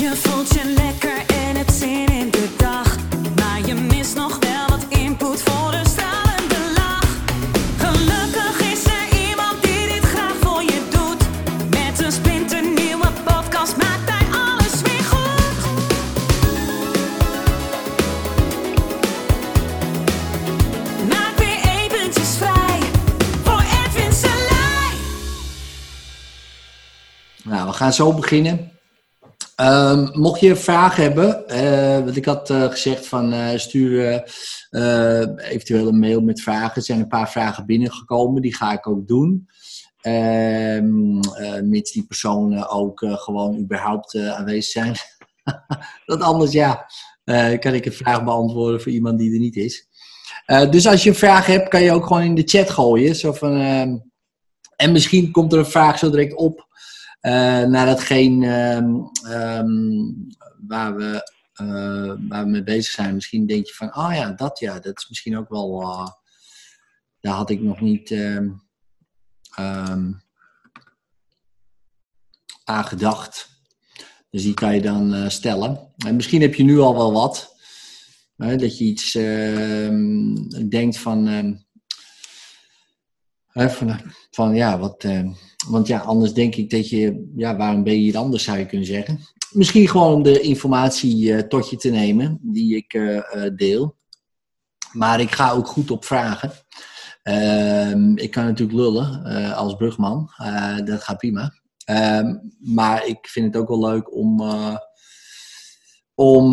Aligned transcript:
Je 0.00 0.16
voelt 0.16 0.48
je 0.48 0.74
lekker 0.76 1.26
en 1.26 1.56
het 1.56 1.70
zin 1.70 2.06
in 2.06 2.30
de 2.30 2.48
dag. 2.56 2.96
Maar 3.36 3.66
je 3.66 3.74
mist 3.74 4.14
nog 4.14 4.38
wel 4.38 4.68
wat 4.68 4.84
input 4.88 5.42
voor 5.42 5.72
een 5.72 5.86
stralende 5.86 6.72
lach. 6.74 7.08
Gelukkig 7.78 8.72
is 8.72 8.84
er 8.84 9.28
iemand 9.28 9.62
die 9.62 9.86
dit 9.86 10.04
graag 10.04 10.34
voor 10.40 10.62
je 10.62 10.82
doet. 10.90 11.22
Met 11.70 12.04
een 12.04 12.12
splinternieuwe 12.12 13.06
podcast 13.24 13.76
maakt 13.76 14.10
hij 14.10 14.26
alles 14.32 14.82
weer 14.82 15.04
goed. 15.04 15.56
Maak 21.08 21.36
weer 21.38 21.60
eventjes 21.80 22.36
vrij 22.36 22.80
voor 23.42 23.62
Edwin 23.84 24.12
Selij. 24.12 24.94
Nou, 27.42 27.66
we 27.66 27.72
gaan 27.72 27.92
zo 27.92 28.12
beginnen. 28.12 28.79
Ehm, 29.60 30.08
mocht 30.12 30.40
je 30.40 30.56
vragen 30.56 31.02
hebben, 31.02 32.04
wat 32.04 32.16
ik 32.16 32.24
had 32.24 32.50
eh, 32.50 32.64
gezegd 32.64 33.06
van 33.06 33.32
eh, 33.32 33.58
stuur 33.58 34.24
eventueel 35.36 35.88
een 35.88 35.98
mail 35.98 36.20
met 36.20 36.40
vragen. 36.40 36.76
Er 36.76 36.82
zijn 36.82 37.00
een 37.00 37.08
paar 37.08 37.30
vragen 37.30 37.66
binnengekomen, 37.66 38.42
die 38.42 38.54
ga 38.54 38.72
ik 38.72 38.86
ook 38.86 39.08
doen. 39.08 39.48
Eh, 40.00 40.80
mits 41.62 41.92
die 41.92 42.06
personen 42.06 42.68
ook 42.68 43.04
gewoon 43.04 43.58
überhaupt 43.58 44.16
aanwezig 44.16 44.70
zijn. 44.70 44.94
Want 46.06 46.22
anders 46.22 46.52
ja, 46.52 46.86
kan 47.58 47.74
ik 47.74 47.86
een 47.86 47.92
vraag 47.92 48.24
beantwoorden 48.24 48.80
voor 48.80 48.92
iemand 48.92 49.18
die 49.18 49.32
er 49.32 49.38
niet 49.38 49.56
is. 49.56 49.88
Dus 50.70 50.86
als 50.86 51.02
je 51.02 51.08
een 51.08 51.16
vraag 51.16 51.46
hebt, 51.46 51.68
kan 51.68 51.82
je 51.82 51.92
ook 51.92 52.06
gewoon 52.06 52.22
in 52.22 52.34
de 52.34 52.48
chat 52.48 52.70
gooien. 52.70 53.16
Zo 53.16 53.32
van, 53.32 53.56
ehm, 53.56 53.96
en 54.76 54.92
misschien 54.92 55.30
komt 55.30 55.52
er 55.52 55.58
een 55.58 55.66
vraag 55.66 55.98
zo 55.98 56.10
direct 56.10 56.34
op. 56.34 56.68
eh 57.20 57.62
naar 57.62 57.86
ehm, 58.42 58.94
ehm, 59.24 60.12
waar, 60.66 60.96
we, 60.96 61.32
eh, 61.52 62.14
waar 62.28 62.44
we 62.44 62.50
mee 62.50 62.62
bezig 62.62 62.92
zijn. 62.92 63.14
Misschien 63.14 63.46
denk 63.46 63.66
je 63.66 63.74
van, 63.74 63.96
oh 63.96 64.10
ja, 64.14 64.32
dat 64.32 64.58
ja, 64.58 64.78
dat 64.78 64.98
is 64.98 65.08
misschien 65.08 65.36
ook 65.36 65.48
wel. 65.48 65.80
eh, 65.82 66.06
daar 67.20 67.34
had 67.34 67.50
ik 67.50 67.60
nog 67.60 67.80
niet 67.80 68.10
ehm, 68.10 68.50
aan 72.64 72.84
gedacht. 72.84 73.48
Dus 74.30 74.42
die 74.42 74.54
kan 74.54 74.74
je 74.74 74.80
dan 74.82 75.30
stellen. 75.30 75.92
En 75.96 76.16
misschien 76.16 76.40
heb 76.40 76.54
je 76.54 76.62
nu 76.62 76.78
al 76.78 76.94
wel 76.94 77.12
wat. 77.12 77.56
Hè, 78.36 78.56
dat 78.56 78.78
je 78.78 78.84
iets 78.84 79.12
denkt 80.68 80.98
van. 80.98 81.28
Van, 83.68 84.00
van 84.30 84.54
ja, 84.54 84.78
wat. 84.78 85.04
ehm, 85.04 85.28
want 85.68 85.86
ja, 85.86 85.98
anders 85.98 86.32
denk 86.32 86.54
ik 86.54 86.70
dat 86.70 86.88
je. 86.88 87.32
Ja, 87.36 87.56
waarom 87.56 87.82
ben 87.82 87.92
je 87.92 87.98
hier 87.98 88.16
anders, 88.16 88.44
zou 88.44 88.58
je 88.58 88.66
kunnen 88.66 88.86
zeggen. 88.86 89.20
Misschien 89.50 89.88
gewoon 89.88 90.14
om 90.14 90.22
de 90.22 90.40
informatie 90.40 91.34
eh, 91.34 91.42
tot 91.42 91.70
je 91.70 91.76
te 91.76 91.90
nemen 91.90 92.38
die 92.42 92.76
ik 92.76 92.94
eh, 92.94 93.16
eh, 93.16 93.56
deel. 93.56 93.96
Maar 94.92 95.20
ik 95.20 95.30
ga 95.30 95.52
ook 95.52 95.66
goed 95.66 95.90
op 95.90 96.04
vragen. 96.04 96.52
Ehm, 97.22 98.16
ik 98.16 98.30
kan 98.30 98.44
natuurlijk 98.44 98.78
lullen 98.78 99.24
als 99.54 99.74
brugman. 99.74 100.30
Dat 100.84 101.02
gaat 101.02 101.16
prima. 101.16 101.52
Ehm, 101.84 102.36
maar 102.58 103.06
ik 103.06 103.28
vind 103.28 103.46
het 103.46 103.62
ook 103.62 103.68
wel 103.68 103.80
leuk 103.80 104.14
om. 104.14 104.40
om 106.14 106.52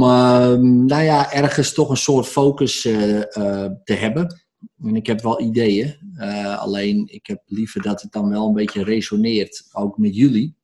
nou 0.85 1.03
ja, 1.03 1.31
ergens 1.31 1.73
toch 1.73 1.89
een 1.89 1.97
soort 1.97 2.27
focus 2.27 2.81
te 2.81 3.93
hebben. 3.99 4.46
En 4.83 4.95
ik 4.95 5.07
heb 5.07 5.21
wel 5.21 5.41
ideeën. 5.41 5.95
eh, 6.17 6.57
alleen 6.59 7.07
ik 7.07 7.27
heb 7.27 7.41
liever 7.45 7.81
dat 7.81 8.01
het 8.01 8.11
dan 8.11 8.29
wel 8.29 8.47
een 8.47 8.53
beetje 8.53 8.83
resoneert, 8.83 9.67
ook 9.71 9.97
met 9.97 10.15
jullie. 10.15 10.55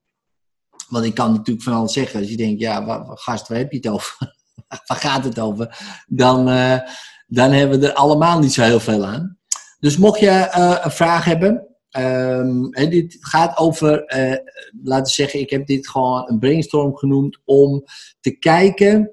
Want 0.90 1.06
ik 1.06 1.14
kan 1.14 1.32
natuurlijk 1.32 1.66
van 1.66 1.74
alles 1.74 1.94
zeggen. 1.94 2.20
Als 2.20 2.30
je 2.30 2.38
denkt, 2.38 2.60
ja, 2.62 2.86
wa- 2.86 3.06
wa- 3.06 3.16
gast, 3.16 3.48
waar 3.48 3.58
heb 3.58 3.72
je 3.72 3.78
het 3.78 3.88
over? 3.88 4.18
waar 4.88 4.98
gaat 4.98 5.24
het 5.24 5.40
over? 5.40 5.78
Dan, 6.08 6.50
eh, 6.50 6.80
dan 7.28 7.52
hebben 7.52 7.80
we 7.80 7.88
er 7.88 7.94
allemaal 7.94 8.40
niet 8.40 8.54
zo 8.54 8.62
heel 8.64 8.80
veel 8.80 9.06
aan. 9.06 9.38
Dus 9.80 9.98
mocht 9.98 10.20
je 10.20 10.30
eh, 10.30 10.78
een 10.84 10.92
vraag 10.92 11.26
hebben. 11.26 11.68
ehm, 11.90 12.64
hè, 12.70 12.88
dit 12.88 13.18
gaat 13.20 13.58
over, 13.58 14.04
laten 14.84 15.04
we 15.04 15.10
zeggen, 15.10 15.40
ik 15.40 15.50
heb 15.50 15.68
dit 15.68 15.88
gewoon 15.90 16.30
een 16.32 16.40
brainstorm 16.40 16.96
genoemd 16.96 17.40
om 17.46 17.84
te 18.20 18.32
kijken 18.38 19.12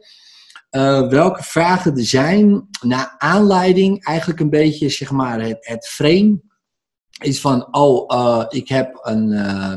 eh, 0.70 1.08
welke 1.08 1.42
vragen 1.42 1.97
er 1.97 2.04
zijn 2.04 2.69
naar 2.81 3.14
aanleiding, 3.19 4.04
eigenlijk 4.04 4.41
een 4.41 4.50
beetje 4.50 4.88
zeg 4.88 5.10
maar 5.10 5.41
het, 5.41 5.66
het 5.66 5.86
frame 5.86 6.41
is 7.22 7.41
van, 7.41 7.75
oh, 7.75 8.14
eh, 8.16 8.47
ik 8.48 8.69
heb 8.69 8.98
een, 9.03 9.32
eh, 9.32 9.76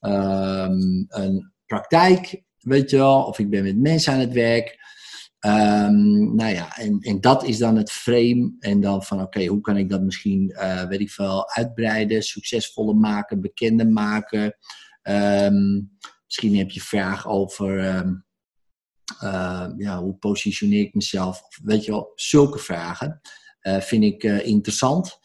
ehm, 0.00 1.04
een 1.08 1.52
praktijk, 1.66 2.42
weet 2.58 2.90
je 2.90 2.96
wel, 2.96 3.22
of 3.22 3.38
ik 3.38 3.50
ben 3.50 3.62
met 3.62 3.78
mensen 3.78 4.12
aan 4.12 4.18
het 4.18 4.32
werk. 4.32 4.78
Ehm, 5.38 6.34
nou 6.34 6.54
ja, 6.54 6.76
en, 6.76 6.98
en 7.00 7.20
dat 7.20 7.44
is 7.44 7.58
dan 7.58 7.76
het 7.76 7.90
frame. 7.90 8.56
En 8.58 8.80
dan 8.80 9.02
van, 9.02 9.22
oké, 9.22 9.46
hoe 9.46 9.60
kan 9.60 9.76
ik 9.76 9.88
dat 9.88 10.02
misschien, 10.02 10.56
weet 10.88 11.00
ik 11.00 11.10
veel, 11.10 11.50
uitbreiden, 11.50 12.22
succesvoller 12.22 12.96
maken, 12.96 13.40
bekender 13.40 13.88
maken. 13.88 14.56
Ehm, 15.02 15.80
misschien 16.24 16.56
heb 16.56 16.70
je 16.70 16.80
vraag 16.80 17.28
over, 17.28 18.02
eh, 19.18 19.66
ja, 19.76 20.02
hoe 20.02 20.14
positioneer 20.14 20.80
ik 20.80 20.94
mezelf? 20.94 21.42
Weet 21.62 21.84
je 21.84 21.90
wel, 21.90 22.12
zulke 22.14 22.58
vragen 22.58 23.20
eh, 23.60 23.80
vind 23.80 24.04
ik 24.04 24.24
eh, 24.24 24.46
interessant. 24.46 25.18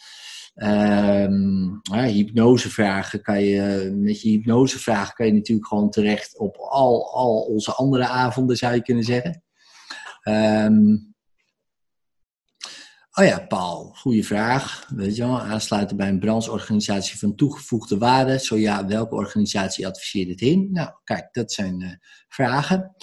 Ehm 0.56 1.74
hypnosevragen 1.92 3.22
kan 3.22 3.42
je, 3.44 3.92
met 3.96 4.22
je 4.22 4.30
hypnosevragen 4.30 5.14
kan 5.14 5.26
je 5.26 5.34
natuurlijk 5.34 5.68
gewoon 5.68 5.90
terecht 5.90 6.38
op 6.38 6.56
al, 6.58 7.14
al 7.14 7.42
onze 7.42 7.74
andere 7.74 8.08
avonden, 8.08 8.58
zou 8.58 8.74
je 8.74 8.82
kunnen 8.82 9.04
zeggen. 9.04 9.44
Ehm, 10.22 10.96
oh 13.12 13.26
ja, 13.26 13.40
Paul, 13.48 13.84
goede 13.84 14.24
vraag. 14.24 14.88
Weet 14.96 15.16
je 15.16 15.22
wel, 15.22 15.40
aansluiten 15.40 15.98
bij 15.98 16.08
een 16.08 16.20
brancheorganisatie 16.20 17.20
van 17.20 17.36
toegevoegde 17.36 17.98
waarde. 17.98 18.40
Zo 18.40 18.58
ja, 18.58 18.86
welke 18.86 19.16
organisatie 19.16 19.88
adviseert 19.88 20.30
het 20.30 20.42
in? 20.42 20.70
Nou, 20.72 20.90
kijk, 21.04 21.28
dat 21.32 21.52
zijn 21.52 22.02
vragen. 22.28 22.96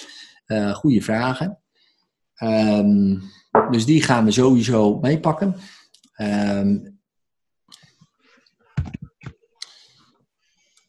Eh 0.53 0.75
goede 0.75 1.03
vragen. 1.03 1.59
Ehm, 2.35 3.19
dus 3.71 3.85
die 3.85 4.03
gaan 4.03 4.25
we 4.25 4.31
sowieso 4.31 4.99
meepakken. 4.99 5.57
Ehm, 6.15 6.79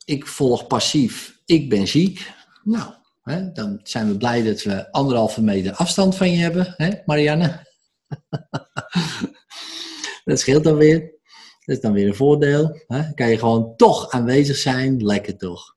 ik 0.06 0.28
volg 0.28 0.68
passief, 0.68 1.42
ik 1.46 1.70
ben 1.70 1.88
ziek. 1.88 2.34
Nou, 2.64 2.94
hè, 3.22 3.52
dan 3.52 3.80
zijn 3.84 4.08
we 4.08 4.18
blij 4.18 4.44
dat 4.44 4.64
we 4.64 4.92
anderhalve 4.92 5.42
meter 5.42 5.74
afstand 5.74 6.16
van 6.16 6.32
je 6.32 6.38
hebben, 6.38 6.74
hè, 6.78 6.92
Marianne? 7.06 7.68
dat 10.26 10.40
scheelt 10.40 10.64
dan 10.64 10.76
weer. 10.76 11.00
Dat 11.66 11.76
is 11.76 11.82
dan 11.82 11.94
weer 11.94 12.08
een 12.08 12.16
voordeel. 12.16 12.82
Hè? 12.88 13.02
Dan 13.02 13.14
kan 13.14 13.30
je 13.30 13.38
gewoon 13.38 13.76
toch 13.76 14.10
aanwezig 14.10 14.58
zijn. 14.58 15.04
Lekker 15.04 15.38
toch. 15.38 15.76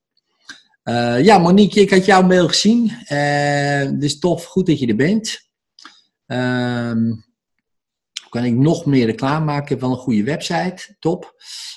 Eh, 0.86 1.24
ja, 1.24 1.38
Monique, 1.38 1.80
ik 1.80 1.90
had 1.90 2.04
jouw 2.04 2.22
mail 2.22 2.48
gezien. 2.48 2.90
Eh, 2.90 3.90
dus 3.92 4.18
tof, 4.18 4.44
goed 4.44 4.66
dat 4.66 4.78
je 4.78 4.86
er 4.86 4.96
bent. 4.96 5.50
Ehm, 6.26 7.12
kan 8.28 8.44
ik 8.44 8.54
nog 8.54 8.86
meer 8.86 9.06
reclame 9.06 9.44
maken? 9.44 9.76
Ik 9.76 9.82
een 9.82 9.96
goede 9.96 10.22
website. 10.22 10.96
Top. 10.98 11.34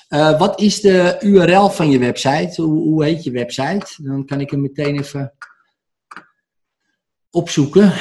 Eh, 0.08 0.38
wat 0.38 0.60
is 0.60 0.80
de 0.80 1.16
URL 1.20 1.68
van 1.68 1.90
je 1.90 1.98
website? 1.98 2.62
Hoe, 2.62 2.82
hoe 2.82 3.04
heet 3.04 3.24
je 3.24 3.30
website? 3.30 3.86
Dan 3.96 4.26
kan 4.26 4.40
ik 4.40 4.50
hem 4.50 4.60
meteen 4.60 4.98
even 4.98 5.34
opzoeken. 7.30 7.92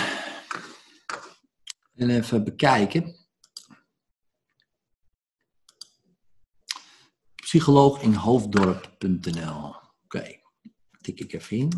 En 1.95 2.09
even 2.09 2.43
bekijken. 2.43 3.15
Psycholooginhoofddorp.nl 7.35 9.78
tik 11.01 11.19
ik 11.19 11.33
even 11.33 11.57
in. 11.57 11.71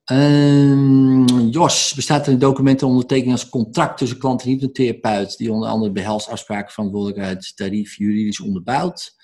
Ehm, 0.09 1.49
Jos, 1.51 1.93
bestaat 1.95 2.27
er 2.27 2.33
een 2.33 2.39
document 2.39 2.79
ter 2.79 2.87
ondertekening 2.87 3.33
als 3.33 3.49
contract 3.49 3.99
tussen 3.99 4.19
klant 4.19 4.43
en 4.43 4.49
hypnotherapeut, 4.49 5.37
die 5.37 5.53
onder 5.53 5.69
andere 5.69 5.93
behelst 5.93 6.29
afspraken, 6.29 6.73
verantwoordelijkheid, 6.73 7.57
tarief, 7.57 7.97
juridisch 7.97 8.41
onderbouwd? 8.41 9.17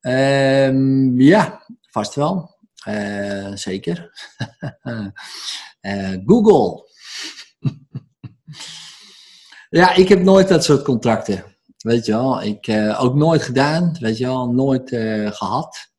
Ehm, 0.00 1.20
ja, 1.20 1.66
vast 1.80 2.14
wel. 2.14 2.56
Eh, 2.84 3.54
zeker. 3.54 4.10
Eh, 5.80 6.16
Google. 6.26 6.88
ja, 9.80 9.94
ik 9.94 10.08
heb 10.08 10.22
nooit 10.22 10.48
dat 10.48 10.64
soort 10.64 10.82
contracten. 10.82 11.44
Weet 11.76 12.06
je 12.06 12.12
wel, 12.12 12.42
ik 12.42 12.66
uh, 12.66 13.02
ook 13.02 13.14
nooit 13.14 13.42
gedaan, 13.42 13.96
weet 14.00 14.18
je 14.18 14.26
wel, 14.26 14.52
nooit 14.52 14.88
gehad. 15.36 15.89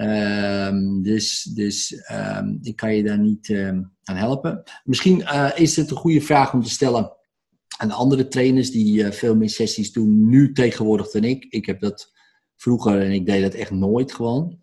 Um, 0.00 1.02
dus 1.02 1.42
dus 1.42 2.02
um, 2.12 2.58
ik 2.62 2.76
kan 2.76 2.94
je 2.94 3.02
daar 3.02 3.18
niet 3.18 3.48
um, 3.48 3.92
aan 4.04 4.16
helpen. 4.16 4.62
Misschien 4.84 5.20
uh, 5.20 5.50
is 5.54 5.76
het 5.76 5.90
een 5.90 5.96
goede 5.96 6.20
vraag 6.20 6.52
om 6.52 6.62
te 6.62 6.70
stellen 6.70 7.12
aan 7.76 7.90
andere 7.90 8.28
trainers 8.28 8.70
die 8.70 9.12
veel 9.12 9.36
meer 9.36 9.50
sessies 9.50 9.92
doen 9.92 10.28
nu 10.28 10.52
tegenwoordig 10.52 11.10
dan 11.10 11.24
ik. 11.24 11.44
Ik 11.44 11.66
heb 11.66 11.80
dat 11.80 12.12
vroeger 12.56 13.02
en 13.02 13.10
ik 13.10 13.26
deed 13.26 13.42
dat 13.42 13.54
echt 13.54 13.70
nooit 13.70 14.12
gewoon. 14.12 14.58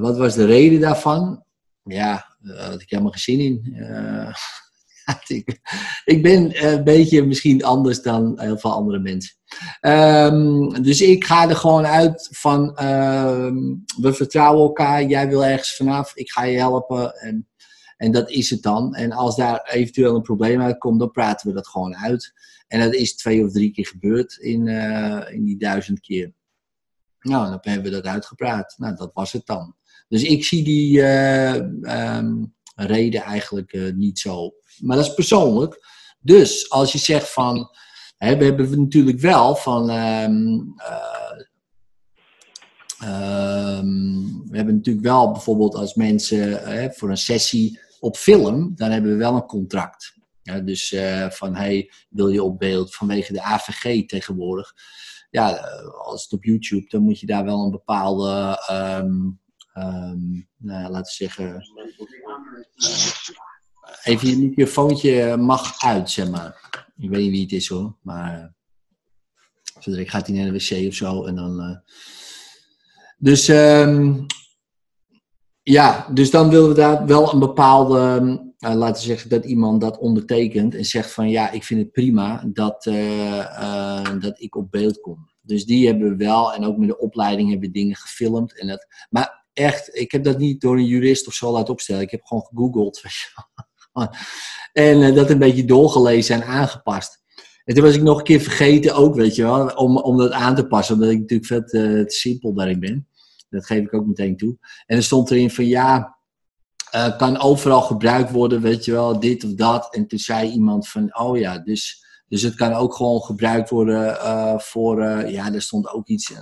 wat 0.00 0.16
was 0.16 0.34
de 0.34 0.44
reden 0.44 0.80
daarvan? 0.80 1.44
Ja, 1.82 2.36
daar 2.38 2.70
had 2.70 2.80
ik 2.80 2.90
helemaal 2.90 3.12
geen 3.12 3.20
zin 3.20 3.40
in 3.40 3.76
ik, 6.04 6.22
ben 6.22 6.66
een 6.66 6.84
beetje 6.84 7.26
misschien 7.26 7.64
anders 7.64 8.02
dan 8.02 8.40
heel 8.40 8.58
veel 8.58 8.72
andere 8.72 8.98
mensen. 8.98 9.34
Um, 9.80 10.82
dus 10.82 11.00
ik 11.00 11.24
ga 11.24 11.48
er 11.48 11.56
gewoon 11.56 11.86
uit 11.86 12.28
van, 12.30 12.84
um, 12.84 13.84
we 14.00 14.12
vertrouwen 14.12 14.62
elkaar, 14.62 15.04
jij 15.04 15.28
wil 15.28 15.44
ergens 15.44 15.76
vanaf, 15.76 16.16
ik 16.16 16.30
ga 16.30 16.44
je 16.44 16.58
helpen 16.58 17.14
en, 17.14 17.48
en 17.96 18.12
dat 18.12 18.30
is 18.30 18.50
het 18.50 18.62
dan. 18.62 18.94
En 18.94 19.12
als 19.12 19.36
daar 19.36 19.68
eventueel 19.70 20.14
een 20.14 20.22
probleem 20.22 20.60
uitkomt, 20.60 20.98
dan 20.98 21.10
praten 21.10 21.48
we 21.48 21.54
dat 21.54 21.68
gewoon 21.68 21.96
uit. 21.96 22.32
En 22.68 22.80
dat 22.80 22.94
is 22.94 23.16
twee 23.16 23.44
of 23.44 23.52
drie 23.52 23.70
keer 23.70 23.86
gebeurd 23.86 24.36
in, 24.36 24.66
uh, 24.66 25.22
in 25.30 25.44
die 25.44 25.58
duizend 25.58 26.00
keer. 26.00 26.32
Nou, 27.20 27.44
dan 27.50 27.58
hebben 27.60 27.90
we 27.90 27.96
dat 27.96 28.06
uitgepraat. 28.06 28.74
Nou, 28.76 28.96
dat 28.96 29.10
was 29.14 29.32
het 29.32 29.46
dan. 29.46 29.74
Dus 30.08 30.22
ik 30.22 30.44
zie 30.44 30.64
die 30.64 30.98
uh, 30.98 31.54
um, 32.16 32.54
reden 32.74 33.22
eigenlijk 33.22 33.72
uh, 33.72 33.92
niet 33.92 34.18
zo 34.18 34.54
maar 34.80 34.96
dat 34.96 35.06
is 35.06 35.14
persoonlijk. 35.14 35.84
Dus 36.20 36.70
als 36.70 36.92
je 36.92 36.98
zegt 36.98 37.32
van, 37.32 37.70
hè, 38.16 38.36
we 38.36 38.44
hebben 38.44 38.80
natuurlijk 38.80 39.20
wel 39.20 39.56
van, 39.56 39.90
um, 39.90 40.74
uh, 43.02 43.78
um, 43.78 44.42
we 44.48 44.56
hebben 44.56 44.74
natuurlijk 44.74 45.06
wel 45.06 45.32
bijvoorbeeld 45.32 45.74
als 45.74 45.94
mensen 45.94 46.72
uh, 46.74 46.90
voor 46.90 47.10
een 47.10 47.16
sessie 47.16 47.80
op 48.00 48.16
film, 48.16 48.72
dan 48.74 48.90
hebben 48.90 49.10
we 49.10 49.16
wel 49.16 49.34
een 49.34 49.46
contract. 49.46 50.14
Dus 50.64 50.92
uh, 50.92 51.30
van, 51.30 51.54
hey, 51.54 51.90
wil 52.08 52.28
je 52.28 52.42
op 52.42 52.58
beeld 52.58 52.94
vanwege 52.94 53.32
de 53.32 53.42
AVG 53.42 54.06
tegenwoordig? 54.06 54.72
Ja, 55.30 55.48
als 56.04 56.22
het 56.22 56.32
op 56.32 56.44
YouTube, 56.44 56.88
dan 56.88 57.02
moet 57.02 57.20
je 57.20 57.26
daar 57.26 57.44
wel 57.44 57.64
een 57.64 57.70
bepaalde, 57.70 58.62
um, 58.70 59.40
nou, 60.56 60.90
laten 60.90 61.00
we 61.00 61.10
zeggen, 61.10 61.62
even 64.02 64.28
je 64.28 64.38
microfoontje 64.38 65.36
mag 65.36 65.82
uit, 65.82 66.10
zeg 66.10 66.30
maar. 66.30 66.64
Ik 66.96 67.10
weet 67.10 67.20
niet 67.20 67.30
wie 67.30 67.42
het 67.42 67.52
is 67.52 67.68
hoor, 67.68 67.96
maar 68.02 68.54
ik 69.84 70.10
gaat 70.10 70.26
hij 70.26 70.36
naar 70.36 70.52
de 70.52 70.58
wc 70.58 70.88
of 70.88 70.94
zo 70.94 71.24
en 71.24 71.34
dan. 71.34 71.60
Uh... 71.60 71.76
Dus 73.18 73.48
um, 73.48 74.26
ja, 75.62 76.08
dus 76.12 76.30
dan 76.30 76.50
willen 76.50 76.68
we 76.68 76.74
daar 76.74 77.06
wel 77.06 77.32
een 77.32 77.38
bepaalde, 77.38 78.44
laten 78.58 79.02
zeggen, 79.02 79.30
dat 79.30 79.44
iemand 79.44 79.80
dat 79.80 79.98
ondertekent 79.98 80.74
en 80.74 80.84
zegt 80.84 81.12
van 81.12 81.30
ja, 81.30 81.50
ik 81.50 81.64
vind 81.64 81.80
het 81.80 81.92
prima 81.92 82.44
dat, 82.52 82.84
dat 84.20 84.40
ik 84.40 84.56
op 84.56 84.70
beeld 84.70 85.00
kom. 85.00 85.30
Dus 85.40 85.64
die 85.64 85.86
hebben 85.86 86.08
we 86.08 86.24
wel 86.24 86.54
en 86.54 86.64
ook 86.64 86.76
met 86.76 86.88
de 86.88 86.98
opleiding 86.98 87.50
hebben 87.50 87.68
we 87.68 87.74
dingen 87.74 87.96
gefilmd. 87.96 88.58
En 88.58 88.66
dat, 88.66 88.86
maar 89.10 89.44
echt, 89.52 89.96
ik 89.96 90.12
heb 90.12 90.24
dat 90.24 90.38
niet 90.38 90.60
door 90.60 90.76
een 90.76 90.86
jurist 90.86 91.26
of 91.26 91.34
zo 91.34 91.52
laten 91.52 91.72
opstellen. 91.72 92.02
Ik 92.02 92.10
heb 92.10 92.24
gewoon 92.24 92.46
gegoogeld. 92.46 93.02
En 94.72 95.00
uh, 95.00 95.14
dat 95.14 95.30
een 95.30 95.38
beetje 95.38 95.64
doorgelezen 95.64 96.34
en 96.34 96.46
aangepast. 96.46 97.24
En 97.64 97.74
toen 97.74 97.84
was 97.84 97.94
ik 97.94 98.02
nog 98.02 98.18
een 98.18 98.24
keer 98.24 98.40
vergeten 98.40 98.94
ook, 98.94 99.14
weet 99.14 99.34
je 99.34 99.42
wel, 99.42 99.66
om, 99.66 99.96
om 99.96 100.16
dat 100.16 100.30
aan 100.30 100.54
te 100.54 100.66
passen. 100.66 100.94
Omdat 100.94 101.10
ik 101.10 101.18
natuurlijk 101.18 101.48
vet 101.48 101.68
te 101.68 102.04
simpel 102.06 102.54
daarin 102.54 102.80
ben. 102.80 103.08
Dat 103.50 103.66
geef 103.66 103.84
ik 103.84 103.94
ook 103.94 104.06
meteen 104.06 104.36
toe. 104.36 104.56
En 104.86 104.96
er 104.96 105.02
stond 105.02 105.30
erin 105.30 105.50
van 105.50 105.66
ja, 105.66 106.16
uh, 106.94 107.16
kan 107.16 107.38
overal 107.38 107.80
gebruikt 107.80 108.30
worden, 108.30 108.60
weet 108.60 108.84
je 108.84 108.92
wel, 108.92 109.20
dit 109.20 109.44
of 109.44 109.54
dat. 109.54 109.94
En 109.94 110.06
toen 110.06 110.18
zei 110.18 110.50
iemand 110.50 110.88
van, 110.88 111.18
oh 111.18 111.38
ja, 111.38 111.58
dus, 111.58 112.04
dus 112.28 112.42
het 112.42 112.54
kan 112.54 112.72
ook 112.72 112.94
gewoon 112.94 113.20
gebruikt 113.20 113.70
worden 113.70 114.16
voor, 114.60 115.02
ja, 115.28 115.52
er 115.52 115.62
stond 115.62 115.88
ook 115.88 116.06
iets 116.06 116.32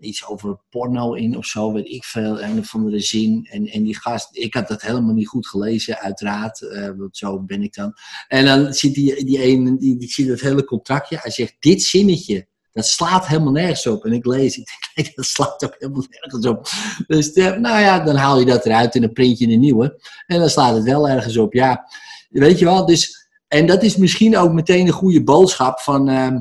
iets 0.00 0.26
over 0.26 0.60
porno 0.70 1.12
in 1.14 1.36
of 1.36 1.46
zo, 1.46 1.72
weet 1.72 1.88
ik 1.88 2.04
veel, 2.04 2.42
een 2.42 2.58
of 2.58 2.74
andere 2.74 3.00
zin. 3.00 3.46
En, 3.50 3.66
en 3.66 3.82
die 3.82 3.96
gast, 3.96 4.28
ik 4.32 4.54
had 4.54 4.68
dat 4.68 4.82
helemaal 4.82 5.14
niet 5.14 5.28
goed 5.28 5.46
gelezen, 5.46 5.98
uiteraard, 5.98 6.60
uh, 6.60 6.90
want 6.96 7.16
zo 7.16 7.42
ben 7.42 7.62
ik 7.62 7.74
dan. 7.74 7.92
En 8.28 8.44
dan 8.44 8.74
ziet 8.74 8.94
die, 8.94 9.24
die 9.24 9.44
een, 9.44 9.78
die, 9.78 9.96
die 9.96 10.08
ziet 10.08 10.28
het 10.28 10.40
hele 10.40 10.64
contractje, 10.64 11.18
hij 11.20 11.30
zegt, 11.30 11.56
dit 11.58 11.82
zinnetje, 11.82 12.48
dat 12.72 12.86
slaat 12.86 13.26
helemaal 13.26 13.52
nergens 13.52 13.86
op. 13.86 14.04
En 14.04 14.12
ik 14.12 14.26
lees, 14.26 14.56
ik 14.56 14.66
denk, 14.66 14.90
nee, 15.06 15.14
dat 15.14 15.24
slaat 15.24 15.64
ook 15.64 15.74
helemaal 15.78 16.06
nergens 16.08 16.46
op. 16.46 16.68
Dus 17.06 17.36
uh, 17.36 17.56
nou 17.56 17.80
ja, 17.80 18.00
dan 18.00 18.16
haal 18.16 18.38
je 18.38 18.46
dat 18.46 18.66
eruit 18.66 18.94
en 18.94 19.00
dan 19.00 19.12
print 19.12 19.38
je 19.38 19.46
een 19.46 19.60
nieuwe. 19.60 20.00
En 20.26 20.38
dan 20.38 20.48
slaat 20.48 20.74
het 20.74 20.84
wel 20.84 21.08
ergens 21.08 21.36
op, 21.36 21.52
ja. 21.52 21.84
Weet 22.28 22.58
je 22.58 22.64
wel, 22.64 22.86
dus, 22.86 23.28
en 23.48 23.66
dat 23.66 23.82
is 23.82 23.96
misschien 23.96 24.36
ook 24.36 24.52
meteen 24.52 24.86
een 24.86 24.92
goede 24.92 25.22
boodschap 25.22 25.80
van... 25.80 26.08
Uh, 26.10 26.36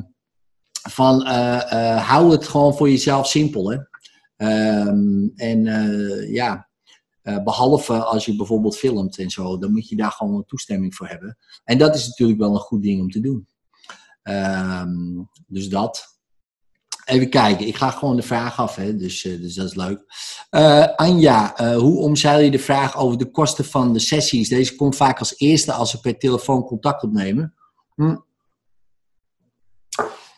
van 0.81 1.27
uh, 1.27 1.61
uh, 1.73 2.07
hou 2.09 2.31
het 2.31 2.47
gewoon 2.47 2.75
voor 2.77 2.89
jezelf 2.89 3.27
simpel. 3.27 3.71
Hè? 3.71 3.77
Um, 4.87 5.31
en 5.35 5.65
uh, 5.65 6.33
ja, 6.33 6.69
behalve 7.43 7.93
als 7.93 8.25
je 8.25 8.35
bijvoorbeeld 8.35 8.77
filmt 8.77 9.17
en 9.17 9.29
zo, 9.29 9.57
dan 9.57 9.71
moet 9.71 9.89
je 9.89 9.95
daar 9.95 10.11
gewoon 10.11 10.35
een 10.35 10.45
toestemming 10.45 10.95
voor 10.95 11.07
hebben. 11.07 11.37
En 11.63 11.77
dat 11.77 11.95
is 11.95 12.07
natuurlijk 12.07 12.39
wel 12.39 12.53
een 12.53 12.59
goed 12.59 12.83
ding 12.83 13.01
om 13.01 13.09
te 13.09 13.19
doen. 13.19 13.47
Um, 14.23 15.29
dus 15.47 15.69
dat. 15.69 16.17
Even 17.05 17.29
kijken, 17.29 17.67
ik 17.67 17.75
ga 17.75 17.89
gewoon 17.89 18.15
de 18.15 18.21
vraag 18.21 18.59
af, 18.59 18.75
hè? 18.75 18.95
Dus, 18.95 19.21
dus 19.21 19.53
dat 19.53 19.65
is 19.65 19.75
leuk. 19.75 20.03
Anja, 20.95 21.53
hoe 21.75 21.99
omzeil 21.99 22.39
je 22.39 22.51
de 22.51 22.59
vraag 22.59 22.97
over 22.97 23.17
de 23.17 23.31
kosten 23.31 23.65
van 23.65 23.93
de 23.93 23.99
sessies? 23.99 24.49
Deze 24.49 24.75
komt 24.75 24.95
vaak 24.95 25.19
als 25.19 25.37
eerste 25.37 25.73
als 25.73 25.89
ze 25.89 25.99
per 25.99 26.17
telefoon 26.17 26.63
contact 26.63 27.03
opnemen. 27.03 27.53
Hm. 27.95 28.15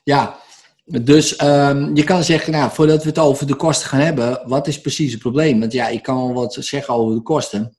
Ja, 0.03 0.39
dus 0.85 1.41
um, 1.41 1.95
je 1.95 2.03
kan 2.03 2.23
zeggen, 2.23 2.51
nou, 2.51 2.71
voordat 2.71 3.03
we 3.03 3.09
het 3.09 3.19
over 3.19 3.47
de 3.47 3.55
kosten 3.55 3.89
gaan 3.89 3.99
hebben, 3.99 4.41
wat 4.45 4.67
is 4.67 4.81
precies 4.81 5.11
het 5.11 5.21
probleem? 5.21 5.59
Want 5.59 5.71
ja, 5.71 5.87
ik 5.87 6.03
kan 6.03 6.17
wel 6.17 6.33
wat 6.33 6.53
zeggen 6.53 6.93
over 6.93 7.15
de 7.15 7.21
kosten, 7.21 7.77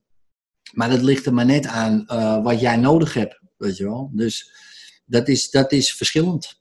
maar 0.72 0.90
dat 0.90 1.02
ligt 1.02 1.26
er 1.26 1.34
maar 1.34 1.46
net 1.46 1.66
aan 1.66 2.04
uh, 2.06 2.42
wat 2.42 2.60
jij 2.60 2.76
nodig 2.76 3.14
hebt, 3.14 3.40
weet 3.56 3.76
je 3.76 3.84
wel. 3.84 4.10
Dus 4.12 4.50
dat 5.04 5.28
is, 5.28 5.50
dat 5.50 5.72
is 5.72 5.94
verschillend. 5.94 6.60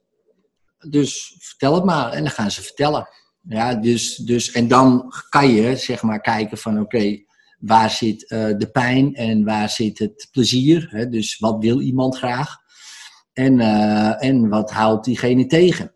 Dus 0.89 1.35
vertel 1.39 1.75
het 1.75 1.83
maar 1.83 2.11
en 2.11 2.23
dan 2.23 2.31
gaan 2.31 2.51
ze 2.51 2.61
vertellen. 2.61 3.07
Ja, 3.41 3.75
dus, 3.75 4.15
dus, 4.15 4.51
en 4.51 4.67
dan 4.67 5.13
kan 5.29 5.51
je 5.51 5.75
zeg 5.75 6.01
maar 6.01 6.21
kijken 6.21 6.57
van 6.57 6.79
oké, 6.79 7.23
waar 7.59 7.89
zit 7.89 8.31
uh, 8.31 8.57
de 8.57 8.69
pijn 8.71 9.15
en 9.15 9.43
waar 9.43 9.69
zit 9.69 9.99
het 9.99 10.27
plezier? 10.31 10.87
Hè? 10.89 11.09
Dus 11.09 11.39
wat 11.39 11.57
wil 11.59 11.81
iemand 11.81 12.17
graag? 12.17 12.60
En, 13.33 13.59
uh, 13.59 14.23
en 14.23 14.49
wat 14.49 14.71
houdt 14.71 15.05
diegene 15.05 15.45
tegen? 15.45 15.93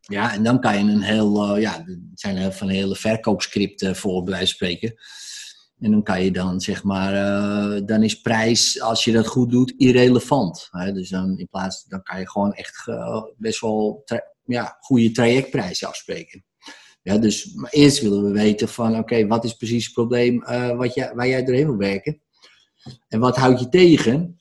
Ja, 0.00 0.32
en 0.32 0.42
dan 0.42 0.60
kan 0.60 0.84
je 0.84 0.92
een 0.92 1.02
heel, 1.02 1.56
uh, 1.56 1.62
ja, 1.62 1.78
er 1.78 1.98
zijn 2.14 2.52
van 2.52 2.68
hele 2.68 2.96
verkoopscripten 2.96 3.96
voor, 3.96 4.22
bij 4.22 4.32
wijze 4.32 4.46
van 4.46 4.66
spreken. 4.66 4.94
En 5.78 5.90
dan 5.90 6.02
kan 6.02 6.22
je 6.22 6.30
dan, 6.30 6.60
zeg 6.60 6.82
maar, 6.82 7.14
uh, 7.14 7.80
dan 7.86 8.02
is 8.02 8.20
prijs, 8.20 8.80
als 8.80 9.04
je 9.04 9.12
dat 9.12 9.26
goed 9.26 9.50
doet, 9.50 9.74
irrelevant. 9.76 10.68
Hè? 10.70 10.92
Dus 10.92 11.08
dan 11.08 11.38
in 11.38 11.48
plaats, 11.48 11.84
dan 11.84 12.02
kan 12.02 12.18
je 12.18 12.30
gewoon 12.30 12.52
echt 12.52 12.90
best 13.36 13.60
wel, 13.60 14.04
ja, 14.44 14.76
goede 14.80 15.10
trajectprijzen 15.10 15.88
afspreken. 15.88 16.44
Ja, 17.02 17.18
dus 17.18 17.54
maar 17.54 17.70
eerst 17.70 18.00
willen 18.00 18.24
we 18.24 18.30
weten 18.30 18.68
van, 18.68 18.98
oké, 18.98 19.26
wat 19.26 19.44
is 19.44 19.54
precies 19.54 19.84
het 19.84 19.94
probleem 19.94 20.38
wat 20.76 20.94
jij, 20.94 21.14
waar 21.14 21.28
jij 21.28 21.44
doorheen 21.44 21.66
wil 21.66 21.76
werken? 21.76 22.22
En 23.08 23.20
wat 23.20 23.36
houd 23.36 23.60
je 23.60 23.68
tegen? 23.68 24.40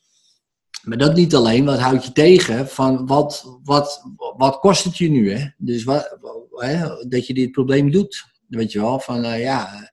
Maar 0.81 0.97
dat 0.97 1.15
niet 1.15 1.35
alleen, 1.35 1.65
wat 1.65 1.79
houd 1.79 2.05
je 2.05 2.11
tegen 2.11 2.67
van 2.67 3.07
wat, 3.07 3.59
wat, 3.63 4.03
wat 4.37 4.59
kost 4.59 4.83
het 4.83 4.97
je 4.97 5.09
nu? 5.09 5.33
Hè? 5.33 5.47
Dus 5.57 5.83
wat, 5.83 6.17
hè, 6.49 7.07
dat 7.07 7.27
je 7.27 7.33
dit 7.33 7.51
probleem 7.51 7.91
doet. 7.91 8.25
Weet 8.47 8.71
je 8.71 8.79
wel, 8.79 8.99
van 8.99 9.25
uh, 9.25 9.41
ja, 9.41 9.89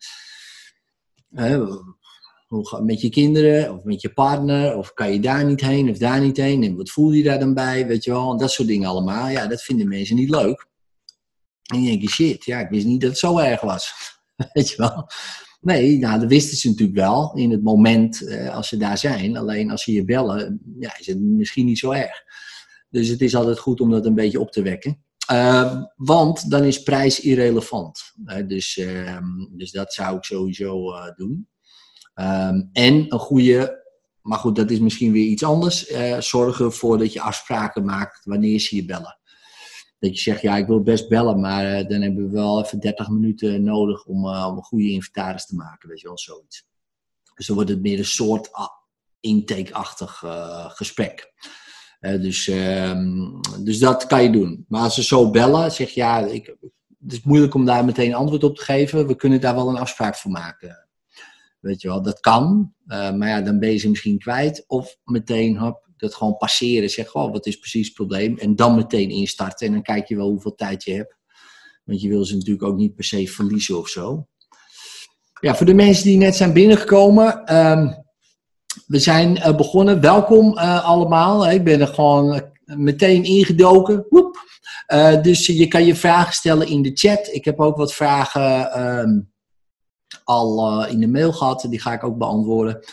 uh, 1.31 1.77
hoe 2.47 2.69
gaat 2.69 2.79
het 2.79 2.89
met 2.89 3.01
je 3.01 3.09
kinderen 3.09 3.75
of 3.75 3.85
met 3.85 4.01
je 4.01 4.13
partner? 4.13 4.77
Of 4.77 4.93
kan 4.93 5.13
je 5.13 5.21
daar 5.21 5.45
niet 5.45 5.61
heen 5.61 5.91
of 5.91 5.99
daar 5.99 6.21
niet 6.21 6.37
heen? 6.37 6.63
En 6.63 6.77
wat 6.77 6.91
voel 6.91 7.13
je 7.13 7.23
daar 7.23 7.39
dan 7.39 7.55
bij? 7.55 7.87
Weet 7.87 8.05
je 8.05 8.11
wel, 8.11 8.37
dat 8.37 8.51
soort 8.51 8.69
dingen 8.69 8.89
allemaal. 8.89 9.29
Ja, 9.29 9.47
dat 9.47 9.63
vinden 9.63 9.89
mensen 9.89 10.17
niet 10.17 10.31
leuk. 10.31 10.69
En 11.73 11.83
je 11.83 11.91
denkt, 11.91 12.13
shit, 12.13 12.45
ja, 12.45 12.59
ik 12.59 12.69
wist 12.69 12.87
niet 12.87 13.01
dat 13.01 13.11
het 13.11 13.19
zo 13.19 13.39
erg 13.39 13.61
was. 13.61 13.95
Weet 14.53 14.69
je 14.69 14.77
wel. 14.77 15.09
Nee, 15.61 15.99
nou, 15.99 16.21
dat 16.21 16.29
wisten 16.29 16.57
ze 16.57 16.69
natuurlijk 16.69 16.99
wel 16.99 17.33
in 17.35 17.51
het 17.51 17.63
moment 17.63 18.27
eh, 18.27 18.55
als 18.55 18.69
ze 18.69 18.77
daar 18.77 18.99
zijn. 18.99 19.37
Alleen 19.37 19.71
als 19.71 19.83
ze 19.83 19.93
je 19.93 20.05
bellen, 20.05 20.61
ja, 20.79 20.99
is 20.99 21.07
het 21.07 21.21
misschien 21.21 21.67
niet 21.67 21.79
zo 21.79 21.91
erg. 21.91 22.23
Dus 22.89 23.09
het 23.09 23.21
is 23.21 23.35
altijd 23.35 23.59
goed 23.59 23.81
om 23.81 23.91
dat 23.91 24.07
een 24.07 24.15
beetje 24.15 24.41
op 24.41 24.51
te 24.51 24.63
wekken. 24.63 25.05
Uh, 25.33 25.83
want 25.97 26.51
dan 26.51 26.65
is 26.65 26.83
prijs 26.83 27.21
irrelevant. 27.21 28.13
Uh, 28.25 28.47
dus, 28.47 28.81
dus 29.51 29.71
dat 29.71 29.93
zou 29.93 30.17
ik 30.17 30.25
sowieso 30.25 30.93
uh, 30.93 31.05
doen. 31.17 31.49
Ehm, 32.21 32.63
en 32.73 33.13
een 33.13 33.19
goede, 33.19 33.85
maar 34.23 34.39
goed, 34.39 34.57
dat 34.57 34.71
is 34.71 34.79
misschien 34.79 35.13
weer 35.13 35.27
iets 35.27 35.43
anders. 35.43 35.87
eh, 35.87 36.21
zorg 36.21 36.61
ervoor 36.61 36.99
dat 36.99 37.13
je 37.13 37.21
afspraken 37.21 37.85
maakt 37.85 38.25
wanneer 38.25 38.61
ze 38.61 38.77
je 38.77 38.85
bellen. 38.85 39.20
Dat 40.01 40.15
je 40.15 40.21
zegt, 40.21 40.43
ja, 40.43 40.57
ik 40.57 40.67
wil 40.67 40.83
best 40.83 41.09
bellen, 41.09 41.41
maar 41.41 41.75
eh, 41.75 41.89
dan 41.89 42.01
hebben 42.01 42.25
we 42.25 42.31
wel 42.31 42.65
even 42.65 42.81
30 42.81 43.09
minuten 43.09 43.63
nodig 43.63 44.05
om, 44.05 44.27
eh, 44.27 44.47
om 44.51 44.57
een 44.57 44.63
goede 44.63 44.91
inventaris 44.91 45.47
te 45.47 45.55
maken, 45.55 45.89
weet 45.89 46.01
je 46.01 46.07
wel, 46.07 46.19
zoiets. 46.19 46.69
Dus 47.35 47.47
dan 47.47 47.57
wordt 47.57 47.71
het 47.71 47.83
meer 47.83 47.99
een 47.99 48.05
soort 48.05 48.53
ah, 48.53 48.69
intake-achtig 49.21 50.23
eh, 50.23 50.71
gesprek. 50.71 51.33
Dus, 52.01 52.49
ehm, 52.49 53.41
dus 53.65 53.79
dat 53.79 54.07
kan 54.07 54.23
je 54.23 54.31
doen. 54.31 54.65
Maar 54.69 54.83
als 54.83 54.95
ze 54.95 55.03
zo 55.03 55.31
bellen, 55.31 55.73
zeg 55.73 55.91
je, 55.91 56.01
ja, 56.01 56.19
ik, 56.19 56.47
het 57.01 57.13
is 57.13 57.23
moeilijk 57.23 57.55
om 57.55 57.65
daar 57.65 57.85
meteen 57.85 58.15
antwoord 58.15 58.45
op 58.45 58.57
te 58.57 58.65
geven. 58.65 59.07
We 59.07 59.17
kunnen 59.17 59.41
daar 59.41 59.55
wel 59.55 59.69
een 59.69 59.79
afspraak 59.79 60.17
voor 60.17 60.31
maken. 60.31 60.89
Weet 61.61 61.81
je 61.81 61.89
wel, 61.89 62.03
dat 62.03 62.21
kan. 62.21 62.75
Maar 62.87 63.29
ja, 63.29 63.41
dan 63.41 63.59
ben 63.59 63.71
je 63.71 63.77
ze 63.77 63.89
misschien 63.89 64.19
kwijt. 64.19 64.65
Of 64.67 64.97
meteen 65.05 65.57
hop, 65.57 65.90
dat 66.01 66.15
gewoon 66.15 66.37
passeren. 66.37 66.91
Zeg, 66.91 67.15
oh, 67.15 67.33
wat 67.33 67.47
is 67.47 67.59
precies 67.59 67.87
het 67.87 67.97
probleem? 67.97 68.39
En 68.39 68.57
dan 68.57 68.75
meteen 68.75 69.11
instarten. 69.11 69.67
En 69.67 69.73
dan 69.73 69.83
kijk 69.83 70.09
je 70.09 70.17
wel 70.17 70.29
hoeveel 70.29 70.55
tijd 70.55 70.85
je 70.85 70.93
hebt. 70.95 71.17
Want 71.85 72.01
je 72.01 72.09
wil 72.09 72.25
ze 72.25 72.35
natuurlijk 72.35 72.65
ook 72.65 72.77
niet 72.77 72.95
per 72.95 73.05
se 73.05 73.27
verliezen 73.27 73.79
of 73.79 73.89
zo. 73.89 74.27
Ja, 75.41 75.55
voor 75.55 75.67
de 75.67 75.75
mensen 75.75 76.05
die 76.05 76.17
net 76.17 76.37
zijn 76.37 76.53
binnengekomen. 76.53 77.45
ehm, 77.45 77.93
we 78.87 78.99
zijn 78.99 79.37
eh, 79.37 79.57
begonnen. 79.57 80.01
Welkom 80.01 80.59
eh, 80.59 80.85
allemaal. 80.85 81.51
Ik 81.51 81.65
ben 81.65 81.81
er 81.81 81.87
gewoon 81.87 82.35
eh, 82.35 82.77
meteen 82.77 83.25
ingedoken. 83.25 84.07
Woep. 84.09 84.49
Dus 85.23 85.47
je 85.47 85.69
kan 85.69 85.85
je 85.85 85.95
vragen 85.95 86.33
stellen 86.33 86.67
in 86.67 86.83
de 86.83 86.91
chat. 86.95 87.29
Ik 87.33 87.45
heb 87.45 87.61
ook 87.61 87.77
wat 87.77 87.95
vragen 87.95 88.73
ehm, 88.73 89.21
al 90.25 90.87
in 90.87 91.01
de 91.01 91.09
mail 91.09 91.33
gehad. 91.33 91.67
Die 91.69 91.81
ga 91.81 91.93
ik 91.93 92.05
ook 92.05 92.19
beantwoorden. 92.19 92.85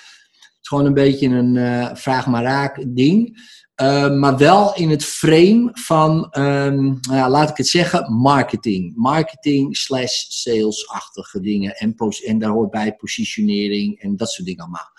Gewoon 0.67 0.85
een 0.85 0.93
beetje 0.93 1.27
een 1.27 1.57
eh, 1.57 1.95
vraag 1.95 2.27
maar 2.27 2.43
raak 2.43 2.83
ding. 2.87 3.45
Uh, 3.81 4.11
maar 4.13 4.37
wel 4.37 4.75
in 4.75 4.89
het 4.89 5.03
frame 5.03 5.69
van, 5.73 6.29
ehm, 6.31 6.83
nou 6.83 7.15
ja, 7.15 7.29
laat 7.29 7.49
ik 7.49 7.57
het 7.57 7.67
zeggen, 7.67 8.13
marketing. 8.13 8.95
Marketing 8.95 9.77
slash 9.77 10.25
sales-achtige 10.27 11.39
dingen. 11.39 11.75
En, 11.75 11.95
en 12.25 12.39
daar 12.39 12.49
hoort 12.49 12.69
bij 12.69 12.95
positionering 12.95 13.99
en 13.99 14.15
dat 14.15 14.31
soort 14.31 14.47
dingen 14.47 14.63
allemaal. 14.63 14.91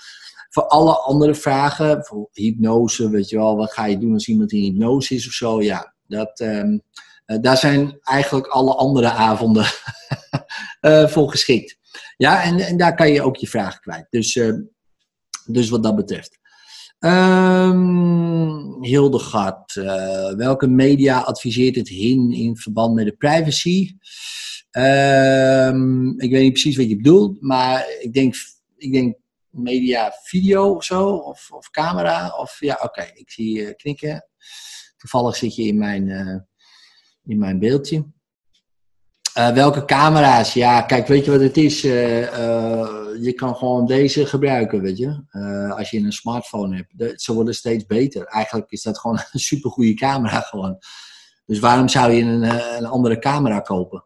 Voor 0.48 0.66
alle 0.66 0.98
andere 0.98 1.34
vragen, 1.34 2.04
voor 2.04 2.28
hypnose, 2.32 3.10
weet 3.10 3.28
je 3.28 3.36
wel, 3.36 3.56
wat 3.56 3.72
ga 3.72 3.86
je 3.86 3.98
doen 3.98 4.12
als 4.12 4.28
iemand 4.28 4.52
in 4.52 4.62
hypnose 4.62 5.14
is 5.14 5.26
of 5.26 5.32
zo, 5.32 5.62
ja, 5.62 5.94
dat, 6.06 6.40
ehm, 6.40 6.78
eh, 7.24 7.38
daar 7.40 7.56
zijn 7.56 7.98
eigenlijk 8.02 8.46
alle 8.46 8.74
andere 8.74 9.10
avonden 9.10 9.64
eh, 10.80 11.08
voor 11.08 11.30
geschikt. 11.30 11.76
Ja, 12.16 12.42
en, 12.42 12.58
en 12.58 12.76
daar 12.76 12.94
kan 12.94 13.12
je 13.12 13.22
ook 13.22 13.36
je 13.36 13.48
vragen 13.48 13.80
kwijt. 13.80 14.06
Dus, 14.10 14.36
eh, 14.36 14.52
dus 15.50 15.68
wat 15.68 15.82
dat 15.82 15.96
betreft. 15.96 16.38
Ehm 16.98 18.58
Hildegard, 18.80 19.76
eh, 19.76 20.34
welke 20.34 20.66
media 20.66 21.20
adviseert 21.20 21.76
het 21.76 21.88
HIN 21.88 22.32
in 22.32 22.56
verband 22.56 22.94
met 22.94 23.04
de 23.04 23.16
privacy? 23.16 23.96
Ehm, 24.70 26.08
ik 26.08 26.30
weet 26.30 26.42
niet 26.42 26.52
precies 26.52 26.76
wat 26.76 26.88
je 26.88 26.96
bedoelt, 26.96 27.40
maar 27.40 27.86
ik 28.00 28.12
denk, 28.12 28.34
ik 28.76 28.92
denk 28.92 29.16
media 29.50 30.12
video 30.22 30.74
of 30.74 30.84
zo, 30.84 31.08
of, 31.08 31.50
of 31.52 31.70
camera. 31.70 32.36
Of, 32.38 32.60
ja, 32.60 32.78
oké, 32.82 33.10
ik 33.14 33.30
zie 33.30 33.56
je 33.56 33.74
knikken. 33.74 34.28
Toevallig 34.96 35.36
zit 35.36 35.54
je 35.54 35.62
in 35.62 35.78
mijn, 35.78 36.08
eh, 36.10 36.36
in 37.24 37.38
mijn 37.38 37.58
beeldje. 37.58 38.06
Eh, 39.38 39.52
welke 39.52 39.84
camera's? 39.84 40.52
Ja, 40.52 40.82
kijk, 40.82 41.06
weet 41.06 41.24
je 41.24 41.30
wat 41.30 41.40
het 41.40 41.56
is? 41.56 41.84
Eh, 41.84 42.22
eh, 42.22 42.88
je 43.20 43.32
kan 43.32 43.56
gewoon 43.56 43.86
deze 43.86 44.26
gebruiken, 44.26 44.80
weet 44.80 44.98
je. 44.98 45.22
Als 45.76 45.90
je 45.90 45.98
een 45.98 46.12
smartphone 46.12 46.76
hebt. 46.76 47.22
Ze 47.22 47.34
worden 47.34 47.54
steeds 47.54 47.86
beter. 47.86 48.24
Eigenlijk 48.24 48.70
is 48.70 48.82
dat 48.82 48.98
gewoon 48.98 49.18
een 49.32 49.40
supergoeie 49.40 49.94
camera 49.94 50.40
gewoon. 50.40 50.78
Dus 51.46 51.58
waarom 51.58 51.88
zou 51.88 52.12
je 52.12 52.22
een, 52.22 52.42
een 52.76 52.86
andere 52.86 53.18
camera 53.18 53.60
kopen? 53.60 54.04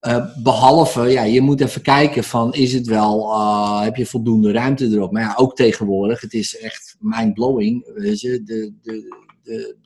Eh, 0.00 0.26
behalve, 0.42 1.02
ja, 1.02 1.22
je 1.22 1.40
moet 1.40 1.60
even 1.60 1.82
kijken 1.82 2.24
van, 2.24 2.52
is 2.52 2.72
het 2.72 2.86
wel, 2.86 3.40
heb 3.80 3.96
je 3.96 4.06
voldoende 4.06 4.52
ruimte 4.52 4.86
erop? 4.86 5.12
Maar 5.12 5.22
ja, 5.22 5.34
ook 5.36 5.56
tegenwoordig, 5.56 6.20
het 6.20 6.32
is 6.32 6.58
echt 6.58 6.96
mind-blowing, 6.98 7.90
weet 7.94 8.20
je. 8.20 8.42
De, 8.42 8.74
de, 8.82 9.24
de, 9.42 9.76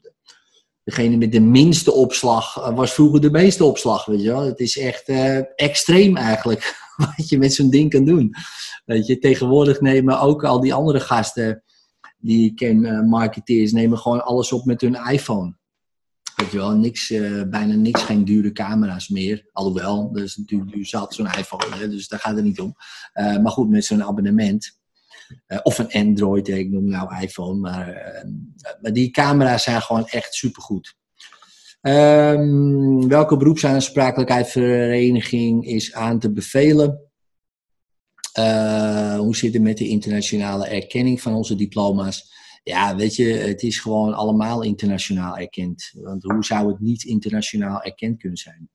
degene 0.89 1.17
met 1.17 1.33
de 1.33 1.41
minste 1.41 1.93
opslag 1.93 2.57
eh, 2.57 2.75
was 2.75 2.93
vroeger 2.95 3.21
de 3.21 3.31
meeste 3.31 3.65
opslag, 3.65 4.05
weet 4.05 4.23
je 4.23 4.29
wel. 4.29 4.45
Het 4.45 4.61
is 4.61 4.79
echt 4.79 5.09
eh, 5.09 5.39
extreem 5.55 6.17
eigenlijk, 6.17 6.75
wat 7.17 7.29
je 7.29 7.39
met 7.39 7.55
zo'n 7.55 7.71
ding 7.71 7.91
kan 7.91 8.05
doen. 8.05 8.35
Weet 8.85 9.07
je, 9.07 9.19
tegenwoordig 9.19 9.81
nemen 9.81 10.21
ook 10.21 10.45
al 10.45 10.61
die 10.61 10.75
andere 10.75 11.01
gasten 11.01 11.63
die 12.19 12.51
ik 12.51 12.57
ken, 12.57 12.85
eh, 12.85 13.01
marketeers, 13.01 13.73
nemen 13.73 13.99
gewoon 13.99 14.25
alles 14.25 14.53
op 14.53 14.65
met 14.65 14.81
hun 14.81 14.95
iPhone. 14.95 15.57
Weet 16.37 16.51
je 16.51 16.57
wel, 16.57 16.77
niks, 16.77 17.09
bijna 17.49 17.75
niks, 17.75 18.03
geen 18.03 18.25
dure 18.25 18.53
camera's 18.53 19.09
meer. 19.09 19.49
Alhoewel, 19.53 20.13
dat 20.13 20.23
is 20.23 20.37
natuurlijk 20.37 20.73
duur 20.73 20.87
zat, 20.87 21.15
zo'n 21.15 21.27
iPhone, 21.27 21.77
hè, 21.77 21.89
dus 21.89 22.09
daar 22.09 22.19
gaat 22.19 22.37
het 22.37 22.45
niet 22.45 22.61
om. 22.61 22.75
Maar 23.15 23.51
goed, 23.51 23.69
met 23.69 23.85
zo'n 23.85 24.05
abonnement. 24.05 24.78
Eh, 25.47 25.59
of 25.63 25.79
een 25.79 25.93
Android, 25.93 26.49
ik 26.49 26.71
noem 26.71 26.89
nou 26.89 27.23
iPhone. 27.23 27.59
Maar, 27.59 27.89
eh, 27.89 28.25
maar 28.81 28.93
die 28.93 29.11
camera's 29.11 29.63
zijn 29.63 29.83
gewoon 29.83 30.07
echt 30.07 30.35
supergoed. 30.35 30.97
Ehm 31.81 33.09
welke 33.09 33.37
beroepsaansprakelijkheidsvereniging 33.37 35.67
is 35.67 35.95
aan 35.95 36.19
te 36.19 36.33
bevelen? 36.33 37.01
Eh, 38.33 39.19
hoe 39.19 39.37
zit 39.37 39.53
het 39.53 39.63
met 39.63 39.79
de 39.79 39.89
internationale 39.89 40.67
erkenning 40.67 41.21
van 41.21 41.35
onze 41.35 41.55
diploma's? 41.55 42.37
Ja, 42.63 42.97
weet 42.97 43.17
je, 43.17 43.25
het 43.25 43.63
is 43.63 43.79
gewoon 43.79 44.15
allemaal 44.15 44.63
internationaal 44.63 45.39
erkend. 45.39 45.91
Want 45.95 46.23
hoe 46.23 46.45
zou 46.45 46.69
het 46.69 46.81
niet 46.81 47.05
internationaal 47.05 47.83
erkend 47.83 48.19
kunnen 48.19 48.39
zijn? 48.39 48.71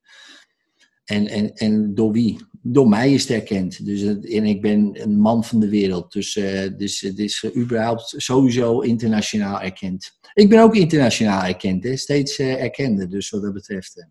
En, 1.04 1.26
en, 1.26 1.52
en 1.52 1.94
door 1.94 2.12
wie? 2.12 2.46
Door 2.66 2.88
mij 2.88 3.12
is 3.12 3.22
het 3.22 3.30
erkend. 3.30 3.84
Dus, 3.86 4.00
het- 4.00 4.30
en 4.30 4.44
ik 4.44 4.60
ben 4.62 4.90
een 4.92 5.18
man 5.18 5.44
van 5.44 5.60
de 5.60 5.68
wereld. 5.68 6.12
Dus, 6.12 6.36
eh, 6.36 6.70
dus 6.76 7.00
het 7.00 7.18
is 7.18 7.42
eh, 7.44 7.56
überhaupt 7.56 8.14
sowieso 8.16 8.80
internationaal 8.80 9.60
erkend. 9.60 10.18
Ik 10.34 10.48
ben 10.48 10.62
ook 10.62 10.74
internationaal 10.76 11.42
erkend, 11.42 11.98
steeds 11.98 12.38
eh, 12.38 12.62
erkender, 12.62 13.08
dus 13.10 13.30
wat 13.30 13.42
dat 13.42 13.52
betreft. 13.52 13.98
eh. 13.98 14.06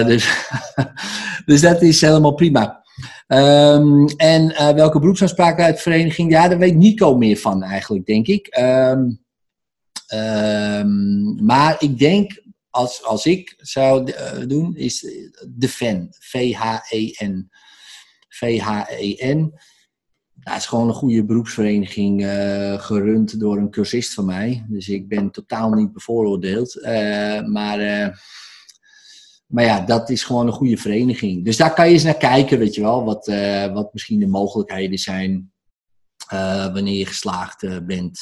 Eh, 0.00 0.06
dus, 0.06 0.48
dus 1.46 1.60
dat 1.60 1.82
is 1.82 2.00
helemaal 2.00 2.34
prima. 2.34 2.82
Ehm, 3.26 4.06
en 4.16 4.50
eh, 4.56 4.70
welke 4.74 4.98
beroepsaansprakelijkheidsvereniging? 4.98 6.30
Ja, 6.30 6.48
daar 6.48 6.58
weet 6.58 6.76
Nico 6.76 7.16
meer 7.16 7.36
van 7.36 7.62
eigenlijk, 7.62 8.06
denk 8.06 8.26
ik. 8.26 8.46
Ehm, 8.46 9.10
ehm, 10.06 11.44
maar 11.44 11.76
ik 11.78 11.98
denk, 11.98 12.42
als, 12.70 13.04
als 13.04 13.26
ik 13.26 13.54
zou 13.56 14.10
eh, 14.10 14.46
doen, 14.46 14.76
is 14.76 15.00
de 15.48 15.68
VEN. 15.68 16.08
V-H-E-N. 16.18 17.50
V-H-E-N. 18.28 19.52
Ja, 20.40 20.52
het 20.52 20.62
is 20.62 20.66
gewoon 20.66 20.88
een 20.88 20.94
goede 20.94 21.24
beroepsvereniging, 21.24 22.24
eh, 22.24 22.80
gerund 22.80 23.40
door 23.40 23.56
een 23.56 23.70
cursist 23.70 24.14
van 24.14 24.24
mij. 24.24 24.66
Dus 24.68 24.88
ik 24.88 25.08
ben 25.08 25.30
totaal 25.30 25.70
niet 25.70 25.92
bevooroordeeld. 25.92 26.80
Eh, 26.80 27.42
maar, 27.42 27.80
eh, 27.80 28.16
maar 29.46 29.64
ja, 29.64 29.80
dat 29.80 30.10
is 30.10 30.24
gewoon 30.24 30.46
een 30.46 30.52
goede 30.52 30.76
vereniging. 30.76 31.44
Dus 31.44 31.56
daar 31.56 31.74
kan 31.74 31.86
je 31.86 31.92
eens 31.92 32.02
naar 32.02 32.16
kijken, 32.16 32.58
weet 32.58 32.74
je 32.74 32.80
wel. 32.80 33.04
Wat, 33.04 33.28
eh, 33.28 33.72
wat 33.72 33.92
misschien 33.92 34.20
de 34.20 34.26
mogelijkheden 34.26 34.98
zijn 34.98 35.52
eh, 36.28 36.72
wanneer 36.72 36.98
je 36.98 37.06
geslaagd 37.06 37.62
eh, 37.62 37.76
bent. 37.86 38.20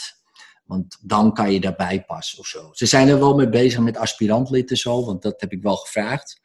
Want 0.66 0.98
dan 1.02 1.32
kan 1.34 1.52
je 1.52 1.60
daarbij 1.60 2.04
passen 2.04 2.38
of 2.38 2.46
zo. 2.46 2.68
Ze 2.72 2.86
zijn 2.86 3.08
er 3.08 3.18
wel 3.18 3.34
mee 3.34 3.48
bezig 3.48 3.80
met 3.80 3.96
aspirantlid 3.96 4.70
en 4.70 4.76
zo, 4.76 5.04
want 5.04 5.22
dat 5.22 5.40
heb 5.40 5.52
ik 5.52 5.62
wel 5.62 5.76
gevraagd. 5.76 6.40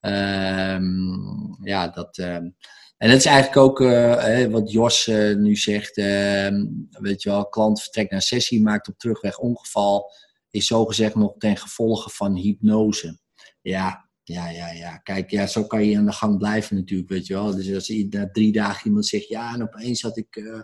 Ehm, 0.00 1.62
ja, 1.62 1.88
dat. 1.88 2.18
ehm, 2.18 2.48
en 2.96 3.08
dat 3.08 3.18
is 3.18 3.24
eigenlijk 3.26 3.56
ook 3.56 3.80
eh, 3.80 4.44
wat 4.46 4.70
Jos 4.72 5.06
eh, 5.06 5.36
nu 5.36 5.56
zegt. 5.56 5.96
ehm, 5.96 6.66
weet 6.90 7.22
je 7.22 7.28
wel, 7.30 7.48
klant 7.48 7.82
vertrekt 7.82 8.10
naar 8.10 8.22
sessie, 8.22 8.62
maakt 8.62 8.88
op 8.88 8.98
terugweg 8.98 9.38
ongeval. 9.38 10.12
Is 10.50 10.66
zogezegd 10.66 11.14
nog 11.14 11.34
ten 11.38 11.56
gevolge 11.56 12.10
van 12.10 12.34
hypnose. 12.34 13.18
Ja, 13.62 14.08
ja, 14.24 14.48
ja, 14.50 14.70
ja. 14.72 14.96
Kijk, 14.96 15.30
ja, 15.30 15.46
zo 15.46 15.64
kan 15.64 15.84
je 15.84 15.98
aan 15.98 16.04
de 16.06 16.12
gang 16.12 16.38
blijven 16.38 16.76
natuurlijk, 16.76 17.08
weet 17.08 17.26
je 17.26 17.34
wel. 17.34 17.54
Dus 17.56 17.74
als 17.74 17.88
na 17.88 18.30
drie 18.32 18.52
dagen 18.52 18.86
iemand 18.86 19.06
zegt, 19.06 19.28
ja, 19.28 19.54
en 19.54 19.62
opeens 19.62 20.02
had 20.02 20.16
ik, 20.16 20.36
eh, 20.36 20.60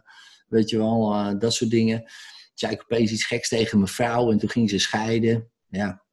weet 0.48 0.70
je 0.70 0.78
wel, 0.78 1.38
dat 1.38 1.54
soort 1.54 1.70
dingen. 1.70 2.04
Zei 2.58 2.72
ik 2.72 2.82
opeens 2.82 3.12
iets 3.12 3.24
geks 3.26 3.48
tegen 3.48 3.78
mijn 3.78 3.90
vrouw 3.90 4.30
en 4.30 4.38
toen 4.38 4.48
ging 4.48 4.70
ze 4.70 4.78
scheiden. 4.78 5.50
Ja, 5.68 6.05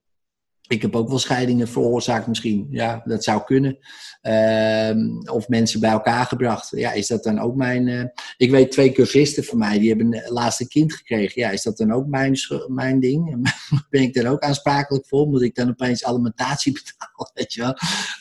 Ik 0.67 0.82
heb 0.82 0.96
ook 0.96 1.10
wel 1.10 1.20
scheidingen 1.20 1.67
veroorzaakt 1.67 2.27
misschien. 2.27 2.67
Ja, 2.70 3.01
dat 3.05 3.24
zou 3.24 3.43
kunnen. 3.43 3.77
Ehm, 4.22 5.29
of 5.32 5.48
mensen 5.48 5.79
bij 5.79 5.91
elkaar 5.91 6.25
gebracht. 6.25 6.70
Ja, 6.72 6.91
is 6.91 7.08
dat 7.08 7.24
dan 7.24 7.39
ook 7.39 7.55
mijn... 7.55 7.88
eh, 7.88 8.03
ik 8.38 8.51
weet 8.51 8.72
twee 8.72 8.91
cursisten 8.91 9.43
van 9.43 9.58
mij, 9.58 9.79
die 9.79 9.89
hebben 9.89 10.13
een 10.13 10.32
laatste 10.34 10.67
kind 10.67 10.93
gekregen. 10.93 11.41
Ja, 11.41 11.50
is 11.50 11.63
dat 11.63 11.77
dan 11.77 11.91
ook 11.91 12.08
mijn, 12.08 12.36
mijn 12.67 13.00
ding? 13.00 13.51
Ben 13.89 14.01
ik 14.01 14.13
daar 14.13 14.32
ook 14.32 14.41
aansprakelijk 14.41 15.08
voor? 15.08 15.27
Moet 15.27 15.41
ik 15.41 15.55
dan 15.55 15.70
opeens 15.70 16.03
alimentatie 16.03 16.72
betalen? 16.84 17.32
Weet 17.34 17.53
je 17.53 17.62
wel? 17.62 17.74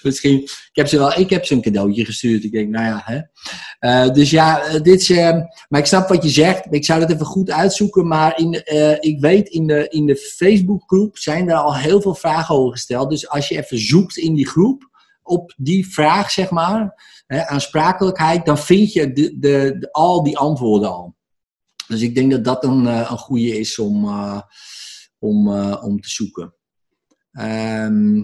Misschien... 0.03 0.39
Ik 0.43 0.79
heb 0.79 0.89
ze 0.89 0.99
wel... 0.99 1.19
Ik 1.19 1.31
heb 1.31 1.45
ze 1.45 1.55
een 1.55 1.63
cadeautje 1.63 2.05
gestuurd. 2.05 2.45
Ik 2.45 2.53
denk, 2.53 2.69
nou 2.69 2.87
ja, 2.87 3.03
hè. 3.05 3.21
Eh, 3.79 4.15
dus 4.15 4.31
ja, 4.31 4.63
eh, 4.65 4.83
dit 4.83 5.01
is... 5.01 5.11
eh, 5.11 5.39
maar 5.69 5.81
ik 5.81 5.87
snap 5.87 6.09
wat 6.09 6.23
je 6.23 6.29
zegt. 6.29 6.67
Ik 6.71 6.85
zou 6.85 7.01
dat 7.01 7.11
even 7.11 7.27
goed 7.27 7.51
uitzoeken. 7.51 8.07
Maar 8.09 8.39
in, 8.39 8.53
ik 9.01 9.21
weet, 9.21 9.49
in 9.49 9.67
de, 9.67 9.89
in 9.89 10.07
de 10.07 10.17
Facebookgroep 10.17 11.19
zijn 11.19 11.49
er 11.51 11.57
al 11.57 11.77
heel 11.77 12.01
veel 12.01 12.15
vragen 12.15 12.31
gesteld. 12.41 13.11
Dus 13.11 13.29
als 13.29 13.49
je 13.49 13.57
even 13.57 13.79
zoekt 13.79 14.17
in 14.17 14.35
die 14.35 14.49
groep 14.49 14.91
op 15.23 15.55
die 15.57 15.93
vraag, 15.93 16.31
zeg 16.31 16.51
maar, 16.51 17.03
hè, 17.27 17.47
aansprakelijkheid, 17.47 18.47
dan 18.47 18.59
vind 18.59 18.93
je 18.93 19.13
de, 19.13 19.39
de, 19.39 19.89
al 19.91 20.23
die 20.23 20.39
antwoorden 20.39 20.91
al. 20.91 21.17
Dus 21.87 22.01
ik 22.01 22.15
denk 22.15 22.31
dat 22.31 22.45
dat 22.45 22.65
een, 22.65 22.87
eh, 22.87 23.11
een 23.11 23.19
goede 23.19 23.59
is 23.59 23.79
om, 23.79 24.05
eh, 24.05 24.41
om, 25.19 25.49
eh, 25.49 25.85
om 25.85 26.01
te 26.01 26.11
zoeken. 26.11 26.55
Ehm, 27.33 28.23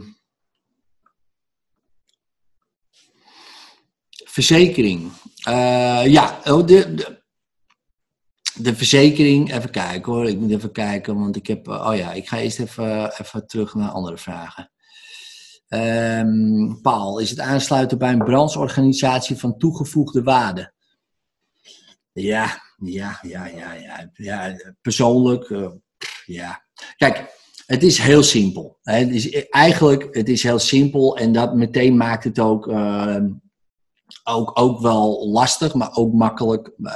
verzekering. 4.24 5.10
Ja, 6.04 6.40
oh, 6.44 6.66
de, 6.66 6.94
de, 6.94 7.17
de 8.60 8.74
verzekering, 8.74 9.52
even 9.52 9.70
kijken 9.70 10.12
hoor. 10.12 10.28
Ik 10.28 10.38
moet 10.38 10.50
even 10.50 10.72
kijken, 10.72 11.18
want 11.18 11.36
ik 11.36 11.46
heb. 11.46 11.68
Oh 11.68 11.96
ja, 11.96 12.12
ik 12.12 12.28
ga 12.28 12.38
eerst 12.38 12.60
even, 12.60 13.20
even 13.20 13.46
terug 13.46 13.74
naar 13.74 13.90
andere 13.90 14.18
vragen. 14.18 14.70
Ehm, 15.68 16.80
Paul, 16.82 17.18
is 17.18 17.30
het 17.30 17.40
aansluiten 17.40 17.98
bij 17.98 18.12
een 18.12 18.24
brancheorganisatie 18.24 19.36
van 19.36 19.58
toegevoegde 19.58 20.22
waarde? 20.22 20.72
Ja, 22.12 22.62
ja, 22.76 23.18
ja, 23.22 23.46
ja, 23.46 23.72
ja. 23.72 24.10
ja 24.12 24.54
persoonlijk, 24.80 25.50
eh, 25.50 25.70
ja. 26.24 26.64
Kijk, 26.96 27.36
het 27.66 27.82
is 27.82 27.98
heel 27.98 28.22
simpel. 28.22 28.78
Het 28.82 29.10
is, 29.10 29.48
eigenlijk, 29.48 30.14
het 30.16 30.28
is 30.28 30.42
heel 30.42 30.58
simpel 30.58 31.16
en 31.16 31.32
dat 31.32 31.54
meteen 31.54 31.96
maakt 31.96 32.24
het 32.24 32.38
ook, 32.38 32.68
eh, 32.68 33.24
ook, 34.24 34.60
ook 34.60 34.80
wel 34.80 35.28
lastig, 35.28 35.74
maar 35.74 35.96
ook 35.96 36.12
makkelijk. 36.12 36.70
Eh, 36.82 36.92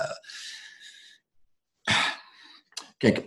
Kijk, 3.03 3.25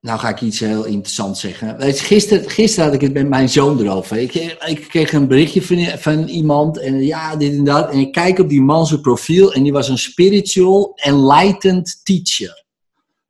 nou 0.00 0.18
ga 0.18 0.28
ik 0.28 0.40
iets 0.40 0.60
heel 0.60 0.84
interessants 0.84 1.40
zeggen. 1.40 1.94
Gisteren, 1.94 2.50
gisteren 2.50 2.84
had 2.84 2.94
ik 2.94 3.00
het 3.00 3.12
met 3.12 3.28
mijn 3.28 3.48
zoon 3.48 3.80
erover. 3.80 4.16
Ik, 4.16 4.34
ik 4.34 4.88
kreeg 4.88 5.12
een 5.12 5.28
berichtje 5.28 5.62
van, 5.62 5.98
van 5.98 6.28
iemand 6.28 6.78
en 6.78 7.02
ja, 7.02 7.36
dit 7.36 7.52
en 7.52 7.64
dat. 7.64 7.90
En 7.90 7.98
ik 7.98 8.12
kijk 8.12 8.38
op 8.38 8.48
die 8.48 8.60
man 8.62 8.86
zijn 8.86 9.00
profiel 9.00 9.52
en 9.52 9.62
die 9.62 9.72
was 9.72 9.88
een 9.88 9.98
spiritual 9.98 10.92
enlightened 10.94 12.00
teacher. 12.04 12.64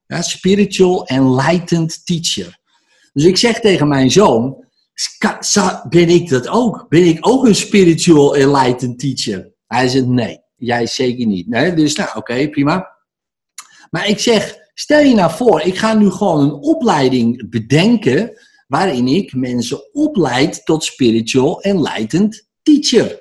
Ja, 0.07 0.23
spiritual 0.23 1.07
enlightened 1.07 2.07
teacher. 2.07 2.59
Dus 3.13 3.25
ik 3.25 3.37
zeg 3.37 3.61
tegen 3.61 3.89
mijn 3.89 4.11
zoon, 4.11 4.65
"Ska- 4.95 5.43
za- 5.43 5.87
ben 5.89 6.09
ik 6.09 6.29
dat 6.29 6.49
ook? 6.49 6.87
Ben 6.89 7.07
ik 7.07 7.27
ook 7.29 7.47
een 7.47 7.55
spiritual 7.55 8.37
enlightened 8.37 8.99
teacher? 8.99 9.53
Hij 9.67 9.89
zegt 9.89 10.07
nee, 10.07 10.41
jij 10.57 10.87
zeker 10.87 11.27
niet. 11.27 11.49
Nee, 11.49 11.75
dus 11.75 11.95
nou 11.95 12.11
oké, 12.15 12.49
prima. 12.49 12.91
Maar 13.91 14.09
ik 14.09 14.19
zeg, 14.19 14.61
stel 14.75 15.01
je 15.01 15.15
nou 15.15 15.31
voor, 15.31 15.61
ik 15.61 15.79
ga 15.79 15.95
nu 15.95 16.11
gewoon 16.11 16.41
een 16.41 16.53
opleiding 16.53 17.51
bedenken 17.51 18.41
waarin 18.67 19.09
ik 19.09 19.35
mensen 19.35 19.95
opleid 19.95 20.65
tot 20.65 20.85
spiritual 20.85 21.61
enlightened 21.61 22.49
teacher. 22.63 23.21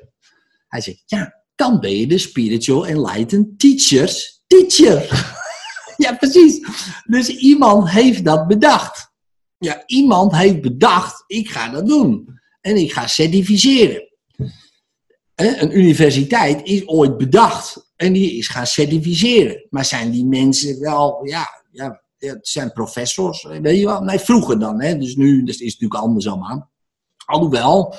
Hij 0.67 0.81
zegt, 0.81 1.03
ja, 1.05 1.43
dan 1.55 1.79
ben 1.79 1.97
je 1.97 2.07
de 2.07 2.17
spiritual 2.17 2.87
enlightened 2.87 3.59
teachers 3.59 4.41
teacher. 4.47 5.29
ja, 6.03 6.13
precies. 6.13 6.67
Dus 7.05 7.27
iemand 7.27 7.89
heeft 7.89 8.25
dat 8.25 8.47
bedacht. 8.47 9.11
Ja, 9.57 9.83
iemand 9.85 10.35
heeft 10.35 10.61
bedacht, 10.61 11.23
ik 11.27 11.49
ga 11.49 11.69
dat 11.69 11.87
doen. 11.87 12.39
En 12.61 12.75
ik 12.75 12.91
ga 12.93 13.07
certificeren. 13.07 14.09
Een 15.35 15.77
universiteit 15.77 16.61
is 16.63 16.87
ooit 16.87 17.17
bedacht 17.17 17.90
en 18.01 18.13
die 18.13 18.37
is 18.37 18.47
gaan 18.47 18.67
certificeren. 18.67 19.65
Maar 19.69 19.85
zijn 19.85 20.11
die 20.11 20.25
mensen 20.25 20.79
wel, 20.79 21.25
ja, 21.25 21.63
ja 21.71 22.01
het 22.17 22.47
zijn 22.47 22.71
professors, 22.71 23.43
weet 23.43 23.79
je 23.79 23.85
wel? 23.85 24.01
Nee, 24.01 24.19
vroeger 24.19 24.59
dan, 24.59 24.81
hè? 24.81 24.97
dus 24.97 25.15
nu 25.15 25.43
is 25.45 25.53
het 25.53 25.63
natuurlijk 25.63 26.01
anders 26.01 26.27
allemaal. 26.27 26.71
Alhoewel, 27.25 27.95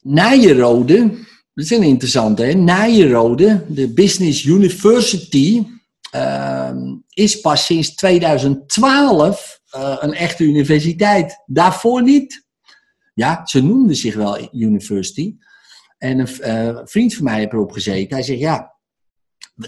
Nijenrode, 0.00 1.08
dat 1.54 1.64
is 1.64 1.70
een 1.70 1.82
interessante, 1.82 2.42
hè? 2.42 2.54
De 3.68 3.92
Business 3.94 4.44
University, 4.44 5.66
ehm, 6.10 6.96
is 7.08 7.40
pas 7.40 7.64
sinds 7.64 7.94
2012 7.94 9.60
eh, 9.70 9.96
een 10.00 10.14
echte 10.14 10.44
universiteit. 10.44 11.42
Daarvoor 11.46 12.02
niet. 12.02 12.46
Ja, 13.14 13.46
ze 13.46 13.62
noemden 13.62 13.96
zich 13.96 14.14
wel 14.14 14.48
university. 14.54 15.36
En 16.00 16.18
een 16.18 16.40
eh, 16.40 16.80
vriend 16.84 17.14
van 17.14 17.24
mij 17.24 17.38
heeft 17.38 17.52
erop 17.52 17.72
gezeten. 17.72 18.14
Hij 18.16 18.24
zegt, 18.24 18.40
ja, 18.40 18.78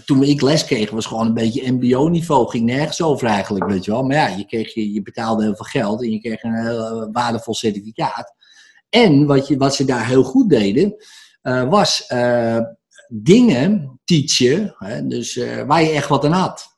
toen 0.05 0.23
ik 0.23 0.41
les 0.41 0.65
kreeg 0.65 0.89
was 0.89 1.05
gewoon 1.05 1.27
een 1.27 1.33
beetje 1.33 1.71
mbo-niveau. 1.71 2.49
Ging 2.49 2.65
nergens 2.65 3.01
over 3.01 3.27
eigenlijk, 3.27 3.65
weet 3.65 3.85
je 3.85 3.91
wel. 3.91 4.03
Maar 4.03 4.15
ja, 4.15 4.27
je, 4.27 4.45
kreeg, 4.45 4.73
je, 4.73 4.93
je 4.93 5.01
betaalde 5.01 5.43
heel 5.43 5.55
veel 5.55 5.65
geld 5.65 6.01
en 6.01 6.11
je 6.11 6.19
kreeg 6.19 6.43
een 6.43 6.65
heel 6.65 6.85
eh, 6.85 7.07
waardevol 7.11 7.53
certificaat. 7.53 8.33
En 8.89 9.25
wat, 9.25 9.47
je, 9.47 9.57
wat 9.57 9.75
ze 9.75 9.85
daar 9.85 10.07
heel 10.07 10.23
goed 10.23 10.49
deden, 10.49 10.95
eh, 11.41 11.69
was 11.69 12.05
eh, 12.05 12.59
dingen 13.07 13.99
teachen, 14.03 14.75
hè, 14.77 15.07
dus, 15.07 15.39
waar 15.67 15.83
je 15.83 15.89
echt 15.89 16.09
wat 16.09 16.25
aan 16.25 16.31
had. 16.31 16.72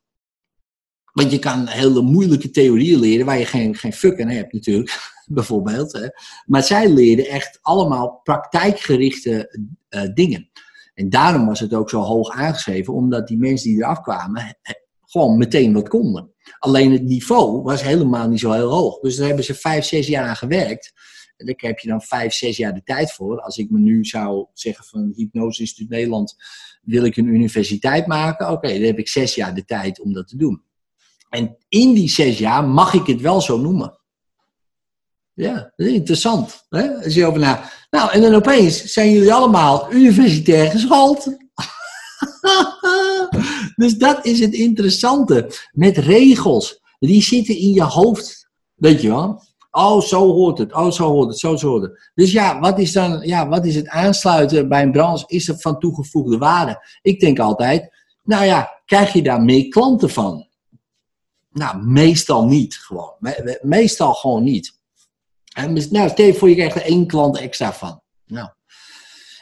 Want 1.15 1.31
je 1.31 1.39
kan 1.39 1.67
hele 1.67 2.01
moeilijke 2.01 2.49
theorieën 2.49 2.99
leren 2.99 3.25
waar 3.25 3.37
je 3.37 3.45
geen, 3.45 3.75
geen 3.75 3.93
fuck 3.93 4.21
aan 4.21 4.29
hebt 4.29 4.53
natuurlijk, 4.53 5.11
bijvoorbeeld. 5.25 5.93
Hè. 5.93 6.07
Maar 6.45 6.63
zij 6.63 6.89
leerden 6.89 7.27
echt 7.27 7.59
allemaal 7.61 8.19
praktijkgerichte 8.23 9.59
eh, 9.89 10.01
dingen. 10.13 10.49
En 10.93 11.09
daarom 11.09 11.45
was 11.45 11.59
het 11.59 11.73
ook 11.73 11.89
zo 11.89 11.99
hoog 11.99 12.29
aangeschreven, 12.29 12.93
omdat 12.93 13.27
die 13.27 13.37
mensen 13.37 13.69
die 13.69 13.77
eraf 13.77 14.01
kwamen 14.01 14.57
gewoon 15.05 15.37
meteen 15.37 15.73
wat 15.73 15.87
konden. 15.87 16.33
Alleen 16.59 16.91
het 16.91 17.03
niveau 17.03 17.61
was 17.61 17.83
helemaal 17.83 18.29
niet 18.29 18.39
zo 18.39 18.51
heel 18.51 18.69
hoog. 18.69 18.99
Dus 18.99 19.15
daar 19.15 19.27
hebben 19.27 19.45
ze 19.45 19.53
vijf, 19.53 19.85
zes 19.85 20.07
jaar 20.07 20.27
aan 20.27 20.35
gewerkt. 20.35 20.93
En 21.37 21.45
daar 21.45 21.55
heb 21.57 21.79
je 21.79 21.87
dan 21.87 22.01
vijf, 22.01 22.33
zes 22.33 22.57
jaar 22.57 22.73
de 22.73 22.83
tijd 22.83 23.11
voor. 23.11 23.41
Als 23.41 23.57
ik 23.57 23.69
me 23.69 23.79
nu 23.79 24.05
zou 24.05 24.47
zeggen 24.53 24.85
van 24.85 25.11
Hypnose 25.15 25.61
Instituut 25.61 25.89
Nederland, 25.89 26.35
wil 26.81 27.03
ik 27.03 27.17
een 27.17 27.27
universiteit 27.27 28.07
maken? 28.07 28.51
Oké, 28.51 28.67
dan 28.67 28.81
heb 28.81 28.99
ik 28.99 29.07
zes 29.07 29.35
jaar 29.35 29.55
de 29.55 29.65
tijd 29.65 30.01
om 30.01 30.13
dat 30.13 30.27
te 30.27 30.37
doen. 30.37 30.63
En 31.35 31.57
in 31.69 31.93
die 31.93 32.09
zes 32.09 32.37
jaar 32.37 32.63
mag 32.63 32.93
ik 32.93 33.07
het 33.07 33.21
wel 33.21 33.41
zo 33.41 33.57
noemen. 33.57 33.99
Ja, 35.33 35.53
dat 35.53 35.87
is 35.87 35.93
interessant. 35.93 36.65
Hè? 36.69 37.03
Als 37.03 37.13
je 37.13 37.25
over 37.25 37.39
na. 37.39 37.69
Nou, 37.89 38.11
en 38.11 38.21
dan 38.21 38.35
opeens 38.35 38.83
zijn 38.83 39.11
jullie 39.11 39.33
allemaal 39.33 39.93
universitair 39.93 40.71
geschoold. 40.71 41.23
dus 43.81 43.97
dat 43.97 44.25
is 44.25 44.39
het 44.39 44.53
interessante. 44.53 45.51
Met 45.71 45.97
regels. 45.97 46.79
Die 46.99 47.21
zitten 47.21 47.57
in 47.57 47.73
je 47.73 47.83
hoofd. 47.83 48.49
Weet 48.75 49.01
je 49.01 49.07
wel? 49.07 49.43
Oh, 49.71 50.01
zo 50.01 50.33
hoort 50.33 50.57
het. 50.57 50.73
Oh, 50.73 50.91
zo 50.91 51.09
hoort 51.09 51.27
het. 51.27 51.39
Zo, 51.39 51.55
zo 51.55 51.67
hoort 51.67 51.81
het. 51.81 52.11
Dus 52.13 52.31
ja, 52.31 52.59
wat 52.59 52.79
is 52.79 52.91
dan, 52.91 53.21
ja, 53.21 53.47
wat 53.47 53.65
is 53.65 53.75
het 53.75 53.87
aansluiten 53.87 54.69
bij 54.69 54.81
een 54.81 54.91
branche? 54.91 55.23
Is 55.27 55.47
het 55.47 55.61
van 55.61 55.79
toegevoegde 55.79 56.37
waarde? 56.37 56.85
Ik 57.01 57.19
denk 57.19 57.39
altijd, 57.39 57.89
nou 58.23 58.45
ja, 58.45 58.81
krijg 58.85 59.13
je 59.13 59.21
daar 59.21 59.41
meer 59.41 59.67
klanten 59.67 60.09
van? 60.09 60.47
Nou, 61.55 61.85
meestal 61.85 62.45
niet 62.45 62.75
gewoon. 62.75 63.13
Me- 63.19 63.41
me- 63.43 63.59
meestal 63.61 64.13
gewoon 64.13 64.43
niet. 64.43 64.79
En 65.53 65.73
nou, 65.89 66.09
stel 66.09 66.33
voor, 66.33 66.49
je 66.49 66.55
krijgt 66.55 66.75
er 66.75 66.81
één 66.81 67.07
klant 67.07 67.37
extra 67.37 67.73
van. 67.73 68.01
Nou. 68.25 68.49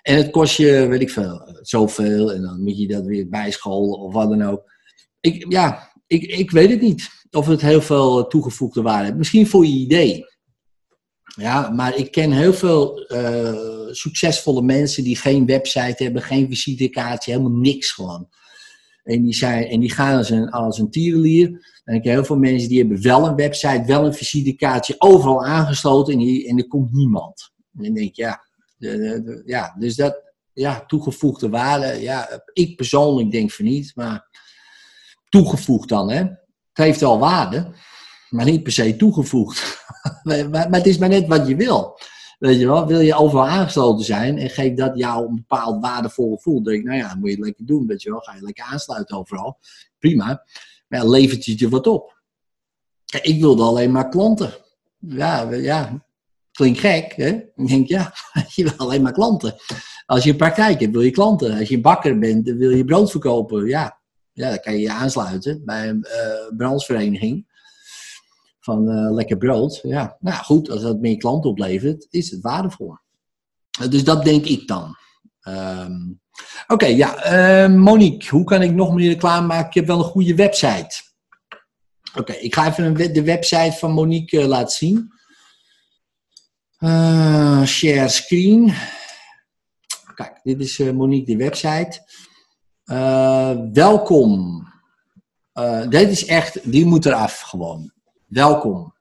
En 0.02 0.17
het 0.17 0.30
kost 0.30 0.58
je, 0.58 0.88
weet 0.88 1.02
ik 1.02 1.10
veel, 1.10 1.58
zoveel. 1.62 2.34
En 2.34 2.41
dan 2.41 2.63
moet 2.63 2.78
je 2.78 2.88
dat 2.88 3.06
weer 3.06 3.30
bijscholen 3.30 3.99
of 3.99 4.13
wat 4.13 4.30
dan 4.30 4.43
ook. 4.43 4.71
Ik, 5.19 5.45
ja, 5.52 5.91
ik, 6.08 6.23
ik 6.23 6.52
weet 6.52 6.69
het 6.69 6.82
niet 6.82 7.10
of 7.32 7.45
het 7.45 7.62
heel 7.62 7.82
veel 7.82 8.28
toegevoegde 8.28 8.82
waarde 8.82 9.06
heeft. 9.06 9.17
Misschien 9.17 9.47
voor 9.47 9.65
je 9.65 9.73
idee. 9.73 10.26
Ja, 11.23 11.69
maar 11.69 11.95
ik 11.95 12.12
ken 12.12 12.32
heel 12.32 12.54
veel 12.54 13.06
eh, 13.06 13.91
succesvolle 13.91 14.62
mensen 14.62 15.04
die 15.04 15.15
geen 15.15 15.45
website 15.45 16.04
hebben, 16.04 16.21
geen 16.21 16.47
visitekaartje, 16.47 17.32
helemaal 17.32 17.60
niks 17.60 17.91
gewoon. 17.91 18.30
En 19.03 19.23
die, 19.23 19.33
zijn, 19.33 19.65
en 19.65 19.79
die 19.79 19.91
gaan 19.91 20.17
als 20.17 20.29
een, 20.29 20.49
als 20.49 20.77
een 20.77 20.89
tierenlier. 20.89 21.71
En 21.83 21.95
ik 21.95 22.01
ken 22.01 22.11
heel 22.11 22.25
veel 22.25 22.37
mensen 22.37 22.69
die 22.69 22.79
hebben 22.79 23.01
wel 23.01 23.27
een 23.27 23.35
website, 23.35 23.83
wel 23.85 24.05
een 24.05 24.13
visitekaartje, 24.13 24.95
overal 24.97 25.45
aangesloten 25.45 26.13
en, 26.13 26.19
die, 26.19 26.47
en 26.47 26.57
er 26.57 26.67
komt 26.67 26.91
niemand. 26.93 27.51
En 27.77 27.83
dan 27.83 27.93
denk 27.93 28.07
ik, 28.07 28.15
ja, 28.15 28.45
de- 28.77 29.41
ja, 29.45 29.75
dus 29.79 29.95
dat, 29.95 30.21
ja, 30.53 30.85
toegevoegde 30.85 31.49
waarde, 31.49 32.01
ja, 32.01 32.43
ik 32.53 32.75
persoonlijk 32.75 33.31
denk 33.31 33.51
van 33.51 33.65
niet, 33.65 33.91
maar 33.95 34.27
toegevoegd 35.29 35.89
dan, 35.89 36.09
hè. 36.09 36.17
Het 36.73 36.85
heeft 36.85 36.99
wel 36.99 37.19
waarde, 37.19 37.73
maar 38.29 38.45
niet 38.45 38.63
per 38.63 38.71
se 38.71 38.95
toegevoegd. 38.95 39.85
maar, 40.23 40.49
maar 40.49 40.71
het 40.71 40.85
is 40.85 40.97
maar 40.97 41.09
net 41.09 41.27
wat 41.27 41.47
je 41.47 41.55
wil. 41.55 41.99
Weet 42.43 42.60
je 42.60 42.65
wel, 42.65 42.88
wil 42.88 42.99
je 42.99 43.15
overal 43.15 43.47
aangesloten 43.47 44.06
zijn 44.06 44.38
en 44.38 44.49
geeft 44.49 44.77
dat 44.77 44.97
jou 44.97 45.27
een 45.27 45.36
bepaald 45.36 45.82
waardevol 45.82 46.36
gevoel, 46.36 46.53
dan 46.53 46.63
denk 46.63 46.77
ik, 46.77 46.86
nou 46.86 46.97
ja, 46.97 47.15
moet 47.15 47.29
je 47.29 47.36
het 47.36 47.45
lekker 47.45 47.65
doen, 47.65 47.88
weet 47.88 48.01
je 48.01 48.10
wel. 48.10 48.19
Ga 48.19 48.36
je 48.36 48.41
lekker 48.41 48.63
aansluiten 48.63 49.17
overal. 49.17 49.58
Prima. 49.99 50.25
Maar 50.88 50.99
ja, 50.99 51.10
levert 51.10 51.45
je 51.45 51.53
je 51.58 51.69
wat 51.69 51.88
op? 51.88 52.21
Kijk, 53.06 53.23
ik 53.23 53.41
wilde 53.41 53.63
alleen 53.63 53.91
maar 53.91 54.10
klanten. 54.10 54.53
Ja, 54.99 55.51
ja, 55.51 56.06
klinkt 56.51 56.79
gek, 56.79 57.13
hè? 57.15 57.27
Ik 57.56 57.67
denk, 57.67 57.88
ja, 57.88 58.13
je 58.56 58.63
wil 58.63 58.77
alleen 58.77 59.01
maar 59.01 59.13
klanten. 59.13 59.56
Als 60.06 60.23
je 60.23 60.29
een 60.29 60.38
praktijk 60.38 60.79
hebt, 60.79 60.93
wil 60.93 61.01
je 61.01 61.12
klanten. 61.12 61.58
Als 61.58 61.69
je 61.69 61.82
bakker 61.82 62.19
bent, 62.19 62.49
wil 62.49 62.71
je 62.71 62.86
brood 62.86 63.12
verkopen. 63.12 63.65
Ja, 63.65 63.99
ja 64.32 64.49
dan 64.49 64.60
kan 64.60 64.73
je 64.73 64.79
je 64.79 64.91
aansluiten 64.91 65.65
bij 65.65 65.89
een 65.89 66.06
uh, 66.08 66.58
brandsvereniging 66.58 67.45
van 68.63 68.89
uh, 68.89 69.13
lekker 69.13 69.38
brood. 69.38 69.80
Ja, 69.84 70.17
nou 70.19 70.43
goed, 70.43 70.69
als 70.69 70.82
dat 70.82 70.99
meer 70.99 71.17
klanten 71.17 71.49
oplevert, 71.49 72.08
is 72.10 72.32
het 72.32 72.41
waardevol. 72.41 72.97
Dus 73.89 74.04
dat 74.04 74.23
denk 74.23 74.45
ik 74.45 74.67
dan. 74.67 74.95
Um, 75.47 76.21
Oké, 76.67 76.86
ja, 76.86 77.34
uh, 77.65 77.76
Monique, 77.76 78.30
hoe 78.30 78.43
kan 78.43 78.62
ik 78.62 78.73
nog 78.73 78.93
meer 78.93 79.10
reclame 79.10 79.47
maken? 79.47 79.67
Ik 79.67 79.73
heb 79.73 79.86
wel 79.86 79.97
een 79.97 80.04
goede 80.04 80.36
website. 80.36 81.02
Oké, 82.15 82.34
ik 82.34 82.54
ga 82.54 82.67
even 82.67 83.13
de 83.13 83.23
website 83.23 83.76
van 83.78 83.91
Monique 83.91 84.47
laten 84.47 84.76
zien. 84.76 85.12
Share 87.65 88.08
screen. 88.08 88.73
Kijk, 90.15 90.39
dit 90.43 90.60
is 90.60 90.78
Monique 90.78 91.26
de 91.26 91.43
website. 91.43 92.02
welkom. 93.73 94.63
dit 95.89 96.10
is 96.10 96.26
echt, 96.26 96.71
die 96.71 96.86
moet 96.86 97.06
eraf 97.06 97.39
gewoon 97.39 97.92
welkom. 98.33 98.93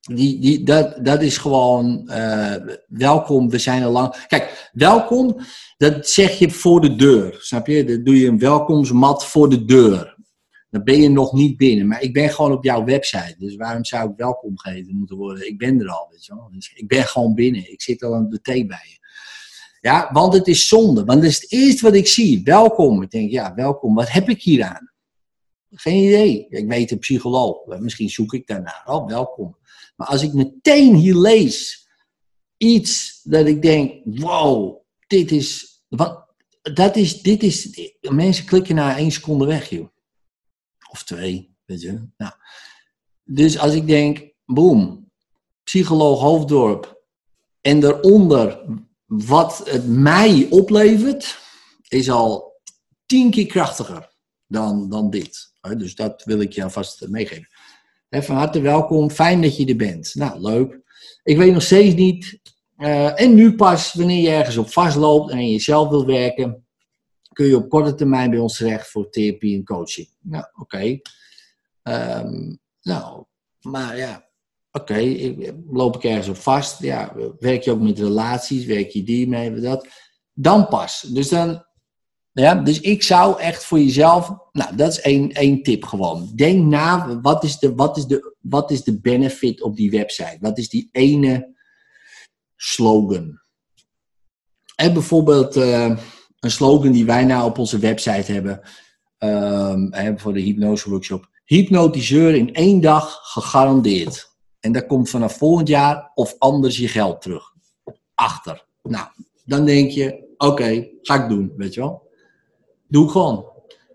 Die, 0.00 0.40
die, 0.40 0.64
dat, 0.64 1.04
dat 1.04 1.22
is 1.22 1.38
gewoon 1.38 2.02
uh, 2.06 2.54
welkom, 2.86 3.50
we 3.50 3.58
zijn 3.58 3.82
al 3.82 3.92
lang. 3.92 4.24
Kijk, 4.26 4.70
welkom, 4.72 5.36
dat 5.76 6.08
zeg 6.08 6.38
je 6.38 6.50
voor 6.50 6.80
de 6.80 6.96
deur. 6.96 7.36
Snap 7.40 7.66
je? 7.66 7.84
Dan 7.84 8.04
doe 8.04 8.18
je 8.18 8.28
een 8.28 8.38
welkomstmat 8.38 9.26
voor 9.26 9.48
de 9.48 9.64
deur. 9.64 10.18
Dan 10.70 10.84
ben 10.84 11.00
je 11.00 11.08
nog 11.08 11.32
niet 11.32 11.56
binnen. 11.56 11.86
Maar 11.86 12.02
ik 12.02 12.12
ben 12.12 12.30
gewoon 12.30 12.52
op 12.52 12.64
jouw 12.64 12.84
website. 12.84 13.34
Dus 13.38 13.56
waarom 13.56 13.84
zou 13.84 14.10
ik 14.10 14.16
welkom 14.16 14.58
geheten 14.58 14.96
moeten 14.96 15.16
worden? 15.16 15.46
Ik 15.46 15.58
ben 15.58 15.80
er 15.80 15.88
al, 15.88 16.08
weet 16.10 16.24
je 16.24 16.34
wel. 16.34 16.48
Dus 16.52 16.72
ik 16.74 16.88
ben 16.88 17.04
gewoon 17.04 17.34
binnen. 17.34 17.72
Ik 17.72 17.82
zit 17.82 18.02
al 18.02 18.14
aan 18.14 18.28
de 18.28 18.40
thee 18.40 18.66
bij 18.66 18.86
je. 18.88 18.98
Ja, 19.80 20.10
want 20.12 20.32
het 20.32 20.46
is 20.46 20.68
zonde. 20.68 21.04
Want 21.04 21.22
dat 21.22 21.30
is 21.30 21.40
het 21.40 21.52
eerste 21.52 21.84
wat 21.84 21.94
ik 21.94 22.06
zie. 22.06 22.42
Welkom. 22.44 23.02
Ik 23.02 23.10
denk, 23.10 23.30
ja, 23.30 23.54
welkom. 23.54 23.94
Wat 23.94 24.10
heb 24.10 24.28
ik 24.28 24.42
hier 24.42 24.64
aan? 24.64 24.89
Geen 25.70 26.04
idee. 26.04 26.46
Ik 26.48 26.68
weet 26.68 26.90
een 26.90 26.98
psycholoog. 26.98 27.66
Misschien 27.66 28.10
zoek 28.10 28.34
ik 28.34 28.46
daarnaar. 28.46 28.82
Oh, 28.86 29.06
welkom. 29.06 29.56
Maar 29.96 30.06
als 30.06 30.22
ik 30.22 30.32
meteen 30.32 30.94
hier 30.94 31.14
lees 31.14 31.88
iets 32.56 33.20
dat 33.22 33.46
ik 33.46 33.62
denk, 33.62 34.00
wow, 34.04 34.80
dit 35.06 35.30
is. 35.30 35.82
Wat, 35.88 36.26
dat 36.62 36.96
is, 36.96 37.22
dit 37.22 37.42
is. 37.42 37.88
Mensen 38.00 38.44
klikken 38.44 38.74
na 38.74 38.96
één 38.96 39.10
seconde 39.10 39.46
weg, 39.46 39.70
joh. 39.70 39.88
Of 40.90 41.04
twee, 41.04 41.56
weet 41.64 41.80
je. 41.80 42.08
Nou. 42.16 42.32
Dus 43.24 43.58
als 43.58 43.74
ik 43.74 43.86
denk, 43.86 44.32
boem, 44.44 45.10
psycholoog 45.62 46.20
Hoofddorp. 46.20 46.98
En 47.60 47.80
daaronder 47.80 48.64
wat 49.06 49.62
het 49.64 49.88
mij 49.88 50.46
oplevert, 50.50 51.38
is 51.88 52.10
al 52.10 52.60
tien 53.06 53.30
keer 53.30 53.46
krachtiger 53.46 54.14
dan, 54.46 54.88
dan 54.88 55.10
dit. 55.10 55.49
Dus 55.60 55.94
dat 55.94 56.24
wil 56.24 56.40
ik 56.40 56.52
je 56.52 56.62
alvast 56.62 57.08
meegeven. 57.08 57.48
Van 58.10 58.36
harte 58.36 58.60
welkom, 58.60 59.10
fijn 59.10 59.42
dat 59.42 59.56
je 59.56 59.66
er 59.66 59.76
bent. 59.76 60.14
Nou, 60.14 60.40
leuk. 60.40 60.80
Ik 61.22 61.36
weet 61.36 61.52
nog 61.52 61.62
steeds 61.62 61.94
niet, 61.94 62.40
uh, 62.80 63.20
en 63.20 63.34
nu 63.34 63.54
pas, 63.54 63.92
wanneer 63.92 64.22
je 64.22 64.30
ergens 64.30 64.56
op 64.56 64.70
vastloopt 64.70 65.30
en 65.30 65.50
je 65.50 65.58
zelf 65.58 65.88
wil 65.88 66.06
werken, 66.06 66.66
kun 67.32 67.46
je 67.46 67.56
op 67.56 67.68
korte 67.68 67.94
termijn 67.94 68.30
bij 68.30 68.38
ons 68.38 68.56
terecht 68.56 68.88
voor 68.88 69.10
therapie 69.10 69.56
en 69.56 69.64
coaching. 69.64 70.08
Nou, 70.20 70.44
oké. 70.58 70.98
Ehm, 71.82 72.54
nou, 72.82 73.24
maar 73.60 73.96
ja, 73.96 74.28
oké, 74.72 74.92
okay, 74.92 75.54
loop 75.70 75.96
ik 75.96 76.04
ergens 76.04 76.28
op 76.28 76.36
vast? 76.36 76.82
Ja, 76.82 77.14
werk 77.38 77.62
je 77.62 77.70
ook 77.70 77.80
met 77.80 77.98
relaties? 77.98 78.64
Werk 78.64 78.90
je 78.90 79.02
die 79.02 79.28
mee? 79.28 79.54
Dat? 79.54 79.86
Dan 80.32 80.68
pas. 80.68 81.00
Dus 81.00 81.28
dan 81.28 81.64
ja, 82.40 82.54
dus 82.54 82.80
ik 82.80 83.02
zou 83.02 83.40
echt 83.40 83.64
voor 83.64 83.78
jezelf, 83.78 84.32
nou 84.52 84.76
dat 84.76 84.90
is 84.90 85.00
één, 85.00 85.32
één 85.32 85.62
tip 85.62 85.84
gewoon. 85.84 86.32
Denk 86.34 86.64
na, 86.64 87.20
wat 87.20 87.44
is, 87.44 87.58
de, 87.58 87.74
wat, 87.74 87.96
is 87.96 88.06
de, 88.06 88.34
wat 88.40 88.70
is 88.70 88.82
de 88.82 89.00
benefit 89.00 89.62
op 89.62 89.76
die 89.76 89.90
website? 89.90 90.36
Wat 90.40 90.58
is 90.58 90.68
die 90.68 90.88
ene 90.92 91.54
slogan? 92.56 93.40
En 94.76 94.92
bijvoorbeeld 94.92 95.56
uh, 95.56 95.96
een 96.40 96.50
slogan 96.50 96.92
die 96.92 97.04
wij 97.04 97.24
nou 97.24 97.44
op 97.44 97.58
onze 97.58 97.78
website 97.78 98.32
hebben, 98.32 98.60
um, 99.18 100.18
voor 100.18 100.32
de 100.32 100.40
hypnose 100.40 100.90
workshop. 100.90 101.28
Hypnotiseur 101.44 102.34
in 102.34 102.54
één 102.54 102.80
dag 102.80 103.18
gegarandeerd. 103.22 104.30
En 104.60 104.72
daar 104.72 104.86
komt 104.86 105.10
vanaf 105.10 105.36
volgend 105.36 105.68
jaar 105.68 106.10
of 106.14 106.34
anders 106.38 106.76
je 106.76 106.88
geld 106.88 107.22
terug. 107.22 107.52
Achter. 108.14 108.66
Nou, 108.82 109.06
dan 109.44 109.64
denk 109.64 109.90
je, 109.90 110.34
oké, 110.36 110.88
ga 111.02 111.22
ik 111.22 111.28
doen, 111.28 111.52
weet 111.56 111.74
je 111.74 111.80
wel. 111.80 112.09
Doe 112.90 113.04
ik 113.04 113.10
gewoon. 113.10 113.44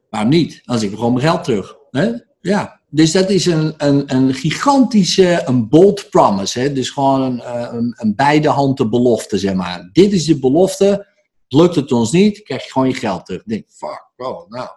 Waarom 0.10 0.30
niet? 0.30 0.62
Zit 0.66 0.82
ik 0.82 0.96
gewoon 0.96 1.14
mijn 1.14 1.26
geld 1.26 1.44
terug. 1.44 1.78
Hè? 1.92 2.12
Ja. 2.42 2.82
Dus 2.90 3.12
dat 3.12 3.30
is 3.30 3.46
een, 3.46 3.74
een, 3.78 4.16
een 4.16 4.34
gigantische, 4.34 5.42
een 5.46 5.70
bold 5.70 6.10
promise. 6.10 6.60
Hè? 6.60 6.74
Dus 6.74 6.90
gewoon 6.90 7.22
een, 7.22 7.42
eh, 7.42 7.68
een, 7.72 7.94
een 7.98 8.16
beide 8.16 8.50
handen 8.50 8.90
belofte, 8.90 9.38
zeg 9.38 9.54
maar. 9.54 9.90
Dit 9.92 10.14
is 10.14 10.26
de 10.26 10.40
belofte. 10.40 11.08
Lukt 11.48 11.76
het 11.76 11.92
ons 11.92 12.12
niet, 12.12 12.42
krijg 12.42 12.64
je 12.64 12.72
gewoon 12.72 12.88
je 12.88 12.94
geld 12.94 13.26
terug. 13.26 13.42
Ik 13.42 13.48
denk, 13.48 13.66
fuck, 13.70 14.12
oh, 14.16 14.50
nou. 14.50 14.70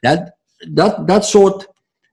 Ja, 0.00 0.36
dat, 0.72 1.08
dat 1.08 1.26
soort, 1.26 1.68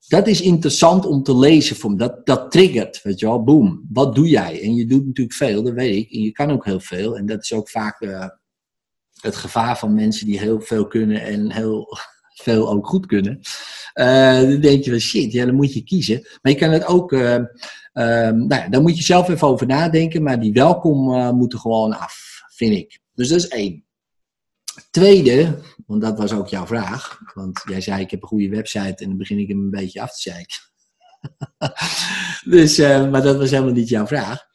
dat 0.07 0.27
is 0.27 0.41
interessant 0.41 1.05
om 1.05 1.23
te 1.23 1.37
lezen 1.37 1.75
voor 1.75 1.91
me. 1.91 1.97
Dat, 1.97 2.25
dat 2.25 2.51
triggert, 2.51 3.01
weet 3.03 3.19
je 3.19 3.25
wel. 3.25 3.43
Boom, 3.43 3.87
wat 3.89 4.15
doe 4.15 4.27
jij? 4.27 4.61
En 4.61 4.75
je 4.75 4.85
doet 4.85 5.05
natuurlijk 5.05 5.35
veel, 5.35 5.63
dat 5.63 5.73
weet 5.73 5.95
ik. 5.95 6.11
En 6.11 6.21
je 6.21 6.31
kan 6.31 6.51
ook 6.51 6.65
heel 6.65 6.79
veel. 6.79 7.17
En 7.17 7.25
dat 7.25 7.43
is 7.43 7.53
ook 7.53 7.69
vaak... 7.69 8.01
Uh, 8.01 8.25
het 9.21 9.35
gevaar 9.35 9.77
van 9.77 9.93
mensen 9.93 10.25
die 10.25 10.39
heel 10.39 10.61
veel 10.61 10.87
kunnen 10.87 11.21
en 11.21 11.51
heel 11.51 11.97
veel 12.43 12.69
ook 12.69 12.87
goed 12.87 13.05
kunnen. 13.05 13.39
Uh, 13.93 14.41
dan 14.41 14.59
denk 14.59 14.83
je 14.83 14.89
van 14.89 14.99
shit, 14.99 15.31
ja, 15.31 15.45
dan 15.45 15.55
moet 15.55 15.73
je 15.73 15.83
kiezen. 15.83 16.27
Maar 16.41 16.51
je 16.51 16.57
kan 16.57 16.71
het 16.71 16.85
ook, 16.85 17.11
uh, 17.11 17.37
nou 17.93 18.47
ja, 18.47 18.69
daar 18.69 18.81
moet 18.81 18.97
je 18.97 19.03
zelf 19.03 19.29
even 19.29 19.47
over 19.47 19.67
nadenken, 19.67 20.23
maar 20.23 20.39
die 20.39 20.53
welkom 20.53 21.09
uh, 21.09 21.31
moeten 21.31 21.59
gewoon 21.59 21.97
af, 21.97 22.41
vind 22.55 22.75
ik. 22.75 22.99
Dus 23.13 23.27
dat 23.27 23.37
is 23.37 23.47
één. 23.47 23.85
Tweede, 24.91 25.59
want 25.85 26.01
dat 26.01 26.17
was 26.17 26.33
ook 26.33 26.47
jouw 26.47 26.65
vraag, 26.65 27.19
want 27.33 27.61
jij 27.69 27.81
zei 27.81 28.01
ik 28.01 28.11
heb 28.11 28.21
een 28.21 28.27
goede 28.27 28.49
website 28.49 29.03
en 29.03 29.07
dan 29.07 29.17
begin 29.17 29.37
ik 29.37 29.47
hem 29.47 29.59
een 29.59 29.69
beetje 29.69 30.01
af 30.01 30.13
te 30.13 30.21
zeiken. 30.21 30.59
dus, 32.57 32.77
maar 33.09 33.21
dat 33.21 33.37
was 33.37 33.49
helemaal 33.49 33.73
niet 33.73 33.89
jouw 33.89 34.07
vraag. 34.07 34.49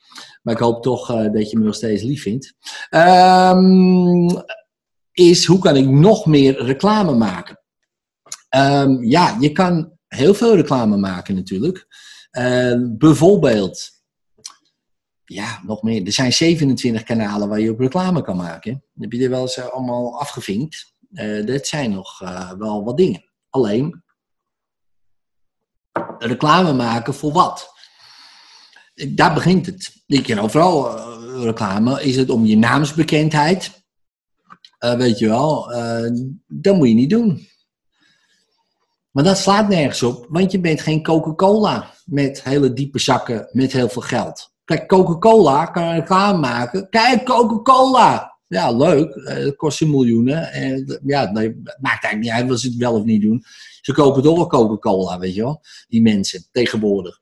Maar 0.47 0.55
ik 0.55 0.61
hoop 0.61 0.83
toch 0.83 1.11
uh, 1.11 1.33
dat 1.33 1.51
je 1.51 1.59
me 1.59 1.65
nog 1.65 1.75
steeds 1.75 2.03
lief 2.03 2.23
vindt. 2.23 2.55
Um, 2.91 4.29
is 5.13 5.45
hoe 5.45 5.59
kan 5.59 5.77
ik 5.77 5.89
nog 5.89 6.27
meer 6.27 6.65
reclame 6.65 7.15
maken? 7.15 7.61
Um, 8.57 9.05
ja, 9.05 9.37
je 9.41 9.53
kan 9.53 9.93
heel 10.07 10.35
veel 10.35 10.57
reclame 10.57 10.97
maken 10.97 11.35
natuurlijk. 11.35 11.87
Uh, 12.31 12.75
bijvoorbeeld, 12.79 13.91
ja, 15.25 15.63
nog 15.65 15.83
meer. 15.83 16.07
Er 16.07 16.13
zijn 16.13 16.33
27 16.33 17.03
kanalen 17.03 17.49
waar 17.49 17.61
je 17.61 17.71
op 17.71 17.79
reclame 17.79 18.23
kan 18.23 18.37
maken. 18.37 18.85
heb 18.99 19.13
je 19.13 19.25
er 19.25 19.31
wel 19.31 19.43
eens 19.43 19.57
uh, 19.57 19.67
allemaal 19.67 20.21
afgevinkt. 20.21 20.95
Uh, 21.13 21.47
dat 21.47 21.67
zijn 21.67 21.91
nog 21.91 22.19
wel 22.59 22.85
wat 22.85 22.97
dingen. 22.97 23.25
Alleen, 23.51 24.05
reclame 26.19 26.73
maken 26.73 27.15
voor 27.15 27.33
wat? 27.33 27.75
Daar 29.09 29.35
begint 29.35 29.67
het. 29.67 30.03
Ik 30.07 30.23
ken 30.23 30.39
overal 30.39 30.97
uh, 30.97 31.43
reclame. 31.43 32.03
Is 32.03 32.17
het 32.17 32.31
om 32.31 32.45
je 32.45 32.57
naamsbekendheid? 32.57 33.85
Uh, 34.85 34.95
weet 34.95 35.19
je 35.19 35.29
wel, 35.29 35.73
uh, 35.73 36.11
dat 36.47 36.77
moet 36.77 36.89
je 36.89 36.95
niet 36.95 37.11
doen. 37.11 37.49
Maar 39.11 39.25
dat 39.25 39.39
slaat 39.39 39.69
nergens 39.69 40.03
op, 40.03 40.27
want 40.29 40.53
je 40.53 40.61
bent 40.61 40.81
geen 40.81 41.03
Coca-Cola 41.03 41.91
met 42.05 42.43
hele 42.43 42.73
diepe 42.73 42.99
zakken 42.99 43.49
met 43.53 43.73
heel 43.73 43.89
veel 43.89 44.03
geld. 44.03 44.55
Kijk, 44.65 44.89
Coca-Cola 44.89 45.67
kan 45.67 45.95
reclame 45.95 46.39
maken. 46.39 46.89
Kijk, 46.89 47.25
Coca-Cola! 47.25 48.35
Ja, 48.49 48.71
leuk. 48.71 49.15
Het 49.15 49.57
kost 49.57 49.79
je 49.79 49.87
miljoenen. 49.87 50.53
En, 50.53 51.01
ja, 51.05 51.31
maakt 51.31 52.05
eigenlijk 52.05 52.19
niet 52.19 52.31
uit 52.31 52.49
wat 52.49 52.61
ze 52.61 52.69
het 52.69 52.77
wel 52.77 52.95
of 52.95 53.05
niet 53.05 53.23
doen. 53.23 53.45
Ze 53.81 53.93
kopen 53.93 54.23
toch 54.23 54.37
wel 54.37 54.47
Coca-Cola, 54.47 55.19
weet 55.19 55.35
je 55.35 55.43
wel. 55.43 55.63
Die 55.89 56.03
mensen, 56.03 56.47
tegenwoordig 56.53 57.21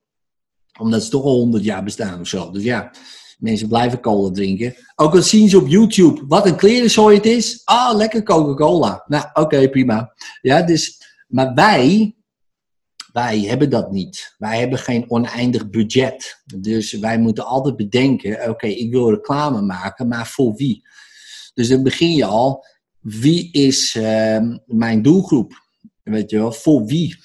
omdat 0.78 1.02
ze 1.02 1.10
toch 1.10 1.24
al 1.24 1.38
100 1.38 1.64
jaar 1.64 1.84
bestaan 1.84 2.20
of 2.20 2.28
zo. 2.28 2.50
Dus 2.50 2.62
ja, 2.62 2.90
mensen 3.38 3.68
blijven 3.68 4.00
cola 4.00 4.30
drinken. 4.30 4.74
Ook 4.94 5.14
al 5.14 5.22
zien 5.22 5.48
ze 5.48 5.58
op 5.58 5.68
YouTube 5.68 6.24
wat 6.26 6.46
een 6.46 6.56
klerenzooi 6.56 7.16
het 7.16 7.26
is. 7.26 7.60
Ah, 7.64 7.96
lekker 7.96 8.22
Coca-Cola. 8.22 9.04
Nou, 9.06 9.24
oké, 9.32 9.68
prima. 9.68 10.14
Ja, 10.40 10.62
dus, 10.62 11.00
maar 11.28 11.54
wij 11.54 12.14
wij 13.14 13.40
hebben 13.40 13.70
dat 13.70 13.90
niet. 13.90 14.34
Wij 14.38 14.58
hebben 14.58 14.78
geen 14.78 15.10
oneindig 15.10 15.70
budget. 15.70 16.42
Dus 16.56 16.92
wij 16.92 17.18
moeten 17.18 17.46
altijd 17.46 17.76
bedenken: 17.76 18.50
oké, 18.50 18.66
ik 18.66 18.90
wil 18.90 19.10
reclame 19.10 19.62
maken, 19.62 20.08
maar 20.08 20.26
voor 20.26 20.54
wie? 20.54 20.82
Dus 21.54 21.68
dan 21.68 21.82
begin 21.82 22.12
je 22.12 22.24
al: 22.24 22.64
wie 23.00 23.52
is 23.52 23.94
ehm, 23.94 24.56
mijn 24.66 25.02
doelgroep? 25.02 25.62
Weet 26.02 26.30
je 26.30 26.38
wel, 26.38 26.52
voor 26.52 26.84
wie? 26.84 27.16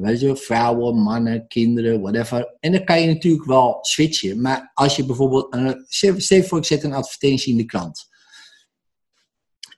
Weet 0.00 0.20
je, 0.20 0.36
vrouwen, 0.36 0.96
mannen, 0.96 1.46
kinderen, 1.46 2.00
whatever. 2.00 2.56
En 2.60 2.72
dan 2.72 2.84
kan 2.84 3.00
je 3.00 3.06
natuurlijk 3.06 3.44
wel 3.44 3.78
switchen. 3.80 4.40
Maar 4.40 4.70
als 4.74 4.96
je 4.96 5.04
bijvoorbeeld, 5.04 5.76
stel 5.86 6.42
voor 6.42 6.58
ik 6.58 6.64
zet 6.64 6.82
een 6.82 6.92
advertentie 6.92 7.52
in 7.52 7.58
de 7.58 7.64
krant. 7.64 8.08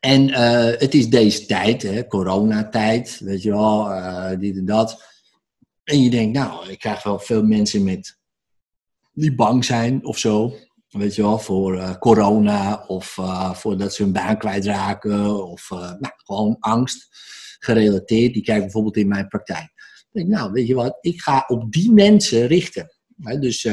En 0.00 0.28
uh, 0.28 0.64
het 0.64 0.94
is 0.94 1.09
deze 1.09 1.46
tijd, 1.46 1.83
hè, 1.83 2.06
coronatijd, 2.06 3.20
weet 3.20 3.42
je 3.42 3.50
wel, 3.50 3.90
uh, 3.90 4.38
dit 4.38 4.56
en 4.56 4.64
dat. 4.64 5.04
En 5.85 6.02
je 6.02 6.11
denkt, 6.11 6.38
nou, 6.38 6.70
ik 6.70 6.78
krijg 6.78 7.02
wel 7.02 7.18
veel 7.18 7.42
mensen 7.42 7.85
met 7.85 8.18
die 9.12 9.35
bang 9.35 9.64
zijn 9.64 10.04
of 10.04 10.18
zo. 10.18 10.54
Weet 10.88 11.14
je 11.14 11.22
wel, 11.22 11.38
voor 11.38 11.76
uh, 11.76 11.94
corona 11.94 12.85
of 12.87 13.18
voor 13.52 13.76
dat 13.76 13.94
ze 13.94 14.02
hun 14.02 14.12
baan 14.12 14.38
kwijtraken 14.38 15.48
of 15.48 15.70
nou, 15.70 16.12
gewoon 16.16 16.56
angst 16.61 17.09
gerelateerd. 17.59 18.33
Die 18.33 18.42
ik 18.42 18.61
bijvoorbeeld 18.61 18.96
in 18.96 19.09
mijn 19.09 19.28
praktijk. 19.28 19.79
Denk, 20.12 20.28
nou, 20.28 20.52
weet 20.52 20.66
je 20.66 20.74
wat, 20.74 20.98
ik 21.00 21.20
ga 21.20 21.44
op 21.46 21.72
die 21.72 21.92
mensen 21.92 22.46
richten. 22.46 22.90
dus 23.16 23.66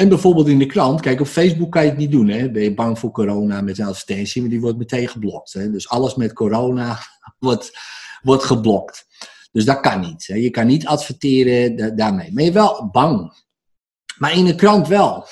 en 0.00 0.08
bijvoorbeeld 0.08 0.48
in 0.48 0.58
de 0.58 0.66
krant, 0.66 1.00
kijk, 1.00 1.20
op 1.20 1.26
Facebook 1.26 1.72
kan 1.72 1.82
je 1.82 1.88
het 1.88 1.98
niet 1.98 2.10
doen. 2.10 2.28
Hè? 2.28 2.50
Ben 2.50 2.62
je 2.62 2.74
bang 2.74 2.98
voor 2.98 3.10
corona 3.10 3.60
met 3.60 3.78
een 3.78 3.86
advertentie, 3.86 4.40
maar 4.40 4.50
die 4.50 4.60
wordt 4.60 4.78
meteen 4.78 5.08
geblokt. 5.08 5.52
Hè? 5.52 5.70
Dus 5.70 5.88
alles 5.88 6.14
met 6.14 6.32
corona 6.32 6.98
wordt, 7.38 7.78
wordt 8.22 8.44
geblokt. 8.44 9.06
Dus 9.52 9.64
dat 9.64 9.80
kan 9.80 10.00
niet. 10.00 10.26
Hè? 10.26 10.34
Je 10.34 10.50
kan 10.50 10.66
niet 10.66 10.86
adverteren 10.86 11.96
daarmee. 11.96 12.32
Maar 12.32 12.44
je 12.44 12.52
wel 12.52 12.88
bang. 12.92 13.32
Maar 14.18 14.36
in 14.36 14.44
de 14.44 14.54
krant 14.54 14.88
wel. 14.88 15.26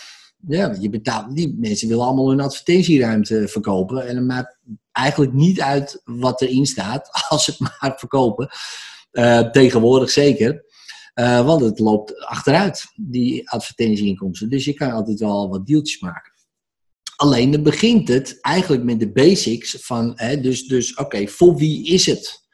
Ja, 0.49 0.77
je 0.81 0.91
betaalt, 0.91 1.37
die 1.37 1.57
mensen 1.59 1.89
willen 1.89 2.05
allemaal 2.05 2.29
hun 2.29 2.41
advertentieruimte 2.41 3.49
verkopen. 3.49 4.09
En 4.09 4.17
het 4.17 4.27
maakt 4.27 4.59
eigenlijk 4.93 5.33
niet 5.33 5.61
uit 5.61 6.01
wat 6.05 6.41
erin 6.41 6.67
staat, 6.67 7.09
als 7.29 7.45
ze 7.45 7.51
het 7.51 7.61
maar 7.61 7.95
verkopen. 7.97 8.49
Uh, 9.13 9.51
tegenwoordig 9.51 10.11
zeker. 10.11 10.65
Uh, 11.15 11.47
want 11.47 11.61
het 11.61 11.79
loopt 11.79 12.25
achteruit, 12.25 12.85
die 12.97 13.51
advertentieinkomsten. 13.51 14.49
Dus 14.49 14.65
je 14.65 14.73
kan 14.73 14.91
altijd 14.91 15.21
wel 15.21 15.49
wat 15.49 15.67
deeltjes 15.67 16.01
maken. 16.01 16.33
Alleen 17.17 17.51
dan 17.51 17.63
begint 17.63 18.09
het 18.09 18.39
eigenlijk 18.41 18.85
met 18.85 19.01
de 19.01 19.13
basics 19.13 19.77
van, 19.81 20.13
hè, 20.15 20.41
dus, 20.41 20.67
dus 20.67 20.95
oké, 20.95 21.27
voor 21.27 21.57
wie 21.57 21.87
is 21.87 22.07
het? 22.07 22.47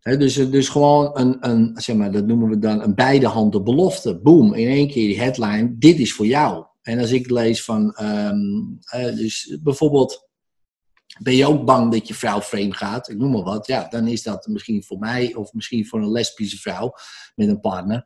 Hè, 0.00 0.16
dus, 0.16 0.34
dus 0.34 0.68
gewoon 0.68 1.10
een, 1.18 1.36
een, 1.50 1.70
zeg 1.74 1.96
maar, 1.96 2.12
dat 2.12 2.26
noemen 2.26 2.48
we 2.48 2.58
dan 2.58 2.82
een 2.82 2.94
beide 2.94 3.26
handen 3.26 3.64
belofte. 3.64 4.20
Boom, 4.20 4.54
in 4.54 4.68
één 4.68 4.88
keer 4.88 5.06
die 5.06 5.20
headline, 5.20 5.74
dit 5.78 5.98
is 5.98 6.12
voor 6.12 6.26
jou. 6.26 6.64
En 6.82 6.98
als 6.98 7.10
ik 7.10 7.30
lees 7.30 7.64
van, 7.64 7.96
um, 8.02 8.78
uh, 8.94 9.16
dus 9.16 9.58
bijvoorbeeld 9.62 10.29
ben 11.22 11.36
je 11.36 11.46
ook 11.46 11.64
bang 11.64 11.92
dat 11.92 12.08
je 12.08 12.14
vrouw 12.14 12.40
vreemd 12.40 12.76
gaat, 12.76 13.08
ik 13.08 13.18
noem 13.18 13.30
maar 13.30 13.42
wat, 13.42 13.66
ja, 13.66 13.86
dan 13.90 14.06
is 14.06 14.22
dat 14.22 14.46
misschien 14.46 14.82
voor 14.82 14.98
mij 14.98 15.34
of 15.34 15.52
misschien 15.52 15.86
voor 15.86 16.00
een 16.00 16.10
lesbische 16.10 16.58
vrouw 16.58 16.92
met 17.34 17.48
een 17.48 17.60
partner. 17.60 18.04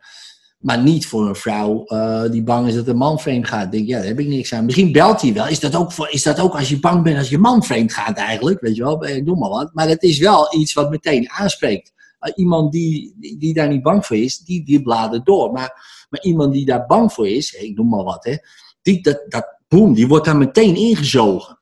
Maar 0.58 0.82
niet 0.82 1.06
voor 1.06 1.28
een 1.28 1.34
vrouw 1.34 1.84
uh, 1.86 2.30
die 2.30 2.42
bang 2.42 2.66
is 2.68 2.74
dat 2.74 2.88
een 2.88 2.96
man 2.96 3.18
vreemd 3.18 3.48
gaat. 3.48 3.72
Denk, 3.72 3.86
ja, 3.86 3.96
daar 3.96 4.06
heb 4.06 4.20
ik 4.20 4.26
niks 4.26 4.52
aan. 4.52 4.64
Misschien 4.64 4.92
belt 4.92 5.20
hij 5.20 5.32
wel. 5.32 5.48
Is 5.48 5.60
dat, 5.60 5.74
ook 5.74 5.92
voor, 5.92 6.10
is 6.10 6.22
dat 6.22 6.40
ook 6.40 6.54
als 6.54 6.68
je 6.68 6.80
bang 6.80 7.02
bent 7.02 7.18
als 7.18 7.28
je 7.28 7.38
man 7.38 7.62
vreemd 7.62 7.92
gaat 7.92 8.16
eigenlijk? 8.16 8.60
Weet 8.60 8.76
je 8.76 8.82
wel, 8.82 9.06
ik 9.06 9.24
noem 9.24 9.38
maar 9.38 9.48
wat. 9.48 9.74
Maar 9.74 9.88
het 9.88 10.02
is 10.02 10.18
wel 10.18 10.54
iets 10.54 10.72
wat 10.72 10.90
meteen 10.90 11.30
aanspreekt. 11.30 11.92
Uh, 12.20 12.32
iemand 12.34 12.72
die, 12.72 13.14
die, 13.38 13.54
daar 13.54 13.68
niet 13.68 13.82
bang 13.82 14.06
voor 14.06 14.16
is, 14.16 14.38
die, 14.38 14.64
die 14.64 14.82
bladert 14.82 15.26
door. 15.26 15.52
Maar, 15.52 16.06
maar 16.10 16.22
iemand 16.22 16.52
die 16.52 16.64
daar 16.64 16.86
bang 16.86 17.12
voor 17.12 17.28
is, 17.28 17.52
ik 17.52 17.76
noem 17.76 17.88
maar 17.88 18.04
wat, 18.04 18.24
hè, 18.24 18.36
die, 18.82 19.02
dat, 19.02 19.24
dat, 19.28 19.58
boem, 19.68 19.94
die 19.94 20.08
wordt 20.08 20.24
daar 20.24 20.36
meteen 20.36 20.76
ingezogen. 20.76 21.58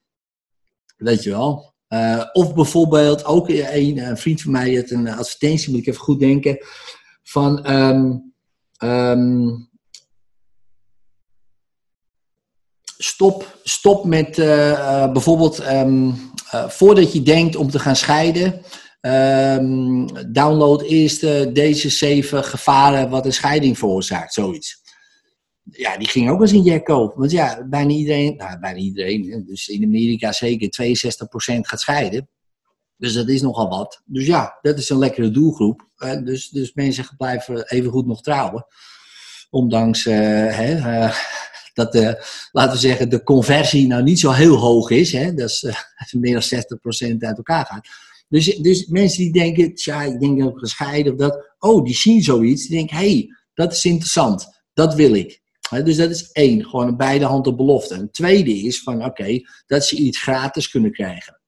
Weet 1.03 1.23
je 1.23 1.31
wel. 1.31 1.75
Uh, 1.89 2.25
of 2.33 2.55
bijvoorbeeld, 2.55 3.25
ook 3.25 3.49
een, 3.49 3.99
een, 3.99 4.17
vriend 4.17 4.43
van 4.43 4.53
mij 4.53 4.75
had 4.75 4.91
een 4.91 5.09
advertentie, 5.09 5.71
moet 5.71 5.81
ik 5.81 5.87
even 5.87 6.01
goed 6.01 6.21
denken, 6.21 6.59
van 7.23 7.71
um, 7.71 8.35
um, 8.79 9.69
stop, 12.97 13.59
stop 13.63 14.05
met 14.05 14.37
bijvoorbeeld, 15.13 15.67
um, 15.67 16.17
voordat 16.69 17.13
je 17.13 17.23
denkt 17.23 17.57
om 17.57 17.71
te 17.71 17.79
gaan 17.79 17.97
scheiden, 17.97 18.63
download 20.33 20.83
eerst 20.83 21.21
deze 21.55 21.91
zeven 21.91 22.45
gevaren 22.45 23.11
wat 23.11 23.27
een 23.27 23.33
scheiding 23.33 23.79
veroorzaakt, 23.79 24.33
zoiets 24.33 24.82
ja, 25.77 25.97
die 25.97 26.09
ging 26.09 26.31
ook 26.31 26.41
eens 26.41 26.53
in 26.53 26.63
Jekko. 26.63 27.13
Want 27.17 27.31
ja, 27.31 27.67
bijna 27.67 27.91
iedereen, 27.91 28.37
nou, 28.37 28.59
bijna 28.59 28.79
iedereen, 28.79 29.45
dus 29.47 29.69
in 29.69 29.85
Amerika 29.85 30.33
zeker 30.33 30.69
62% 30.69 31.61
gaat 31.61 31.81
scheiden. 31.81 32.29
Dus 32.97 33.13
dat 33.13 33.29
is 33.29 33.43
nogal 33.43 33.69
wat. 33.69 34.03
Dus 34.05 34.27
ja, 34.27 34.59
dat 34.63 34.79
is 34.79 34.89
een 34.89 34.99
lekkere 34.99 35.31
doelgroep. 35.31 35.89
dus, 36.25 36.49
dus 36.49 36.73
mensen 36.75 37.07
blijven 37.17 37.69
even 37.69 37.91
goed 37.91 38.07
nog 38.07 38.23
trouwen. 38.23 38.67
Ondanks 39.51 40.07
uh, 40.07 40.15
hè, 40.55 40.77
uh, 40.77 41.17
dat, 41.75 41.95
laten 42.53 42.73
we 42.73 42.79
zeggen, 42.79 43.09
de 43.09 43.23
conversie 43.23 43.87
nou 43.87 44.03
niet 44.03 44.21
zo 44.21 44.31
heel 44.31 44.57
hoog 44.57 44.91
is. 44.91 45.13
Hè, 45.13 45.35
dat 45.35 45.49
is 45.49 45.65
meer 46.19 46.33
dan 46.33 46.61
60% 47.15 47.17
uit 47.19 47.37
elkaar 47.37 47.67
gaat. 47.67 47.89
Dus, 48.29 48.57
dus 48.57 48.87
mensen 48.87 49.23
die 49.23 49.33
denken, 49.33 49.71
ja, 49.75 50.03
ik 50.03 50.21
denk 50.21 50.45
ook 50.45 50.59
gescheiden 50.59 51.13
of 51.13 51.19
dat. 51.19 51.55
Oh, 51.59 51.85
die 51.85 51.97
zien 51.97 52.23
zoiets. 52.23 52.67
Die 52.67 52.77
denken, 52.77 52.97
hé, 52.97 53.13
hey, 53.13 53.29
dat 53.55 53.73
is 53.73 53.85
interessant. 53.85 54.47
Dat 54.73 54.95
wil 54.95 55.15
ik 55.15 55.42
dus 55.81 55.97
dat 55.97 56.11
is 56.11 56.33
één, 56.33 56.65
gewoon 56.65 56.87
een 56.87 56.97
beide 56.97 57.25
handen 57.25 57.57
belofte. 57.57 57.95
Een 57.95 58.11
tweede 58.11 58.59
is 58.59 58.83
van 58.83 59.05
oké, 59.05 59.41
dat 59.67 59.85
ze 59.85 59.97
iets 59.97 60.23
gratis 60.23 60.71
kunnen 60.71 60.93
krijgen. 60.93 61.41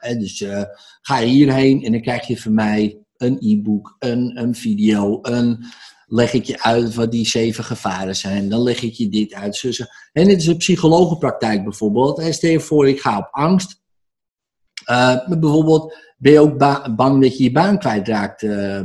dus 0.00 0.40
uh, 0.40 0.62
ga 1.00 1.18
je 1.18 1.26
hierheen 1.26 1.84
en 1.84 1.92
dan 1.92 2.00
krijg 2.00 2.26
je 2.26 2.40
van 2.40 2.54
mij 2.54 2.98
een 3.16 3.36
e-book, 3.40 3.96
een, 3.98 4.40
een 4.40 4.54
video, 4.54 5.18
een, 5.22 5.64
leg 6.10 6.32
ik 6.32 6.44
je 6.44 6.62
uit 6.62 6.94
wat 6.94 7.10
die 7.10 7.26
zeven 7.26 7.64
gevaren 7.64 8.16
zijn. 8.16 8.48
Dan 8.48 8.62
leg 8.62 8.82
ik 8.82 8.92
je 8.92 9.08
dit 9.08 9.34
uit. 9.34 9.86
En 10.12 10.26
dit 10.26 10.40
is 10.40 10.46
een 10.46 10.56
psychologenpraktijk 10.56 11.64
bijvoorbeeld. 11.64 12.34
stel 12.34 12.50
je 12.50 12.60
voor, 12.60 12.88
ik 12.88 13.00
ga 13.00 13.18
op 13.18 13.28
angst. 13.30 13.80
Uh, 14.90 15.26
bijvoorbeeld, 15.28 15.96
ben 16.16 16.32
je 16.32 16.40
ook 16.40 16.58
bang 16.96 17.22
dat 17.22 17.36
je 17.36 17.42
je 17.42 17.52
baan 17.52 17.78
kwijtraakt 17.78 18.42
uh, 18.42 18.82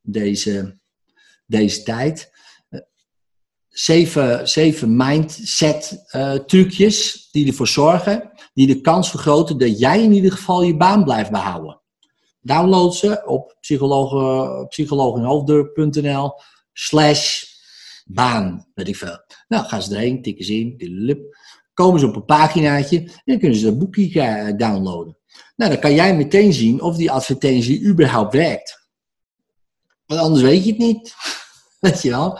deze, 0.00 0.78
deze 1.46 1.82
tijd 1.82 2.32
zeven, 3.74 4.48
zeven 4.48 4.96
mindset 4.96 6.04
uh, 6.12 6.32
trucjes 6.32 7.28
die 7.30 7.46
ervoor 7.46 7.68
zorgen, 7.68 8.30
die 8.52 8.66
de 8.66 8.80
kans 8.80 9.10
vergroten 9.10 9.58
dat 9.58 9.78
jij 9.78 10.02
in 10.02 10.12
ieder 10.12 10.32
geval 10.32 10.62
je 10.62 10.76
baan 10.76 11.04
blijft 11.04 11.30
behouden. 11.30 11.80
Download 12.40 12.94
ze 12.94 13.22
op 13.26 13.56
psychologenhoofddeur.nl 14.68 16.32
slash 16.72 17.44
baan, 18.04 18.66
weet 18.74 18.88
ik 18.88 18.96
veel. 18.96 19.18
Nou, 19.48 19.64
gaan 19.64 19.82
ze 19.82 19.94
erheen, 19.94 20.22
tikken 20.22 20.44
ze 20.44 20.54
in, 20.54 21.26
komen 21.72 22.00
ze 22.00 22.06
op 22.06 22.16
een 22.16 22.24
paginaatje 22.24 23.10
en 23.24 23.38
kunnen 23.38 23.58
ze 23.58 23.64
dat 23.64 23.78
boekje 23.78 24.20
eh, 24.20 24.56
downloaden. 24.56 25.18
Nou, 25.56 25.70
dan 25.70 25.80
kan 25.80 25.94
jij 25.94 26.16
meteen 26.16 26.52
zien 26.52 26.80
of 26.80 26.96
die 26.96 27.10
advertentie 27.10 27.84
überhaupt 27.84 28.34
werkt. 28.34 28.88
Want 30.06 30.20
anders 30.20 30.42
weet 30.42 30.64
je 30.64 30.70
het 30.70 30.78
niet. 30.78 31.14
Weet 31.80 32.02
je 32.02 32.10
wel? 32.10 32.38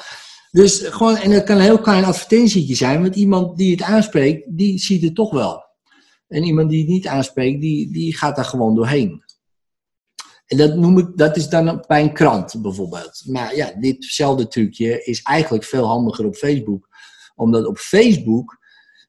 Dus 0.54 0.78
gewoon, 0.78 1.16
en 1.16 1.30
dat 1.30 1.44
kan 1.44 1.56
een 1.56 1.62
heel 1.62 1.80
klein 1.80 2.04
advertentietje 2.04 2.74
zijn, 2.74 3.02
want 3.02 3.16
iemand 3.16 3.56
die 3.56 3.70
het 3.70 3.82
aanspreekt, 3.82 4.56
die 4.56 4.78
ziet 4.78 5.02
het 5.02 5.14
toch 5.14 5.30
wel. 5.30 5.64
En 6.28 6.42
iemand 6.42 6.70
die 6.70 6.80
het 6.80 6.88
niet 6.88 7.06
aanspreekt, 7.06 7.60
die, 7.60 7.92
die 7.92 8.16
gaat 8.16 8.36
daar 8.36 8.44
gewoon 8.44 8.74
doorheen. 8.74 9.24
En 10.46 10.56
dat 10.56 10.76
noem 10.76 10.98
ik, 10.98 11.06
dat 11.16 11.36
is 11.36 11.48
dan 11.48 11.84
bij 11.86 12.02
een 12.02 12.12
krant 12.12 12.62
bijvoorbeeld. 12.62 13.22
Maar 13.26 13.56
ja, 13.56 13.72
ditzelfde 13.78 14.48
trucje 14.48 15.04
is 15.04 15.22
eigenlijk 15.22 15.64
veel 15.64 15.84
handiger 15.84 16.26
op 16.26 16.34
Facebook. 16.34 16.88
Omdat 17.34 17.66
op 17.66 17.78
Facebook, 17.78 18.58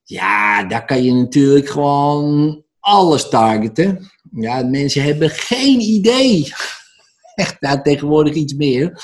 ja, 0.04 0.64
daar 0.64 0.86
kan 0.86 1.04
je 1.04 1.14
natuurlijk 1.14 1.70
gewoon 1.70 2.64
alles 2.80 3.30
targeten. 3.30 4.12
Ja, 4.32 4.64
mensen 4.64 5.04
hebben 5.04 5.30
geen 5.30 5.80
idee. 5.80 6.54
Echt, 7.36 7.56
daar 7.60 7.84
tegenwoordig 7.84 8.34
iets 8.34 8.54
meer. 8.54 9.04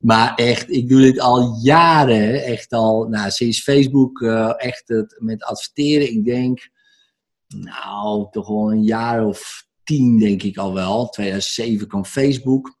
Maar 0.00 0.34
echt, 0.34 0.70
ik 0.70 0.88
doe 0.88 1.00
dit 1.00 1.20
al 1.20 1.58
jaren. 1.62 2.44
Echt 2.44 2.72
al, 2.72 3.08
nou, 3.08 3.30
sinds 3.30 3.62
Facebook 3.62 4.20
uh, 4.20 4.52
echt 4.56 4.88
het, 4.88 5.16
met 5.18 5.42
adverteren. 5.42 6.10
Ik 6.10 6.24
denk, 6.24 6.68
nou, 7.46 8.30
toch 8.30 8.48
wel 8.48 8.72
een 8.72 8.84
jaar 8.84 9.26
of 9.26 9.66
tien 9.84 10.18
denk 10.18 10.42
ik 10.42 10.56
al 10.56 10.74
wel. 10.74 11.08
2007 11.08 11.88
kwam 11.88 12.04
Facebook. 12.04 12.78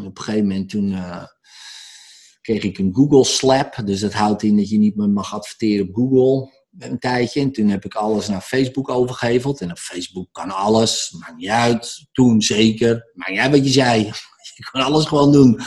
op 0.00 0.18
een 0.18 0.24
gegeven 0.24 0.46
moment 0.46 0.68
toen 0.68 0.88
uh, 0.90 1.24
kreeg 2.40 2.62
ik 2.62 2.78
een 2.78 2.94
Google 2.94 3.24
Slap. 3.24 3.80
Dus 3.84 4.00
dat 4.00 4.12
houdt 4.12 4.42
in 4.42 4.56
dat 4.56 4.68
je 4.68 4.78
niet 4.78 4.96
meer 4.96 5.10
mag 5.10 5.34
adverteren 5.34 5.88
op 5.88 5.94
Google 5.94 6.52
een 6.78 6.98
tijdje. 6.98 7.40
En 7.40 7.52
toen 7.52 7.68
heb 7.68 7.84
ik 7.84 7.94
alles 7.94 8.28
naar 8.28 8.40
Facebook 8.40 8.88
overgeheveld. 8.88 9.60
En 9.60 9.70
op 9.70 9.78
Facebook 9.78 10.28
kan 10.32 10.50
alles, 10.50 11.16
maakt 11.18 11.36
niet 11.36 11.48
uit. 11.48 12.06
Toen 12.12 12.42
zeker, 12.42 13.10
maakt 13.14 13.30
niet 13.30 13.50
wat 13.50 13.66
je 13.66 13.72
zei. 13.72 14.10
je 14.58 14.68
kan 14.70 14.82
alles 14.82 15.04
gewoon 15.04 15.32
doen. 15.32 15.60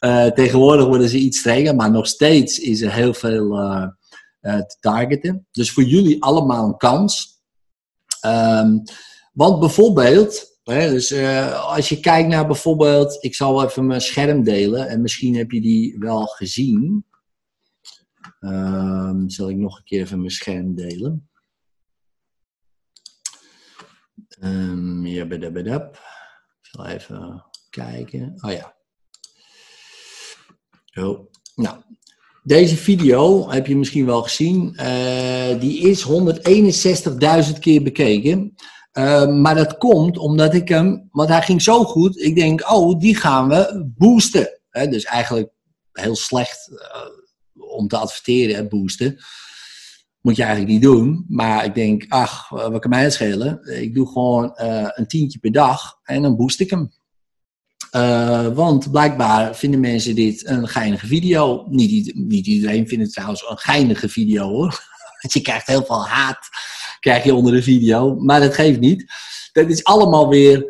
Uh, 0.00 0.26
tegenwoordig 0.26 0.86
worden 0.86 1.08
ze 1.08 1.18
iets 1.18 1.38
strenger, 1.38 1.74
maar 1.74 1.90
nog 1.90 2.06
steeds 2.06 2.58
is 2.58 2.80
er 2.80 2.92
heel 2.92 3.14
veel 3.14 3.58
uh, 3.58 3.88
te 4.40 4.76
targeten. 4.80 5.46
Dus 5.50 5.72
voor 5.72 5.82
jullie 5.82 6.22
allemaal 6.22 6.66
een 6.66 6.76
kans. 6.76 7.40
Um, 8.26 8.82
want 9.32 9.60
bijvoorbeeld, 9.60 10.58
hè, 10.64 10.90
dus, 10.90 11.12
als 11.52 11.88
je 11.88 12.00
kijkt 12.00 12.28
naar 12.28 12.46
bijvoorbeeld, 12.46 13.24
ik 13.24 13.34
zal 13.34 13.64
even 13.64 13.86
mijn 13.86 14.00
scherm 14.00 14.42
delen 14.42 14.88
en 14.88 15.00
misschien 15.00 15.36
heb 15.36 15.50
je 15.50 15.60
die 15.60 15.98
wel 15.98 16.26
gezien. 16.26 17.06
Um, 18.40 19.30
zal 19.30 19.50
ik 19.50 19.56
nog 19.56 19.76
een 19.76 19.84
keer 19.84 20.00
even 20.00 20.18
mijn 20.18 20.30
scherm 20.30 20.74
delen. 20.74 21.28
Um, 24.40 25.06
ja, 25.06 25.26
bedab, 25.26 25.94
Ik 26.60 26.68
zal 26.70 26.86
even 26.86 27.47
kijken. 27.78 28.32
Oh 28.40 28.52
ja. 28.52 28.76
Oh. 30.94 31.30
Nou, 31.54 31.76
deze 32.42 32.76
video 32.76 33.50
heb 33.50 33.66
je 33.66 33.76
misschien 33.76 34.06
wel 34.06 34.22
gezien. 34.22 34.76
Uh, 34.76 35.60
die 35.60 35.78
is 35.78 36.06
161.000 37.52 37.58
keer 37.58 37.82
bekeken. 37.82 38.54
Uh, 38.92 39.26
maar 39.26 39.54
dat 39.54 39.78
komt 39.78 40.18
omdat 40.18 40.54
ik 40.54 40.68
hem, 40.68 41.08
want 41.10 41.28
hij 41.28 41.42
ging 41.42 41.62
zo 41.62 41.84
goed. 41.84 42.20
Ik 42.20 42.34
denk, 42.34 42.70
oh, 42.70 42.98
die 42.98 43.16
gaan 43.16 43.48
we 43.48 43.90
boosten. 43.96 44.60
Dus 44.70 45.04
eigenlijk 45.04 45.50
heel 45.92 46.16
slecht 46.16 46.70
uh, 46.72 47.70
om 47.72 47.88
te 47.88 47.96
adverteren 47.96 48.56
en 48.56 48.68
boosten. 48.68 49.18
Moet 50.20 50.36
je 50.36 50.42
eigenlijk 50.42 50.72
niet 50.72 50.82
doen. 50.82 51.24
Maar 51.28 51.64
ik 51.64 51.74
denk, 51.74 52.04
ach, 52.08 52.48
wat 52.48 52.78
kan 52.78 52.90
mij 52.90 53.10
schelen? 53.10 53.80
Ik 53.80 53.94
doe 53.94 54.06
gewoon 54.06 54.52
een 54.94 55.06
tientje 55.06 55.38
per 55.38 55.52
dag 55.52 55.98
en 56.02 56.22
dan 56.22 56.36
boost 56.36 56.60
ik 56.60 56.70
hem. 56.70 56.90
Uh, 57.92 58.46
want 58.46 58.90
blijkbaar 58.90 59.56
vinden 59.56 59.80
mensen 59.80 60.14
dit 60.14 60.46
een 60.46 60.68
geinige 60.68 61.06
video. 61.06 61.66
Niet, 61.68 62.06
iedereen 62.46 62.88
vindt 62.88 63.04
het 63.04 63.12
trouwens 63.12 63.44
een 63.48 63.58
geinige 63.58 64.08
video 64.08 64.48
hoor. 64.48 64.68
Want 65.20 65.34
je 65.34 65.40
krijgt 65.40 65.66
heel 65.66 65.84
veel 65.84 66.06
haat 66.06 66.48
krijg 67.00 67.24
je 67.24 67.34
onder 67.34 67.52
de 67.52 67.62
video. 67.62 68.14
Maar 68.14 68.40
dat 68.40 68.54
geeft 68.54 68.80
niet. 68.80 69.04
Dat 69.52 69.68
is 69.68 69.84
allemaal 69.84 70.28
weer 70.28 70.64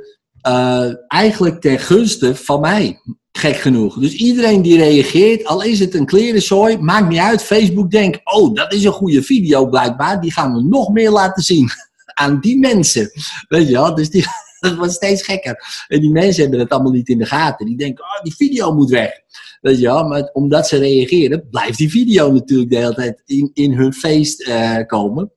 uh, 0.49 0.91
eigenlijk 1.09 1.61
ten 1.61 1.79
gunste 1.79 2.37
van 2.37 2.61
mij. 2.61 3.01
Gek 3.33 3.57
genoeg. 3.57 3.99
Dus 3.99 4.13
iedereen 4.13 4.63
die 4.63 4.79
reageert, 4.79 5.45
al 5.45 5.63
is 5.63 5.81
het 5.81 5.95
een 5.95 6.07
klerenzooi, 6.07 6.79
maakt 6.79 7.09
niet 7.09 7.19
uit. 7.19 7.43
Facebook 7.43 7.91
denkt, 7.91 8.21
oh, 8.25 8.55
dat 8.55 8.73
is 8.73 8.85
een 8.85 8.93
goede 8.93 9.23
video 9.23 9.67
blijkbaar. 9.67 10.21
Die 10.21 10.33
gaan 10.33 10.53
we 10.53 10.63
nog 10.63 10.89
meer 10.93 11.11
laten 11.11 11.43
zien 11.43 11.71
aan 12.15 12.41
die 12.41 12.59
mensen. 12.59 13.11
Weet 13.49 13.67
je 13.67 13.73
wel? 13.73 13.95
Dus 13.95 14.11
die, 14.11 14.27
dat 14.69 14.77
wordt 14.77 14.93
steeds 14.93 15.23
gekker. 15.23 15.85
En 15.89 16.01
die 16.01 16.11
mensen 16.11 16.43
hebben 16.43 16.61
het 16.61 16.71
allemaal 16.71 16.93
niet 16.93 17.09
in 17.09 17.19
de 17.19 17.27
gaten. 17.27 17.67
Die 17.67 17.77
denken, 17.77 18.05
oh, 18.05 18.23
die 18.23 18.35
video 18.35 18.75
moet 18.75 18.91
weg. 18.91 19.21
Weet 19.61 19.79
je 19.79 19.87
wel? 19.87 20.05
Maar 20.05 20.31
omdat 20.33 20.69
ze 20.69 20.77
reageren, 20.77 21.49
blijft 21.51 21.79
die 21.79 21.91
video 21.91 22.33
natuurlijk 22.33 22.71
de 22.71 22.77
hele 22.77 22.95
tijd 22.95 23.23
in, 23.25 23.51
in 23.55 23.73
hun 23.73 23.93
feest 23.93 24.49
uh, 24.49 24.87
komen. 24.87 25.33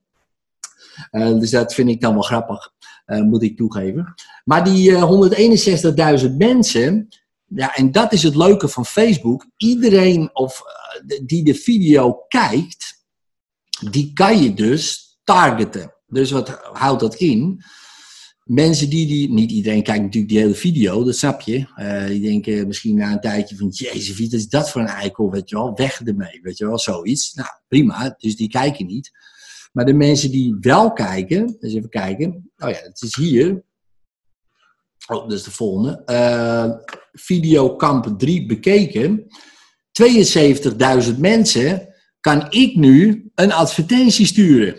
Uh, 1.12 1.40
dus 1.40 1.50
dat 1.50 1.74
vind 1.74 1.90
ik 1.90 2.02
dan 2.02 2.14
wel 2.14 2.22
grappig, 2.22 2.72
uh, 3.08 3.22
moet 3.22 3.44
ik 3.44 3.58
toegeven. 3.58 4.14
Maar 4.44 4.64
die 4.64 4.92
161.000 6.30 6.36
mensen, 6.38 7.08
ja, 7.46 7.76
en 7.76 7.92
dat 7.92 8.14
is 8.14 8.24
het 8.24 8.36
leuke 8.36 8.68
van 8.68 8.86
Facebook. 8.86 9.46
Iedereen 9.58 10.30
of, 10.34 10.62
die 11.26 11.44
de 11.44 11.56
video 11.56 12.26
kijkt, 12.28 13.06
die 13.90 14.14
kan 14.14 14.44
je 14.44 14.54
dus 14.54 15.12
targeten. 15.24 15.94
Dus 16.08 16.32
wat 16.32 16.60
houdt 16.74 17.00
dat 17.00 17.16
in? 17.16 17.64
Mensen 18.52 18.90
die, 18.90 19.08
die, 19.08 19.34
niet 19.34 19.52
iedereen 19.52 19.84
kijkt 19.84 20.04
natuurlijk 20.04 20.32
die 20.32 20.42
hele 20.42 20.54
video, 20.54 21.04
dat 21.04 21.16
snap 21.16 21.42
je. 21.42 21.66
Uh, 21.78 22.08
die 22.08 22.22
denken 22.22 22.68
misschien 22.68 22.96
na 22.96 23.12
een 23.12 23.20
tijdje 23.20 23.56
van, 23.56 23.68
jezus, 23.68 24.18
wie 24.18 24.36
is 24.36 24.50
dat 24.50 24.72
voor 24.72 24.82
een 24.82 24.88
eikel, 24.88 25.32
weet 25.32 25.50
je 25.50 25.56
wel, 25.56 25.76
weg 25.76 26.02
ermee, 26.02 26.40
weet 26.42 26.58
je 26.58 26.66
wel, 26.66 26.80
zoiets. 26.80 27.34
Nou, 27.34 27.50
prima, 27.68 28.16
dus 28.18 28.36
die 28.36 28.50
kijken 28.50 28.86
niet. 28.86 29.12
Maar 29.72 29.86
de 29.86 29.94
mensen 29.94 30.32
die 30.32 30.58
wel 30.60 30.94
kijken, 30.94 31.56
dus 31.60 31.74
even 31.74 31.90
kijken, 31.90 32.52
oh 32.58 32.70
ja, 32.70 32.78
het 32.82 33.02
is 33.02 33.16
hier. 33.16 33.64
Oh, 35.08 35.22
dat 35.22 35.34
is 35.34 35.44
de 35.44 35.52
volgende. 35.52 36.02
Uh, 36.06 36.72
Videokamp 37.12 38.20
3 38.20 38.46
bekeken. 38.46 39.26
72.000 41.12 41.18
mensen 41.18 41.88
kan 42.20 42.46
ik 42.50 42.76
nu 42.76 43.30
een 43.36 43.52
advertentie 43.52 44.26
sturen. 44.26 44.76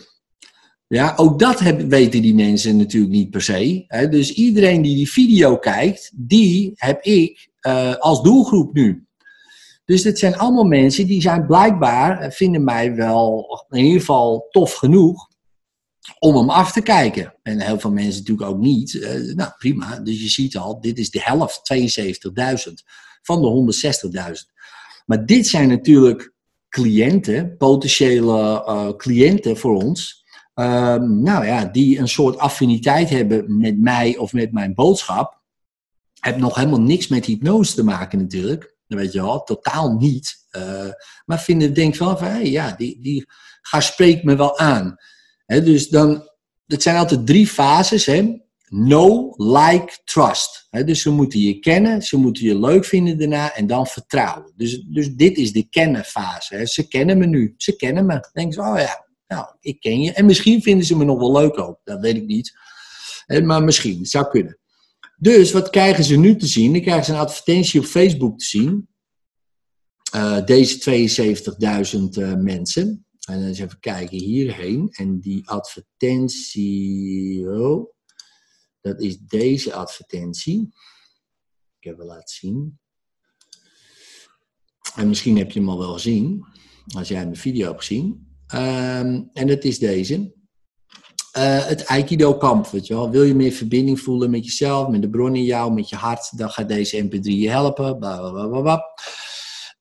Ja, 0.93 1.13
ook 1.17 1.39
dat 1.39 1.61
weten 1.89 2.23
die 2.23 2.35
mensen 2.35 2.77
natuurlijk 2.77 3.13
niet 3.13 3.31
per 3.31 3.43
se. 3.43 3.85
Hè. 3.87 4.09
Dus 4.09 4.33
iedereen 4.33 4.83
die 4.83 4.97
die 4.97 5.11
video 5.11 5.57
kijkt, 5.57 6.13
die 6.15 6.73
heb 6.75 7.03
ik 7.03 7.51
uh, 7.67 7.95
als 7.95 8.23
doelgroep 8.23 8.75
nu. 8.75 9.07
Dus 9.85 10.03
dit 10.03 10.19
zijn 10.19 10.37
allemaal 10.37 10.65
mensen 10.65 11.07
die 11.07 11.21
zijn 11.21 11.47
blijkbaar, 11.47 12.21
eh, 12.21 12.31
vinden 12.31 12.65
mij 12.65 12.95
wel 12.95 13.47
in 13.71 13.85
ieder 13.85 14.01
geval 14.01 14.47
tof 14.51 14.75
genoeg 14.75 15.29
om 16.19 16.37
hem 16.37 16.51
af 16.51 16.73
te 16.73 16.83
kijken. 16.83 17.35
En 17.43 17.61
heel 17.61 17.79
veel 17.79 17.93
mensen 17.93 18.21
natuurlijk 18.21 18.51
ook 18.51 18.61
niet. 18.61 18.93
Uh, 18.93 19.35
nou, 19.35 19.51
prima. 19.59 20.01
Dus 20.01 20.23
je 20.23 20.29
ziet 20.29 20.57
al, 20.57 20.81
dit 20.81 20.99
is 20.99 21.11
de 21.11 21.21
helft, 21.23 21.75
72.000 22.69 22.73
van 23.23 23.43
de 23.43 23.75
160.000. 24.47 24.53
Maar 25.07 25.27
dit 25.27 25.47
zijn 25.47 25.69
natuurlijk 25.69 26.33
cliënten, 26.69 27.57
potentiële 27.57 28.95
cliënten 28.97 29.57
voor 29.57 29.83
ons 29.83 30.22
Um, 30.55 31.23
nou 31.23 31.47
ja, 31.47 31.65
die 31.65 31.99
een 31.99 32.09
soort 32.09 32.39
affiniteit 32.39 33.09
hebben 33.09 33.59
met 33.59 33.81
mij 33.81 34.17
of 34.17 34.33
met 34.33 34.53
mijn 34.53 34.75
boodschap. 34.75 35.41
Heb 36.21 36.37
nog 36.37 36.55
helemaal 36.55 36.81
niks 36.81 37.09
met 37.09 37.25
hypnose 37.25 37.75
te 37.75 37.85
maken 37.85 38.19
natuurlijk. 38.19 38.77
Dat 38.87 38.99
weet 38.99 39.13
je 39.13 39.23
wel, 39.23 39.43
totaal 39.43 39.97
niet. 39.97 40.47
Uh, 40.57 40.91
maar 41.25 41.41
vinden, 41.41 41.75
denk 41.75 41.97
van, 41.97 42.19
van 42.19 42.27
hey, 42.27 42.51
ja, 42.51 42.75
die, 42.77 43.01
die 43.01 43.25
gaat 43.63 43.83
spreekt 43.83 44.25
me 44.25 44.37
wel 44.37 44.59
aan. 44.59 44.97
He, 45.47 45.63
dus 45.63 45.89
dan, 45.89 46.29
het 46.67 46.83
zijn 46.83 46.97
altijd 46.97 47.27
drie 47.27 47.47
fases. 47.47 48.07
Hè? 48.07 48.41
Know, 48.69 49.35
like, 49.37 49.99
trust. 50.05 50.67
He, 50.71 50.85
dus 50.85 51.03
ze 51.03 51.11
moeten 51.11 51.41
je 51.41 51.59
kennen, 51.59 52.03
ze 52.03 52.17
moeten 52.17 52.45
je 52.45 52.59
leuk 52.59 52.85
vinden 52.85 53.19
daarna 53.19 53.55
en 53.55 53.67
dan 53.67 53.87
vertrouwen. 53.87 54.53
Dus, 54.57 54.81
dus 54.81 55.15
dit 55.15 55.37
is 55.37 55.53
de 55.53 55.69
kennen 55.69 56.05
fase. 56.05 56.55
Hè? 56.55 56.67
Ze 56.67 56.89
kennen 56.89 57.19
me 57.19 57.27
nu, 57.27 57.55
ze 57.57 57.77
kennen 57.77 58.07
me. 58.07 58.13
Dan 58.13 58.31
denken 58.33 58.65
oh 58.65 58.79
ja, 58.79 59.02
nou, 59.35 59.55
ik 59.61 59.81
ken 59.81 60.01
je. 60.01 60.13
En 60.13 60.27
misschien 60.27 60.63
vinden 60.63 60.87
ze 60.87 60.97
me 60.97 61.05
nog 61.05 61.19
wel 61.19 61.33
leuk 61.33 61.59
ook. 61.59 61.81
Dat 61.85 62.01
weet 62.01 62.17
ik 62.17 62.27
niet. 62.27 62.59
Maar 63.45 63.65
misschien, 63.65 63.99
het 63.99 64.11
zou 64.11 64.29
kunnen. 64.29 64.59
Dus 65.17 65.53
wat 65.53 65.71
krijgen 65.71 66.05
ze 66.05 66.17
nu 66.17 66.37
te 66.37 66.47
zien? 66.47 66.73
Dan 66.73 66.81
krijgen 66.81 67.05
ze 67.05 67.13
een 67.13 67.19
advertentie 67.19 67.81
op 67.81 67.87
Facebook 67.87 68.39
te 68.39 68.45
zien. 68.45 68.89
Uh, 70.15 70.45
deze 70.45 71.97
72.000 71.97 72.03
uh, 72.19 72.35
mensen. 72.35 73.07
En 73.29 73.39
dan 73.39 73.49
eens 73.49 73.59
even 73.59 73.81
kijken 73.81 74.19
hierheen. 74.19 74.89
En 74.91 75.21
die 75.21 75.49
advertentie. 75.49 77.51
Oh, 77.51 77.93
dat 78.81 79.01
is 79.01 79.19
deze 79.19 79.75
advertentie. 79.75 80.61
Ik 81.79 81.89
heb 81.89 81.99
hem 81.99 82.07
laten 82.07 82.35
zien. 82.35 82.81
En 84.95 85.09
misschien 85.09 85.39
heb 85.39 85.51
je 85.51 85.59
hem 85.59 85.69
al 85.69 85.79
wel 85.79 85.93
gezien. 85.93 86.47
Als 86.95 87.09
jij 87.09 87.25
mijn 87.25 87.37
video 87.37 87.67
hebt 87.67 87.79
gezien. 87.79 88.32
Um, 88.55 89.31
en 89.33 89.47
dat 89.47 89.65
is 89.65 89.79
deze. 89.79 90.15
Uh, 91.39 91.67
het 91.67 91.87
Aikido-kamp, 91.87 92.67
weet 92.67 92.87
je 92.87 92.95
wel. 92.95 93.11
Wil 93.11 93.23
je 93.23 93.35
meer 93.35 93.53
verbinding 93.53 94.01
voelen 94.01 94.31
met 94.31 94.45
jezelf, 94.45 94.89
met 94.89 95.03
de 95.03 95.11
bron 95.11 95.37
in 95.37 95.45
jou, 95.45 95.73
met 95.73 95.89
je 95.89 95.97
hart, 95.97 96.39
dan 96.39 96.51
gaat 96.51 96.69
deze 96.69 97.05
MP3 97.05 97.21
je 97.21 97.51
helpen. 97.51 97.99
Blablabla. 97.99 98.85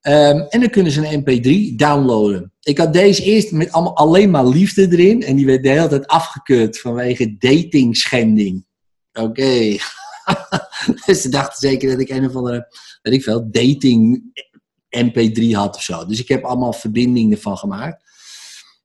Um, 0.03 0.41
en 0.49 0.59
dan 0.59 0.69
kunnen 0.69 0.91
ze 0.91 1.07
een 1.07 1.21
MP3 1.21 1.75
downloaden. 1.75 2.53
Ik 2.61 2.77
had 2.77 2.93
deze 2.93 3.23
eerst 3.23 3.51
met 3.51 3.71
allemaal, 3.71 3.95
alleen 3.95 4.29
maar 4.29 4.45
liefde 4.45 4.87
erin. 4.91 5.23
En 5.23 5.35
die 5.35 5.45
werd 5.45 5.63
de 5.63 5.69
hele 5.69 5.87
tijd 5.87 6.07
afgekeurd 6.07 6.79
vanwege 6.79 7.37
dating-schending. 7.37 8.65
Oké. 9.13 9.77
Dus 11.05 11.21
ze 11.21 11.29
dachten 11.29 11.69
zeker 11.69 11.89
dat 11.89 11.99
ik 11.99 12.09
een 12.09 12.25
of 12.25 12.35
andere, 12.35 12.67
weet 13.01 13.13
ik 13.13 13.23
veel, 13.23 13.51
dating 13.51 14.23
MP3 14.97 15.51
had 15.51 15.75
of 15.75 15.81
zo. 15.81 16.05
Dus 16.05 16.19
ik 16.19 16.27
heb 16.27 16.43
allemaal 16.43 16.73
verbindingen 16.73 17.31
ervan 17.31 17.57
gemaakt. 17.57 18.10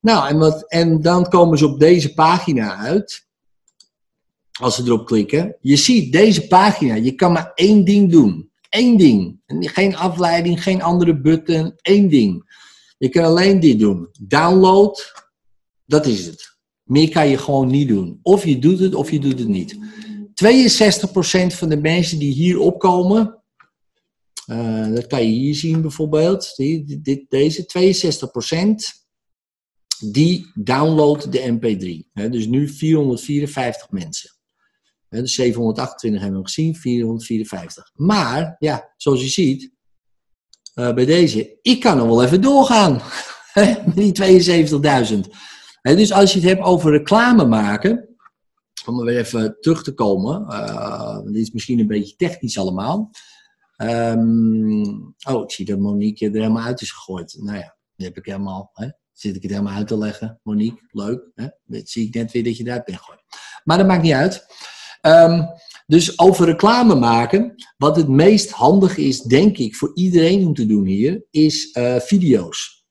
Nou, 0.06 0.28
en, 0.28 0.38
wat, 0.38 0.68
en 0.68 1.00
dan 1.02 1.28
komen 1.28 1.58
ze 1.58 1.66
op 1.66 1.78
deze 1.78 2.14
pagina 2.14 2.76
uit. 2.76 3.26
Als 4.60 4.74
ze 4.74 4.82
erop 4.82 5.06
klikken. 5.06 5.56
Je 5.60 5.76
ziet 5.76 6.12
deze 6.12 6.46
pagina, 6.46 6.94
je 6.94 7.14
kan 7.14 7.32
maar 7.32 7.52
één 7.54 7.84
ding 7.84 8.10
doen. 8.10 8.50
Eén 8.68 8.96
ding. 8.96 9.40
Geen 9.46 9.96
afleiding, 9.96 10.62
geen 10.62 10.82
andere 10.82 11.20
button, 11.20 11.72
één 11.82 12.08
ding. 12.08 12.44
Je 12.98 13.08
kan 13.08 13.24
alleen 13.24 13.60
dit 13.60 13.78
doen. 13.78 14.08
Download, 14.20 15.12
dat 15.86 16.06
is 16.06 16.26
het. 16.26 16.56
Meer 16.82 17.08
kan 17.08 17.28
je 17.28 17.38
gewoon 17.38 17.66
niet 17.66 17.88
doen. 17.88 18.18
Of 18.22 18.44
je 18.44 18.58
doet 18.58 18.78
het 18.78 18.94
of 18.94 19.10
je 19.10 19.20
doet 19.20 19.38
het 19.38 19.48
niet. 19.48 19.76
62% 19.76 19.78
van 21.46 21.68
de 21.68 21.80
mensen 21.80 22.18
die 22.18 22.32
hier 22.32 22.58
opkomen, 22.58 23.42
uh, 24.46 24.94
dat 24.94 25.06
kan 25.06 25.22
je 25.22 25.32
hier 25.32 25.54
zien 25.54 25.80
bijvoorbeeld, 25.80 26.56
deze 27.28 27.66
62%, 27.66 29.05
die 29.98 30.50
downloadt 30.54 31.32
de 31.32 31.58
MP3. 31.58 32.10
dus 32.30 32.46
nu 32.46 32.68
454 32.68 33.90
mensen. 33.90 34.30
Hè, 35.08 35.20
Dus 35.20 35.34
728 35.34 36.20
hebben 36.20 36.40
we 36.40 36.46
gezien, 36.46 36.76
454. 36.76 37.90
Maar, 37.94 38.56
ja, 38.58 38.92
zoals 38.96 39.22
je 39.22 39.28
ziet, 39.28 39.72
eh, 40.74 40.94
bij 40.94 41.04
deze, 41.04 41.58
ik 41.62 41.80
kan 41.80 41.96
nog 41.96 42.06
wel 42.06 42.24
even 42.24 42.40
doorgaan. 42.40 43.00
Die 43.94 44.12
72.000. 44.12 45.20
Hè, 45.80 45.96
Dus 45.96 46.12
als 46.12 46.32
je 46.32 46.38
het 46.38 46.48
hebt 46.48 46.62
over 46.62 46.90
reclame 46.90 47.44
maken, 47.44 48.08
om 48.86 48.98
er 48.98 49.04
weer 49.04 49.18
even 49.18 49.56
terug 49.60 49.82
te 49.82 49.94
komen, 49.94 50.46
eh, 50.48 51.22
dit 51.24 51.34
is 51.36 51.50
misschien 51.50 51.78
een 51.78 51.86
beetje 51.86 52.16
technisch 52.16 52.58
allemaal. 52.58 53.10
Ehm, 53.76 54.82
oh, 55.28 55.42
ik 55.42 55.50
zie 55.50 55.64
dat 55.64 55.78
Monique 55.78 56.26
er 56.26 56.32
helemaal 56.32 56.62
uit 56.62 56.80
is 56.80 56.90
gegooid. 56.90 57.36
Nou 57.40 57.58
ja, 57.58 57.76
die 57.96 58.06
heb 58.06 58.16
ik 58.16 58.26
helemaal, 58.26 58.70
hè? 58.72 58.88
Zit 59.18 59.36
ik 59.36 59.42
het 59.42 59.50
helemaal 59.50 59.74
uit 59.74 59.86
te 59.86 59.98
leggen. 59.98 60.40
Monique, 60.42 60.88
leuk. 60.90 61.30
Hè? 61.34 61.46
Dat 61.64 61.88
zie 61.88 62.06
ik 62.06 62.14
net 62.14 62.32
weer 62.32 62.44
dat 62.44 62.56
je 62.56 62.64
eruit 62.64 62.84
bent 62.84 62.98
gegooid. 62.98 63.20
Maar 63.64 63.78
dat 63.78 63.86
maakt 63.86 64.02
niet 64.02 64.12
uit. 64.12 64.46
Ehm, 65.00 65.42
dus 65.86 66.18
over 66.18 66.46
reclame 66.46 66.94
maken, 66.94 67.54
wat 67.76 67.96
het 67.96 68.08
meest 68.08 68.50
handig 68.50 68.96
is, 68.96 69.20
denk 69.22 69.58
ik, 69.58 69.76
voor 69.76 69.90
iedereen 69.94 70.46
om 70.46 70.54
te 70.54 70.66
doen 70.66 70.84
hier, 70.84 71.24
is 71.30 71.70
eh, 71.70 71.96
video's. 71.96 72.84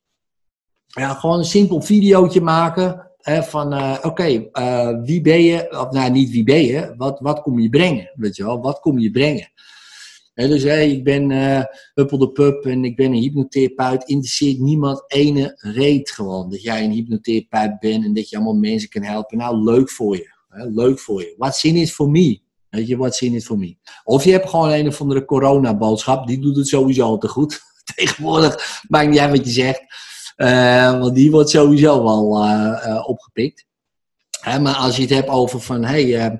Ja, 0.85 1.13
gewoon 1.13 1.37
een 1.37 1.45
simpel 1.45 1.81
videootje 1.81 2.41
maken 2.41 3.11
hè, 3.17 3.43
van, 3.43 3.73
eh, 3.73 3.97
oké, 4.01 4.49
eh, 4.51 4.89
wie 5.03 5.21
ben 5.21 5.41
je, 5.41 5.79
of 5.79 5.91
nou 5.91 6.11
niet 6.11 6.29
wie 6.29 6.43
ben 6.43 6.63
je, 6.63 6.93
wat, 6.97 7.19
wat 7.19 7.41
kom 7.41 7.59
je 7.59 7.69
brengen, 7.69 8.11
weet 8.15 8.35
je 8.35 8.43
wel, 8.43 8.61
wat 8.61 8.79
kom 8.79 8.99
je 8.99 9.11
brengen. 9.11 9.51
Hè, 10.35 10.47
dus 10.47 10.63
ik 10.63 11.03
ben 11.03 11.31
eh 11.31 11.63
Huppel 11.93 12.17
de 12.17 12.31
Pup 12.31 12.65
en 12.65 12.85
ik 12.85 12.95
ben 12.95 13.05
een 13.05 13.21
hypnotherapeut. 13.21 14.03
Interesseert 14.03 14.59
niemand 14.59 15.03
ene 15.07 15.55
reet 15.57 16.11
gewoon. 16.11 16.49
Dat 16.49 16.61
jij 16.61 16.83
een 16.83 16.91
hypnotherapeut 16.91 17.79
bent 17.79 18.05
en 18.05 18.13
dat 18.13 18.29
je 18.29 18.35
allemaal 18.35 18.55
mensen 18.55 18.89
kan 18.89 19.03
helpen. 19.03 19.37
Nou, 19.37 19.63
leuk 19.63 19.89
voor 19.89 20.15
je. 20.15 20.33
Leuk 20.49 20.99
voor 20.99 21.21
je. 21.21 21.33
What's 21.37 21.63
in 21.63 21.75
it 21.75 21.91
for 21.91 22.09
me? 22.09 22.39
Weet 22.69 22.87
je, 22.87 22.97
what's 22.97 23.21
in 23.21 23.33
it 23.33 23.45
for 23.45 23.57
me? 23.57 23.77
Of 24.03 24.23
je 24.23 24.31
hebt 24.31 24.49
gewoon 24.49 24.71
een 24.71 24.87
of 24.87 25.01
andere 25.01 25.25
corona-boodschap. 25.25 26.27
Die 26.27 26.39
doet 26.39 26.55
het 26.55 26.67
sowieso 26.67 27.03
al 27.03 27.17
te 27.17 27.27
goed. 27.27 27.61
Tegenwoordig 27.95 28.81
maakt 28.87 29.09
niet 29.09 29.19
uit 29.19 29.37
wat 29.37 29.45
je 29.45 29.51
zegt. 29.51 29.83
Eh, 30.35 30.99
want 30.99 31.15
die 31.15 31.31
wordt 31.31 31.49
sowieso 31.49 32.03
wel 32.03 32.43
eh, 32.43 33.07
opgepikt. 33.07 33.65
Maar 34.61 34.75
als 34.75 34.95
je 34.95 35.01
het 35.01 35.11
hebt 35.11 35.29
over 35.29 35.61
van, 35.61 35.83
hey, 35.83 36.39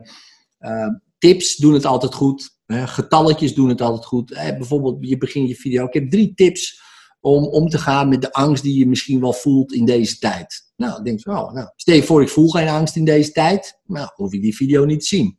tips 1.17 1.55
doen 1.55 1.73
het 1.73 1.85
altijd 1.85 2.13
goed. 2.13 2.54
Getalletjes 2.67 3.53
doen 3.53 3.69
het 3.69 3.81
altijd 3.81 4.05
goed. 4.05 4.33
Bijvoorbeeld, 4.33 4.97
je 4.99 5.17
begint 5.17 5.47
je 5.47 5.55
video. 5.55 5.85
Ik 5.85 5.93
heb 5.93 6.09
drie 6.09 6.33
tips 6.33 6.81
om 7.25 7.43
om 7.43 7.69
te 7.69 7.77
gaan 7.77 8.09
met 8.09 8.21
de 8.21 8.31
angst 8.31 8.63
die 8.63 8.79
je 8.79 8.87
misschien 8.87 9.21
wel 9.21 9.33
voelt 9.33 9.73
in 9.73 9.85
deze 9.85 10.17
tijd. 10.17 10.71
Nou, 10.75 11.03
denk 11.03 11.19
je, 11.19 11.29
oh, 11.29 11.53
nou, 11.53 11.69
stel 11.75 11.95
je 11.95 12.03
voor 12.03 12.21
ik 12.21 12.29
voel 12.29 12.49
geen 12.49 12.67
angst 12.67 12.95
in 12.95 13.05
deze 13.05 13.31
tijd. 13.31 13.79
Nou, 13.83 14.09
hoef 14.13 14.33
ik 14.33 14.41
die 14.41 14.55
video 14.55 14.85
niet 14.85 14.99
te 14.99 15.05
zien. 15.05 15.37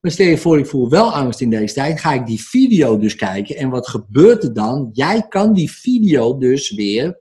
Maar 0.00 0.10
stel 0.10 0.26
je 0.26 0.38
voor 0.38 0.58
ik 0.58 0.66
voel 0.66 0.88
wel 0.88 1.12
angst 1.12 1.40
in 1.40 1.50
deze 1.50 1.74
tijd. 1.74 2.00
Ga 2.00 2.12
ik 2.12 2.26
die 2.26 2.40
video 2.42 2.98
dus 2.98 3.14
kijken. 3.14 3.56
En 3.56 3.68
wat 3.68 3.88
gebeurt 3.88 4.42
er 4.42 4.54
dan? 4.54 4.90
Jij 4.92 5.28
kan 5.28 5.52
die 5.52 5.70
video 5.70 6.38
dus 6.38 6.70
weer, 6.74 7.20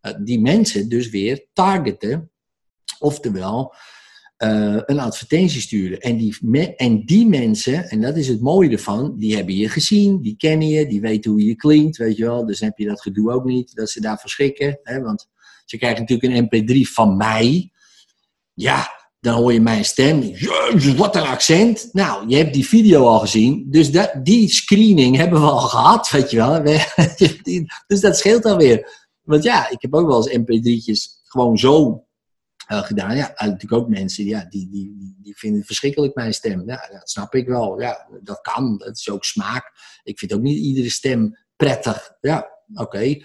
eh, 0.00 0.14
die 0.24 0.40
mensen 0.40 0.88
dus 0.88 1.10
weer 1.10 1.46
targeten. 1.52 2.30
Oftewel, 2.98 3.74
eh, 4.38 4.76
een 4.86 5.00
advertentie 5.00 5.60
sturen. 5.60 6.00
En 6.00 6.16
die, 6.16 6.36
en 6.76 7.04
die 7.04 7.26
mensen, 7.26 7.88
en 7.88 8.00
dat 8.00 8.16
is 8.16 8.28
het 8.28 8.40
mooie 8.40 8.70
ervan, 8.70 9.14
die 9.16 9.36
hebben 9.36 9.54
je 9.54 9.68
gezien, 9.68 10.22
die 10.22 10.36
kennen 10.36 10.68
je, 10.68 10.86
die 10.86 11.00
weten 11.00 11.30
hoe 11.30 11.44
je 11.44 11.56
klinkt, 11.56 11.96
weet 11.96 12.16
je 12.16 12.24
wel. 12.24 12.46
Dus 12.46 12.60
heb 12.60 12.78
je 12.78 12.86
dat 12.86 13.02
gedoe 13.02 13.32
ook 13.32 13.44
niet, 13.44 13.74
dat 13.74 13.90
ze 13.90 14.00
daarvoor 14.00 14.30
schrikken. 14.30 14.78
Hè? 14.82 15.00
Want 15.00 15.26
ze 15.64 15.76
krijgen 15.76 16.00
natuurlijk 16.00 16.52
een 16.52 16.64
mp3 16.86 16.92
van 16.92 17.16
mij. 17.16 17.72
Ja, 18.54 18.90
dan 19.20 19.34
hoor 19.34 19.52
je 19.52 19.60
mijn 19.60 19.84
stem. 19.84 20.22
Jezus, 20.22 20.94
wat 20.94 21.16
een 21.16 21.22
accent. 21.22 21.88
Nou, 21.92 22.28
je 22.28 22.36
hebt 22.36 22.54
die 22.54 22.68
video 22.68 23.06
al 23.06 23.18
gezien. 23.18 23.66
Dus 23.70 23.90
dat, 23.90 24.12
die 24.22 24.48
screening 24.48 25.16
hebben 25.16 25.40
we 25.40 25.46
al 25.46 25.58
gehad, 25.58 26.10
weet 26.10 26.30
je 26.30 26.36
wel. 26.36 26.62
dus 27.86 28.00
dat 28.00 28.18
scheelt 28.18 28.44
alweer. 28.44 29.06
Want 29.22 29.42
ja, 29.42 29.70
ik 29.70 29.82
heb 29.82 29.94
ook 29.94 30.06
wel 30.06 30.28
eens 30.28 30.38
mp3'tjes 30.38 31.22
gewoon 31.24 31.58
zo 31.58 32.04
eh, 32.68 32.82
gedaan. 32.82 33.16
Ja, 33.16 33.32
natuurlijk 33.36 33.72
ook 33.72 33.88
mensen 33.88 34.24
ja, 34.24 34.46
die, 34.48 34.68
die, 34.70 35.16
die, 35.22 35.36
vinden 35.36 35.64
verschrikkelijk 35.64 36.14
mijn 36.14 36.34
stem. 36.34 36.62
Ja, 36.66 36.88
dat 36.90 37.10
snap 37.10 37.34
ik 37.34 37.46
wel. 37.46 37.80
Ja, 37.80 38.08
dat 38.22 38.40
kan. 38.40 38.78
Dat 38.78 38.96
is 38.96 39.10
ook 39.10 39.24
smaak. 39.24 39.72
Ik 40.02 40.18
vind 40.18 40.32
ook 40.32 40.40
niet 40.40 40.58
iedere 40.58 40.90
stem 40.90 41.38
prettig. 41.56 42.12
Ja, 42.20 42.50
oké. 42.74 43.16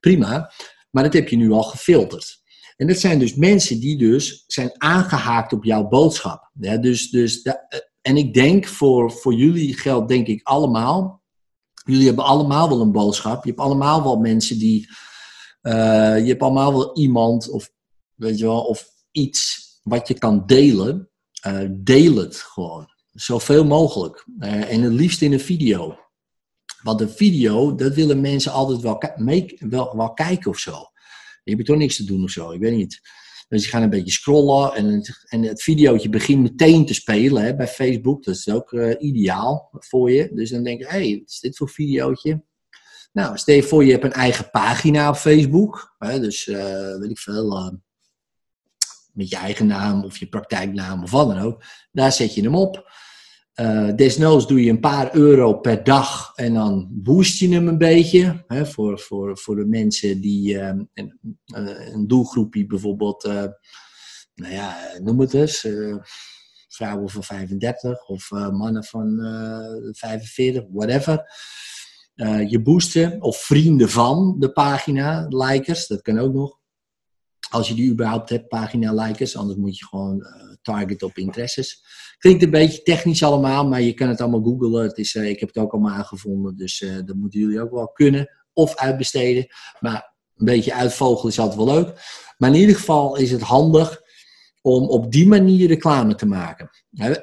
Prima. 0.00 0.52
Maar 0.90 1.02
dat 1.02 1.12
heb 1.12 1.28
je 1.28 1.36
nu 1.36 1.50
al 1.50 1.62
gefilterd. 1.62 2.42
En 2.76 2.86
dat 2.86 2.98
zijn 2.98 3.18
dus 3.18 3.34
mensen 3.34 3.80
die 3.80 3.98
dus 3.98 4.44
zijn 4.46 4.72
aangehaakt 4.76 5.52
op 5.52 5.64
jouw 5.64 5.88
boodschap. 5.88 6.50
Ja, 6.60 6.76
dus, 6.76 7.10
dus 7.10 7.42
eh, 7.42 7.54
en 8.00 8.16
ik 8.16 8.34
denk 8.34 8.66
voor, 8.66 9.12
voor 9.12 9.34
jullie 9.34 9.78
geldt 9.78 10.08
denk 10.08 10.26
ik 10.26 10.40
allemaal. 10.42 11.22
Jullie 11.84 12.06
hebben 12.06 12.24
allemaal 12.24 12.68
wel 12.68 12.80
een 12.80 12.92
boodschap. 12.92 13.44
Je 13.44 13.50
hebt 13.50 13.62
allemaal 13.62 14.02
wel 14.02 14.16
mensen 14.16 14.58
die. 14.58 14.88
eh, 15.60 15.72
je 16.18 16.26
hebt 16.26 16.42
allemaal 16.42 16.72
wel 16.72 16.96
iemand 16.96 17.50
of 17.50 17.72
weet 18.24 18.38
je 18.38 18.44
wel, 18.44 18.60
of 18.60 18.86
iets 19.10 19.64
wat 19.82 20.08
je 20.08 20.14
kan 20.14 20.46
delen. 20.46 21.08
eh, 21.40 21.60
deel 21.70 22.16
het 22.16 22.36
gewoon. 22.36 22.86
Zoveel 23.12 23.64
mogelijk. 23.64 24.26
Eh, 24.38 24.72
en 24.72 24.82
het 24.82 24.92
liefst 24.92 25.22
in 25.22 25.32
een 25.32 25.40
video. 25.40 25.98
Want 26.82 27.00
een 27.00 27.10
video, 27.10 27.74
dat 27.74 27.94
willen 27.94 28.20
mensen 28.20 28.52
altijd 28.52 28.80
wel, 28.80 29.02
wel, 29.58 29.96
wel 29.96 30.12
kijken 30.12 30.50
of 30.50 30.58
zo. 30.58 30.76
Je 31.42 31.54
hebt 31.54 31.66
toch 31.66 31.76
niks 31.76 31.96
te 31.96 32.04
doen 32.04 32.22
of 32.22 32.30
zo, 32.30 32.50
ik 32.50 32.60
weet 32.60 32.76
niet. 32.76 33.00
Dus 33.48 33.64
je 33.64 33.70
gaat 33.70 33.82
een 33.82 33.90
beetje 33.90 34.12
scrollen 34.12 34.74
en 34.74 34.86
het, 34.86 35.24
en 35.28 35.42
het 35.42 35.62
videootje 35.62 36.08
begint 36.08 36.42
meteen 36.42 36.86
te 36.86 36.94
spelen 36.94 37.42
hè, 37.42 37.56
bij 37.56 37.68
Facebook. 37.68 38.24
Dat 38.24 38.34
is 38.34 38.48
ook 38.48 38.72
eh, 38.72 38.94
ideaal 38.98 39.68
voor 39.72 40.10
je. 40.10 40.30
Dus 40.34 40.50
dan 40.50 40.64
denk 40.64 40.78
je, 40.78 40.86
hé, 40.86 41.08
hey, 41.08 41.18
wat 41.18 41.30
is 41.30 41.40
dit 41.40 41.56
voor 41.56 41.70
videootje? 41.70 42.44
Nou, 43.12 43.38
stel 43.38 43.54
je 43.54 43.62
voor 43.62 43.84
je 43.84 43.92
hebt 43.92 44.04
een 44.04 44.12
eigen 44.12 44.50
pagina 44.50 45.08
op 45.08 45.16
Facebook. 45.16 45.94
Hè, 45.98 46.20
dus 46.20 46.44
weet 46.98 47.10
ik 47.10 47.18
veel, 47.18 47.82
met 49.14 49.28
je 49.28 49.36
eigen 49.36 49.66
naam 49.66 50.04
of 50.04 50.18
je 50.18 50.26
praktijknaam 50.26 51.02
of 51.02 51.10
wat 51.10 51.28
dan 51.28 51.38
ook. 51.38 51.62
Daar 51.92 52.12
zet 52.12 52.34
je 52.34 52.42
hem 52.42 52.54
op. 52.54 52.92
Eh, 53.54 53.94
desnoods 53.96 54.46
doe 54.46 54.64
je 54.64 54.70
een 54.70 54.80
paar 54.80 55.14
euro 55.14 55.54
per 55.54 55.84
dag 55.84 56.32
en 56.34 56.54
dan 56.54 56.88
boost 56.90 57.38
je 57.38 57.48
hem 57.48 57.68
een 57.68 57.78
beetje. 57.78 58.44
Hè, 58.46 58.66
voor, 58.66 58.98
voor, 58.98 59.38
voor 59.38 59.56
de 59.56 59.66
mensen 59.66 60.20
die 60.20 60.58
eh, 60.58 60.74
een, 60.94 61.18
eh, 61.44 61.92
een 61.92 62.06
doelgroep 62.06 62.52
die 62.52 62.66
bijvoorbeeld, 62.66 63.24
eh, 63.24 63.44
nou 64.34 64.52
ja, 64.52 64.76
noem 65.02 65.20
het 65.20 65.34
eens, 65.34 65.68
vrouwen 66.68 67.08
van 67.08 67.22
35 67.22 68.08
of 68.08 68.30
mannen 68.30 68.84
van 68.84 69.20
eh 69.20 69.92
45, 69.92 70.64
whatever. 70.70 71.24
Je 72.48 72.62
boosten 72.62 73.22
of 73.22 73.36
vrienden 73.36 73.90
van 73.90 74.36
de 74.38 74.52
pagina, 74.52 75.26
likers, 75.28 75.86
dat 75.86 76.02
kan 76.02 76.18
ook 76.18 76.34
nog. 76.34 76.58
Als 77.54 77.68
je 77.68 77.74
die 77.74 77.90
überhaupt 77.90 78.28
hebt, 78.28 78.48
pagina 78.48 78.92
likers, 78.92 79.36
anders 79.36 79.58
moet 79.58 79.78
je 79.78 79.86
gewoon 79.86 80.22
eh, 80.22 80.32
target 80.62 81.02
op 81.02 81.18
interesses. 81.18 81.84
Klinkt 82.18 82.42
een 82.42 82.50
beetje 82.50 82.82
technisch 82.82 83.22
allemaal, 83.22 83.68
maar 83.68 83.80
je 83.80 83.94
kan 83.94 84.08
het 84.08 84.20
allemaal 84.20 84.42
googlen. 84.42 84.82
Het 84.82 84.98
is, 84.98 85.14
eh, 85.14 85.28
ik 85.28 85.40
heb 85.40 85.48
het 85.48 85.58
ook 85.58 85.72
allemaal 85.72 85.92
aangevonden, 85.92 86.56
dus 86.56 86.82
eh, 86.82 86.94
dat 87.04 87.16
moeten 87.16 87.40
jullie 87.40 87.60
ook 87.60 87.70
wel 87.70 87.88
kunnen. 87.88 88.28
Of 88.52 88.76
uitbesteden. 88.76 89.46
Maar 89.80 90.14
een 90.36 90.44
beetje 90.44 90.74
uitvogelen 90.74 91.32
is 91.32 91.38
altijd 91.38 91.56
wel 91.56 91.74
leuk. 91.74 91.92
Maar 92.38 92.50
in 92.50 92.60
ieder 92.60 92.76
geval 92.76 93.16
is 93.16 93.30
het 93.30 93.42
handig 93.42 94.02
om 94.62 94.88
op 94.88 95.12
die 95.12 95.26
manier 95.26 95.68
reclame 95.68 96.14
te 96.14 96.26
maken. 96.26 96.70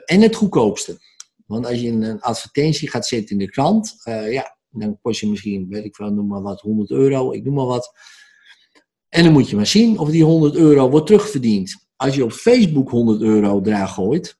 En 0.06 0.22
het 0.22 0.36
goedkoopste. 0.36 0.98
Want 1.46 1.66
als 1.66 1.80
je 1.80 1.90
een 1.90 2.22
advertentie 2.22 2.90
gaat 2.90 3.08
zetten 3.08 3.30
in 3.30 3.46
de 3.46 3.52
krant, 3.52 3.96
ja, 4.30 4.58
dan 4.70 5.00
kost 5.02 5.20
je 5.20 5.28
misschien, 5.28 5.68
weet 5.70 5.86
ik 5.86 5.98
wel, 5.98 6.10
noem 6.10 6.28
maar 6.28 6.42
wat, 6.42 6.62
100 6.62 6.90
euro, 6.90 7.32
ik 7.32 7.44
noem 7.44 7.54
maar 7.54 7.66
wat. 7.66 7.92
En 9.12 9.24
dan 9.24 9.34
moet 9.34 9.50
je 9.50 9.56
maar 9.56 9.68
zien 9.68 10.00
of 10.00 10.10
die 10.10 10.24
100 10.24 10.56
euro 10.56 10.90
wordt 10.90 11.06
terugverdiend. 11.06 11.88
Als 11.96 12.16
je 12.16 12.24
op 12.24 12.32
Facebook 12.32 12.90
100 12.90 13.22
euro 13.22 13.62
eraan 13.64 13.88
gooit, 13.88 14.40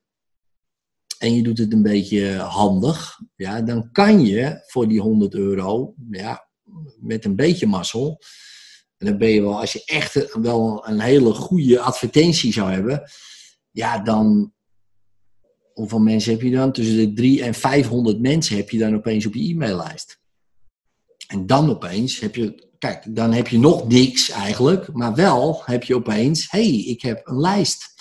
en 1.18 1.36
je 1.36 1.44
doet 1.44 1.58
het 1.58 1.74
een 1.74 1.82
beetje 1.82 2.36
handig, 2.36 3.20
ja, 3.36 3.62
dan 3.62 3.92
kan 3.92 4.26
je 4.26 4.64
voor 4.66 4.88
die 4.88 5.02
100 5.02 5.34
euro, 5.34 5.94
ja, 6.10 6.48
met 7.00 7.26
een 7.26 7.36
beetje 7.36 7.68
mazzel, 7.68 8.20
en 8.98 9.08
dan 9.08 9.18
ben 9.18 9.30
je 9.30 9.42
wel, 9.42 9.60
als 9.60 9.74
je 9.74 9.84
echt 9.86 10.36
wel 10.42 10.88
een 10.88 11.00
hele 11.00 11.34
goede 11.34 11.80
advertentie 11.80 12.54
zou 12.54 12.72
hebben, 12.72 13.04
ja, 13.72 14.00
dan, 14.00 14.54
hoeveel 15.74 16.00
mensen 16.00 16.32
heb 16.32 16.42
je 16.42 16.52
dan? 16.52 16.72
Tussen 16.72 16.98
de 16.98 17.14
3 17.14 17.44
en 17.44 17.54
500 17.54 18.20
mensen 18.20 18.56
heb 18.56 18.70
je 18.70 18.78
dan 18.78 18.96
opeens 18.96 19.26
op 19.26 19.34
je 19.34 19.50
e-maillijst. 19.50 20.21
En 21.32 21.46
dan 21.46 21.70
opeens 21.70 22.20
heb 22.20 22.36
je, 22.36 22.68
kijk, 22.78 23.16
dan 23.16 23.34
heb 23.34 23.48
je 23.48 23.60
nog 23.60 23.88
niks 23.88 24.30
eigenlijk, 24.30 24.94
maar 24.94 25.16
wel 25.16 25.62
heb 25.66 25.84
je 25.84 25.96
opeens, 25.96 26.52
hé, 26.52 26.64
hey, 26.64 26.80
ik 26.80 27.02
heb 27.02 27.22
een 27.24 27.40
lijst 27.40 27.94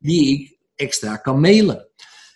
die 0.00 0.28
ik 0.28 0.58
extra 0.74 1.16
kan 1.16 1.40
mailen. 1.40 1.88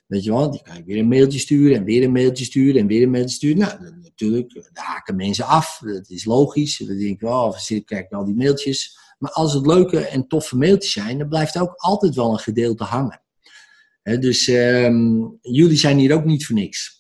Weet 0.07 0.25
je 0.25 0.31
wel, 0.31 0.51
die 0.51 0.63
kan 0.63 0.77
ik 0.77 0.85
weer 0.85 0.99
een 0.99 1.09
mailtje 1.09 1.39
sturen 1.39 1.77
en 1.77 1.85
weer 1.85 2.03
een 2.03 2.13
mailtje 2.13 2.45
sturen 2.45 2.81
en 2.81 2.87
weer 2.87 3.03
een 3.03 3.11
mailtje 3.11 3.35
sturen. 3.35 3.59
Nou, 3.59 3.95
natuurlijk, 4.03 4.71
daar 4.73 4.85
haken 4.85 5.17
mensen 5.17 5.45
af. 5.45 5.79
Dat 5.85 6.11
is 6.11 6.25
logisch. 6.25 6.79
Dan 6.79 6.99
denk 6.99 7.23
ik 7.23 7.29
of 7.29 7.61
zit 7.61 7.85
kijk 7.85 8.13
al 8.13 8.25
die 8.25 8.35
mailtjes. 8.35 8.99
Maar 9.19 9.31
als 9.31 9.55
het 9.55 9.67
leuke 9.67 10.07
en 10.07 10.27
toffe 10.27 10.57
mailtjes 10.57 10.93
zijn, 10.93 11.19
dan 11.19 11.29
blijft 11.29 11.59
ook 11.59 11.75
altijd 11.77 12.15
wel 12.15 12.33
een 12.33 12.39
gedeelte 12.39 12.85
hangen. 12.85 13.23
Dus 14.03 14.49
ehm, 14.49 15.21
jullie 15.41 15.77
zijn 15.77 15.99
hier 15.99 16.15
ook 16.15 16.25
niet 16.25 16.47
voor 16.47 16.57
niks. 16.57 17.00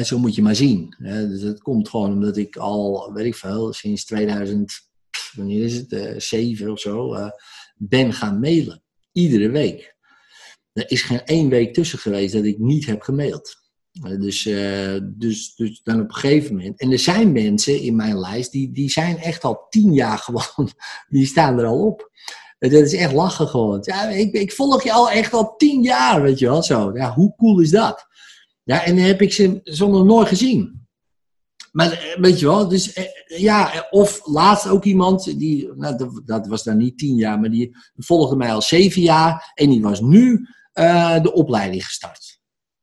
Zo 0.00 0.18
moet 0.18 0.34
je 0.34 0.42
maar 0.42 0.56
zien. 0.56 0.94
Dus 0.98 1.42
het 1.42 1.62
komt 1.62 1.88
gewoon 1.88 2.12
omdat 2.12 2.36
ik 2.36 2.56
al, 2.56 3.12
weet 3.12 3.26
ik 3.26 3.34
veel, 3.34 3.72
sinds 3.72 4.04
2000, 4.04 4.88
pff, 5.10 5.32
wanneer 5.36 5.64
is 5.64 5.74
het, 5.74 5.92
eh, 5.92 6.18
7 6.18 6.70
of 6.70 6.80
zo, 6.80 7.14
eh, 7.14 7.30
ben 7.76 8.12
gaan 8.12 8.40
mailen. 8.40 8.82
Iedere 9.12 9.50
week. 9.50 9.96
Er 10.72 10.90
is 10.90 11.02
geen 11.02 11.24
één 11.24 11.48
week 11.48 11.74
tussen 11.74 11.98
geweest 11.98 12.32
dat 12.32 12.44
ik 12.44 12.58
niet 12.58 12.86
heb 12.86 13.02
gemaild. 13.02 13.56
Eh, 14.02 14.20
Dus, 14.20 14.42
dus, 15.02 15.54
dus 15.54 15.80
dan 15.82 16.00
op 16.00 16.08
een 16.08 16.14
gegeven 16.14 16.56
moment. 16.56 16.80
En 16.80 16.92
er 16.92 16.98
zijn 16.98 17.32
mensen 17.32 17.80
in 17.80 17.96
mijn 17.96 18.18
lijst 18.18 18.52
die, 18.52 18.72
die 18.72 18.90
zijn 18.90 19.18
echt 19.18 19.44
al 19.44 19.66
tien 19.68 19.92
jaar 19.92 20.18
gewoon. 20.26 20.70
Die 21.08 21.26
staan 21.26 21.58
er 21.58 21.66
al 21.66 21.86
op. 21.86 22.10
Dat 22.58 22.72
is 22.72 22.94
echt 22.94 23.12
lachen 23.12 23.48
gewoon. 23.48 23.78
Ja, 23.82 24.08
ik, 24.08 24.32
ik 24.32 24.52
volg 24.52 24.82
je 24.82 24.92
al 24.92 25.10
echt 25.10 25.32
al 25.32 25.56
tien 25.56 25.82
jaar, 25.82 26.22
weet 26.22 26.38
je 26.38 26.46
wel. 26.46 26.62
Zo. 26.62 26.90
Ja, 26.94 27.12
hoe 27.14 27.34
cool 27.36 27.60
is 27.60 27.70
dat? 27.70 28.06
Ja, 28.64 28.84
en 28.84 28.96
dan 28.96 29.04
heb 29.04 29.22
ik 29.22 29.32
ze 29.32 29.60
zo 29.64 29.88
nog 29.88 30.04
nooit 30.04 30.28
gezien. 30.28 30.82
Maar 31.72 31.92
eh, 31.92 32.20
weet 32.20 32.40
je 32.40 32.46
wel, 32.46 32.68
dus 32.68 32.92
eh, 32.92 33.04
ja, 33.40 33.74
eh, 33.74 33.80
of 33.90 34.20
laatst 34.24 34.68
ook 34.68 34.84
iemand, 34.84 35.38
die, 35.38 35.72
nou, 35.74 36.22
dat, 36.24 36.46
was 36.46 36.62
dan 36.62 36.76
niet 36.76 36.98
tien 36.98 37.16
jaar, 37.16 37.40
maar 37.40 37.50
die 37.50 37.76
volgde 37.96 38.36
mij 38.36 38.52
al 38.52 38.62
zeven 38.62 39.02
jaar 39.02 39.52
en 39.54 39.70
die 39.70 39.82
was 39.82 40.00
nu 40.00 40.46
de 41.22 41.32
opleiding 41.34 41.84
gestart. 41.84 42.40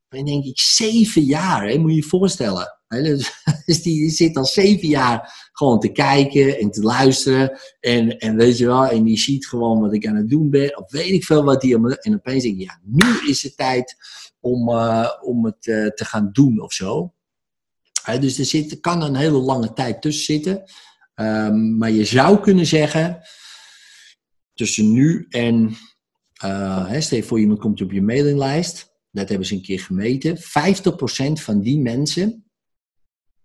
En 0.10 0.18
dan 0.18 0.26
denk 0.26 0.44
ik, 0.44 0.60
zeven 0.60 1.24
jaar, 1.24 1.68
hè, 1.68 1.78
moet 1.78 1.90
je 1.90 1.96
je 1.96 2.04
voorstellen. 2.04 2.80
Dus, 2.88 3.44
dus 3.66 3.82
die, 3.82 4.10
zit 4.10 4.38
al 4.38 4.46
zeven 4.46 4.88
jaar 4.88 5.50
gewoon 5.52 5.80
te 5.80 5.92
kijken 5.92 6.60
en 6.60 6.72
te 6.72 6.82
luisteren. 6.82 7.60
En, 7.80 8.18
en 8.18 8.36
weet 8.36 8.58
je 8.58 8.66
wel, 8.66 8.86
en 8.86 9.04
die 9.04 9.18
ziet 9.18 9.48
gewoon 9.48 9.80
wat 9.80 9.94
ik 9.94 10.08
aan 10.08 10.16
het 10.16 10.30
doen 10.30 10.50
ben. 10.50 10.78
Of 10.78 10.92
weet 10.92 11.12
ik 11.12 11.24
veel 11.24 11.44
wat 11.44 11.62
die... 11.62 11.76
En 12.00 12.16
opeens 12.16 12.44
denk 12.44 12.56
ik, 12.56 12.66
ja, 12.66 12.80
nu 12.84 13.30
is 13.30 13.42
het 13.44 13.58
tijd 13.58 13.96
om, 14.40 14.70
eh, 14.70 15.10
om 15.22 15.46
het 15.46 15.68
eh, 15.68 15.86
te 15.88 16.06
gaan 16.06 16.30
doen 16.32 16.62
of 16.62 16.74
zo. 16.74 17.14
Dus 18.20 18.40
er 18.40 18.46
zit, 18.46 18.80
kan 18.80 19.02
een 19.02 19.16
hele 19.16 19.38
lange 19.38 19.74
tijd 19.74 20.02
tussen 20.02 20.24
zitten. 20.24 20.64
Ehm, 21.14 21.78
maar 21.78 21.92
je 21.92 22.06
zou 22.06 22.40
kunnen 22.40 22.66
zeggen, 22.66 23.22
tussen 24.54 24.92
nu 24.92 25.26
en, 25.30 25.76
hè, 26.88 27.02
stel 27.02 27.18
je 27.18 27.24
voor 27.24 27.40
iemand 27.40 27.60
komt 27.60 27.82
op 27.82 27.92
je 27.92 28.02
mailinglijst, 28.02 28.90
dat 29.12 29.30
hebben 29.30 29.48
ze 29.48 29.54
een 29.54 29.62
keer 29.62 29.80
gemeten, 29.80 30.38
50% 30.38 31.42
van 31.42 31.62
die 31.62 31.80
mensen 31.80 32.50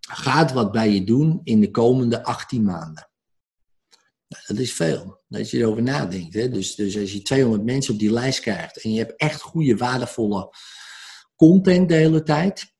gaat 0.08 0.52
wat 0.52 0.72
bij 0.72 0.90
je 0.90 1.04
doen 1.04 1.40
in 1.44 1.60
de 1.60 1.70
komende 1.70 2.24
18 2.24 2.64
maanden. 2.64 3.08
Nou, 4.28 4.42
dat 4.46 4.58
is 4.58 4.72
veel, 4.72 5.22
als 5.28 5.50
je 5.50 5.58
erover 5.58 5.82
nadenkt. 5.82 6.34
Hè? 6.34 6.48
Dus, 6.48 6.74
dus 6.74 6.96
als 6.98 7.12
je 7.12 7.22
200 7.22 7.64
mensen 7.64 7.92
op 7.92 8.00
die 8.00 8.12
lijst 8.12 8.40
krijgt 8.40 8.82
en 8.82 8.92
je 8.92 8.98
hebt 8.98 9.16
echt 9.16 9.40
goede, 9.40 9.76
waardevolle 9.76 10.50
content 11.36 11.88
de 11.88 11.94
hele 11.94 12.22
tijd, 12.22 12.74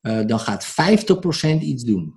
eh, 0.00 0.26
dan 0.26 0.40
gaat 0.40 0.64
50% 0.64 1.62
iets 1.62 1.84
doen 1.84 2.14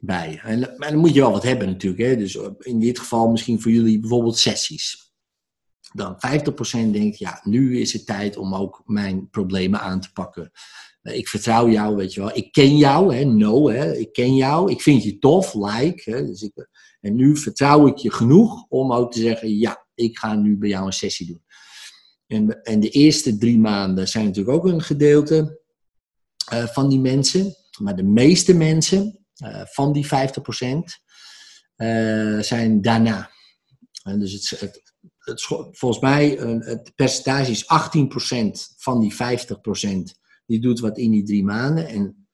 bij. 0.00 0.40
En, 0.42 0.60
maar 0.76 0.90
dan 0.90 0.98
moet 0.98 1.14
je 1.14 1.20
wel 1.20 1.30
wat 1.30 1.42
hebben 1.42 1.66
natuurlijk. 1.68 2.02
Hè? 2.02 2.16
Dus 2.16 2.38
in 2.58 2.80
dit 2.80 2.98
geval 2.98 3.30
misschien 3.30 3.60
voor 3.60 3.70
jullie 3.70 4.00
bijvoorbeeld 4.00 4.38
sessies. 4.38 5.12
Dan 5.92 6.16
50% 6.18 6.92
denkt, 6.92 7.18
ja, 7.18 7.40
nu 7.44 7.80
is 7.80 7.92
het 7.92 8.06
tijd 8.06 8.36
om 8.36 8.54
ook 8.54 8.82
mijn 8.84 9.28
problemen 9.30 9.80
aan 9.80 10.00
te 10.00 10.12
pakken. 10.12 10.50
Eh, 11.02 11.16
Ik 11.16 11.28
vertrouw 11.28 11.68
jou, 11.68 11.96
weet 11.96 12.14
je 12.14 12.20
wel. 12.20 12.36
Ik 12.36 12.52
ken 12.52 12.76
jou, 12.76 13.14
hè, 13.14 13.24
no, 13.24 13.68
hè. 13.68 13.96
Ik 13.96 14.12
ken 14.12 14.34
jou. 14.34 14.70
Ik 14.70 14.82
vind 14.82 15.02
je 15.02 15.18
tof, 15.18 15.54
like. 15.54 16.10
Hè. 16.10 16.26
Dus 16.26 16.42
ik, 16.42 16.68
en 17.00 17.14
nu 17.14 17.36
vertrouw 17.36 17.86
ik 17.86 17.96
je 17.96 18.12
genoeg 18.12 18.66
om 18.68 18.92
ook 18.92 19.12
te 19.12 19.20
zeggen, 19.20 19.58
ja, 19.58 19.86
ik 19.94 20.18
ga 20.18 20.34
nu 20.34 20.58
bij 20.58 20.68
jou 20.68 20.86
een 20.86 20.92
sessie 20.92 21.26
doen. 21.26 21.42
En, 22.32 22.62
en 22.62 22.80
de 22.80 22.88
eerste 22.88 23.38
drie 23.38 23.58
maanden 23.58 24.08
zijn 24.08 24.24
natuurlijk 24.24 24.56
ook 24.56 24.66
een 24.66 24.82
gedeelte 24.82 25.60
eh, 26.48 26.66
van 26.66 26.88
die 26.88 27.00
mensen. 27.00 27.54
Maar 27.78 27.96
de 27.96 28.02
meeste 28.02 28.54
mensen 28.54 29.26
eh, 29.34 29.62
van 29.64 29.92
die 29.92 30.06
50% 30.06 30.08
eh, 31.74 32.38
zijn 32.38 32.80
daarna. 32.80 33.30
Dus 34.02 34.50
het, 34.50 34.82
het, 35.18 35.42
volgens 35.70 36.00
mij, 36.00 36.28
het 36.58 36.92
percentage 36.94 37.50
is 37.50 37.64
18% 37.64 38.74
van 38.76 39.00
die 39.00 39.14
50%. 39.14 39.16
Die 40.46 40.60
doet 40.60 40.80
wat 40.80 40.98
in 40.98 41.10
die 41.10 41.24
drie 41.24 41.44
maanden. 41.44 41.86
En, 41.88 42.26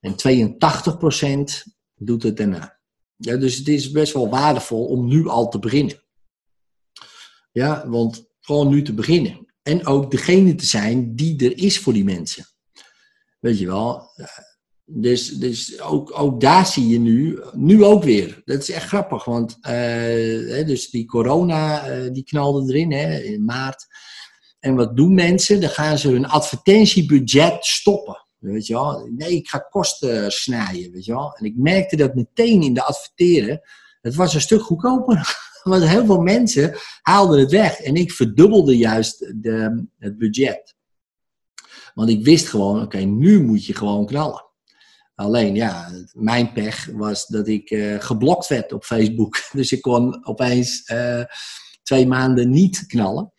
en 0.00 0.12
82% 0.12 1.72
doet 1.94 2.22
het 2.22 2.36
daarna. 2.36 2.78
Ja, 3.16 3.36
dus 3.36 3.56
het 3.56 3.68
is 3.68 3.90
best 3.90 4.12
wel 4.12 4.28
waardevol 4.28 4.86
om 4.86 5.06
nu 5.06 5.28
al 5.28 5.48
te 5.48 5.58
beginnen. 5.58 6.02
Ja, 7.52 7.88
want 7.88 8.33
gewoon 8.44 8.68
nu 8.68 8.82
te 8.82 8.94
beginnen. 8.94 9.46
En 9.62 9.86
ook 9.86 10.10
degene 10.10 10.54
te 10.54 10.66
zijn 10.66 11.16
die 11.16 11.44
er 11.44 11.58
is 11.58 11.78
voor 11.78 11.92
die 11.92 12.04
mensen. 12.04 12.44
Weet 13.40 13.58
je 13.58 13.66
wel. 13.66 14.02
Dus, 14.84 15.28
dus 15.28 15.80
ook, 15.80 16.18
ook 16.18 16.40
daar 16.40 16.66
zie 16.66 16.88
je 16.88 16.98
nu, 16.98 17.40
nu 17.52 17.84
ook 17.84 18.04
weer. 18.04 18.42
Dat 18.44 18.62
is 18.62 18.70
echt 18.70 18.86
grappig, 18.86 19.24
want 19.24 19.58
eh, 19.60 20.66
dus 20.66 20.90
die 20.90 21.06
corona 21.06 21.86
eh, 21.86 22.12
die 22.12 22.24
knalde 22.24 22.72
erin 22.72 22.92
hè, 22.92 23.18
in 23.18 23.44
maart. 23.44 23.86
En 24.58 24.74
wat 24.74 24.96
doen 24.96 25.14
mensen? 25.14 25.60
Dan 25.60 25.70
gaan 25.70 25.98
ze 25.98 26.08
hun 26.08 26.26
advertentiebudget 26.26 27.64
stoppen. 27.64 28.26
Weet 28.38 28.66
je 28.66 28.72
wel? 28.72 29.08
Nee, 29.16 29.36
ik 29.36 29.48
ga 29.48 29.58
kosten 29.58 30.32
snijden, 30.32 30.92
weet 30.92 31.04
je 31.04 31.12
wel. 31.12 31.34
En 31.34 31.44
ik 31.44 31.56
merkte 31.56 31.96
dat 31.96 32.14
meteen 32.14 32.62
in 32.62 32.74
de 32.74 32.82
adverteren. 32.82 33.60
Het 34.04 34.14
was 34.14 34.34
een 34.34 34.40
stuk 34.40 34.62
goedkoper. 34.62 35.36
Want 35.62 35.84
heel 35.84 36.06
veel 36.06 36.20
mensen 36.20 36.76
haalden 37.02 37.40
het 37.40 37.50
weg. 37.50 37.80
En 37.80 37.94
ik 37.94 38.12
verdubbelde 38.12 38.76
juist 38.76 39.18
de, 39.42 39.86
het 39.98 40.18
budget. 40.18 40.74
Want 41.94 42.08
ik 42.08 42.24
wist 42.24 42.48
gewoon, 42.48 42.82
oké, 42.82 42.98
nu 42.98 43.42
moet 43.42 43.66
je 43.66 43.74
gewoon 43.74 44.06
knallen. 44.06 44.44
Alleen 45.14 45.54
ja, 45.54 45.90
mijn 46.12 46.52
pech 46.52 46.88
was 46.92 47.26
dat 47.26 47.48
ik 47.48 47.70
eh, 47.70 48.00
geblokt 48.00 48.46
werd 48.46 48.72
op 48.72 48.84
Facebook. 48.84 49.36
Dus 49.52 49.72
ik 49.72 49.82
kon 49.82 50.26
opeens 50.26 50.84
eh, 50.84 51.24
twee 51.82 52.06
maanden 52.06 52.50
niet 52.50 52.86
knallen. 52.86 53.32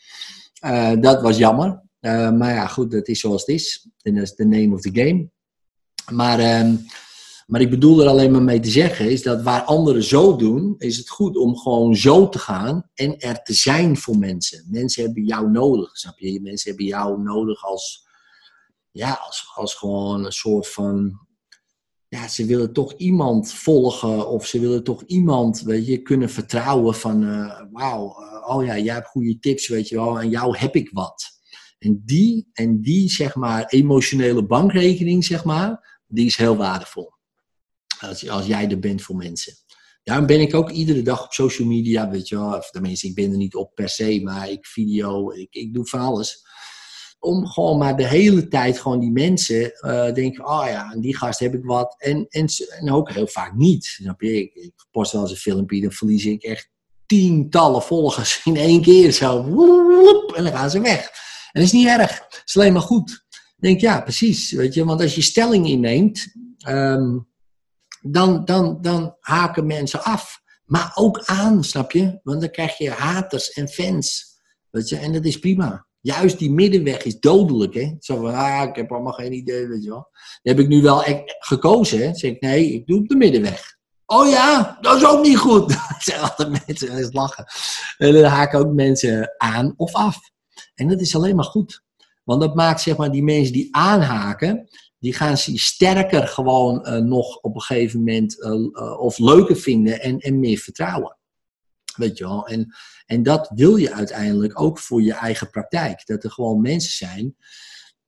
Eh, 0.59 0.93
dat 0.99 1.22
was 1.22 1.38
jammer. 1.38 1.84
Maar 1.99 2.53
ja, 2.53 2.68
goed, 2.68 2.91
dat 2.91 3.07
is 3.07 3.20
zoals 3.20 3.41
het 3.41 3.55
is. 3.55 3.89
En 4.01 4.13
dat 4.13 4.24
is 4.24 4.36
the 4.36 4.45
name 4.45 4.74
of 4.74 4.82
the 4.82 4.89
game. 4.93 5.30
Maar, 6.11 6.39
ehm, 6.39 6.76
maar 7.45 7.61
ik 7.61 7.69
bedoel 7.69 8.01
er 8.01 8.07
alleen 8.07 8.31
maar 8.31 8.43
mee 8.43 8.59
te 8.59 8.69
zeggen, 8.69 9.11
is 9.11 9.23
dat 9.23 9.43
waar 9.43 9.61
anderen 9.61 10.03
zo 10.03 10.35
doen, 10.35 10.75
is 10.77 10.97
het 10.97 11.09
goed 11.09 11.37
om 11.37 11.57
gewoon 11.57 11.95
zo 11.95 12.29
te 12.29 12.39
gaan 12.39 12.89
en 12.93 13.17
er 13.17 13.43
te 13.43 13.53
zijn 13.53 13.97
voor 13.97 14.17
mensen. 14.17 14.67
Mensen 14.69 15.03
hebben 15.03 15.25
jou 15.25 15.51
nodig, 15.51 15.97
snap 15.97 16.19
je? 16.19 16.41
Mensen 16.41 16.69
hebben 16.69 16.87
jou 16.87 17.21
nodig 17.21 17.65
als, 17.65 18.07
ja, 18.91 19.19
als, 19.25 19.51
als 19.55 19.73
gewoon 19.73 20.25
een 20.25 20.31
soort 20.31 20.67
van 20.67 21.25
ja, 22.07 22.27
ze 22.27 22.45
willen 22.45 22.73
toch 22.73 22.93
iemand 22.93 23.53
volgen 23.53 24.29
of 24.29 24.45
ze 24.45 24.59
willen 24.59 24.83
toch 24.83 25.03
iemand, 25.05 25.61
weet 25.61 25.87
je, 25.87 26.01
kunnen 26.01 26.29
vertrouwen 26.29 26.95
van, 26.95 27.23
eh, 27.23 27.61
wauw, 27.71 28.21
uh, 28.21 28.55
oh 28.55 28.65
ja, 28.65 28.77
jij 28.77 28.93
hebt 28.93 29.07
goede 29.07 29.39
tips, 29.39 29.67
weet 29.67 29.87
je 29.87 29.95
wel, 29.95 30.19
en 30.19 30.29
jou 30.29 30.57
heb 30.57 30.75
ik 30.75 30.89
wat. 30.93 31.23
En 31.79 32.01
die, 32.05 32.49
en 32.53 32.81
die, 32.81 33.09
zeg 33.09 33.35
maar, 33.35 33.65
emotionele 33.65 34.45
bankrekening, 34.45 35.25
zeg 35.25 35.43
maar, 35.43 36.01
die 36.07 36.25
is 36.25 36.35
heel 36.35 36.55
waardevol. 36.55 37.14
Als, 38.08 38.30
als 38.30 38.45
jij 38.45 38.70
er 38.70 38.80
bent 38.80 39.01
voor 39.01 39.16
mensen. 39.16 39.53
Daarom 40.03 40.26
ben 40.26 40.41
ik 40.41 40.56
ook 40.56 40.72
iedere 40.72 41.01
dag 41.01 41.24
op 41.24 41.34
social 41.34 41.68
media, 41.68 42.10
weet 42.10 42.28
je 42.28 42.36
wel, 42.36 42.58
of 42.58 42.70
tenminste, 42.70 43.08
ik 43.08 43.16
ben 43.16 43.32
er 43.32 43.38
niet 43.38 43.56
op 43.56 43.76
per 43.76 43.89
se, 43.89 44.22
maar 44.24 44.49
ik 44.49 44.66
video, 44.66 45.32
ik, 45.32 45.47
ik 45.49 45.74
doe 45.74 45.86
van 45.86 45.99
alles 45.99 46.43
om 47.26 47.47
gewoon 47.47 47.78
maar 47.78 47.97
de 47.97 48.08
hele 48.08 48.47
tijd 48.47 48.80
gewoon 48.80 48.99
die 48.99 49.12
mensen 49.12 49.72
uh, 49.82 50.14
denken, 50.14 50.45
oh 50.45 50.66
ja, 50.68 50.91
aan 50.91 51.01
die 51.01 51.18
gast 51.18 51.39
heb 51.39 51.53
ik 51.53 51.64
wat. 51.64 51.95
En, 51.97 52.26
en, 52.30 52.47
en 52.80 52.91
ook 52.91 53.12
heel 53.12 53.28
vaak 53.28 53.56
niet. 53.56 53.86
Snap 53.86 54.22
je? 54.22 54.41
Ik, 54.41 54.53
ik 54.53 54.74
post 54.91 55.12
wel 55.12 55.22
eens 55.22 55.32
een 55.32 55.38
filmpje, 55.38 55.82
dan 55.82 55.91
verlies 55.91 56.26
ik 56.26 56.43
echt 56.43 56.70
tientallen 57.06 57.82
volgers 57.82 58.41
in 58.43 58.56
één 58.56 58.82
keer. 58.82 59.12
Zo, 59.12 59.43
woep, 59.43 60.34
en 60.36 60.43
dan 60.43 60.53
gaan 60.53 60.70
ze 60.70 60.82
weg. 60.82 61.01
En 61.51 61.62
dat 61.62 61.64
is 61.64 61.72
niet 61.72 61.88
erg. 61.88 62.12
Het 62.12 62.41
is 62.45 62.58
alleen 62.58 62.74
maar 62.74 62.82
goed. 62.82 63.26
Ik 63.30 63.64
denk, 63.64 63.82
ja, 63.82 64.01
precies. 64.01 64.51
Weet 64.51 64.74
je, 64.74 64.86
want 64.86 65.01
als 65.01 65.16
je 65.16 65.22
stelling 65.22 65.68
inneemt, 65.68 66.28
um, 66.68 67.28
dan, 68.08 68.45
dan, 68.45 68.78
dan 68.82 69.16
haken 69.20 69.66
mensen 69.66 70.03
af. 70.03 70.41
Maar 70.66 70.91
ook 70.95 71.22
aan, 71.26 71.64
snap 71.64 71.91
je? 71.91 72.20
Want 72.24 72.41
dan 72.41 72.49
krijg 72.49 72.78
je 72.78 72.89
haters 72.89 73.51
en 73.51 73.68
fans. 73.68 74.34
Weet 74.70 74.89
je, 74.89 74.97
en 74.97 75.14
dat 75.14 75.26
is 75.26 75.39
prima 75.39 75.86
juist 76.06 76.39
die 76.39 76.51
middenweg 76.51 77.03
is 77.03 77.20
dodelijk. 77.20 77.74
Hè? 77.74 77.95
Zo 77.99 78.28
ah, 78.28 78.68
ik 78.68 78.76
heb 78.76 78.91
allemaal 78.91 79.14
geen 79.14 79.34
idee, 79.34 79.68
weet 79.68 79.84
je 79.84 79.89
wel. 79.89 80.08
Heb 80.41 80.60
ik 80.60 80.68
nu 80.68 80.82
wel 80.82 81.03
gekozen. 81.39 81.99
Hè? 81.99 82.16
zeg 82.16 82.32
ik, 82.32 82.41
nee, 82.41 82.74
ik 82.74 82.88
doe 82.88 82.99
op 82.99 83.08
de 83.08 83.16
middenweg. 83.16 83.74
Oh 84.06 84.30
ja, 84.30 84.78
dat 84.82 84.95
is 84.95 85.06
ook 85.06 85.24
niet 85.24 85.38
goed. 85.38 85.70
Dat 85.89 85.97
zijn 85.99 86.22
altijd 86.22 86.68
mensen 86.68 87.10
lachen. 87.12 87.45
En 87.97 88.14
dan 88.14 88.24
haken 88.24 88.60
ook 88.60 88.74
mensen 88.74 89.34
aan 89.38 89.74
of 89.78 89.93
af. 89.93 90.18
En 90.76 90.88
dat 90.88 91.01
is 91.01 91.16
alleen 91.16 91.36
maar 91.36 91.45
goed. 91.45 91.84
Want 92.24 92.41
dat 92.41 92.56
maakt, 92.56 92.82
zeg 92.82 92.97
maar, 92.97 93.12
die 93.12 93.24
mensen 93.24 93.53
die 93.53 93.76
aanhaken, 93.76 94.70
die 94.99 95.13
gaan 95.13 95.37
ze 95.37 95.57
sterker 95.57 96.27
gewoon 96.27 96.87
uh, 96.87 96.97
nog 96.97 97.37
op 97.37 97.55
een 97.55 97.61
gegeven 97.61 97.99
moment 97.99 98.39
uh, 98.39 98.51
uh, 98.51 98.99
of 98.99 99.17
leuker 99.17 99.55
vinden 99.55 100.01
en, 100.01 100.19
en 100.19 100.39
meer 100.39 100.57
vertrouwen. 100.57 101.17
Weet 101.95 102.17
je 102.17 102.23
wel? 102.23 102.47
En, 102.47 102.75
en 103.05 103.23
dat 103.23 103.51
wil 103.55 103.75
je 103.75 103.93
uiteindelijk 103.93 104.59
ook 104.61 104.79
voor 104.79 105.01
je 105.01 105.13
eigen 105.13 105.49
praktijk. 105.49 106.05
Dat 106.05 106.23
er 106.23 106.31
gewoon 106.31 106.61
mensen 106.61 106.91
zijn, 106.91 107.35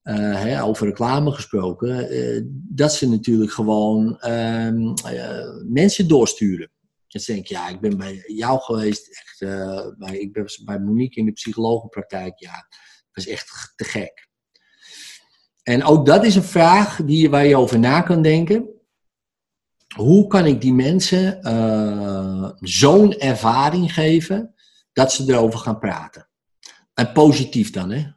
hè, 0.01 0.63
over 0.63 0.87
reclame 0.87 1.31
gesproken, 1.31 2.09
dat 2.69 2.93
ze 2.93 3.09
natuurlijk 3.09 3.51
gewoon 3.51 4.17
uh, 4.21 4.69
mensen 5.67 6.07
doorsturen. 6.07 6.71
Dan 7.07 7.21
denk 7.25 7.47
ja, 7.47 7.69
ik 7.69 7.79
ben 7.79 7.97
bij 7.97 8.23
jou 8.27 8.59
geweest, 8.59 9.07
echt, 9.09 9.39
bij, 9.97 10.17
ik 10.17 10.33
ben 10.33 10.45
bij 10.65 10.79
Monique 10.79 11.19
in 11.19 11.25
de 11.25 11.31
psychologenpraktijk, 11.31 12.39
ja, 12.39 12.67
dat 13.11 13.25
is 13.25 13.27
echt 13.27 13.73
te 13.75 13.83
gek. 13.83 14.26
En 15.67 15.83
ook 15.83 16.05
dat 16.05 16.25
is 16.25 16.35
een 16.35 16.43
vraag 16.43 16.99
die, 17.03 17.29
waar 17.29 17.45
je 17.45 17.57
over 17.57 17.79
na 17.79 18.01
kan 18.01 18.21
denken. 18.21 18.69
Hoe 19.95 20.27
kan 20.27 20.45
ik 20.45 20.61
die 20.61 20.73
mensen 20.73 21.39
uh, 21.41 22.49
zo'n 22.59 23.17
ervaring 23.17 23.93
geven 23.93 24.53
dat 24.93 25.11
ze 25.13 25.23
erover 25.27 25.59
gaan 25.59 25.79
praten? 25.79 26.27
En 26.93 27.11
positief 27.11 27.71
dan, 27.71 27.91
hè? 27.91 27.97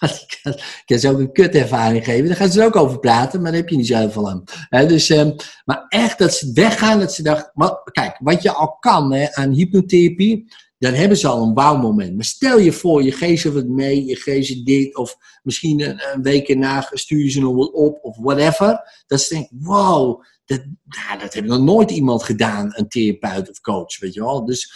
ik, 0.00 0.40
kan, 0.86 0.98
ze 0.98 1.10
ook 1.10 1.18
een 1.18 1.32
kutervaring 1.32 2.04
geven, 2.04 2.26
daar 2.26 2.36
gaan 2.36 2.50
ze 2.50 2.60
er 2.60 2.66
ook 2.66 2.76
over 2.76 2.98
praten, 2.98 3.40
maar 3.40 3.50
daar 3.50 3.60
heb 3.60 3.70
je 3.70 3.76
niet 3.76 3.86
zoveel 3.86 4.30
aan. 4.30 4.44
He, 4.68 4.86
dus, 4.86 5.08
um, 5.08 5.34
maar 5.64 5.84
echt 5.88 6.18
dat 6.18 6.34
ze 6.34 6.52
weggaan, 6.52 6.98
dat 7.00 7.12
ze 7.12 7.22
dachten, 7.22 7.52
kijk, 7.92 8.18
wat 8.18 8.42
je 8.42 8.52
al 8.52 8.76
kan 8.78 9.12
hè, 9.12 9.34
aan 9.34 9.52
hypnotherapie, 9.52 10.52
dan 10.80 10.92
hebben 10.92 11.16
ze 11.16 11.28
al 11.28 11.42
een 11.42 11.54
bouwmoment. 11.54 12.14
Maar 12.14 12.24
stel 12.24 12.58
je 12.58 12.72
voor, 12.72 13.02
je 13.02 13.12
geeft 13.12 13.42
ze 13.42 13.52
wat 13.52 13.66
mee, 13.66 14.04
je 14.04 14.16
geeft 14.16 14.46
ze 14.46 14.62
dit, 14.62 14.96
of 14.96 15.16
misschien 15.42 15.80
een, 15.80 16.22
week 16.22 16.48
erna 16.48 16.88
stuur 16.92 17.24
je 17.24 17.30
ze 17.30 17.40
nog 17.40 17.54
wat 17.54 17.72
op, 17.72 17.98
of 18.02 18.16
whatever. 18.16 19.02
Dat 19.06 19.20
ze 19.20 19.34
denken, 19.34 19.56
wow, 19.60 20.22
dat, 20.44 20.64
nou, 20.84 21.18
dat 21.18 21.32
heeft 21.32 21.46
nog 21.46 21.60
nooit 21.60 21.90
iemand 21.90 22.22
gedaan, 22.22 22.72
een 22.74 22.88
therapeut 22.88 23.50
of 23.50 23.60
coach, 23.60 23.98
weet 23.98 24.14
je 24.14 24.20
wel. 24.20 24.44
Dus, 24.44 24.72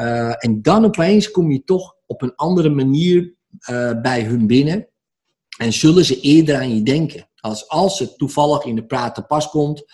uh, 0.00 0.44
en 0.44 0.62
dan 0.62 0.84
opeens 0.84 1.30
kom 1.30 1.50
je 1.50 1.64
toch 1.64 1.94
op 2.06 2.22
een 2.22 2.34
andere 2.34 2.68
manier 2.68 3.34
uh, 3.70 4.00
bij 4.00 4.22
hun 4.22 4.46
binnen. 4.46 4.88
En 5.58 5.72
zullen 5.72 6.04
ze 6.04 6.20
eerder 6.20 6.56
aan 6.56 6.74
je 6.74 6.82
denken. 6.82 7.28
Als, 7.40 7.68
als 7.68 7.98
het 7.98 8.18
toevallig 8.18 8.64
in 8.64 8.74
de 8.74 8.86
praat 8.86 9.14
te 9.14 9.22
pas 9.22 9.48
komt, 9.48 9.84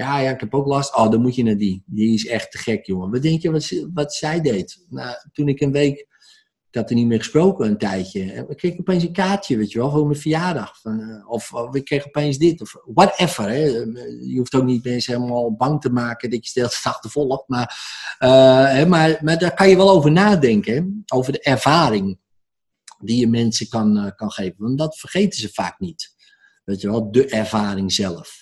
ja, 0.00 0.18
ja, 0.18 0.30
ik 0.30 0.40
heb 0.40 0.54
ook 0.54 0.66
last. 0.66 0.96
Oh, 0.96 1.10
dan 1.10 1.20
moet 1.20 1.34
je 1.34 1.42
naar 1.42 1.56
die. 1.56 1.82
Die 1.86 2.14
is 2.14 2.26
echt 2.26 2.50
te 2.50 2.58
gek, 2.58 2.86
jongen. 2.86 3.10
Wat 3.10 3.22
denk 3.22 3.42
je 3.42 3.50
wat, 3.50 3.72
wat 3.94 4.14
zij 4.14 4.40
deed? 4.40 4.84
Nou, 4.88 5.16
toen 5.32 5.48
ik 5.48 5.60
een 5.60 5.72
week, 5.72 5.98
ik 6.70 6.74
had 6.80 6.90
er 6.90 6.96
niet 6.96 7.06
meer 7.06 7.18
gesproken 7.18 7.66
een 7.66 7.78
tijdje. 7.78 8.20
Ik 8.48 8.56
kreeg 8.56 8.78
opeens 8.78 9.02
een 9.02 9.12
kaartje, 9.12 9.56
weet 9.56 9.72
je 9.72 9.78
wel, 9.78 9.90
voor 9.90 10.06
mijn 10.06 10.20
verjaardag. 10.20 10.80
Van, 10.80 11.00
uh, 11.00 11.30
of, 11.30 11.52
of 11.52 11.74
ik 11.74 11.84
kreeg 11.84 12.06
opeens 12.06 12.38
dit, 12.38 12.60
of 12.60 12.76
whatever. 12.84 13.48
Hè. 13.48 13.64
Je 14.20 14.34
hoeft 14.36 14.54
ook 14.54 14.64
niet 14.64 14.84
mensen 14.84 15.14
helemaal 15.14 15.56
bang 15.56 15.80
te 15.80 15.90
maken 15.90 16.30
dat 16.30 16.48
je 16.48 16.60
het 16.60 16.80
achtervolgt. 16.82 17.48
Maar, 17.48 17.76
uh, 18.18 18.64
hè, 18.72 18.86
maar, 18.86 19.18
maar 19.22 19.38
daar 19.38 19.54
kan 19.54 19.68
je 19.68 19.76
wel 19.76 19.90
over 19.90 20.12
nadenken, 20.12 21.02
over 21.12 21.32
de 21.32 21.40
ervaring 21.40 22.18
die 22.98 23.20
je 23.20 23.26
mensen 23.26 23.68
kan, 23.68 23.96
uh, 23.96 24.10
kan 24.16 24.30
geven. 24.30 24.56
Want 24.58 24.78
dat 24.78 24.98
vergeten 24.98 25.40
ze 25.40 25.48
vaak 25.52 25.78
niet. 25.78 26.14
Weet 26.64 26.80
je 26.80 26.90
wel, 26.90 27.10
de 27.10 27.26
ervaring 27.26 27.92
zelf. 27.92 28.39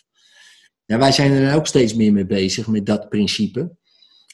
Ja, 0.88 0.98
wij 0.98 1.12
zijn 1.12 1.32
er 1.32 1.54
ook 1.54 1.66
steeds 1.66 1.94
meer 1.94 2.12
mee 2.12 2.26
bezig 2.26 2.66
met 2.66 2.86
dat 2.86 3.08
principe. 3.08 3.76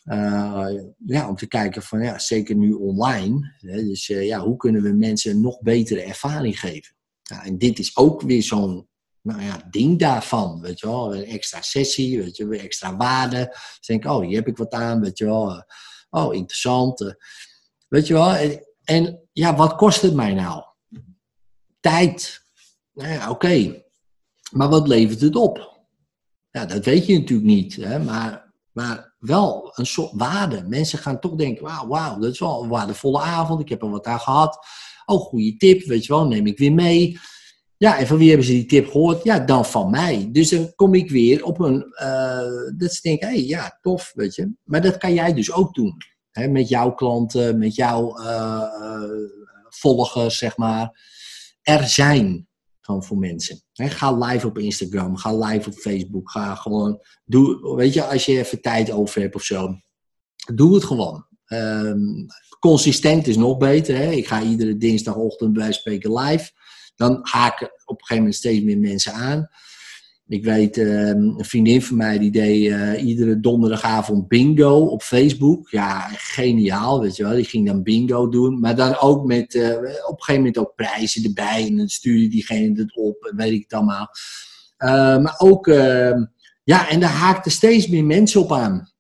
Uh, 0.05 0.69
ja, 1.07 1.29
om 1.29 1.37
te 1.37 1.47
kijken 1.47 1.83
van, 1.83 2.03
ja, 2.03 2.19
zeker 2.19 2.57
nu 2.57 2.73
online. 2.73 3.55
Hè, 3.59 3.85
dus 3.85 4.09
uh, 4.09 4.27
ja, 4.27 4.41
hoe 4.41 4.57
kunnen 4.57 4.83
we 4.83 4.93
mensen 4.93 5.41
nog 5.41 5.61
betere 5.61 6.03
ervaring 6.03 6.61
geven? 6.61 6.95
Ja, 7.23 7.45
en 7.45 7.59
dit 7.59 7.79
is 7.79 7.97
ook 7.97 8.23
weer 8.23 8.43
zo'n 8.43 8.89
nou 9.21 9.43
ja, 9.43 9.67
ding 9.71 9.99
daarvan, 9.99 10.61
weet 10.61 10.81
je 10.81 10.87
wel. 10.87 11.15
Een 11.15 11.25
extra 11.25 11.63
sessie, 11.63 12.19
weet 12.19 12.37
je, 12.37 12.47
weer 12.47 12.61
extra 12.61 12.97
waarde. 12.97 13.47
Dus 13.49 13.87
denk 13.87 14.05
oh, 14.05 14.27
hier 14.27 14.37
heb 14.37 14.49
ik 14.49 14.57
wat 14.57 14.73
aan, 14.73 15.01
weet 15.01 15.19
je 15.19 15.25
wel. 15.25 15.51
Uh, 15.51 15.61
oh, 16.11 16.35
interessant. 16.35 17.15
weet 17.89 18.07
je 18.07 18.13
wel. 18.13 18.35
En, 18.35 18.67
en, 18.85 19.29
ja, 19.33 19.57
wat 19.57 19.75
kost 19.75 20.03
het 20.03 20.15
mij 20.15 20.35
nou? 20.35 20.63
Tijd. 21.81 22.45
Nou 22.93 23.13
ja, 23.13 23.31
oké. 23.31 23.83
Maar 24.51 24.69
wat 24.69 24.89
levert 24.89 25.21
het 25.21 25.37
op? 25.37 25.74
Ja, 26.55 26.67
dat 26.67 26.85
weet 26.85 27.07
je 27.07 27.19
natuurlijk 27.19 27.49
niet, 27.49 27.77
hè? 27.77 27.99
Maar, 27.99 28.53
maar 28.73 29.15
wel 29.19 29.73
een 29.75 29.87
soort 29.87 30.13
waarde. 30.13 30.65
Mensen 30.69 30.99
gaan 30.99 31.21
toch 31.21 31.35
denken, 31.35 31.65
wauw, 31.65 31.87
wauw, 31.87 32.19
dat 32.19 32.33
is 32.33 32.39
wel 32.39 32.63
een 32.63 32.69
waardevolle 32.69 33.21
avond, 33.21 33.61
ik 33.61 33.69
heb 33.69 33.83
er 33.83 33.91
wat 33.91 34.07
aan 34.07 34.21
gehad. 34.21 34.67
Oh, 35.07 35.21
goede 35.21 35.57
tip, 35.57 35.83
weet 35.83 36.07
je 36.07 36.13
wel, 36.13 36.27
neem 36.27 36.47
ik 36.47 36.59
weer 36.59 36.73
mee. 36.73 37.19
Ja, 37.77 37.99
en 37.99 38.07
van 38.07 38.17
wie 38.17 38.29
hebben 38.29 38.47
ze 38.47 38.53
die 38.53 38.67
tip 38.67 38.91
gehoord? 38.91 39.25
Ja, 39.25 39.39
dan 39.39 39.65
van 39.65 39.91
mij. 39.91 40.29
Dus 40.33 40.49
dan 40.49 40.75
kom 40.75 40.95
ik 40.95 41.11
weer 41.11 41.45
op 41.45 41.61
een, 41.61 41.87
uh, 42.03 42.77
dat 42.77 42.93
ze 42.93 43.01
denken, 43.03 43.29
hé, 43.29 43.35
hey, 43.35 43.45
ja, 43.45 43.79
tof, 43.81 44.13
weet 44.15 44.35
je. 44.35 44.53
Maar 44.65 44.83
dat 44.83 44.97
kan 44.97 45.15
jij 45.15 45.35
dus 45.35 45.53
ook 45.53 45.75
doen. 45.75 45.97
Hè? 46.31 46.49
Met 46.49 46.69
jouw 46.69 46.95
klanten, 46.95 47.59
met 47.59 47.75
jouw 47.75 48.21
uh, 48.21 49.03
volgers, 49.69 50.39
zeg 50.39 50.57
maar. 50.57 51.01
Er 51.63 51.89
zijn 51.89 52.49
gewoon 52.85 53.05
voor 53.05 53.19
mensen. 53.19 53.63
Ga 53.73 54.13
live 54.13 54.47
op 54.47 54.59
Instagram, 54.59 55.17
ga 55.17 55.37
live 55.37 55.69
op 55.69 55.75
Facebook, 55.75 56.31
ga 56.31 56.55
gewoon, 56.55 57.01
doe, 57.25 57.77
weet 57.77 57.95
je, 57.95 58.05
als 58.05 58.25
je 58.25 58.39
even 58.39 58.61
tijd 58.61 58.91
over 58.91 59.21
hebt 59.21 59.35
of 59.35 59.43
zo, 59.43 59.79
doe 60.55 60.75
het 60.75 60.85
gewoon. 60.85 61.27
Um, 61.47 62.27
consistent 62.59 63.27
is 63.27 63.37
nog 63.37 63.57
beter. 63.57 64.13
Ik 64.13 64.27
ga 64.27 64.43
iedere 64.43 64.77
dinsdagochtend 64.77 65.53
bij 65.53 65.73
spreken 65.73 66.13
live. 66.13 66.51
Dan 66.97 67.19
haken 67.23 67.67
op 67.67 67.99
een 67.99 68.07
gegeven 68.07 68.17
moment 68.17 68.35
steeds 68.35 68.65
meer 68.65 68.79
mensen 68.79 69.13
aan. 69.13 69.49
Ik 70.29 70.45
weet, 70.45 70.77
um, 70.77 71.35
een 71.39 71.45
vriendin 71.45 71.83
van 71.83 71.97
mij 71.97 72.19
die 72.19 72.31
deed 72.31 72.65
uh, 72.65 73.05
iedere 73.05 73.41
donderdagavond 73.41 74.29
bingo 74.29 74.79
op 74.79 75.03
Facebook. 75.03 75.71
Ja, 75.71 76.09
geniaal, 76.13 77.01
weet 77.01 77.17
je 77.17 77.23
wel. 77.23 77.35
Die 77.35 77.45
ging 77.45 77.67
dan 77.67 77.83
bingo 77.83 78.29
doen. 78.29 78.61
Maar 78.61 78.77
dan 78.77 78.99
ook 78.99 79.27
met, 79.27 79.55
uh, 79.55 79.69
op 79.69 79.81
een 79.81 80.23
gegeven 80.23 80.35
moment 80.35 80.59
ook 80.59 80.75
prijzen 80.75 81.25
erbij. 81.25 81.67
En 81.67 81.77
dan 81.77 81.89
stuurde 81.89 82.29
diegene 82.29 82.81
het 82.81 82.97
op 82.97 83.33
weet 83.37 83.53
ik 83.53 83.63
het 83.63 83.73
allemaal. 83.73 84.09
Uh, 84.79 85.23
maar 85.23 85.35
ook, 85.39 85.67
ehm, 85.67 86.25
ja, 86.65 86.89
en 86.89 87.01
daar 87.01 87.11
haakten 87.11 87.53
steeds 87.53 87.89
meer 87.89 88.05
mensen 88.05 88.41
op 88.41 88.53
aan. 88.53 88.93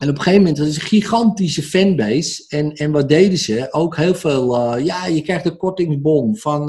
En 0.00 0.08
op 0.08 0.14
een 0.14 0.22
gegeven 0.22 0.40
moment, 0.40 0.56
dat 0.56 0.66
is 0.66 0.76
een 0.76 0.88
gigantische 0.88 1.62
fanbase. 1.62 2.44
En, 2.48 2.72
en 2.72 2.90
wat 2.92 3.08
deden 3.08 3.38
ze? 3.38 3.68
Ook 3.70 3.96
heel 3.96 4.14
veel, 4.14 4.76
ja, 4.76 5.06
je 5.06 5.22
krijgt 5.22 5.46
een 5.46 5.56
kortingsbon 5.56 6.36
van 6.36 6.60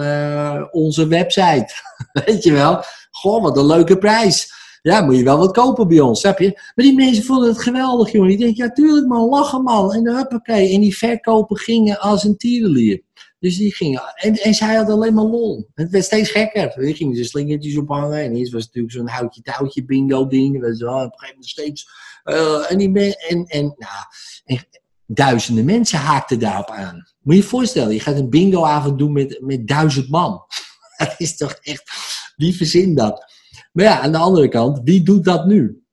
onze 0.71 1.07
website. 1.07 1.73
Weet 2.25 2.43
je 2.43 2.51
wel? 2.51 2.83
Goh, 3.19 3.41
wat 3.41 3.57
een 3.57 3.65
leuke 3.65 3.97
prijs. 3.97 4.57
Ja, 4.81 5.01
moet 5.01 5.17
je 5.17 5.23
wel 5.23 5.37
wat 5.37 5.51
kopen 5.51 5.87
bij 5.87 5.99
ons, 5.99 6.19
snap 6.19 6.39
je? 6.39 6.51
Maar 6.53 6.85
die 6.85 6.95
mensen 6.95 7.23
vonden 7.23 7.49
het 7.49 7.61
geweldig, 7.61 8.11
jongen. 8.11 8.29
Die 8.29 8.37
denken, 8.37 8.63
ja, 8.63 8.71
tuurlijk 8.71 9.07
man, 9.07 9.29
lachen 9.29 9.63
man. 9.63 9.93
En 9.93 10.15
huppakee. 10.15 10.73
En 10.73 10.81
die 10.81 10.97
verkopen 10.97 11.57
gingen 11.57 11.99
als 11.99 12.23
een 12.23 12.37
tierenlier. 12.37 13.01
Dus 13.39 13.57
die 13.57 13.75
gingen, 13.75 14.01
en, 14.15 14.33
en 14.33 14.53
zij 14.53 14.75
had 14.75 14.89
alleen 14.89 15.13
maar 15.13 15.23
lol. 15.23 15.69
Het 15.73 15.89
werd 15.89 16.05
steeds 16.05 16.31
gekker. 16.31 16.73
Die 16.75 16.95
gingen 16.95 17.15
ze 17.15 17.23
slingertjes 17.23 17.77
ophangen. 17.77 18.23
En 18.23 18.35
eerst 18.35 18.51
was 18.51 18.63
het 18.63 18.75
natuurlijk 18.75 18.93
zo'n 18.93 19.17
houtje-touwtje 19.17 19.85
bingo 19.85 20.27
ding. 20.27 20.59
Weet 20.59 20.77
je 20.77 20.85
wel. 20.85 20.95
Op 20.95 21.03
een 21.03 21.11
gegeven 21.11 21.35
moment 21.35 21.49
steeds 21.49 21.87
uh, 22.23 22.71
en, 22.71 22.77
die 22.77 23.15
en, 23.15 23.45
en, 23.45 23.75
nou, 23.77 24.05
en 24.45 24.67
duizenden 25.05 25.65
mensen 25.65 25.99
haakten 25.99 26.39
daarop 26.39 26.69
aan. 26.69 27.07
Moet 27.21 27.35
je 27.35 27.41
je 27.41 27.47
voorstellen, 27.47 27.93
je 27.93 27.99
gaat 27.99 28.15
een 28.15 28.29
bingoavond 28.29 28.97
doen 28.97 29.11
met, 29.11 29.37
met 29.41 29.67
duizend 29.67 30.09
man. 30.09 30.41
dat 30.97 31.15
is 31.17 31.37
toch 31.37 31.53
echt, 31.61 31.91
wie 32.39 32.55
verzint 32.55 32.97
dat? 32.97 33.33
Maar 33.71 33.85
ja, 33.85 33.99
aan 33.99 34.11
de 34.11 34.17
andere 34.17 34.47
kant, 34.47 34.81
wie 34.83 35.03
doet 35.03 35.23
dat 35.23 35.45
nu? 35.45 35.83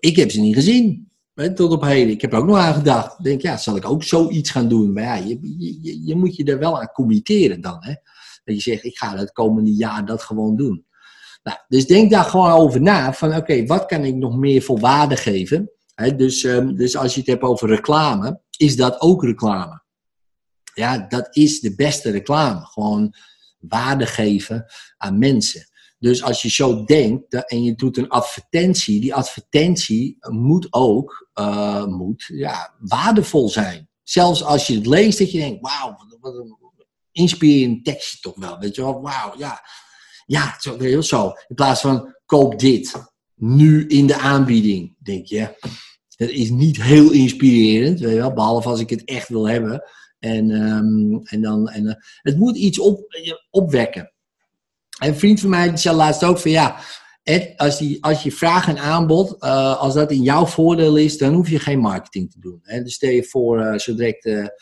Ik 0.00 0.16
heb 0.16 0.30
ze 0.30 0.40
niet 0.40 0.54
gezien. 0.54 1.10
Tot 1.54 1.72
op 1.72 1.82
heden. 1.82 2.12
Ik 2.12 2.20
heb 2.20 2.32
er 2.32 2.38
ook 2.38 2.46
nog 2.46 2.56
aan 2.56 2.74
gedacht. 2.74 3.18
Ik 3.18 3.24
denk, 3.24 3.42
ja, 3.42 3.56
zal 3.56 3.76
ik 3.76 3.88
ook 3.88 4.02
zoiets 4.02 4.50
gaan 4.50 4.68
doen? 4.68 4.92
Maar 4.92 5.02
ja, 5.02 5.14
je, 5.14 5.38
je, 5.82 6.06
je 6.06 6.14
moet 6.14 6.36
je 6.36 6.44
er 6.44 6.58
wel 6.58 6.80
aan 6.80 6.92
committeren 6.92 7.60
dan. 7.60 7.76
Hè? 7.80 7.94
Dat 8.44 8.54
je 8.54 8.60
zegt, 8.60 8.84
ik 8.84 8.96
ga 8.96 9.16
het 9.16 9.32
komende 9.32 9.74
jaar 9.74 10.06
dat 10.06 10.22
gewoon 10.22 10.56
doen. 10.56 10.86
Nou, 11.42 11.58
dus 11.68 11.86
denk 11.86 12.10
daar 12.10 12.24
gewoon 12.24 12.50
over 12.50 12.82
na. 12.82 13.12
Van 13.12 13.36
oké, 13.36 13.66
wat 13.66 13.86
kan 13.86 14.04
ik 14.04 14.14
nog 14.14 14.36
meer 14.36 14.62
voor 14.62 14.80
waarde 14.80 15.16
geven? 15.16 15.70
Dus, 16.16 16.44
um, 16.44 16.76
dus 16.76 16.96
als 16.96 17.14
je 17.14 17.20
het 17.20 17.28
hebt 17.28 17.42
over 17.42 17.68
reclame, 17.68 18.40
is 18.56 18.76
dat 18.76 19.00
ook 19.00 19.24
reclame. 19.24 19.82
Ja, 20.74 21.06
dat 21.08 21.36
is 21.36 21.60
de 21.60 21.74
beste 21.74 22.10
reclame. 22.10 22.60
Gewoon 22.66 23.14
waarde 23.68 24.06
geven 24.06 24.64
aan 24.96 25.18
mensen. 25.18 25.68
Dus 25.98 26.22
als 26.22 26.42
je 26.42 26.50
zo 26.50 26.84
denkt 26.84 27.46
en 27.46 27.62
je 27.62 27.74
doet 27.74 27.96
een 27.96 28.08
advertentie, 28.08 29.00
die 29.00 29.14
advertentie 29.14 30.16
moet 30.30 30.66
ook 30.70 31.28
uh, 31.34 31.84
moet, 31.84 32.24
ja, 32.26 32.74
waardevol 32.78 33.48
zijn. 33.48 33.88
Zelfs 34.02 34.44
als 34.44 34.66
je 34.66 34.74
het 34.74 34.86
leest, 34.86 35.18
dat 35.18 35.32
je 35.32 35.38
denkt, 35.38 35.60
wauw, 35.60 35.96
wat 36.20 36.34
een 36.34 36.56
inspirerend 37.12 37.84
tekstje 37.84 38.18
toch 38.20 38.36
wel. 38.36 38.58
Weet 38.58 38.74
je 38.74 38.82
wel, 38.82 39.02
wauw, 39.02 39.34
ja 39.38 39.62
ja, 40.26 40.56
zo, 40.58 40.78
heel 40.78 41.02
zo. 41.02 41.32
In 41.48 41.54
plaats 41.54 41.80
van 41.80 42.14
koop 42.26 42.58
dit. 42.58 42.92
Nu 43.34 43.86
in 43.86 44.06
de 44.06 44.16
aanbieding. 44.16 44.96
Denk 45.02 45.26
je, 45.26 45.58
dat 46.16 46.28
is 46.28 46.50
niet 46.50 46.82
heel 46.82 47.10
inspirerend. 47.10 48.00
Weet 48.00 48.10
je 48.10 48.16
wel, 48.16 48.32
behalve 48.32 48.68
als 48.68 48.80
ik 48.80 48.90
het 48.90 49.04
echt 49.04 49.28
wil 49.28 49.48
hebben. 49.48 49.82
En, 50.26 50.50
um, 50.50 51.20
en 51.24 51.40
dan, 51.40 51.68
en, 51.68 51.84
uh, 51.84 51.92
het 52.22 52.36
moet 52.36 52.56
iets 52.56 52.78
op, 52.78 53.00
opwekken. 53.50 54.12
En 54.98 55.08
een 55.08 55.16
vriend 55.16 55.40
van 55.40 55.50
mij 55.50 55.68
die 55.68 55.78
zei 55.78 55.96
laatst 55.96 56.24
ook 56.24 56.38
van 56.38 56.50
ja, 56.50 56.80
als, 57.56 58.00
als 58.00 58.22
je 58.22 58.32
vraag 58.32 58.68
en 58.68 58.78
aanbod, 58.78 59.36
uh, 59.40 59.80
als 59.80 59.94
dat 59.94 60.10
in 60.10 60.22
jouw 60.22 60.46
voordeel 60.46 60.96
is, 60.96 61.18
dan 61.18 61.34
hoef 61.34 61.48
je 61.48 61.58
geen 61.58 61.78
marketing 61.78 62.30
te 62.30 62.40
doen. 62.40 62.60
Hè? 62.62 62.82
Dus 62.82 62.94
stel 62.94 63.10
je 63.10 63.24
voor, 63.24 63.80
zo 63.80 63.94
direct 63.94 64.54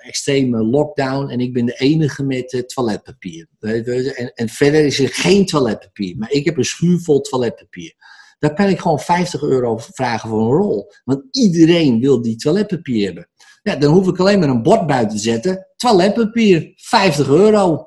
extreme 0.00 0.62
lockdown 0.62 1.28
en 1.28 1.40
ik 1.40 1.52
ben 1.52 1.66
de 1.66 1.74
enige 1.74 2.22
met 2.22 2.64
toiletpapier. 2.66 3.46
En, 3.60 4.32
en, 4.34 4.48
verder 4.48 4.84
is 4.84 4.98
er 4.98 5.08
geen 5.08 5.46
toiletpapier, 5.46 6.16
maar 6.16 6.30
ik 6.30 6.44
heb 6.44 6.56
een 6.56 6.64
schuur 6.64 6.98
vol 6.98 7.20
toiletpapier. 7.20 7.94
Dan 8.38 8.54
kan 8.54 8.68
ik 8.68 8.80
gewoon 8.80 9.00
50 9.00 9.42
euro 9.42 9.76
vragen 9.76 10.28
voor 10.28 10.40
een 10.40 10.58
rol. 10.58 10.92
Want 11.04 11.22
iedereen 11.30 12.00
wil 12.00 12.22
die 12.22 12.36
toiletpapier 12.36 13.04
hebben. 13.04 13.28
Ja, 13.64 13.76
dan 13.76 13.92
hoef 13.92 14.08
ik 14.08 14.18
alleen 14.18 14.38
maar 14.38 14.48
een 14.48 14.62
bord 14.62 14.86
buiten 14.86 15.16
te 15.16 15.22
zetten. 15.22 15.66
Toiletpapier, 15.76 16.72
50 16.76 17.28
euro. 17.28 17.86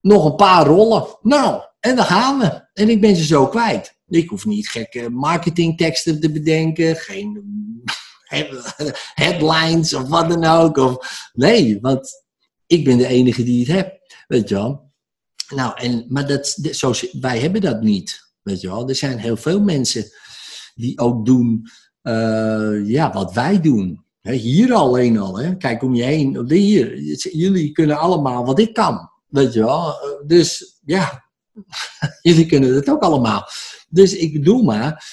Nog 0.00 0.24
een 0.24 0.34
paar 0.34 0.66
rollen. 0.66 1.06
Nou, 1.22 1.62
en 1.80 1.96
dan 1.96 2.04
gaan 2.04 2.38
we. 2.38 2.68
En 2.72 2.88
ik 2.88 3.00
ben 3.00 3.16
ze 3.16 3.24
zo 3.24 3.46
kwijt. 3.46 3.98
Ik 4.08 4.28
hoef 4.28 4.44
niet 4.44 4.68
gekke 4.68 5.08
marketingteksten 5.08 6.20
te 6.20 6.32
bedenken. 6.32 6.96
Geen 6.96 7.42
headlines 9.14 9.94
of 9.94 10.08
wat 10.08 10.28
dan 10.28 10.44
ook. 10.44 10.76
Of, 10.76 11.30
nee, 11.32 11.80
want 11.80 12.24
ik 12.66 12.84
ben 12.84 12.96
de 12.98 13.06
enige 13.06 13.42
die 13.42 13.58
het 13.58 13.76
heb. 13.76 14.00
Weet 14.26 14.48
je 14.48 14.54
wel. 14.54 14.92
Nou, 15.48 15.80
en, 15.80 16.04
maar 16.08 16.26
dat, 16.26 16.46
zo, 16.70 16.92
wij 17.20 17.38
hebben 17.38 17.60
dat 17.60 17.80
niet. 17.80 18.32
Weet 18.42 18.60
je 18.60 18.68
wel. 18.68 18.88
Er 18.88 18.94
zijn 18.94 19.18
heel 19.18 19.36
veel 19.36 19.60
mensen 19.60 20.04
die 20.74 20.98
ook 20.98 21.26
doen 21.26 21.68
uh, 22.02 22.88
ja, 22.88 23.12
wat 23.12 23.32
wij 23.32 23.60
doen. 23.60 24.04
Hier 24.22 24.72
alleen 24.72 25.18
al. 25.18 25.56
Kijk 25.56 25.82
om 25.82 25.94
je 25.94 26.02
heen. 26.02 26.44
Hier, 26.48 26.98
jullie 27.32 27.72
kunnen 27.72 27.98
allemaal 27.98 28.44
wat 28.44 28.58
ik 28.58 28.72
kan. 28.72 29.10
Weet 29.28 29.52
je 29.52 29.60
wel. 29.64 29.94
Dus 30.26 30.78
ja, 30.84 31.24
jullie 32.22 32.46
kunnen 32.46 32.74
het 32.74 32.90
ook 32.90 33.02
allemaal. 33.02 33.48
Dus 33.88 34.16
ik 34.16 34.32
bedoel 34.32 34.62
maar, 34.62 35.04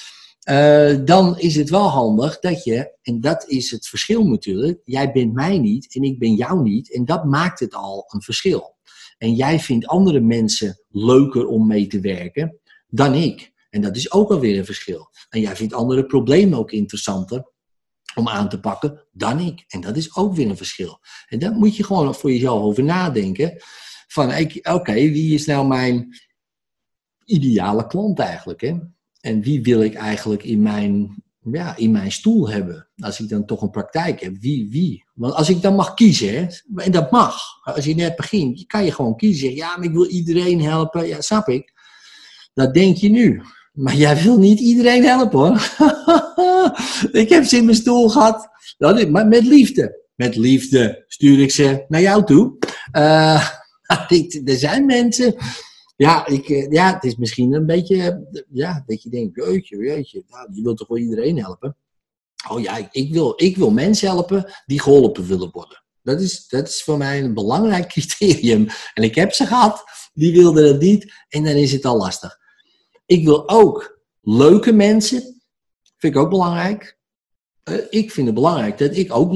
uh, 0.49 1.05
dan 1.05 1.39
is 1.39 1.55
het 1.55 1.69
wel 1.69 1.87
handig 1.87 2.39
dat 2.39 2.63
je, 2.63 2.97
en 3.01 3.21
dat 3.21 3.47
is 3.47 3.71
het 3.71 3.87
verschil 3.87 4.23
natuurlijk, 4.27 4.81
jij 4.83 5.11
bent 5.11 5.33
mij 5.33 5.59
niet 5.59 5.95
en 5.95 6.01
ik 6.01 6.19
ben 6.19 6.33
jou 6.33 6.61
niet, 6.61 6.93
en 6.93 7.05
dat 7.05 7.25
maakt 7.25 7.59
het 7.59 7.73
al 7.73 8.05
een 8.07 8.21
verschil. 8.21 8.75
En 9.17 9.33
jij 9.33 9.59
vindt 9.59 9.87
andere 9.87 10.19
mensen 10.19 10.83
leuker 10.89 11.47
om 11.47 11.67
mee 11.67 11.87
te 11.87 11.99
werken 11.99 12.59
dan 12.87 13.13
ik. 13.13 13.51
En 13.69 13.81
dat 13.81 13.95
is 13.95 14.11
ook 14.11 14.31
alweer 14.31 14.57
een 14.57 14.65
verschil. 14.65 15.09
En 15.29 15.41
jij 15.41 15.55
vindt 15.55 15.73
andere 15.73 16.05
problemen 16.05 16.59
ook 16.59 16.71
interessanter 16.71 17.51
om 18.17 18.27
aan 18.27 18.49
te 18.49 18.59
pakken 18.59 19.03
dan 19.11 19.39
ik. 19.39 19.63
En 19.67 19.81
dat 19.81 19.97
is 19.97 20.15
ook 20.15 20.35
weer 20.35 20.49
een 20.49 20.57
verschil. 20.57 20.99
En 21.27 21.39
daar 21.39 21.51
moet 21.51 21.75
je 21.75 21.83
gewoon 21.83 22.15
voor 22.15 22.31
jezelf 22.31 22.61
over 22.61 22.83
nadenken. 22.83 23.61
Van, 24.07 24.33
oké, 24.61 24.93
wie 24.93 25.33
is 25.33 25.45
nou 25.45 25.67
mijn 25.67 26.17
ideale 27.25 27.87
klant 27.87 28.19
eigenlijk. 28.19 28.61
Hè? 28.61 28.73
En 29.21 29.41
wie 29.41 29.61
wil 29.61 29.81
ik 29.81 29.93
eigenlijk 29.93 30.43
in 30.43 30.61
mijn, 30.61 31.23
ja, 31.51 31.75
in 31.75 31.91
mijn 31.91 32.11
stoel 32.11 32.49
hebben? 32.49 32.87
Als 32.97 33.19
ik 33.19 33.29
dan 33.29 33.45
toch 33.45 33.61
een 33.61 33.69
praktijk 33.69 34.21
heb, 34.21 34.37
wie, 34.39 34.69
wie? 34.69 35.05
Want 35.13 35.33
als 35.33 35.49
ik 35.49 35.61
dan 35.61 35.75
mag 35.75 35.93
kiezen, 35.93 36.33
hè, 36.35 36.47
en 36.75 36.91
dat 36.91 37.11
mag, 37.11 37.41
als 37.63 37.85
je 37.85 37.95
net 37.95 38.15
begint, 38.15 38.65
kan 38.65 38.85
je 38.85 38.91
gewoon 38.91 39.17
kiezen. 39.17 39.55
Ja, 39.55 39.77
maar 39.77 39.85
ik 39.85 39.91
wil 39.91 40.07
iedereen 40.07 40.61
helpen. 40.61 41.07
Ja, 41.07 41.21
snap 41.21 41.47
ik. 41.47 41.73
Dat 42.53 42.73
denk 42.73 42.97
je 42.97 43.09
nu. 43.09 43.41
Maar 43.77 43.95
jij 43.95 44.23
wil 44.23 44.37
niet 44.37 44.59
iedereen 44.59 45.03
helpen 45.03 45.39
hoor. 45.39 45.75
ik 47.21 47.29
heb 47.29 47.43
ze 47.43 47.57
in 47.57 47.65
mijn 47.65 47.77
stoel 47.77 48.09
gehad. 48.09 48.49
Maar 49.09 49.27
met 49.27 49.43
liefde. 49.43 50.05
Met 50.15 50.35
liefde 50.35 51.03
stuur 51.07 51.39
ik 51.39 51.51
ze 51.51 51.85
naar 51.87 52.01
jou 52.01 52.25
toe. 52.25 52.55
Uh, 52.91 53.49
er 54.45 54.57
zijn 54.57 54.85
mensen 54.85 55.35
ja, 55.97 56.27
ik, 56.27 56.49
eh, 56.49 56.71
ja, 56.71 56.93
het 56.93 57.03
is 57.03 57.15
misschien 57.15 57.53
een 57.53 57.65
beetje, 57.65 58.27
ja, 58.49 58.83
dat 58.85 59.03
je 59.03 59.09
denkt, 59.09 59.35
jeetje, 59.35 59.77
jeetje, 59.77 60.23
nou, 60.27 60.47
je 60.51 60.61
wilt 60.61 60.77
toch 60.77 60.87
wel 60.87 60.97
iedereen 60.97 61.39
helpen? 61.39 61.77
Oh 62.49 62.61
ja, 62.61 62.89
ik 62.91 63.13
wil, 63.13 63.33
ik 63.35 63.57
wil 63.57 63.71
mensen 63.71 64.07
helpen 64.07 64.51
die 64.65 64.81
geholpen 64.81 65.27
willen 65.27 65.51
worden. 65.51 65.83
Dat 66.01 66.21
is, 66.21 66.47
dat 66.47 66.67
is 66.67 66.83
voor 66.83 66.97
mij 66.97 67.23
een 67.23 67.33
belangrijk 67.33 67.87
criterium. 67.93 68.67
En 68.93 69.03
ik 69.03 69.15
heb 69.15 69.33
ze 69.33 69.45
gehad, 69.45 69.83
die 70.13 70.31
wilden 70.31 70.67
het 70.67 70.81
niet, 70.81 71.13
en 71.29 71.43
dan 71.43 71.55
is 71.55 71.71
het 71.71 71.85
al 71.85 71.97
lastig. 71.97 72.37
Ik 73.07 73.25
wil 73.25 73.49
ook 73.49 74.01
leuke 74.21 74.71
mensen, 74.71 75.21
vind 75.97 76.15
ik 76.15 76.21
ook 76.21 76.29
belangrijk. 76.29 76.99
Eh, 77.63 77.75
ik 77.89 78.11
vind 78.11 78.25
het 78.25 78.35
belangrijk 78.35 78.77
dat 78.77 78.95
ik 78.95 79.15
ook 79.15 79.33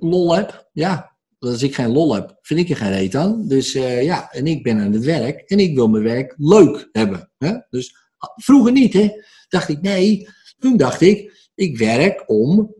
lol 0.00 0.34
heb. 0.34 0.68
Ja, 0.72 1.16
als 1.38 1.62
ik 1.62 1.74
geen 1.74 1.92
lol 1.92 2.14
heb, 2.14 2.38
vind 2.42 2.60
ik 2.60 2.68
er 2.68 2.76
geen 2.76 2.92
reet 2.92 3.14
aan. 3.14 3.48
Dus 3.48 3.74
uh, 3.74 4.02
ja, 4.02 4.30
en 4.32 4.46
ik 4.46 4.62
ben 4.62 4.80
aan 4.80 4.92
het 4.92 5.04
werk 5.04 5.40
en 5.40 5.58
ik 5.58 5.74
wil 5.74 5.88
mijn 5.88 6.02
werk 6.02 6.34
leuk 6.36 6.88
hebben. 6.92 7.30
Hè? 7.38 7.56
Dus 7.70 7.94
vroeger 8.18 8.72
niet, 8.72 8.92
hè. 8.92 9.10
Dacht 9.48 9.68
ik, 9.68 9.80
nee. 9.80 10.28
Toen 10.58 10.76
dacht 10.76 11.00
ik, 11.00 11.48
ik 11.54 11.78
werk 11.78 12.22
om 12.26 12.74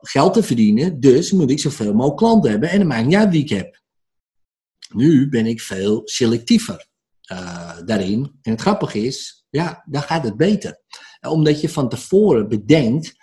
geld 0.00 0.34
te 0.34 0.42
verdienen, 0.42 1.00
dus 1.00 1.32
moet 1.32 1.50
ik 1.50 1.60
zoveel 1.60 1.92
mogelijk 1.92 2.16
klanten 2.16 2.50
hebben. 2.50 2.70
En 2.70 2.78
dan 2.78 2.86
maakt 2.86 3.06
niet 3.06 3.14
uit 3.14 3.30
wie 3.30 3.42
ik 3.42 3.48
heb. 3.48 3.80
Nu 4.94 5.28
ben 5.28 5.46
ik 5.46 5.60
veel 5.60 6.00
selectiever 6.04 6.86
daarin. 7.84 8.38
En 8.42 8.52
het 8.52 8.60
grappige 8.60 8.98
is, 8.98 9.41
ja, 9.52 9.84
dan 9.86 10.02
gaat 10.02 10.24
het 10.24 10.36
beter. 10.36 10.80
Omdat 11.28 11.60
je 11.60 11.68
van 11.68 11.88
tevoren 11.88 12.48
bedenkt, 12.48 13.14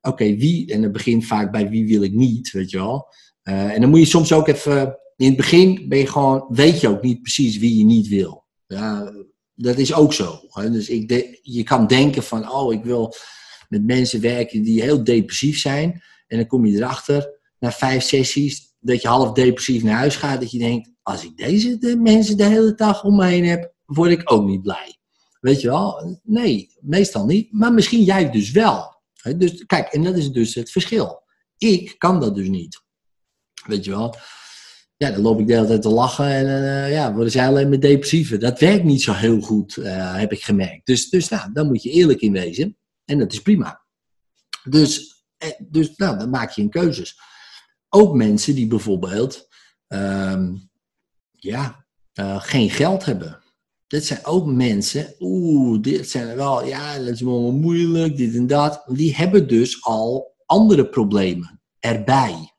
oké, 0.00 0.36
wie, 0.36 0.72
en 0.72 0.82
het 0.82 0.92
begint 0.92 1.26
vaak 1.26 1.52
bij 1.52 1.68
wie 1.68 1.86
wil 1.86 2.02
ik 2.02 2.12
niet, 2.12 2.50
weet 2.50 2.70
je 2.70 2.76
wel. 2.76 3.14
Uh, 3.42 3.74
en 3.74 3.80
dan 3.80 3.90
moet 3.90 3.98
je 3.98 4.04
soms 4.06 4.32
ook 4.32 4.48
even, 4.48 4.98
in 5.16 5.26
het 5.26 5.36
begin 5.36 5.88
ben 5.88 5.98
je 5.98 6.06
gewoon, 6.06 6.46
weet 6.48 6.80
je 6.80 6.88
ook 6.88 7.02
niet 7.02 7.22
precies 7.22 7.58
wie 7.58 7.78
je 7.78 7.84
niet 7.84 8.08
wil. 8.08 8.46
Ja, 8.66 9.12
dat 9.54 9.78
is 9.78 9.94
ook 9.94 10.12
zo. 10.12 10.40
Hè? 10.48 10.70
Dus 10.70 10.88
ik 10.88 11.08
de, 11.08 11.38
je 11.42 11.62
kan 11.62 11.86
denken 11.86 12.22
van, 12.22 12.52
oh, 12.52 12.72
ik 12.72 12.84
wil 12.84 13.14
met 13.68 13.84
mensen 13.84 14.20
werken 14.20 14.62
die 14.62 14.82
heel 14.82 15.04
depressief 15.04 15.58
zijn. 15.58 16.02
En 16.26 16.36
dan 16.36 16.46
kom 16.46 16.66
je 16.66 16.76
erachter, 16.76 17.38
na 17.58 17.72
vijf 17.72 18.02
sessies, 18.02 18.74
dat 18.80 19.02
je 19.02 19.08
half 19.08 19.32
depressief 19.32 19.82
naar 19.82 19.96
huis 19.96 20.16
gaat. 20.16 20.40
Dat 20.40 20.50
je 20.50 20.58
denkt, 20.58 20.90
als 21.02 21.24
ik 21.24 21.36
deze 21.36 21.78
de 21.78 21.96
mensen 21.96 22.36
de 22.36 22.44
hele 22.44 22.74
dag 22.74 23.04
om 23.04 23.16
me 23.16 23.24
heen 23.24 23.44
heb, 23.44 23.72
word 23.84 24.10
ik 24.10 24.32
ook 24.32 24.46
niet 24.46 24.62
blij. 24.62 24.97
Weet 25.40 25.60
je 25.60 25.68
wel? 25.68 26.18
Nee, 26.22 26.70
meestal 26.80 27.24
niet. 27.24 27.52
Maar 27.52 27.72
misschien 27.72 28.02
jij 28.02 28.30
dus 28.30 28.50
wel. 28.50 28.96
Dus 29.36 29.66
kijk, 29.66 29.88
en 29.88 30.04
dat 30.04 30.16
is 30.16 30.30
dus 30.30 30.54
het 30.54 30.70
verschil. 30.70 31.22
Ik 31.58 31.94
kan 31.98 32.20
dat 32.20 32.34
dus 32.34 32.48
niet. 32.48 32.82
Weet 33.66 33.84
je 33.84 33.90
wel. 33.90 34.14
Ja, 34.96 35.10
dan 35.10 35.20
loop 35.20 35.40
ik 35.40 35.46
de 35.46 35.54
hele 35.54 35.66
tijd 35.66 35.82
te 35.82 35.88
lachen 35.88 36.26
en 36.26 36.46
uh, 36.46 36.92
ja, 36.92 37.12
worden 37.12 37.32
zij 37.32 37.46
alleen 37.46 37.68
maar 37.68 37.80
depressiever. 37.80 38.38
Dat 38.38 38.60
werkt 38.60 38.84
niet 38.84 39.02
zo 39.02 39.12
heel 39.12 39.40
goed, 39.40 39.76
uh, 39.76 40.16
heb 40.16 40.32
ik 40.32 40.42
gemerkt. 40.42 40.86
Dus, 40.86 41.10
dus 41.10 41.28
nou, 41.28 41.52
dan 41.52 41.66
moet 41.66 41.82
je 41.82 41.90
eerlijk 41.90 42.20
in 42.20 42.32
wezen. 42.32 42.76
En 43.04 43.18
dat 43.18 43.32
is 43.32 43.42
prima. 43.42 43.84
Dus, 44.64 45.24
eh, 45.36 45.50
dus 45.58 45.96
nou, 45.96 46.18
dan 46.18 46.30
maak 46.30 46.50
je 46.50 46.62
een 46.62 46.70
keuzes. 46.70 47.18
Ook 47.88 48.14
mensen 48.14 48.54
die 48.54 48.66
bijvoorbeeld 48.66 49.48
uh, 49.88 50.50
ja, 51.30 51.86
geen 52.38 52.70
geld 52.70 53.04
hebben. 53.04 53.42
Dat 53.88 54.04
zijn 54.04 54.24
ook 54.24 54.46
mensen, 54.46 55.14
oeh, 55.18 55.80
dit 55.80 56.10
zijn 56.10 56.36
wel, 56.36 56.66
ja, 56.66 56.98
dat 56.98 57.08
is 57.08 57.20
wel 57.20 57.52
moeilijk, 57.52 58.16
dit 58.16 58.34
en 58.34 58.46
dat. 58.46 58.84
Die 58.86 59.14
hebben 59.14 59.48
dus 59.48 59.84
al 59.84 60.34
andere 60.46 60.88
problemen 60.88 61.60
erbij. 61.80 62.52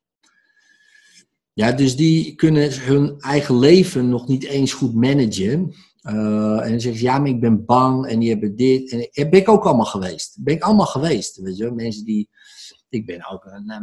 Ja, 1.53 1.71
dus 1.71 1.95
die 1.95 2.35
kunnen 2.35 2.83
hun 2.85 3.19
eigen 3.19 3.59
leven 3.59 4.09
nog 4.09 4.27
niet 4.27 4.43
eens 4.43 4.73
goed 4.73 4.93
managen. 4.93 5.73
Uh, 6.01 6.63
en 6.63 6.69
dan 6.69 6.79
zeggen 6.79 6.99
ze, 6.99 7.03
ja, 7.03 7.19
maar 7.19 7.29
ik 7.29 7.39
ben 7.39 7.65
bang 7.65 8.05
en 8.05 8.19
die 8.19 8.29
hebben 8.29 8.55
dit. 8.55 8.91
En 8.91 8.97
dat 8.99 9.29
ben 9.29 9.39
ik 9.39 9.49
ook 9.49 9.65
allemaal 9.65 9.85
geweest. 9.85 10.37
Ben 10.43 10.53
ik 10.53 10.63
allemaal 10.63 10.85
geweest, 10.85 11.37
weet 11.37 11.57
je 11.57 11.71
Mensen 11.71 12.05
die... 12.05 12.29
Ik 12.89 13.05
ben 13.05 13.29
ook 13.29 13.45
uh, 13.45 13.77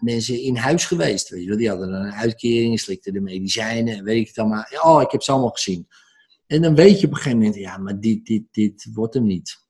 mensen 0.00 0.40
in 0.40 0.56
huis 0.56 0.84
geweest, 0.84 1.28
weet 1.28 1.42
je 1.42 1.48
wel. 1.48 1.56
Die 1.56 1.68
hadden 1.68 1.92
een 1.92 2.12
uitkering, 2.12 2.80
slikten 2.80 3.12
de 3.12 3.20
medicijnen 3.20 3.96
en 3.96 4.04
weet 4.04 4.20
ik 4.20 4.28
het 4.28 4.38
allemaal. 4.38 4.64
Oh, 4.82 5.02
ik 5.02 5.10
heb 5.10 5.22
ze 5.22 5.32
allemaal 5.32 5.50
gezien. 5.50 5.86
En 6.52 6.62
dan 6.62 6.74
weet 6.74 7.00
je 7.00 7.06
op 7.06 7.12
een 7.12 7.16
gegeven 7.16 7.38
moment, 7.38 7.56
ja, 7.56 7.78
maar 7.78 8.00
dit, 8.00 8.26
dit, 8.26 8.42
dit 8.50 8.88
wordt 8.92 9.14
hem 9.14 9.24
niet. 9.24 9.60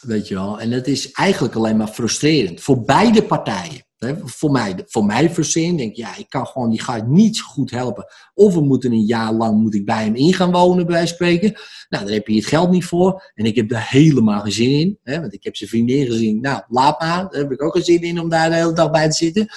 Weet 0.00 0.28
je 0.28 0.34
wel. 0.34 0.60
En 0.60 0.70
dat 0.70 0.86
is 0.86 1.12
eigenlijk 1.12 1.54
alleen 1.54 1.76
maar 1.76 1.88
frustrerend. 1.88 2.60
Voor 2.60 2.82
beide 2.84 3.22
partijen 3.22 3.84
voor 4.24 4.50
mij, 4.50 4.74
voor 4.86 5.04
mij 5.04 5.30
voorzien, 5.30 5.76
denk 5.76 5.96
ja, 5.96 6.16
ik 6.16 6.28
kan 6.28 6.46
gewoon 6.46 6.70
die 6.70 6.80
gaat 6.80 7.06
niet 7.06 7.40
goed 7.40 7.70
helpen. 7.70 8.06
Of 8.34 8.54
we 8.54 8.60
moeten 8.60 8.92
een 8.92 9.04
jaar 9.04 9.32
lang 9.32 9.60
moet 9.60 9.74
ik 9.74 9.84
bij 9.84 10.04
hem 10.04 10.14
in 10.14 10.34
gaan 10.34 10.50
wonen, 10.50 10.86
bij 10.86 11.06
spreken. 11.06 11.52
Nou, 11.88 12.04
daar 12.04 12.14
heb 12.14 12.26
je 12.26 12.34
het 12.34 12.46
geld 12.46 12.70
niet 12.70 12.84
voor. 12.84 13.32
En 13.34 13.44
ik 13.44 13.56
heb 13.56 13.68
daar 13.68 13.88
helemaal 13.88 14.40
geen 14.40 14.52
zin 14.52 14.70
in. 15.04 15.20
Want 15.20 15.32
ik 15.32 15.44
heb 15.44 15.56
zijn 15.56 15.70
vriendin 15.70 16.06
gezien. 16.06 16.40
Nou, 16.40 16.62
laat 16.68 17.00
maar. 17.00 17.28
Daar 17.30 17.40
heb 17.40 17.52
ik 17.52 17.62
ook 17.62 17.72
geen 17.72 17.84
zin 17.84 18.02
in 18.02 18.20
om 18.20 18.28
daar 18.28 18.48
de 18.48 18.56
hele 18.56 18.72
dag 18.72 18.90
bij 18.90 19.08
te 19.08 19.16
zitten. 19.16 19.48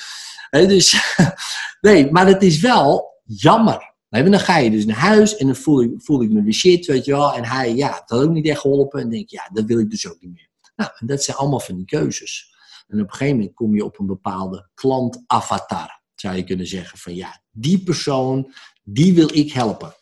Dus, 0.50 1.16
nee, 1.82 2.12
maar 2.12 2.28
het 2.28 2.44
is 2.44 2.60
wel 2.60 3.22
jammer. 3.24 3.93
En 4.14 4.32
dan 4.32 4.40
ga 4.40 4.58
je 4.58 4.72
dus 4.72 4.86
naar 4.86 4.96
huis 4.96 5.38
en 5.38 5.46
dan 5.46 5.56
voel 5.56 6.22
ik, 6.22 6.30
me 6.30 6.44
weer 6.44 6.54
shit, 6.54 6.86
weet 6.86 7.06
je 7.06 7.12
wel. 7.12 7.34
En 7.34 7.46
hij, 7.46 7.76
ja, 7.76 7.90
dat 7.90 8.04
had 8.06 8.22
ook 8.22 8.32
niet 8.32 8.48
echt 8.48 8.60
geholpen. 8.60 9.02
En 9.02 9.10
denk 9.10 9.30
ja, 9.30 9.50
dat 9.54 9.66
wil 9.66 9.80
ik 9.80 9.90
dus 9.90 10.08
ook 10.08 10.18
niet 10.20 10.34
meer. 10.34 10.50
Nou, 10.76 10.92
en 10.98 11.08
dat 11.08 11.24
zijn 11.24 11.38
allemaal 11.38 11.60
van 11.60 11.76
die 11.76 11.86
keuzes. 11.86 12.56
En 12.88 13.02
op 13.02 13.06
een 13.06 13.12
gegeven 13.12 13.36
moment 13.36 13.56
kom 13.56 13.76
je 13.76 13.86
op 13.86 14.00
een 14.00 14.06
bepaalde 14.06 14.70
klantavatar. 14.74 16.02
Zou 16.16 16.36
je 16.36 16.44
kunnen 16.44 16.68
zeggen 16.68 16.98
van 16.98 17.16
ja, 17.16 17.42
die 17.52 17.84
persoon, 17.84 18.54
die 18.84 19.14
wil 19.14 19.30
ik 19.34 19.52
helpen. 19.52 19.96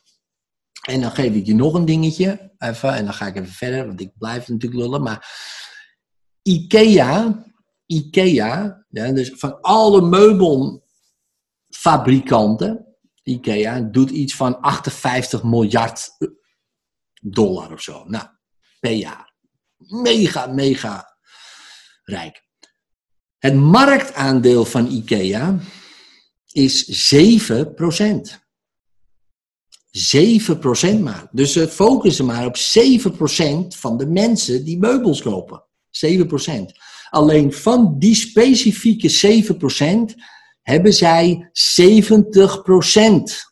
En 0.87 1.01
dan 1.01 1.11
geef 1.11 1.33
ik 1.33 1.45
je 1.45 1.55
nog 1.55 1.73
een 1.73 1.85
dingetje. 1.85 2.51
Even, 2.57 2.93
en 2.93 3.05
dan 3.05 3.13
ga 3.13 3.27
ik 3.27 3.35
even 3.35 3.53
verder, 3.53 3.87
want 3.87 4.01
ik 4.01 4.11
blijf 4.17 4.47
natuurlijk 4.47 4.81
lullen. 4.81 5.01
Maar 5.01 5.39
IKEA, 6.41 7.45
IKEA, 7.85 8.85
ja, 8.89 9.11
dus 9.11 9.29
van 9.29 9.61
alle 9.61 10.01
meubelfabrikanten, 10.01 12.90
IKEA 13.23 13.79
doet 13.79 14.09
iets 14.09 14.35
van 14.35 14.59
58 14.61 15.43
miljard 15.43 16.09
dollar 17.21 17.71
of 17.71 17.81
zo. 17.81 18.03
Nou, 18.05 18.27
per 18.79 18.91
jaar. 18.91 19.33
Mega, 19.77 20.47
mega 20.47 21.17
rijk. 22.03 22.43
Het 23.37 23.55
marktaandeel 23.55 24.65
van 24.65 24.87
IKEA 24.87 25.59
is 26.51 27.13
7%. 27.15 28.39
7% 29.91 30.99
maar. 30.99 31.27
Dus 31.31 31.51
ze 31.51 31.67
focussen 31.67 32.25
maar 32.25 32.45
op 32.45 32.57
7% 32.57 33.67
van 33.67 33.97
de 33.97 34.05
mensen 34.05 34.65
die 34.65 34.77
meubels 34.77 35.21
kopen. 35.21 35.63
7%. 35.91 36.29
Alleen 37.09 37.53
van 37.53 37.99
die 37.99 38.15
specifieke 38.15 39.43
7% 40.13 40.15
hebben 40.61 40.93
zij 40.93 41.51
70% 41.81 43.51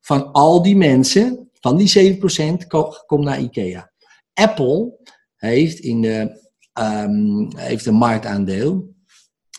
van 0.00 0.32
al 0.32 0.62
die 0.62 0.76
mensen, 0.76 1.50
van 1.60 1.76
die 1.76 2.18
7%, 2.18 2.66
komt 3.06 3.24
naar 3.24 3.40
IKEA. 3.40 3.92
Apple 4.32 4.98
heeft, 5.36 5.78
in 5.78 6.00
de, 6.00 6.48
um, 6.80 7.56
heeft 7.56 7.86
een 7.86 7.94
marktaandeel 7.94 8.94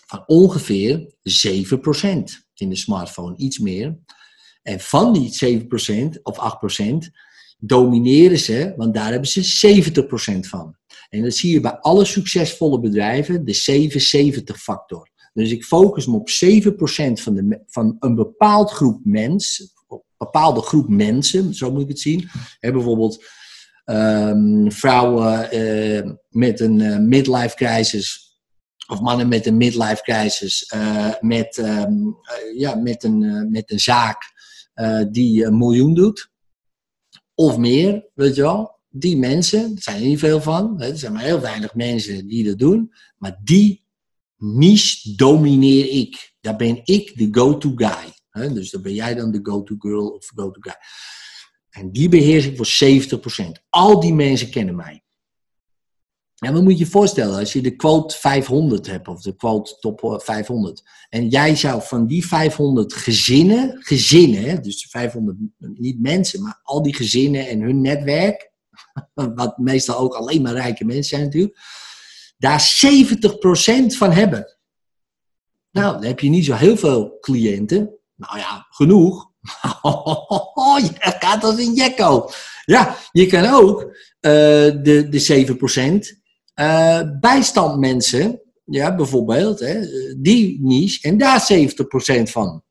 van 0.05 0.23
ongeveer 0.25 1.13
7% 1.23 2.49
in 2.53 2.69
de 2.69 2.75
smartphone, 2.75 3.37
iets 3.37 3.59
meer. 3.59 3.99
En 4.61 4.79
van 4.79 5.13
die 5.13 5.65
7% 6.17 6.21
of 6.21 6.37
8% 6.37 7.11
domineren 7.57 8.39
ze, 8.39 8.73
want 8.75 8.93
daar 8.93 9.11
hebben 9.11 9.29
ze 9.29 9.91
70% 10.35 10.39
van. 10.39 10.75
En 11.09 11.23
dat 11.23 11.33
zie 11.33 11.53
je 11.53 11.59
bij 11.59 11.77
alle 11.77 12.05
succesvolle 12.05 12.79
bedrijven, 12.79 13.45
de 13.45 13.55
770-factor. 14.41 15.10
Dus 15.33 15.51
ik 15.51 15.63
focus 15.63 16.05
me 16.05 16.15
op 16.15 16.29
7% 16.29 16.33
van, 17.13 17.35
de, 17.35 17.63
van 17.67 17.95
een 17.99 18.15
bepaald 18.15 18.71
groep 18.71 18.99
mensen, 19.03 19.69
bepaalde 20.17 20.61
groep 20.61 20.87
mensen, 20.89 21.53
zo 21.53 21.71
moet 21.71 21.81
ik 21.81 21.87
het 21.87 21.99
zien. 21.99 22.29
Bijvoorbeeld 22.59 23.25
um, 23.85 24.71
vrouwen 24.71 25.55
uh, 25.55 26.11
met 26.29 26.59
een 26.59 26.79
uh, 26.79 26.97
midlife 26.97 27.55
crisis, 27.55 28.39
of 28.87 28.99
mannen 28.99 29.27
met 29.27 29.45
een 29.45 29.57
midlife 29.57 30.01
crisis, 30.01 30.73
uh, 30.75 31.13
met, 31.19 31.57
um, 31.57 32.17
ja, 32.55 32.75
met, 32.75 33.03
een, 33.03 33.51
met 33.51 33.71
een 33.71 33.79
zaak 33.79 34.39
die 35.11 35.45
een 35.45 35.57
miljoen 35.57 35.93
doet, 35.93 36.31
of 37.33 37.57
meer, 37.57 38.09
weet 38.13 38.35
je 38.35 38.41
wel. 38.41 38.79
Die 38.89 39.17
mensen, 39.17 39.75
er 39.75 39.81
zijn 39.81 40.01
er 40.01 40.07
niet 40.07 40.19
veel 40.19 40.41
van, 40.41 40.81
er 40.81 40.97
zijn 40.97 41.13
maar 41.13 41.23
heel 41.23 41.39
weinig 41.39 41.75
mensen 41.75 42.27
die 42.27 42.43
dat 42.43 42.57
doen, 42.59 42.93
maar 43.17 43.39
die 43.43 43.85
niche 44.41 45.15
domineer 45.15 45.89
ik. 45.89 46.33
Daar 46.41 46.55
ben 46.55 46.81
ik 46.83 47.17
de 47.17 47.27
go-to 47.31 47.71
guy. 47.75 48.49
Dus 48.53 48.69
dan 48.69 48.81
ben 48.81 48.93
jij 48.93 49.15
dan 49.15 49.31
de 49.31 49.39
go-to 49.43 49.75
girl 49.77 50.07
of 50.07 50.31
go-to 50.35 50.59
guy. 50.59 50.75
En 51.69 51.91
die 51.91 52.09
beheers 52.09 52.45
ik 52.45 52.57
voor 52.57 53.43
70%. 53.47 53.65
Al 53.69 53.99
die 53.99 54.13
mensen 54.13 54.49
kennen 54.49 54.75
mij. 54.75 55.03
En 56.41 56.53
dan 56.53 56.63
moet 56.63 56.73
je 56.73 56.79
je 56.79 56.91
voorstellen, 56.91 57.39
als 57.39 57.53
je 57.53 57.61
de 57.61 57.75
quote 57.75 58.17
500 58.17 58.87
hebt, 58.87 59.07
of 59.07 59.21
de 59.21 59.35
quote 59.35 59.77
top 59.79 60.21
500, 60.23 60.83
en 61.09 61.27
jij 61.27 61.55
zou 61.55 61.81
van 61.81 62.07
die 62.07 62.27
500 62.27 62.93
gezinnen, 62.93 63.77
gezinnen, 63.79 64.63
dus 64.63 64.87
500 64.89 65.37
niet 65.57 66.01
mensen, 66.01 66.41
maar 66.41 66.59
al 66.63 66.81
die 66.81 66.95
gezinnen 66.95 67.47
en 67.47 67.61
hun 67.61 67.81
netwerk, 67.81 68.51
wat 69.35 69.57
meestal 69.57 69.97
ook 69.97 70.13
alleen 70.13 70.41
maar 70.41 70.53
rijke 70.53 70.85
mensen 70.85 71.03
zijn 71.03 71.23
natuurlijk, 71.23 71.59
daar 72.41 72.81
70% 73.91 73.97
van 73.97 74.11
hebben. 74.11 74.57
Nou, 75.71 75.93
dan 75.93 76.03
heb 76.03 76.19
je 76.19 76.29
niet 76.29 76.45
zo 76.45 76.53
heel 76.53 76.77
veel 76.77 77.17
cliënten. 77.19 77.95
Nou 78.15 78.37
ja, 78.37 78.67
genoeg. 78.69 79.29
je 80.87 80.93
gaat 80.97 81.43
als 81.43 81.57
een 81.57 81.73
jekko. 81.73 82.29
Ja, 82.65 82.97
je 83.11 83.25
kan 83.25 83.45
ook 83.45 83.81
uh, 83.81 83.91
de, 84.83 85.07
de 85.09 85.55
7% 85.57 85.79
uh, 85.79 86.99
eh, 86.99 87.07
bijstandmensen, 87.19 88.41
ja, 88.65 88.95
bijvoorbeeld, 88.95 89.59
hè, 89.59 89.79
die 90.17 90.59
niche, 90.61 91.07
en 91.07 91.17
daar 91.17 91.47
70% 91.51 92.21
van. 92.23 92.63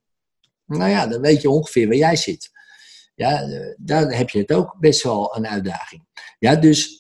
Nou 0.66 0.90
ja, 0.90 1.06
dan 1.06 1.20
weet 1.20 1.42
je 1.42 1.50
ongeveer 1.50 1.86
waar 1.86 1.96
jij 1.96 2.16
zit 2.16 2.50
ja, 3.20 3.42
eh, 3.42 3.74
dan 3.76 4.12
heb 4.12 4.30
je 4.30 4.38
het 4.38 4.52
ook 4.52 4.76
best 4.78 5.02
wel 5.02 5.36
een 5.36 5.46
uitdaging. 5.46 6.06
Ja, 6.38 6.56
dus, 6.56 6.99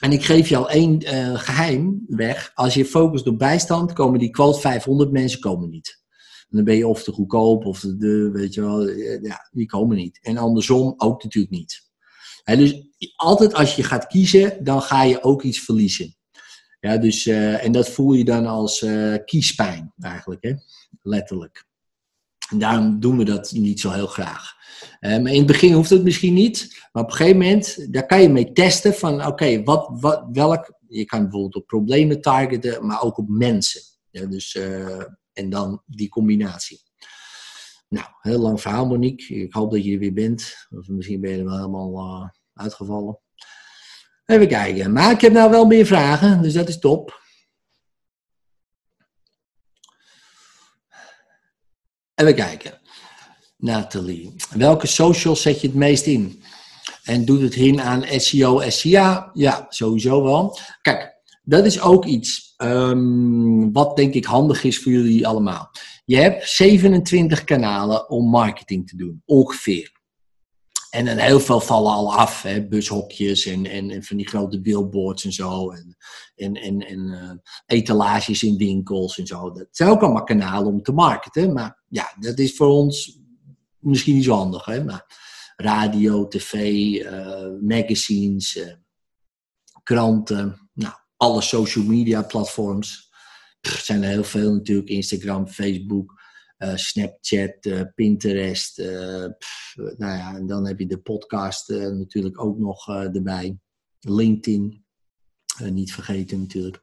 en 0.00 0.12
ik 0.12 0.24
geef 0.24 0.48
je 0.48 0.56
al 0.56 0.70
één 0.70 1.02
uh, 1.02 1.38
geheim 1.38 2.04
weg. 2.06 2.50
Als 2.54 2.74
je 2.74 2.84
focust 2.84 3.26
op 3.26 3.38
bijstand, 3.38 3.92
komen 3.92 4.18
die 4.18 4.30
quote 4.30 4.60
500 4.60 5.10
mensen 5.10 5.40
komen 5.40 5.70
niet. 5.70 6.02
En 6.50 6.56
dan 6.56 6.64
ben 6.64 6.76
je 6.76 6.86
of 6.86 7.02
te 7.02 7.12
goedkoop 7.12 7.64
of 7.64 7.80
de, 7.80 8.30
weet 8.32 8.54
je 8.54 8.60
wel, 8.60 8.88
eh, 8.88 9.22
ja, 9.22 9.48
die 9.52 9.66
komen 9.66 9.96
niet. 9.96 10.18
En 10.22 10.36
andersom 10.36 10.94
ook 10.96 11.22
natuurlijk 11.22 11.54
niet. 11.54 11.90
dus 12.44 12.82
altijd 13.16 13.54
als 13.54 13.76
je 13.76 13.82
gaat 13.82 14.06
kiezen, 14.06 14.64
dan 14.64 14.82
ga 14.82 15.02
je 15.02 15.22
ook 15.22 15.42
iets 15.42 15.60
verliezen. 15.60 16.16
Ja, 16.80 16.96
dus, 16.96 17.26
uh, 17.26 17.64
en 17.64 17.72
dat 17.72 17.88
voel 17.88 18.12
je 18.12 18.24
dan 18.24 18.46
als 18.46 18.86
kiespijn 19.24 19.92
eigenlijk, 20.00 20.42
hè? 20.42 20.52
letterlijk. 21.02 21.66
En 22.50 22.58
daarom 22.58 23.00
doen 23.00 23.18
we 23.18 23.24
dat 23.24 23.52
niet 23.52 23.80
zo 23.80 23.90
heel 23.90 24.06
graag. 24.06 24.53
Maar 25.00 25.10
in 25.10 25.38
het 25.38 25.46
begin 25.46 25.72
hoeft 25.72 25.90
het 25.90 26.04
misschien 26.04 26.34
niet. 26.34 26.86
Maar 26.92 27.02
op 27.02 27.10
een 27.10 27.16
gegeven 27.16 27.38
moment, 27.38 27.92
daar 27.92 28.06
kan 28.06 28.22
je 28.22 28.28
mee 28.28 28.52
testen 28.52 28.94
van 28.94 29.26
oké, 29.26 29.62
wat, 29.62 29.90
welk... 30.32 30.72
Je 30.88 31.04
kan 31.04 31.22
bijvoorbeeld 31.22 31.54
op 31.54 31.66
problemen 31.66 32.20
targeten, 32.20 32.86
maar 32.86 33.02
ook 33.02 33.18
op 33.18 33.28
mensen. 33.28 33.82
Ja, 34.10 34.26
dus, 34.26 34.54
uh, 34.54 35.02
en 35.32 35.50
dan 35.50 35.82
die 35.86 36.08
combinatie. 36.08 36.82
Nou, 37.88 38.06
heel 38.20 38.38
lang 38.38 38.60
verhaal 38.60 38.86
Monique. 38.86 39.34
Ik 39.34 39.52
hoop 39.52 39.70
dat 39.70 39.84
je 39.84 39.92
er 39.92 39.98
weer 39.98 40.12
bent. 40.12 40.66
Of 40.70 40.88
misschien 40.88 41.20
ben 41.20 41.30
je 41.30 41.38
er 41.38 41.44
wel 41.44 41.56
helemaal 41.56 41.92
uh, 41.92 42.28
uitgevallen. 42.54 43.18
Even 44.24 44.48
kijken. 44.48 44.92
Maar 44.92 45.10
ik 45.10 45.20
heb 45.20 45.32
nou 45.32 45.50
wel 45.50 45.64
meer 45.64 45.86
vragen, 45.86 46.42
dus 46.42 46.52
dat 46.52 46.68
is 46.68 46.78
top. 46.78 47.22
Even 52.14 52.34
kijken. 52.34 52.80
Nathalie, 53.64 54.34
welke 54.56 54.86
socials 54.86 55.42
zet 55.42 55.60
je 55.60 55.66
het 55.66 55.76
meest 55.76 56.06
in? 56.06 56.42
En 57.04 57.24
doet 57.24 57.40
het 57.40 57.54
hin 57.54 57.80
aan 57.80 58.04
SEO, 58.16 58.70
SEA? 58.70 59.30
Ja, 59.32 59.66
sowieso 59.68 60.22
wel. 60.22 60.58
Kijk, 60.82 61.22
dat 61.42 61.66
is 61.66 61.80
ook 61.80 62.04
iets 62.04 62.54
um, 62.58 63.72
wat 63.72 63.96
denk 63.96 64.14
ik 64.14 64.24
handig 64.24 64.64
is 64.64 64.82
voor 64.82 64.92
jullie 64.92 65.26
allemaal. 65.26 65.70
Je 66.04 66.16
hebt 66.16 66.48
27 66.48 67.44
kanalen 67.44 68.10
om 68.10 68.28
marketing 68.28 68.88
te 68.88 68.96
doen, 68.96 69.22
ongeveer. 69.24 69.92
En 70.90 71.04
dan 71.04 71.16
heel 71.16 71.40
veel 71.40 71.60
vallen 71.60 71.92
al 71.92 72.14
af, 72.14 72.42
hè, 72.42 72.66
bushokjes 72.66 73.46
en, 73.46 73.66
en, 73.66 74.02
van 74.02 74.16
die 74.16 74.28
grote 74.28 74.60
billboards 74.60 75.24
en 75.24 75.32
zo. 75.32 75.70
En, 75.70 75.96
en, 76.54 76.80
en, 76.80 76.98
uh, 76.98 77.30
etalages 77.66 78.42
in 78.42 78.56
winkels 78.56 79.18
en 79.18 79.26
zo. 79.26 79.50
Dat 79.52 79.66
zijn 79.70 79.90
ook 79.90 80.02
allemaal 80.02 80.24
kanalen 80.24 80.72
om 80.72 80.82
te 80.82 80.92
marketen. 80.92 81.52
Maar 81.52 81.82
ja, 81.88 82.16
dat 82.20 82.38
is 82.38 82.56
voor 82.56 82.68
ons 82.68 83.22
misschien 83.84 84.14
niet 84.14 84.24
zo 84.24 84.34
handig, 84.34 84.64
hè? 84.64 84.84
maar 84.84 85.22
radio, 85.56 86.28
tv, 86.28 86.54
uh, 86.54 87.60
magazines, 87.60 88.56
uh, 88.56 88.72
kranten, 89.82 90.70
nou, 90.72 90.94
alle 91.16 91.42
social 91.42 91.84
media 91.84 92.22
platforms. 92.22 93.12
Er 93.60 93.80
zijn 93.82 94.02
er 94.02 94.08
heel 94.08 94.24
veel 94.24 94.52
natuurlijk, 94.52 94.88
Instagram, 94.88 95.48
Facebook, 95.48 96.22
uh, 96.58 96.76
Snapchat, 96.76 97.92
Pinterest. 97.94 98.74
Pff, 99.38 99.74
nou 99.76 100.16
ja, 100.16 100.34
en 100.36 100.46
dan 100.46 100.66
heb 100.66 100.78
je 100.78 100.86
de 100.86 100.98
podcast 100.98 101.68
natuurlijk 101.68 102.40
ook 102.40 102.58
nog 102.58 102.88
erbij. 102.88 103.58
LinkedIn, 104.00 104.84
niet 105.58 105.92
vergeten 105.92 106.40
natuurlijk. 106.40 106.80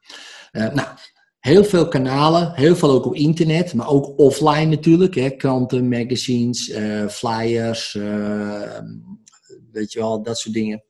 nou, 0.51 0.87
Heel 1.41 1.63
veel 1.63 1.87
kanalen, 1.87 2.53
heel 2.53 2.75
veel 2.75 2.89
ook 2.89 3.05
op 3.05 3.15
internet, 3.15 3.73
maar 3.73 3.87
ook 3.87 4.19
offline 4.19 4.65
natuurlijk. 4.65 5.15
Hè, 5.15 5.29
kranten, 5.29 5.87
magazines, 5.87 6.69
uh, 6.69 7.07
flyers, 7.07 7.93
uh, 7.93 8.79
weet 9.71 9.91
je 9.91 9.99
wel, 9.99 10.23
dat 10.23 10.37
soort 10.37 10.53
dingen. 10.53 10.83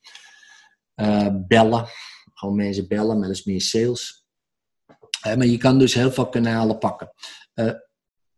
Uh, 0.95 1.27
bellen, 1.47 1.85
gewoon 2.33 2.55
mensen 2.55 2.87
bellen, 2.87 3.19
maar 3.19 3.27
dat 3.27 3.37
is 3.37 3.43
meer 3.43 3.61
sales. 3.61 4.25
maar 5.23 5.45
je 5.45 5.57
kan 5.57 5.79
dus 5.79 5.93
heel 5.93 6.11
veel 6.11 6.29
kanalen 6.29 6.77
pakken. 6.77 7.13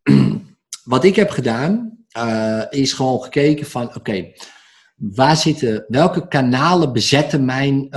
wat 0.84 1.03
ik 1.03 1.16
heb 1.16 1.30
gedaan, 1.30 2.05
is 2.70 2.93
gewoon 2.93 3.24
gekeken 3.24 3.66
van, 3.66 3.95
oké, 3.95 4.32
waar 4.95 5.38
zitten, 5.38 5.86
welke 5.88 6.28
kanalen 6.28 6.93
bezetten 6.93 7.45
mijn 7.45 7.89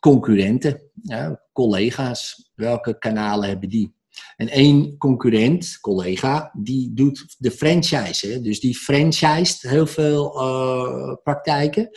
concurrenten, 0.00 0.85
ja, 1.06 1.42
collega's, 1.52 2.50
welke 2.54 2.98
kanalen 2.98 3.48
hebben 3.48 3.68
die? 3.68 3.94
En 4.36 4.48
één 4.48 4.96
concurrent, 4.96 5.78
collega, 5.80 6.50
die 6.62 6.94
doet 6.94 7.34
de 7.38 7.50
franchise. 7.50 8.26
Hè? 8.26 8.40
Dus 8.40 8.60
die 8.60 8.76
franchised 8.76 9.62
heel 9.62 9.86
veel 9.86 10.42
uh, 10.42 11.14
praktijken. 11.22 11.90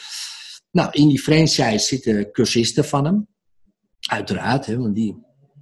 Nou, 0.72 0.90
in 0.92 1.08
die 1.08 1.20
franchise 1.20 1.86
zitten 1.86 2.32
cursisten 2.32 2.86
van 2.86 3.06
hem. 3.06 3.28
Uiteraard, 4.00 4.66
hè, 4.66 4.78
want 4.78 4.96
die 4.96 5.18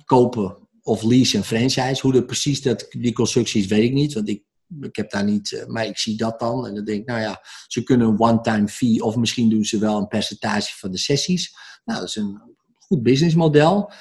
kopen 0.06 0.68
of 0.82 1.04
lease 1.04 1.38
een 1.38 1.44
franchise. 1.44 2.02
Hoe 2.02 2.14
dat 2.14 2.26
precies 2.26 2.62
dat, 2.62 2.88
die 2.90 3.14
constructie 3.14 3.62
is, 3.62 3.68
weet 3.68 3.84
ik 3.84 3.94
niet. 3.94 4.14
Want 4.14 4.30
ik, 4.30 4.44
ik 4.82 4.96
heb 4.96 5.12
daar 5.12 5.24
niet, 5.24 5.52
uh, 5.52 5.66
maar 5.66 5.86
ik 5.86 5.98
zie 5.98 6.18
dat 6.18 6.40
dan. 6.40 6.68
En 6.68 6.76
dan 6.76 6.86
denk 6.86 7.00
ik, 7.00 7.08
nou 7.08 7.22
ja, 7.22 7.42
ze 7.68 7.84
kunnen 7.84 8.08
een 8.08 8.20
one-time 8.20 8.68
fee. 8.68 9.04
Of 9.04 9.16
misschien 9.16 9.50
doen 9.50 9.64
ze 9.66 9.80
wel 9.80 9.98
een 9.98 10.08
percentage 10.08 10.78
van 10.78 10.92
de 10.92 10.98
sessies. 10.98 11.56
Nou, 11.86 12.00
dat 12.00 12.08
is 12.08 12.16
een 12.16 12.57
goed 12.88 13.04
businessmodel. 13.04 13.92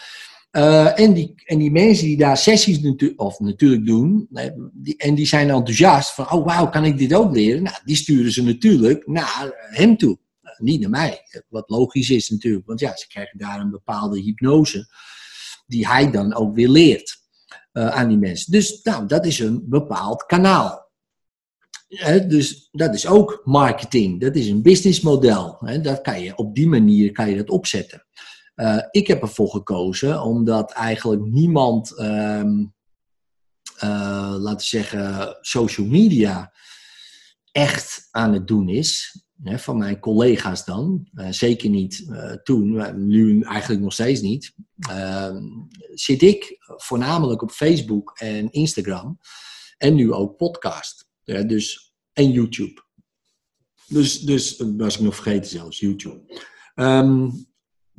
Uh, 0.53 1.01
en, 1.01 1.13
die, 1.13 1.35
en 1.45 1.59
die 1.59 1.71
mensen 1.71 2.07
die 2.07 2.17
daar 2.17 2.37
sessies 2.37 2.81
natu 2.81 3.13
of 3.17 3.41
natuurlijk 3.41 3.87
doen, 3.87 4.29
die, 4.73 4.97
en 4.97 5.15
die 5.15 5.27
zijn 5.27 5.51
enthousiast 5.51 6.15
van, 6.15 6.31
oh 6.31 6.45
wauw, 6.45 6.69
kan 6.69 6.85
ik 6.85 6.99
dit 6.99 7.15
ook 7.15 7.35
leren? 7.35 7.63
Nou, 7.63 7.77
die 7.85 7.97
sturen 7.97 8.33
ze 8.33 8.43
natuurlijk 8.43 9.07
naar 9.07 9.69
hem 9.71 9.97
toe, 9.97 10.19
niet 10.59 10.81
naar 10.81 10.91
mij. 10.91 11.21
Wat 11.49 11.71
logisch 11.71 12.11
is 12.11 12.31
natuurlijk, 12.31 12.67
want 12.67 12.81
ja, 12.81 12.97
ze 12.97 13.07
krijgen 13.09 13.39
daar 13.39 13.61
een 13.61 13.71
bepaalde 13.71 14.21
hypnose 14.21 14.89
die 15.67 15.89
hij 15.89 16.11
dan 16.11 16.35
ook 16.35 16.55
weer 16.55 16.69
leert 16.69 17.25
aan 17.73 18.09
die 18.09 18.19
mensen. 18.19 18.53
Dus 18.53 18.83
nou, 18.83 19.07
dat 19.07 19.27
is 19.27 19.39
een 19.39 19.63
bepaald 19.69 20.27
kanaal. 20.27 20.91
dus 22.29 22.69
dat 22.73 22.95
is 22.95 23.07
ook 23.07 23.41
marketing, 23.45 24.21
dat 24.21 24.37
is 24.37 24.49
een 24.49 24.63
businessmodel. 24.63 25.59
dat 25.83 26.01
kan 26.01 26.23
je, 26.23 26.37
op 26.37 26.55
die 26.55 26.69
manier 26.69 27.13
kan 27.13 27.31
je 27.31 27.37
dat 27.37 27.51
opzetten. 27.51 28.06
Uh, 28.57 28.83
ik 28.91 29.07
heb 29.07 29.23
ervoor 29.23 29.51
gekozen 29.51 30.23
omdat 30.23 30.73
eigenlijk 30.73 31.23
niemand, 31.25 31.99
um, 31.99 32.75
uh, 33.85 34.35
laten 34.39 34.57
we 34.57 34.63
zeggen, 34.63 35.37
social 35.41 35.87
media 35.87 36.53
echt 37.53 38.09
aan 38.11 38.33
het 38.33 38.47
doen 38.47 38.69
is. 38.69 39.21
Hè, 39.43 39.59
van 39.59 39.79
mijn 39.79 39.99
collega's 39.99 40.65
dan. 40.65 41.09
Uh, 41.15 41.31
zeker 41.31 41.71
niet 41.71 42.07
toen, 42.43 42.93
nu 43.07 43.43
eigenlijk 43.43 43.83
nog 43.83 43.93
steeds 43.93 44.21
niet. 44.21 44.55
Ehm, 44.79 45.43
zit 45.95 46.23
ik 46.23 46.57
voornamelijk 46.67 47.43
op 47.43 47.51
Facebook 47.51 48.19
en 48.19 48.51
Instagram. 48.51 49.19
En 49.79 49.95
nu 49.95 50.13
ook 50.13 50.37
podcast. 50.37 51.09
dus, 51.25 51.95
en 52.13 52.31
YouTube. 52.31 52.85
Dus, 53.87 54.21
dus 54.21 54.63
was 54.77 54.95
ik 54.95 55.01
nog 55.01 55.15
vergeten 55.15 55.51
zelfs, 55.51 55.81
YouTube. 55.81 56.43
Um, 56.75 57.47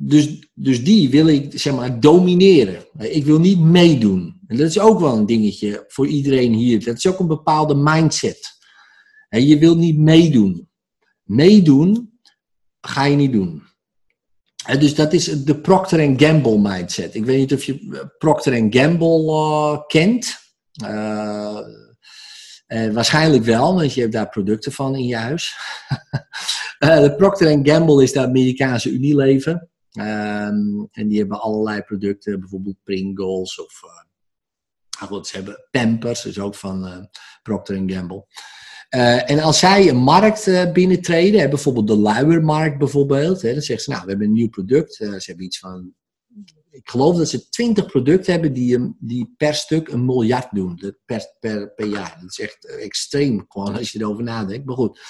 dus, 0.00 0.50
dus 0.54 0.84
die 0.84 1.10
wil 1.10 1.26
ik, 1.26 1.58
zeg 1.58 1.74
maar, 1.74 2.00
domineren. 2.00 2.84
Ik 2.98 3.24
wil 3.24 3.38
niet 3.38 3.58
meedoen. 3.58 4.40
En 4.46 4.56
dat 4.56 4.68
is 4.68 4.78
ook 4.78 5.00
wel 5.00 5.16
een 5.16 5.26
dingetje 5.26 5.84
voor 5.88 6.06
iedereen 6.06 6.52
hier. 6.52 6.84
Dat 6.84 6.96
is 6.96 7.06
ook 7.06 7.18
een 7.18 7.26
bepaalde 7.26 7.74
mindset. 7.74 8.56
En 9.28 9.46
je 9.46 9.58
wilt 9.58 9.78
niet 9.78 9.98
meedoen. 9.98 10.68
Meedoen 11.22 12.20
ga 12.80 13.04
je 13.04 13.16
niet 13.16 13.32
doen. 13.32 13.62
En 14.66 14.80
dus 14.80 14.94
dat 14.94 15.12
is 15.12 15.24
de 15.24 15.60
Procter 15.60 16.14
Gamble 16.16 16.58
mindset. 16.58 17.14
Ik 17.14 17.24
weet 17.24 17.38
niet 17.38 17.52
of 17.52 17.64
je 17.64 17.88
eh, 17.92 18.00
Procter 18.18 18.66
Gamble 18.70 19.22
uh, 19.22 19.86
kent. 19.86 20.36
Uh, 20.84 21.60
waarschijnlijk 22.92 23.44
wel, 23.44 23.74
want 23.74 23.94
je 23.94 24.00
hebt 24.00 24.12
daar 24.12 24.28
producten 24.28 24.72
van 24.72 24.94
in 24.94 25.06
je 25.06 25.16
huis. 25.16 25.56
de 26.78 27.14
Procter 27.16 27.60
Gamble 27.62 28.02
is 28.02 28.12
de 28.12 28.20
Amerikaanse 28.20 28.90
Unilever. 28.90 29.68
Um, 30.00 30.88
en 30.90 31.08
die 31.08 31.18
hebben 31.18 31.40
allerlei 31.40 31.82
producten, 31.82 32.40
bijvoorbeeld 32.40 32.76
Pringles 32.82 33.60
of 33.60 33.82
uh, 33.84 35.06
goed, 35.08 35.26
ze 35.26 35.36
hebben 35.36 35.66
Pampers, 35.70 36.24
is 36.24 36.38
ook 36.38 36.54
van 36.54 36.86
uh, 36.86 37.04
Procter 37.42 37.82
Gamble. 37.86 38.26
Uh, 38.90 39.30
en 39.30 39.40
als 39.40 39.58
zij 39.58 39.88
een 39.88 39.96
markt 39.96 40.72
binnentreden, 40.72 41.50
bijvoorbeeld 41.50 41.86
de 41.86 41.96
luiermarkt 41.96 42.78
bijvoorbeeld, 42.78 43.42
hè, 43.42 43.52
dan 43.52 43.62
zeggen 43.62 43.84
ze, 43.84 43.90
nou, 43.90 44.02
we 44.02 44.10
hebben 44.10 44.26
een 44.26 44.32
nieuw 44.32 44.48
product. 44.48 44.94
ze 44.94 45.22
hebben 45.24 45.44
iets 45.44 45.58
van, 45.58 45.94
ik 46.70 46.90
geloof 46.90 47.16
dat 47.16 47.28
ze 47.28 47.48
20 47.48 47.86
producten 47.86 48.32
hebben 48.32 48.52
die, 48.52 48.94
die 48.98 49.34
per 49.36 49.54
stuk 49.54 49.88
een 49.88 50.04
miljard 50.04 50.48
doen, 50.50 50.94
per, 51.04 51.36
per, 51.40 51.70
per 51.74 51.86
jaar. 51.86 52.16
Dat 52.20 52.30
is 52.30 52.38
echt 52.38 52.66
extreem, 52.66 53.44
gewoon 53.48 53.76
als 53.76 53.92
je 53.92 54.00
erover 54.00 54.24
nadenkt. 54.24 54.66
Maar 54.66 54.76
goed, 54.76 55.00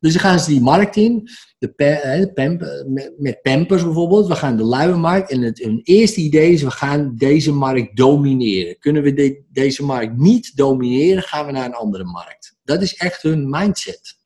dus 0.00 0.12
dan 0.12 0.22
gaan 0.22 0.40
ze 0.40 0.50
die 0.50 0.60
markt 0.60 0.96
in, 0.96 1.28
de, 1.58 1.72
de 1.76 2.30
pamp, 2.34 2.84
met, 3.18 3.42
Pampers 3.42 3.82
bijvoorbeeld. 3.82 4.26
We 4.26 4.34
gaan 4.34 4.56
de 4.56 4.62
luienmarkt 4.62 5.30
en 5.30 5.42
het, 5.42 5.58
hun 5.58 5.80
eerste 5.82 6.20
idee 6.20 6.52
is, 6.52 6.62
we 6.62 6.70
gaan 6.70 7.14
deze 7.16 7.52
markt 7.52 7.96
domineren. 7.96 8.78
Kunnen 8.78 9.02
we 9.02 9.12
de, 9.12 9.44
deze 9.52 9.84
markt 9.84 10.16
niet 10.16 10.56
domineren, 10.56 11.22
gaan 11.22 11.46
we 11.46 11.52
naar 11.52 11.64
een 11.64 11.74
andere 11.74 12.04
markt. 12.04 12.56
Dat 12.64 12.82
is 12.82 12.94
echt 12.94 13.22
hun 13.22 13.48
mindset. 13.48 14.18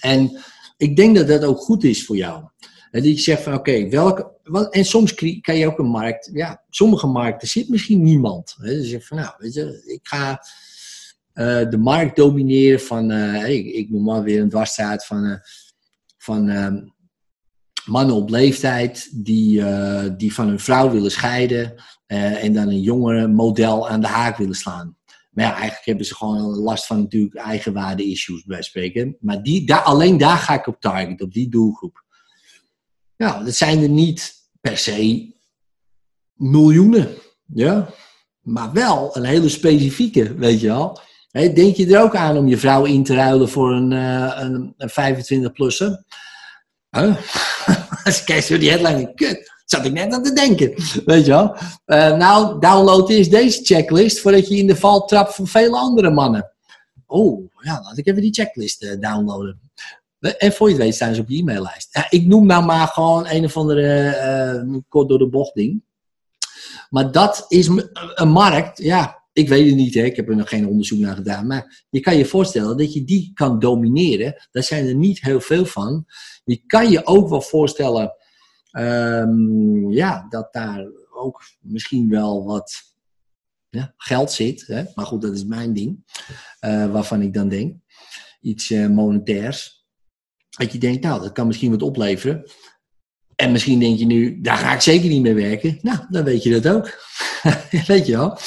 En 0.00 0.40
ik 0.76 0.96
denk 0.96 1.16
dat 1.16 1.28
dat 1.28 1.44
ook 1.44 1.58
goed 1.58 1.84
is 1.84 2.04
voor 2.04 2.16
jou. 2.16 2.44
Dat 2.90 3.04
je 3.04 3.18
zegt 3.18 3.42
van 3.42 3.54
oké, 3.54 3.88
welke. 3.88 4.32
En 4.70 4.84
soms 4.84 5.14
kan 5.40 5.56
je 5.56 5.66
ook 5.66 5.78
een 5.78 5.86
markt. 5.86 6.30
Ja, 6.32 6.64
sommige 6.70 7.06
markten 7.06 7.48
zit 7.48 7.68
misschien 7.68 8.02
niemand. 8.02 8.56
Dus 8.60 8.76
je 8.76 8.84
zegt 8.84 9.06
van 9.06 9.16
nou, 9.16 9.34
weet 9.38 9.54
je, 9.54 9.82
ik 9.86 10.00
ga 10.02 10.40
uh, 11.34 11.70
de 11.70 11.78
markt 11.78 12.16
domineren 12.16 12.80
van, 12.80 13.10
ik, 13.44 13.66
ik, 13.66 13.90
noem 13.90 14.04
maar 14.04 14.22
weer 14.22 14.40
een 14.40 14.48
dwarsstraat 14.48 15.06
van, 15.06 15.24
uh, 15.24 15.36
van 16.16 16.48
ehm, 16.48 16.80
mannen 17.84 18.14
op 18.14 18.30
leeftijd 18.30 19.24
die, 19.24 19.64
die 20.16 20.34
van 20.34 20.48
hun 20.48 20.60
vrouw 20.60 20.90
willen 20.90 21.10
scheiden 21.10 21.74
en 22.06 22.52
dan 22.52 22.68
een 22.68 22.80
jongere 22.80 23.26
model 23.26 23.88
aan 23.88 24.00
de 24.00 24.06
haak 24.06 24.36
willen 24.36 24.54
slaan. 24.54 24.96
Maar 25.34 25.44
ja, 25.44 25.52
eigenlijk 25.52 25.84
hebben 25.84 26.06
ze 26.06 26.14
gewoon 26.14 26.40
last 26.42 26.86
van 26.86 26.98
natuurlijk 26.98 27.34
eigenwaarde-issues 27.34 28.44
bij 28.44 28.62
spreken. 28.62 29.16
Maar 29.20 29.42
die, 29.42 29.66
daar, 29.66 29.80
alleen 29.80 30.18
daar 30.18 30.36
ga 30.36 30.54
ik 30.54 30.66
op 30.66 30.80
target, 30.80 31.20
op 31.20 31.32
die 31.32 31.48
doelgroep. 31.48 32.04
Nou, 33.16 33.44
dat 33.44 33.54
zijn 33.54 33.82
er 33.82 33.88
niet 33.88 34.34
per 34.60 34.78
se 34.78 35.32
miljoenen, 36.32 37.08
ja. 37.46 37.90
Maar 38.40 38.72
wel 38.72 39.16
een 39.16 39.24
hele 39.24 39.48
specifieke, 39.48 40.34
weet 40.34 40.60
je 40.60 40.66
wel 40.66 41.00
denk 41.34 41.76
je 41.76 41.94
er 41.94 42.02
ook 42.02 42.16
aan 42.16 42.36
om 42.36 42.48
je 42.48 42.58
vrouw 42.58 42.84
in 42.84 43.04
te 43.04 43.14
ruilen 43.14 43.48
voor 43.48 43.72
een, 43.72 43.90
uh, 43.90 44.32
een, 44.36 44.74
een 44.76 44.90
25-plusser? 44.90 46.04
Huh? 46.90 47.16
Als 48.04 48.18
je 48.18 48.24
kijkt 48.24 48.48
door 48.48 48.58
die 48.58 48.70
headline, 48.70 49.14
kut, 49.14 49.52
zat 49.64 49.84
ik 49.84 49.92
net 49.92 50.12
aan 50.12 50.22
te 50.22 50.32
denken. 50.32 50.74
Weet 51.04 51.24
je 51.24 51.30
wel? 51.30 51.56
Uh, 51.86 52.16
nou, 52.16 52.60
download 52.60 53.10
eerst 53.10 53.30
deze 53.30 53.64
checklist 53.64 54.20
voordat 54.20 54.48
je 54.48 54.56
in 54.56 54.66
de 54.66 54.76
val 54.76 55.04
trapt 55.04 55.34
van 55.34 55.46
vele 55.46 55.76
andere 55.76 56.10
mannen. 56.10 56.52
Oh, 57.06 57.50
ja, 57.58 57.80
laat 57.82 57.98
ik 57.98 58.06
even 58.06 58.22
die 58.22 58.32
checklist 58.32 58.82
uh, 58.82 59.00
downloaden. 59.00 59.60
En 60.38 60.52
voor 60.52 60.68
je 60.68 60.74
het 60.74 60.82
weet 60.82 60.94
staan 60.94 61.14
ze 61.14 61.20
op 61.20 61.28
je 61.28 61.38
e-maillijst. 61.38 61.88
Ja, 61.90 62.06
ik 62.10 62.26
noem 62.26 62.46
nou 62.46 62.64
maar 62.64 62.86
gewoon 62.86 63.28
een 63.28 63.44
of 63.44 63.56
andere 63.56 64.82
kort 64.88 65.08
door 65.08 65.18
de 65.18 65.28
bocht 65.28 65.54
ding. 65.54 65.82
Maar 66.90 67.12
dat 67.12 67.44
is 67.48 67.66
een 68.14 68.28
markt, 68.28 68.78
ja, 68.78 69.23
ik 69.34 69.48
weet 69.48 69.66
het 69.66 69.76
niet, 69.76 69.94
hè? 69.94 70.02
ik 70.02 70.16
heb 70.16 70.28
er 70.28 70.36
nog 70.36 70.48
geen 70.48 70.68
onderzoek 70.68 70.98
naar 70.98 71.16
gedaan. 71.16 71.46
Maar 71.46 71.84
je 71.90 72.00
kan 72.00 72.16
je 72.16 72.24
voorstellen 72.24 72.76
dat 72.76 72.92
je 72.92 73.04
die 73.04 73.30
kan 73.34 73.58
domineren. 73.58 74.48
Daar 74.50 74.62
zijn 74.62 74.86
er 74.86 74.94
niet 74.94 75.20
heel 75.20 75.40
veel 75.40 75.66
van. 75.66 76.04
Je 76.44 76.62
kan 76.66 76.90
je 76.90 77.06
ook 77.06 77.28
wel 77.28 77.40
voorstellen 77.40 78.14
um, 78.72 79.90
ja, 79.90 80.26
dat 80.28 80.52
daar 80.52 80.86
ook 81.14 81.42
misschien 81.60 82.08
wel 82.08 82.44
wat 82.44 82.72
ja, 83.70 83.94
geld 83.96 84.32
zit. 84.32 84.64
Hè? 84.66 84.84
Maar 84.94 85.06
goed, 85.06 85.22
dat 85.22 85.34
is 85.34 85.44
mijn 85.44 85.72
ding. 85.72 86.04
Uh, 86.60 86.92
waarvan 86.92 87.22
ik 87.22 87.34
dan 87.34 87.48
denk. 87.48 87.76
Iets 88.40 88.70
uh, 88.70 88.88
monetairs. 88.88 89.86
Dat 90.48 90.72
je 90.72 90.78
denkt, 90.78 91.02
nou, 91.02 91.22
dat 91.22 91.32
kan 91.32 91.46
misschien 91.46 91.70
wat 91.70 91.82
opleveren. 91.82 92.50
En 93.36 93.52
misschien 93.52 93.80
denk 93.80 93.98
je 93.98 94.06
nu, 94.06 94.40
daar 94.40 94.56
ga 94.56 94.74
ik 94.74 94.80
zeker 94.80 95.08
niet 95.08 95.22
mee 95.22 95.34
werken. 95.34 95.78
Nou, 95.82 95.98
dan 96.10 96.24
weet 96.24 96.42
je 96.42 96.60
dat 96.60 96.74
ook. 96.74 97.02
weet 97.86 98.06
je 98.06 98.16
wel. 98.16 98.38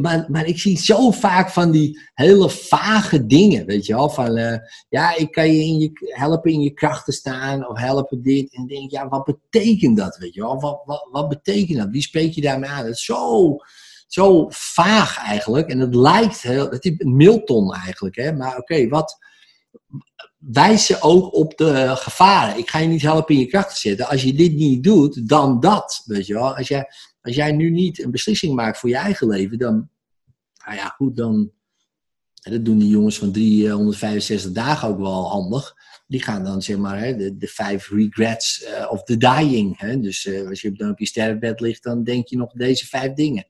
Maar, 0.00 0.26
maar 0.28 0.46
ik 0.46 0.58
zie 0.58 0.78
zo 0.78 1.10
vaak 1.10 1.50
van 1.50 1.70
die 1.70 2.00
hele 2.14 2.50
vage 2.50 3.26
dingen, 3.26 3.66
weet 3.66 3.86
je 3.86 3.94
wel. 3.94 4.10
Van, 4.10 4.38
uh, 4.38 4.56
ja, 4.88 5.16
ik 5.16 5.32
kan 5.32 5.52
je, 5.52 5.64
in 5.64 5.78
je 5.78 5.90
helpen 6.14 6.52
in 6.52 6.60
je 6.60 6.72
krachten 6.72 7.12
staan 7.12 7.68
of 7.68 7.78
helpen 7.78 8.22
dit. 8.22 8.54
En 8.54 8.66
denk, 8.66 8.90
ja, 8.90 9.08
wat 9.08 9.24
betekent 9.24 9.96
dat, 9.96 10.16
weet 10.16 10.34
je 10.34 10.40
wel? 10.40 10.60
Wat, 10.60 10.82
wat, 10.84 11.08
wat 11.10 11.28
betekent 11.28 11.78
dat? 11.78 11.88
Wie 11.90 12.02
spreek 12.02 12.32
je 12.32 12.40
daarmee 12.40 12.70
aan? 12.70 12.84
Het 12.84 12.94
is 12.94 13.04
zo, 13.04 13.56
zo 14.06 14.46
vaag 14.48 15.18
eigenlijk. 15.18 15.68
En 15.68 15.78
het 15.78 15.94
lijkt 15.94 16.42
heel, 16.42 16.70
het 16.70 16.84
is 16.84 16.94
Milton 16.98 17.74
eigenlijk, 17.74 18.16
hè. 18.16 18.32
Maar 18.32 18.56
oké, 18.56 18.88
wat 18.88 19.18
wijzen 20.38 21.02
ook 21.02 21.34
op 21.34 21.56
de 21.56 21.92
gevaren. 21.96 22.58
Ik 22.58 22.70
ga 22.70 22.78
je 22.78 22.88
niet 22.88 23.02
helpen 23.02 23.34
in 23.34 23.40
je 23.40 23.46
krachten 23.46 23.76
zetten. 23.76 24.08
Als 24.08 24.22
je 24.22 24.34
dit 24.34 24.52
niet 24.52 24.84
doet, 24.84 25.28
dan 25.28 25.60
dat, 25.60 26.02
weet 26.04 26.26
je 26.26 26.34
wel. 26.34 26.56
Als 26.56 26.68
jij 26.68 26.88
als 27.22 27.34
jij 27.34 27.52
nu 27.52 27.70
niet 27.70 28.02
een 28.02 28.10
beslissing 28.10 28.54
maakt 28.54 28.78
voor 28.78 28.88
je 28.88 28.96
eigen 28.96 29.28
leven, 29.28 29.58
dan, 29.58 29.88
nou 30.64 30.76
ja, 30.76 30.86
goed, 30.86 31.16
dan, 31.16 31.50
dat 32.50 32.64
doen 32.64 32.78
die 32.78 32.88
jongens 32.88 33.18
van 33.18 33.32
365 33.32 34.52
dagen 34.52 34.88
ook 34.88 34.98
wel 34.98 35.28
handig. 35.28 35.74
Die 36.06 36.22
gaan 36.22 36.44
dan, 36.44 36.62
zeg 36.62 36.76
maar, 36.76 36.98
hè, 36.98 37.16
de, 37.16 37.36
de 37.36 37.46
vijf 37.46 37.90
regrets 37.90 38.64
uh, 38.64 38.86
of 38.90 39.02
the 39.02 39.16
dying. 39.16 39.78
Hè? 39.78 40.00
Dus 40.00 40.24
uh, 40.24 40.48
als 40.48 40.60
je 40.60 40.72
dan 40.72 40.90
op 40.90 40.98
je 40.98 41.06
sterrenbed 41.06 41.60
ligt, 41.60 41.82
dan 41.82 42.04
denk 42.04 42.28
je 42.28 42.36
nog 42.36 42.52
deze 42.52 42.86
vijf 42.86 43.12
dingen. 43.12 43.46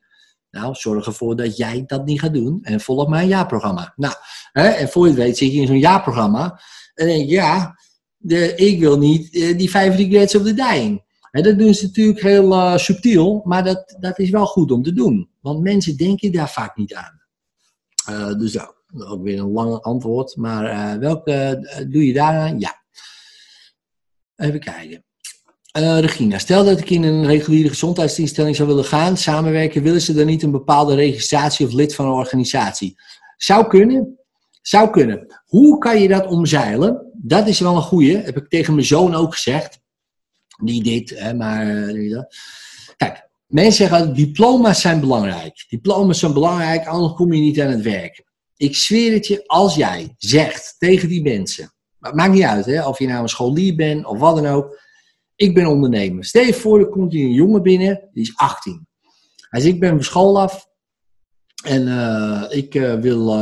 Nou, 0.50 0.74
zorg 0.74 1.06
ervoor 1.06 1.36
dat 1.36 1.56
jij 1.56 1.84
dat 1.86 2.04
niet 2.04 2.20
gaat 2.20 2.34
doen 2.34 2.58
en 2.62 2.80
volg 2.80 3.08
mijn 3.08 3.28
jaarprogramma. 3.28 3.92
Nou, 3.96 4.14
hè, 4.52 4.68
en 4.68 4.88
voor 4.88 5.04
je 5.04 5.12
het 5.12 5.22
weet 5.22 5.36
zit 5.36 5.52
je 5.52 5.60
in 5.60 5.66
zo'n 5.66 5.78
jaarprogramma 5.78 6.60
en 6.94 7.06
denk 7.06 7.28
je, 7.28 7.34
ja, 7.34 7.78
de, 8.16 8.54
ik 8.54 8.80
wil 8.80 8.98
niet 8.98 9.34
eh, 9.34 9.58
die 9.58 9.70
vijf 9.70 9.96
regrets 9.96 10.34
of 10.34 10.42
the 10.42 10.54
dying. 10.54 11.02
Dat 11.40 11.58
doen 11.58 11.74
ze 11.74 11.86
natuurlijk 11.86 12.20
heel 12.20 12.52
uh, 12.52 12.76
subtiel, 12.76 13.42
maar 13.44 13.64
dat, 13.64 13.96
dat 14.00 14.18
is 14.18 14.30
wel 14.30 14.46
goed 14.46 14.70
om 14.70 14.82
te 14.82 14.92
doen. 14.92 15.30
Want 15.40 15.62
mensen 15.62 15.96
denken 15.96 16.32
daar 16.32 16.50
vaak 16.50 16.76
niet 16.76 16.94
aan. 16.94 17.20
Uh, 18.10 18.38
dus 18.38 18.52
nou, 18.52 18.74
ook 18.94 19.22
weer 19.22 19.38
een 19.38 19.50
lang 19.50 19.80
antwoord. 19.80 20.36
Maar 20.36 20.64
uh, 20.64 21.00
welke 21.00 21.58
doe 21.90 22.06
je 22.06 22.12
daaraan? 22.12 22.60
Ja. 22.60 22.82
Even 24.36 24.60
kijken. 24.60 25.04
Regina, 26.00 26.38
stel 26.38 26.64
dat 26.64 26.80
ik 26.80 26.90
in 26.90 27.02
een 27.02 27.26
reguliere 27.26 27.68
gezondheidsinstelling 27.68 28.56
zou 28.56 28.68
willen 28.68 28.84
gaan, 28.84 29.16
samenwerken, 29.16 29.82
willen 29.82 30.00
ze 30.00 30.14
dan 30.14 30.26
niet 30.26 30.42
een 30.42 30.50
bepaalde 30.50 30.94
registratie 30.94 31.66
of 31.66 31.72
lid 31.72 31.94
van 31.94 32.06
een 32.06 32.12
organisatie? 32.12 32.96
Zou 33.36 33.66
kunnen. 33.66 34.18
Zou 34.62 34.90
kunnen. 34.90 35.42
Hoe 35.46 35.78
kan 35.78 36.00
je 36.00 36.08
dat 36.08 36.26
omzeilen? 36.26 37.12
Dat 37.12 37.46
is 37.46 37.60
wel 37.60 37.76
een 37.76 37.82
goeie. 37.82 38.16
Heb 38.16 38.36
ik 38.36 38.48
tegen 38.48 38.74
mijn 38.74 38.86
zoon 38.86 39.14
ook 39.14 39.34
gezegd. 39.34 39.81
Niet 40.62 40.84
dit, 40.84 41.18
hè, 41.18 41.34
maar. 41.34 41.88
Eh, 41.88 42.22
Kijk, 42.96 43.28
mensen 43.46 43.88
zeggen 43.88 44.14
diploma's 44.14 44.80
zijn 44.80 45.00
belangrijk. 45.00 45.64
Diploma's 45.68 46.18
zijn 46.18 46.32
belangrijk, 46.32 46.86
anders 46.86 47.14
kom 47.14 47.32
je 47.32 47.40
niet 47.40 47.60
aan 47.60 47.70
het 47.70 47.82
werk. 47.82 48.24
Ik 48.56 48.76
zweer 48.76 49.12
het 49.12 49.26
je, 49.26 49.46
als 49.46 49.74
jij 49.74 50.14
zegt 50.16 50.74
tegen 50.78 51.08
die 51.08 51.22
mensen. 51.22 51.72
Maar 51.98 52.14
maakt 52.14 52.32
niet 52.32 52.42
uit, 52.42 52.64
hè, 52.64 52.86
of 52.86 52.98
je 52.98 53.06
nou 53.06 53.22
een 53.22 53.28
scholier 53.28 53.76
bent 53.76 54.06
of 54.06 54.18
wat 54.18 54.36
dan 54.36 54.46
ook. 54.46 54.80
Ik 55.36 55.54
ben 55.54 55.66
ondernemer. 55.66 56.24
Stel 56.24 56.44
je 56.44 56.54
voor, 56.54 56.78
er 56.78 56.88
komt 56.88 57.12
hier 57.12 57.24
een 57.24 57.32
jongen 57.32 57.62
binnen, 57.62 58.08
die 58.12 58.22
is 58.22 58.36
18. 58.36 58.86
Hij 59.48 59.60
zegt: 59.60 59.74
Ik 59.74 59.80
ben 59.80 59.90
van 59.90 60.04
school 60.04 60.40
af 60.40 60.66
en 61.64 61.86
uh, 61.86 62.44
ik 62.48 62.74
uh, 62.74 62.94
wil 62.94 63.34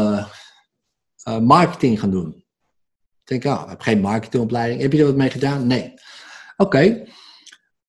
marketing 1.40 2.00
gaan 2.00 2.10
doen. 2.10 2.44
Ik 3.24 3.42
denk, 3.42 3.56
oh, 3.56 3.62
ik 3.62 3.70
heb 3.70 3.80
geen 3.80 4.00
marketingopleiding. 4.00 4.80
Heb 4.80 4.92
je 4.92 4.98
er 4.98 5.06
wat 5.06 5.16
mee 5.16 5.30
gedaan? 5.30 5.66
Nee. 5.66 5.94
Oké. 6.60 7.06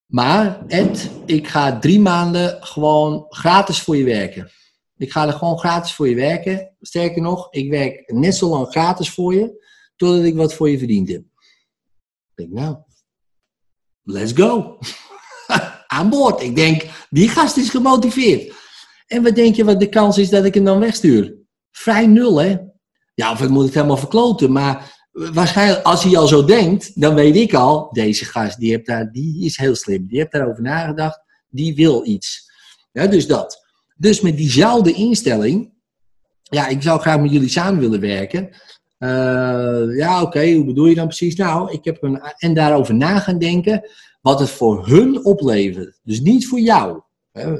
Maar 0.05 0.65
Ed, 0.67 1.11
ik 1.25 1.47
ga 1.47 1.79
drie 1.79 1.99
maanden 1.99 2.63
gewoon 2.63 3.25
gratis 3.29 3.81
voor 3.81 3.97
je 3.97 4.03
werken. 4.03 4.51
Ik 4.97 5.11
ga 5.11 5.27
er 5.27 5.33
gewoon 5.33 5.59
gratis 5.59 5.93
voor 5.93 6.09
je 6.09 6.15
werken. 6.15 6.75
Sterker 6.81 7.21
nog, 7.21 7.53
ik 7.53 7.69
werk 7.69 8.11
net 8.11 8.35
zo 8.35 8.49
lang 8.49 8.67
gratis 8.67 9.09
voor 9.09 9.33
je, 9.33 9.65
totdat 9.95 10.23
ik 10.23 10.35
wat 10.35 10.53
voor 10.53 10.69
je 10.69 10.77
verdiend 10.77 11.09
heb. 11.09 11.21
Ik 11.21 12.35
denk, 12.35 12.51
nou, 12.51 12.77
let's 14.03 14.33
go. 14.33 14.77
Aan 15.87 16.09
boord. 16.09 16.41
Ik 16.41 16.55
denk, 16.55 16.85
die 17.09 17.29
gast 17.29 17.57
is 17.57 17.69
gemotiveerd. 17.69 18.53
En 19.07 19.23
wat 19.23 19.35
denk 19.35 19.55
je 19.55 19.65
wat 19.65 19.79
de 19.79 19.89
kans 19.89 20.17
is 20.17 20.29
dat 20.29 20.45
ik 20.45 20.53
hem 20.53 20.63
dan 20.63 20.79
wegstuur? 20.79 21.35
Vrij 21.71 22.07
nul, 22.07 22.41
hè? 22.41 22.57
Ja, 23.13 23.31
of 23.31 23.41
ik 23.41 23.49
moet 23.49 23.65
het 23.65 23.73
helemaal 23.73 23.97
verkloten, 23.97 24.51
maar 24.51 25.00
waarschijnlijk, 25.11 25.85
als 25.85 26.03
hij 26.03 26.17
al 26.17 26.27
zo 26.27 26.45
denkt, 26.45 27.01
dan 27.01 27.15
weet 27.15 27.35
ik 27.35 27.53
al, 27.53 27.89
deze 27.91 28.25
gast, 28.25 28.59
die, 28.59 28.71
heeft 28.71 28.85
daar, 28.85 29.11
die 29.11 29.45
is 29.45 29.57
heel 29.57 29.75
slim. 29.75 30.07
Die 30.07 30.19
heeft 30.19 30.31
daarover 30.31 30.63
nagedacht, 30.63 31.19
die 31.49 31.75
wil 31.75 32.05
iets. 32.05 32.51
Dus 32.91 33.27
dat. 33.27 33.65
Dus 33.95 34.21
met 34.21 34.37
diezelfde 34.37 34.93
instelling, 34.93 35.71
ja, 36.43 36.67
ik 36.67 36.81
zou 36.81 36.99
graag 36.99 37.19
met 37.19 37.31
jullie 37.31 37.49
samen 37.49 37.79
willen 37.79 37.99
werken. 37.99 38.49
Uh, 38.99 39.97
ja, 39.97 40.21
oké, 40.21 40.53
hoe 40.53 40.65
bedoel 40.65 40.85
je 40.85 40.95
dan 40.95 41.07
precies? 41.07 41.35
Nou, 41.35 41.71
ik 41.71 41.85
heb 41.85 42.03
een, 42.03 42.21
en 42.37 42.53
daarover 42.53 42.95
na 42.95 43.19
gaan 43.19 43.39
denken, 43.39 43.89
wat 44.21 44.39
het 44.39 44.49
voor 44.49 44.87
hun 44.87 45.25
oplevert. 45.25 45.99
Dus 46.03 46.21
niet 46.21 46.47
voor 46.47 46.59
jou. 46.59 47.01
Hè? 47.31 47.53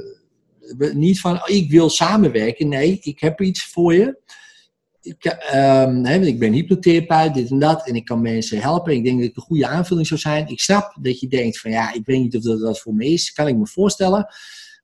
Niet 0.92 1.20
van, 1.20 1.40
ik 1.44 1.70
wil 1.70 1.90
samenwerken. 1.90 2.68
Nee, 2.68 2.98
ik 3.02 3.20
heb 3.20 3.40
iets 3.40 3.64
voor 3.64 3.94
je 3.94 4.18
ik, 5.02 5.38
um, 5.54 6.04
ik 6.04 6.38
ben 6.38 6.52
hypnotherapeut, 6.52 7.34
dit 7.34 7.50
en 7.50 7.58
dat, 7.58 7.86
en 7.86 7.94
ik 7.94 8.04
kan 8.04 8.20
mensen 8.20 8.60
helpen. 8.60 8.92
Ik 8.92 9.04
denk 9.04 9.18
dat 9.18 9.26
het 9.26 9.36
een 9.36 9.42
goede 9.42 9.66
aanvulling 9.66 10.06
zou 10.06 10.20
zijn. 10.20 10.48
Ik 10.48 10.60
snap 10.60 10.96
dat 11.00 11.20
je 11.20 11.28
denkt 11.28 11.60
van 11.60 11.70
ja, 11.70 11.92
ik 11.92 12.04
weet 12.04 12.20
niet 12.20 12.36
of 12.36 12.42
dat 12.42 12.60
wat 12.60 12.80
voor 12.80 12.94
me 12.94 13.04
is, 13.04 13.32
kan 13.32 13.48
ik 13.48 13.56
me 13.56 13.66
voorstellen. 13.66 14.26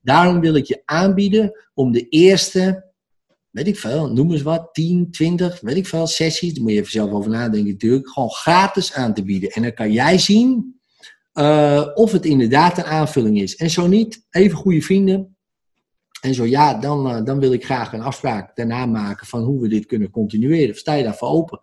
Daarom 0.02 0.40
wil 0.40 0.54
ik 0.54 0.66
je 0.66 0.82
aanbieden 0.84 1.52
om 1.74 1.92
de 1.92 2.08
eerste, 2.08 2.92
weet 3.50 3.66
ik 3.66 3.78
veel, 3.78 4.12
noem 4.12 4.32
eens 4.32 4.42
wat, 4.42 4.68
10, 4.72 5.10
20, 5.10 5.60
weet 5.60 5.76
ik 5.76 5.86
veel, 5.86 6.06
sessies, 6.06 6.54
daar 6.54 6.62
moet 6.62 6.72
je 6.72 6.78
even 6.78 6.90
zelf 6.90 7.10
over 7.10 7.30
nadenken 7.30 7.70
natuurlijk, 7.70 8.08
gewoon 8.08 8.30
gratis 8.30 8.92
aan 8.92 9.14
te 9.14 9.24
bieden. 9.24 9.50
En 9.50 9.62
dan 9.62 9.74
kan 9.74 9.92
jij 9.92 10.18
zien 10.18 10.80
uh, 11.34 11.86
of 11.94 12.12
het 12.12 12.24
inderdaad 12.24 12.78
een 12.78 12.84
aanvulling 12.84 13.40
is. 13.40 13.56
En 13.56 13.70
zo 13.70 13.86
niet, 13.86 14.26
even 14.30 14.56
goede 14.56 14.82
vrienden, 14.82 15.36
en 16.20 16.34
zo 16.34 16.44
ja, 16.44 16.74
dan, 16.74 17.06
uh, 17.06 17.24
dan 17.24 17.40
wil 17.40 17.52
ik 17.52 17.64
graag 17.64 17.92
een 17.92 18.02
afspraak 18.02 18.56
daarna 18.56 18.86
maken 18.86 19.26
van 19.26 19.42
hoe 19.42 19.60
we 19.60 19.68
dit 19.68 19.86
kunnen 19.86 20.10
continueren. 20.10 20.74
Sta 20.74 20.92
je 20.92 21.04
daarvoor 21.04 21.28
open? 21.28 21.60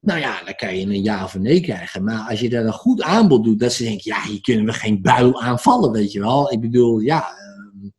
Nou 0.00 0.20
ja, 0.20 0.44
dan 0.44 0.54
kan 0.54 0.76
je 0.76 0.86
een 0.86 1.02
ja 1.02 1.24
of 1.24 1.34
een 1.34 1.42
nee 1.42 1.60
krijgen. 1.60 2.04
Maar 2.04 2.28
als 2.28 2.40
je 2.40 2.48
daar 2.48 2.64
een 2.64 2.72
goed 2.72 3.02
aanbod 3.02 3.44
doet, 3.44 3.58
dat 3.58 3.72
ze 3.72 3.82
denken, 3.82 4.14
ja, 4.14 4.22
hier 4.22 4.40
kunnen 4.40 4.64
we 4.64 4.72
geen 4.72 5.02
buil 5.02 5.42
aanvallen, 5.42 5.92
weet 5.92 6.12
je 6.12 6.20
wel. 6.20 6.52
Ik 6.52 6.60
bedoel, 6.60 6.98
ja, 6.98 7.18
uh, 7.18 7.90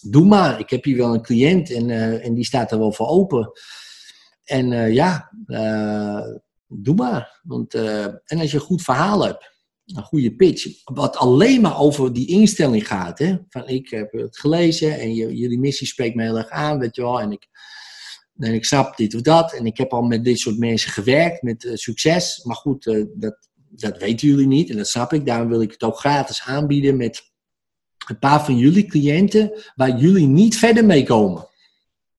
doe 0.00 0.24
maar. 0.24 0.58
Ik 0.58 0.70
heb 0.70 0.84
hier 0.84 0.96
wel 0.96 1.14
een 1.14 1.22
cliënt 1.22 1.70
en, 1.70 1.88
uh, 1.88 2.26
en 2.26 2.34
die 2.34 2.44
staat 2.44 2.72
er 2.72 2.78
wel 2.78 2.92
voor 2.92 3.08
open. 3.08 3.50
En 4.44 4.92
ja, 4.92 5.30
doe 6.66 6.94
maar. 6.94 7.40
Want, 7.42 7.74
en 7.74 8.38
als 8.38 8.50
je 8.50 8.56
een 8.56 8.62
goed 8.62 8.82
verhaal 8.82 9.24
hebt, 9.24 9.53
een 9.86 10.02
goede 10.02 10.34
pitch. 10.34 10.66
Wat 10.84 11.16
alleen 11.16 11.60
maar 11.60 11.78
over 11.78 12.12
die 12.12 12.28
instelling 12.28 12.86
gaat. 12.86 13.18
Hè? 13.18 13.36
Van 13.48 13.68
ik 13.68 13.88
heb 13.88 14.12
het 14.12 14.38
gelezen 14.38 14.98
en 14.98 15.14
jullie 15.14 15.58
missie 15.58 15.86
spreekt 15.86 16.14
me 16.14 16.22
heel 16.22 16.38
erg 16.38 16.48
aan, 16.48 16.78
weet 16.78 16.96
je 16.96 17.02
wel. 17.02 17.20
En 17.20 17.32
ik, 17.32 17.48
en 18.38 18.54
ik 18.54 18.64
snap 18.64 18.96
dit 18.96 19.14
of 19.14 19.20
dat. 19.20 19.52
En 19.52 19.66
ik 19.66 19.76
heb 19.76 19.92
al 19.92 20.02
met 20.02 20.24
dit 20.24 20.38
soort 20.38 20.58
mensen 20.58 20.90
gewerkt 20.90 21.42
met 21.42 21.64
uh, 21.64 21.74
succes. 21.74 22.44
Maar 22.44 22.56
goed, 22.56 22.86
uh, 22.86 23.04
dat, 23.14 23.48
dat 23.68 23.98
weten 23.98 24.28
jullie 24.28 24.46
niet 24.46 24.70
en 24.70 24.76
dat 24.76 24.88
snap 24.88 25.12
ik. 25.12 25.26
Daarom 25.26 25.48
wil 25.48 25.62
ik 25.62 25.72
het 25.72 25.82
ook 25.82 25.98
gratis 25.98 26.42
aanbieden 26.42 26.96
met 26.96 27.32
een 28.08 28.18
paar 28.18 28.44
van 28.44 28.56
jullie 28.56 28.86
cliënten 28.86 29.52
waar 29.74 29.98
jullie 29.98 30.26
niet 30.26 30.56
verder 30.56 30.84
mee 30.84 31.04
komen. 31.04 31.48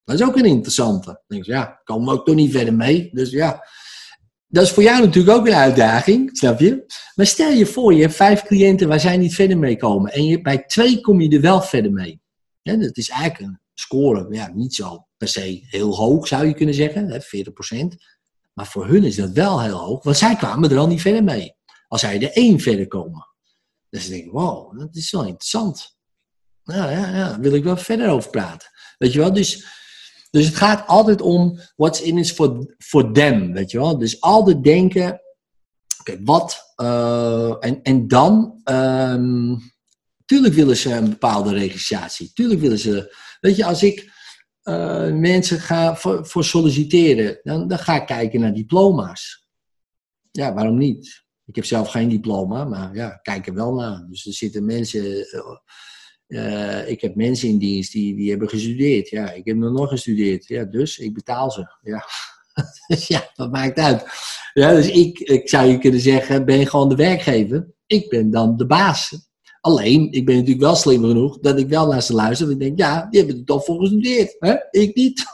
Dat 0.03 0.19
is 0.19 0.25
ook 0.25 0.35
een 0.35 0.45
interessante. 0.45 1.05
Dan 1.05 1.19
denk 1.27 1.45
je, 1.45 1.51
ja, 1.51 1.81
komen 1.83 2.05
we 2.05 2.19
ook 2.19 2.25
toch 2.25 2.35
niet 2.35 2.51
verder 2.51 2.73
mee. 2.73 3.09
Dus 3.11 3.29
ja, 3.29 3.67
dat 4.47 4.63
is 4.63 4.71
voor 4.71 4.83
jou 4.83 5.05
natuurlijk 5.05 5.37
ook 5.37 5.47
een 5.47 5.53
uitdaging, 5.53 6.37
snap 6.37 6.59
je? 6.59 6.85
Maar 7.15 7.25
stel 7.25 7.51
je 7.51 7.65
voor, 7.65 7.93
je 7.93 8.01
hebt 8.01 8.15
vijf 8.15 8.43
cliënten 8.43 8.87
waar 8.87 8.99
zij 8.99 9.17
niet 9.17 9.35
verder 9.35 9.57
mee 9.57 9.77
komen. 9.77 10.11
En 10.11 10.25
je, 10.25 10.41
bij 10.41 10.63
twee 10.63 11.01
kom 11.01 11.21
je 11.21 11.35
er 11.35 11.41
wel 11.41 11.61
verder 11.61 11.91
mee. 11.91 12.21
Dat 12.61 12.97
is 12.97 13.09
eigenlijk 13.09 13.39
een 13.39 13.59
score, 13.73 14.27
ja, 14.29 14.51
niet 14.53 14.75
zo 14.75 15.07
per 15.17 15.27
se 15.27 15.65
heel 15.67 15.95
hoog 15.95 16.27
zou 16.27 16.47
je 16.47 16.53
kunnen 16.53 16.75
zeggen, 16.75 17.09
hè, 17.09 17.21
40%. 17.21 17.95
Maar 18.53 18.67
voor 18.67 18.87
hun 18.87 19.03
is 19.03 19.15
dat 19.15 19.31
wel 19.31 19.61
heel 19.61 19.77
hoog, 19.77 20.03
want 20.03 20.17
zij 20.17 20.35
kwamen 20.35 20.71
er 20.71 20.77
al 20.77 20.87
niet 20.87 21.01
verder 21.01 21.23
mee. 21.23 21.55
Als 21.87 22.01
zij 22.01 22.21
er 22.21 22.31
één 22.31 22.59
verder 22.59 22.87
komen. 22.87 23.27
Dus 23.89 24.05
ik 24.05 24.11
denk, 24.11 24.31
wow, 24.31 24.79
dat 24.79 24.95
is 24.95 25.11
wel 25.11 25.25
interessant. 25.25 25.97
Nou 26.63 26.91
ja, 26.91 27.15
ja, 27.15 27.29
daar 27.29 27.39
wil 27.39 27.53
ik 27.53 27.63
wel 27.63 27.77
verder 27.77 28.09
over 28.09 28.29
praten. 28.29 28.69
Weet 28.97 29.13
je 29.13 29.19
wel, 29.19 29.33
dus 29.33 29.65
dus 30.35 30.45
het 30.45 30.55
gaat 30.55 30.87
altijd 30.87 31.21
om 31.21 31.59
what's 31.75 32.01
in 32.01 32.17
it 32.17 32.31
for, 32.31 32.75
for 32.77 33.11
them, 33.11 33.53
weet 33.53 33.71
je 33.71 33.77
wel. 33.77 33.97
Dus 33.97 34.21
altijd 34.21 34.63
denken, 34.63 35.21
oké, 35.99 36.23
wat, 36.23 36.73
uh, 36.81 37.55
en, 37.59 37.81
en 37.81 38.07
dan, 38.07 38.61
um, 38.63 39.59
tuurlijk 40.25 40.53
willen 40.53 40.77
ze 40.77 40.93
een 40.93 41.09
bepaalde 41.09 41.53
registratie. 41.53 42.33
Tuurlijk 42.33 42.61
willen 42.61 42.79
ze, 42.79 43.15
weet 43.39 43.55
je, 43.55 43.65
als 43.65 43.83
ik 43.83 44.11
uh, 44.63 45.11
mensen 45.13 45.59
ga 45.59 45.95
voor, 45.95 46.43
solliciteren, 46.43 47.39
dan, 47.43 47.67
dan 47.67 47.79
ga 47.79 47.95
ik 47.95 48.05
kijken 48.05 48.39
naar 48.39 48.53
diploma's. 48.53 49.47
Ja, 50.31 50.53
waarom 50.53 50.77
niet? 50.77 51.23
Ik 51.45 51.55
heb 51.55 51.65
zelf 51.65 51.89
geen 51.89 52.09
diploma, 52.09 52.65
maar 52.65 52.95
ja, 52.95 53.09
kijk 53.09 53.47
er 53.47 53.53
wel 53.53 53.73
naar. 53.73 54.05
Dus 54.09 54.25
er 54.25 54.33
zitten 54.33 54.65
mensen... 54.65 55.05
Uh, 55.05 55.57
uh, 56.35 56.89
ik 56.89 57.01
heb 57.01 57.15
mensen 57.15 57.49
in 57.49 57.57
dienst 57.57 57.91
die, 57.91 58.15
die 58.15 58.29
hebben 58.29 58.49
gestudeerd. 58.49 59.09
Ja, 59.09 59.31
ik 59.31 59.45
heb 59.45 59.55
nog 59.55 59.71
nog 59.71 59.89
gestudeerd. 59.89 60.47
Ja, 60.47 60.63
dus 60.63 60.97
ik 60.97 61.13
betaal 61.13 61.51
ze. 61.51 61.75
Ja, 61.81 62.05
dus 62.87 63.07
ja 63.07 63.29
dat 63.33 63.51
maakt 63.51 63.77
uit. 63.77 64.05
Ja, 64.53 64.73
dus 64.73 64.89
ik, 64.89 65.19
ik 65.19 65.49
zou 65.49 65.67
je 65.67 65.77
kunnen 65.77 65.99
zeggen, 65.99 66.45
ben 66.45 66.67
gewoon 66.67 66.89
de 66.89 66.95
werkgever. 66.95 67.67
Ik 67.85 68.09
ben 68.09 68.29
dan 68.29 68.57
de 68.57 68.65
baas. 68.65 69.29
Alleen, 69.61 70.11
ik 70.11 70.25
ben 70.25 70.35
natuurlijk 70.35 70.61
wel 70.61 70.75
slim 70.75 71.03
genoeg 71.03 71.39
dat 71.39 71.59
ik 71.59 71.67
wel 71.67 71.87
naar 71.87 72.01
ze 72.01 72.13
luister. 72.13 72.47
En 72.47 72.53
ik 72.53 72.59
denk, 72.59 72.77
ja, 72.77 73.07
die 73.09 73.19
hebben 73.19 73.37
er 73.37 73.45
toch 73.45 73.65
voor 73.65 73.79
gestudeerd. 73.79 74.35
Hè? 74.39 74.55
Ik 74.71 74.95
niet. 74.95 75.23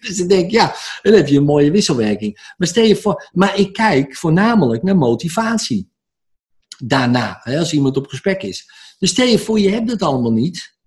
Dus 0.00 0.18
ik 0.18 0.28
denk, 0.28 0.50
ja, 0.50 0.74
dan 1.02 1.12
heb 1.12 1.28
je 1.28 1.36
een 1.36 1.44
mooie 1.44 1.70
wisselwerking. 1.70 2.52
Maar 2.56 2.68
stel 2.68 2.84
je 2.84 2.96
voor, 2.96 3.28
maar 3.32 3.58
ik 3.58 3.72
kijk 3.72 4.16
voornamelijk 4.16 4.82
naar 4.82 4.96
motivatie. 4.96 5.90
Daarna, 6.78 7.40
hè, 7.42 7.58
als 7.58 7.72
iemand 7.72 7.96
op 7.96 8.06
gesprek 8.06 8.42
is. 8.42 8.70
Dus 9.00 9.10
stel 9.10 9.26
je 9.26 9.38
voor, 9.38 9.60
je 9.60 9.70
hebt 9.70 9.90
het 9.90 10.02
allemaal 10.02 10.32
niet. 10.32 10.78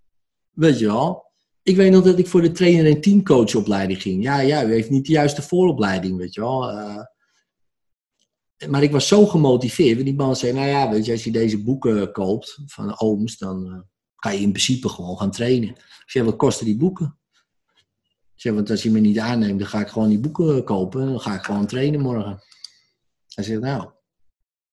Weet 0.51 0.79
je 0.79 0.85
wel. 0.85 1.31
Ik 1.63 1.75
weet 1.75 1.91
nog 1.91 2.03
dat 2.03 2.19
ik 2.19 2.27
voor 2.27 2.41
de 2.41 2.51
trainer- 2.51 2.85
en 2.85 3.01
teamcoachopleiding 3.01 4.01
ging. 4.01 4.23
Ja, 4.23 4.39
ja, 4.39 4.65
u 4.65 4.71
heeft 4.71 4.89
niet 4.89 5.05
de 5.05 5.11
juiste 5.11 5.41
vooropleiding, 5.41 6.17
weet 6.17 6.33
je 6.33 6.41
wel. 6.41 6.71
Uh, 6.71 7.03
maar 8.69 8.83
ik 8.83 8.91
was 8.91 9.07
zo 9.07 9.25
gemotiveerd. 9.25 10.03
Die 10.03 10.15
man 10.15 10.35
zei, 10.35 10.53
nou 10.53 10.67
ja, 10.67 10.89
weet 10.89 11.05
je, 11.05 11.11
als 11.11 11.23
je 11.23 11.31
deze 11.31 11.63
boeken 11.63 12.11
koopt 12.11 12.59
van 12.65 12.99
Ooms, 12.99 13.37
dan 13.37 13.65
uh, 13.65 13.79
kan 14.15 14.33
je 14.33 14.39
in 14.39 14.51
principe 14.51 14.89
gewoon 14.89 15.17
gaan 15.17 15.31
trainen. 15.31 15.69
Ik 15.69 16.03
zeg, 16.05 16.23
wat 16.23 16.35
kosten 16.35 16.65
die 16.65 16.77
boeken? 16.77 17.17
Ik 18.35 18.41
zeg, 18.41 18.53
want 18.53 18.69
als 18.69 18.83
je 18.83 18.91
me 18.91 18.99
niet 18.99 19.19
aanneemt, 19.19 19.59
dan 19.59 19.67
ga 19.67 19.79
ik 19.79 19.87
gewoon 19.87 20.09
die 20.09 20.19
boeken 20.19 20.63
kopen. 20.63 21.05
Dan 21.05 21.19
ga 21.19 21.35
ik 21.35 21.43
gewoon 21.43 21.67
trainen 21.67 22.01
morgen. 22.01 22.43
Hij 23.27 23.43
zegt, 23.43 23.61
nou, 23.61 23.89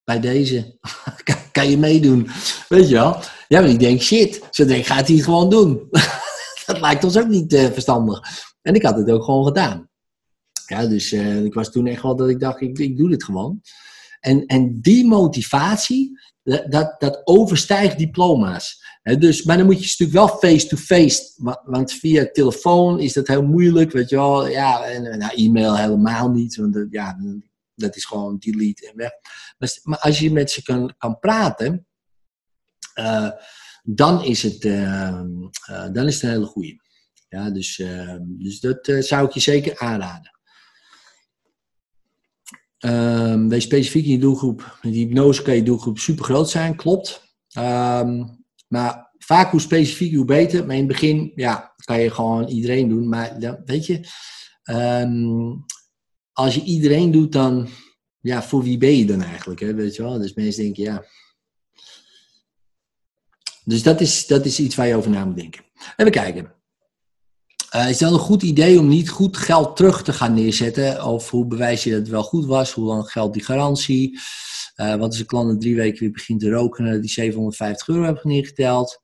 bij 0.04 0.20
deze, 0.20 0.78
kan 1.52 1.70
je 1.70 1.78
meedoen. 1.78 2.28
Weet 2.68 2.88
je 2.88 2.94
wel? 2.94 3.16
Ja, 3.48 3.60
maar 3.60 3.70
ik 3.70 3.78
denk, 3.78 4.00
shit. 4.00 4.40
Zo 4.50 4.64
denk 4.64 4.86
gaat 4.86 5.06
hij 5.06 5.16
het 5.16 5.24
gewoon 5.24 5.50
doen. 5.50 5.88
dat 6.66 6.80
lijkt 6.80 7.04
ons 7.04 7.18
ook 7.18 7.28
niet 7.28 7.52
uh, 7.52 7.64
verstandig. 7.64 8.20
En 8.62 8.74
ik 8.74 8.82
had 8.82 8.96
het 8.96 9.10
ook 9.10 9.24
gewoon 9.24 9.46
gedaan. 9.46 9.88
Ja, 10.66 10.86
dus 10.86 11.12
uh, 11.12 11.44
ik 11.44 11.54
was 11.54 11.70
toen 11.70 11.86
echt 11.86 12.02
wel 12.02 12.16
dat 12.16 12.28
ik 12.28 12.40
dacht, 12.40 12.60
ik, 12.60 12.78
ik 12.78 12.96
doe 12.96 13.08
dit 13.08 13.24
gewoon. 13.24 13.60
En, 14.20 14.46
en 14.46 14.80
die 14.80 15.06
motivatie, 15.06 16.18
dat, 16.42 16.94
dat 16.98 17.20
overstijgt 17.24 17.98
diploma's. 17.98 18.82
dus, 19.18 19.42
maar 19.42 19.56
dan 19.56 19.66
moet 19.66 19.74
je 19.74 19.96
natuurlijk 19.98 20.18
wel 20.18 20.38
face-to-face, 20.38 21.22
want 21.64 21.92
via 21.92 22.28
telefoon 22.32 23.00
is 23.00 23.12
dat 23.12 23.26
heel 23.26 23.42
moeilijk, 23.42 23.92
weet 23.92 24.08
je 24.08 24.16
wel. 24.16 24.48
Ja, 24.48 24.84
en 24.84 25.18
nou, 25.18 25.34
e-mail 25.34 25.76
helemaal 25.76 26.30
niet, 26.30 26.56
want 26.56 26.86
ja, 26.90 27.16
dat 27.80 27.96
is 27.96 28.04
gewoon 28.04 28.38
delete 28.38 28.88
en 28.88 28.96
weg. 28.96 29.10
Maar, 29.82 29.98
als 29.98 30.18
je 30.18 30.32
met 30.32 30.50
ze 30.50 30.62
kan, 30.62 30.94
kan 30.98 31.18
praten, 31.18 31.86
uh, 32.94 33.30
dan, 33.82 34.24
is 34.24 34.42
het, 34.42 34.64
uh, 34.64 35.22
uh, 35.70 35.88
dan 35.92 36.06
is 36.06 36.14
het 36.14 36.22
een 36.22 36.30
hele 36.30 36.46
goede. 36.46 36.80
Ja, 37.28 37.50
dus, 37.50 37.82
dus 38.22 38.60
dat 38.60 39.04
zou 39.04 39.26
ik 39.26 39.32
je 39.32 39.40
zeker 39.40 39.78
aanraden. 39.78 40.38
Um, 42.84 43.48
wees 43.48 43.64
specifiek 43.64 44.04
in 44.04 44.10
je 44.10 44.18
doelgroep. 44.18 44.78
Met 44.82 44.92
die 44.92 45.06
hypnose 45.06 45.42
kan 45.42 45.54
je 45.54 45.62
doelgroep 45.62 45.98
super 45.98 46.24
groot 46.24 46.50
zijn, 46.50 46.76
klopt. 46.76 47.22
Um, 47.58 48.44
maar 48.68 49.10
vaak 49.18 49.50
hoe 49.50 49.60
specifiek, 49.60 50.14
hoe 50.14 50.24
beter. 50.24 50.66
Maar 50.66 50.76
in 50.76 50.82
het 50.82 50.92
begin, 50.92 51.32
ja, 51.34 51.74
kan 51.84 52.00
je 52.00 52.10
gewoon 52.10 52.48
iedereen 52.48 52.88
doen. 52.88 53.08
Maar 53.08 53.40
dan, 53.40 53.62
weet 53.64 53.86
je, 53.86 54.08
um, 54.70 55.64
als 56.40 56.54
je 56.54 56.62
iedereen 56.62 57.10
doet, 57.10 57.32
dan, 57.32 57.68
ja, 58.20 58.42
voor 58.42 58.62
wie 58.62 58.78
ben 58.78 58.96
je 58.96 59.04
dan 59.04 59.22
eigenlijk? 59.22 59.60
Hè? 59.60 59.74
Weet 59.74 59.96
je 59.96 60.02
wel? 60.02 60.18
Dus 60.18 60.34
mensen 60.34 60.62
denken, 60.62 60.82
ja. 60.82 61.04
Dus 63.64 63.82
dat 63.82 64.00
is, 64.00 64.26
dat 64.26 64.44
is 64.44 64.58
iets 64.58 64.74
waar 64.74 64.86
je 64.86 64.96
over 64.96 65.10
na 65.10 65.24
moet 65.24 65.36
denken. 65.36 65.64
Even 65.96 66.12
kijken. 66.12 66.54
Uh, 67.74 67.88
is 67.88 68.00
het 68.00 68.12
een 68.12 68.18
goed 68.18 68.42
idee 68.42 68.78
om 68.78 68.88
niet 68.88 69.10
goed 69.10 69.36
geld 69.36 69.76
terug 69.76 70.02
te 70.02 70.12
gaan 70.12 70.34
neerzetten? 70.34 71.04
Of 71.04 71.30
hoe 71.30 71.46
bewijs 71.46 71.84
je 71.84 71.90
dat 71.90 71.98
het 71.98 72.08
wel 72.08 72.22
goed 72.22 72.46
was? 72.46 72.72
Hoe 72.72 72.84
lang 72.84 73.10
geldt 73.10 73.34
die 73.34 73.44
garantie? 73.44 74.18
Uh, 74.76 74.94
wat 74.94 75.08
als 75.08 75.18
een 75.18 75.26
klant 75.26 75.48
na 75.48 75.58
drie 75.58 75.76
weken 75.76 76.00
weer 76.00 76.10
begint 76.10 76.40
te 76.40 76.50
roken 76.50 76.86
en 76.86 77.00
die 77.00 77.10
750 77.10 77.88
euro 77.88 78.02
hebt 78.02 78.24
neergeteld? 78.24 79.00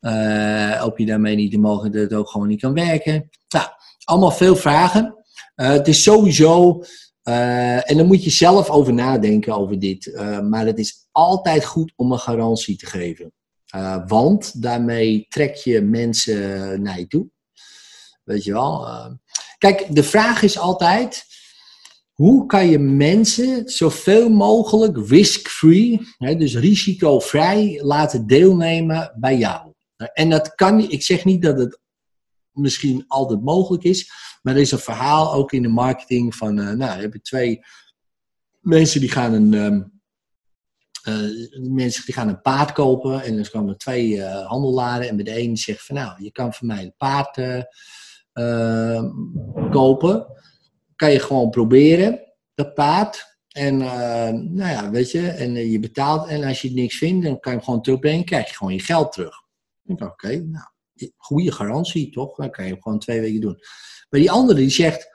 Uh, 0.00 0.80
hoop 0.80 0.98
je 0.98 1.06
daarmee 1.06 1.36
niet 1.36 1.50
de 1.50 1.58
mogelijkheid 1.58 1.94
dat 1.94 2.10
het 2.10 2.20
ook 2.20 2.30
gewoon 2.30 2.48
niet 2.48 2.60
kan 2.60 2.74
werken? 2.74 3.30
Nou, 3.48 3.66
allemaal 4.04 4.30
veel 4.30 4.56
vragen. 4.56 5.23
Het 5.54 5.88
is 5.88 6.02
sowieso, 6.02 6.84
en 7.22 7.96
dan 7.96 8.06
moet 8.06 8.24
je 8.24 8.30
zelf 8.30 8.70
over 8.70 8.94
nadenken 8.94 9.56
over 9.56 9.78
dit. 9.78 10.12
maar 10.42 10.66
het 10.66 10.78
is 10.78 11.06
altijd 11.12 11.64
goed 11.64 11.92
om 11.96 12.12
een 12.12 12.18
garantie 12.18 12.76
te 12.76 12.86
geven. 12.86 13.32
want 14.06 14.62
daarmee 14.62 15.26
trek 15.28 15.54
je 15.54 15.80
mensen 15.80 16.82
naar 16.82 16.98
je 16.98 17.06
toe. 17.06 17.26
Weet 18.24 18.44
je 18.44 18.52
wel. 18.52 18.88
Kijk, 19.58 19.94
de 19.94 20.02
vraag 20.02 20.42
is 20.42 20.58
altijd: 20.58 21.24
hoe 22.12 22.46
kan 22.46 22.68
je 22.68 22.78
mensen 22.78 23.68
zoveel 23.68 24.28
mogelijk 24.28 25.08
risk-free, 25.08 26.00
dus 26.18 26.54
risicovrij, 26.54 27.80
laten 27.82 28.26
deelnemen 28.26 29.14
bij 29.20 29.36
jou? 29.36 29.72
En 30.12 30.30
dat 30.30 30.54
kan, 30.54 30.90
ik 30.90 31.02
zeg 31.02 31.24
niet 31.24 31.42
dat 31.42 31.58
het 31.58 31.78
misschien 32.54 33.04
altijd 33.08 33.42
mogelijk 33.42 33.84
is, 33.84 34.10
maar 34.42 34.54
er 34.54 34.60
is 34.60 34.72
een 34.72 34.78
verhaal 34.78 35.32
ook 35.32 35.52
in 35.52 35.62
de 35.62 35.68
marketing 35.68 36.34
van, 36.34 36.58
uh, 36.58 36.70
nou, 36.70 37.00
heb 37.00 37.12
je 37.12 37.20
twee 37.20 37.60
mensen 38.60 39.00
die 39.00 39.10
gaan 39.10 39.32
een. 39.32 39.52
Um, 39.52 39.92
uh, 41.08 41.58
mensen 41.70 42.04
die 42.04 42.14
gaan 42.14 42.28
een 42.28 42.40
paard 42.40 42.72
kopen 42.72 43.22
en 43.22 43.38
er 43.38 43.50
komen 43.50 43.78
twee 43.78 44.08
uh, 44.08 44.46
handelaren 44.46 45.08
en 45.08 45.16
bij 45.16 45.24
de 45.24 45.34
ene 45.34 45.56
zegt 45.56 45.86
van 45.86 45.94
nou, 45.94 46.22
je 46.22 46.32
kan 46.32 46.54
voor 46.54 46.66
mij 46.66 46.82
een 46.82 46.94
paard 46.96 47.36
uh, 48.34 49.04
kopen. 49.70 50.26
Kan 50.96 51.10
je 51.10 51.18
gewoon 51.18 51.50
proberen, 51.50 52.20
dat 52.54 52.74
paard. 52.74 53.38
En 53.48 53.76
nou 53.76 54.70
ja, 54.70 54.90
weet 54.90 55.10
je, 55.10 55.28
en 55.28 55.52
je 55.70 55.78
betaalt. 55.78 56.28
En 56.28 56.44
als 56.44 56.62
je 56.62 56.72
niks 56.72 56.98
vindt, 56.98 57.24
dan 57.24 57.40
kan 57.40 57.52
je 57.52 57.58
hem 57.58 57.66
gewoon 57.66 57.82
terugbrengen. 57.82 58.24
krijg 58.24 58.48
je 58.48 58.54
gewoon 58.54 58.72
je 58.72 58.80
geld 58.80 59.12
terug. 59.12 59.34
Oké, 59.84 60.36
nou, 60.36 60.66
goede 61.16 61.52
garantie, 61.52 62.10
toch? 62.10 62.36
Dan 62.36 62.50
kan 62.50 62.66
je 62.66 62.76
gewoon 62.80 62.98
twee 62.98 63.20
weken 63.20 63.40
doen. 63.40 63.58
Maar 64.10 64.20
die 64.20 64.30
andere 64.30 64.58
die 64.58 64.70
zegt, 64.70 65.08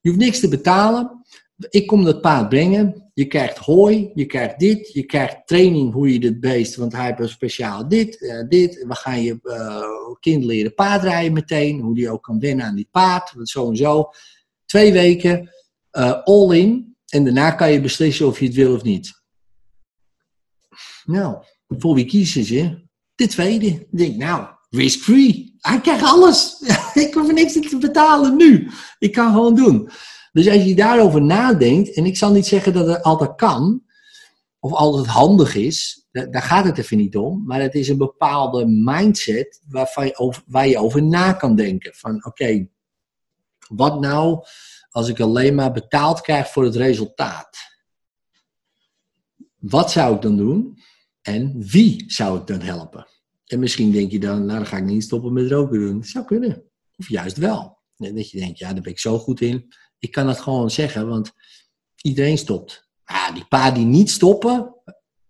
je 0.00 0.08
hoeft 0.08 0.20
niks 0.20 0.40
te 0.40 0.48
betalen. 0.48 1.24
Ik 1.68 1.86
kom 1.86 2.04
dat 2.04 2.20
paard 2.20 2.48
brengen. 2.48 3.10
Je 3.14 3.26
krijgt 3.26 3.58
hooi, 3.58 4.10
je 4.14 4.26
krijgt 4.26 4.58
dit, 4.58 4.92
je 4.92 5.04
krijgt 5.04 5.46
training 5.46 5.92
hoe 5.92 6.12
je 6.12 6.20
dit 6.20 6.40
beest, 6.40 6.76
want 6.76 6.92
hij 6.92 7.14
heeft 7.16 7.32
speciaal 7.32 7.88
dit, 7.88 8.20
uh, 8.20 8.48
dit. 8.48 8.84
We 8.88 8.94
gaan 8.94 9.22
je 9.22 9.38
uh, 9.42 10.14
kind 10.20 10.44
leren 10.44 10.74
paardrijden 10.74 11.32
meteen, 11.32 11.80
hoe 11.80 11.94
die 11.94 12.10
ook 12.10 12.22
kan 12.22 12.38
wennen 12.38 12.66
aan 12.66 12.74
die 12.74 12.88
paard, 12.90 13.34
zo 13.42 13.68
en 13.68 13.76
zo. 13.76 14.10
Twee 14.64 14.92
weken, 14.92 15.50
uh, 15.92 16.22
all 16.22 16.58
in, 16.58 16.96
en 17.08 17.24
daarna 17.24 17.50
kan 17.50 17.72
je 17.72 17.80
beslissen 17.80 18.26
of 18.26 18.40
je 18.40 18.46
het 18.46 18.54
wil 18.54 18.74
of 18.74 18.82
niet. 18.82 19.22
Nou, 21.04 21.44
voor 21.68 21.94
wie 21.94 22.06
kiezen 22.06 22.44
ze? 22.44 22.82
De 23.14 23.26
tweede. 23.26 23.66
Ik 23.66 23.86
denk, 23.90 24.16
nou, 24.16 24.53
risk-free. 24.74 25.54
Hij 25.58 25.80
krijgt 25.80 26.04
alles. 26.04 26.62
ik 26.94 27.14
hoef 27.14 27.32
niks 27.32 27.52
te 27.52 27.78
betalen 27.78 28.36
nu. 28.36 28.70
Ik 28.98 29.12
kan 29.12 29.32
gewoon 29.32 29.54
doen. 29.54 29.90
Dus 30.32 30.48
als 30.48 30.64
je 30.64 30.74
daarover 30.74 31.22
nadenkt, 31.22 31.94
en 31.94 32.04
ik 32.06 32.16
zal 32.16 32.32
niet 32.32 32.46
zeggen 32.46 32.72
dat 32.72 32.86
het 32.86 33.02
altijd 33.02 33.34
kan, 33.34 33.82
of 34.58 34.72
altijd 34.72 35.06
handig 35.06 35.54
is, 35.54 36.06
daar 36.10 36.42
gaat 36.42 36.64
het 36.64 36.78
even 36.78 36.96
niet 36.96 37.16
om, 37.16 37.44
maar 37.46 37.60
het 37.60 37.74
is 37.74 37.88
een 37.88 37.98
bepaalde 37.98 38.66
mindset 38.66 39.62
waarvan 39.68 40.06
je 40.06 40.16
over, 40.16 40.42
waar 40.46 40.68
je 40.68 40.78
over 40.78 41.02
na 41.02 41.32
kan 41.32 41.56
denken. 41.56 41.94
Van 41.94 42.24
oké, 42.24 42.68
wat 43.68 44.00
nou 44.00 44.44
als 44.90 45.08
ik 45.08 45.20
alleen 45.20 45.54
maar 45.54 45.72
betaald 45.72 46.20
krijg 46.20 46.48
voor 46.48 46.64
het 46.64 46.76
resultaat? 46.76 47.58
Wat 49.58 49.90
zou 49.90 50.14
ik 50.14 50.22
dan 50.22 50.36
doen? 50.36 50.78
En 51.22 51.54
wie 51.66 52.04
zou 52.06 52.38
ik 52.38 52.46
dan 52.46 52.60
helpen? 52.60 53.06
En 53.44 53.58
misschien 53.58 53.92
denk 53.92 54.10
je 54.10 54.18
dan, 54.18 54.44
nou 54.44 54.58
dan 54.58 54.66
ga 54.66 54.76
ik 54.76 54.84
niet 54.84 55.02
stoppen 55.02 55.32
met 55.32 55.50
roken 55.50 55.80
doen. 55.80 55.98
Dat 55.98 56.08
zou 56.08 56.24
kunnen. 56.24 56.62
Of 56.96 57.08
juist 57.08 57.36
wel. 57.36 57.82
Dat 57.96 58.30
je 58.30 58.38
denkt, 58.38 58.58
ja, 58.58 58.72
daar 58.72 58.82
ben 58.82 58.92
ik 58.92 58.98
zo 58.98 59.18
goed 59.18 59.40
in. 59.40 59.68
Ik 59.98 60.10
kan 60.10 60.28
het 60.28 60.40
gewoon 60.40 60.70
zeggen, 60.70 61.08
want 61.08 61.32
iedereen 62.02 62.38
stopt. 62.38 62.88
Ah, 63.04 63.34
die 63.34 63.46
paar 63.46 63.74
die 63.74 63.84
niet 63.84 64.10
stoppen, 64.10 64.74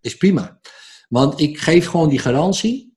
is 0.01 0.17
prima. 0.17 0.61
Want 1.09 1.41
ik 1.41 1.59
geef 1.59 1.87
gewoon 1.87 2.09
die 2.09 2.19
garantie. 2.19 2.97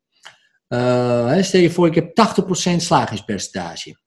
Uh, 0.68 1.42
stel 1.42 1.62
je 1.62 1.72
voor, 1.72 1.88
ik 1.88 1.96
heb 1.96 2.10
80% 2.10 2.76
slagingspercentage. 2.76 3.98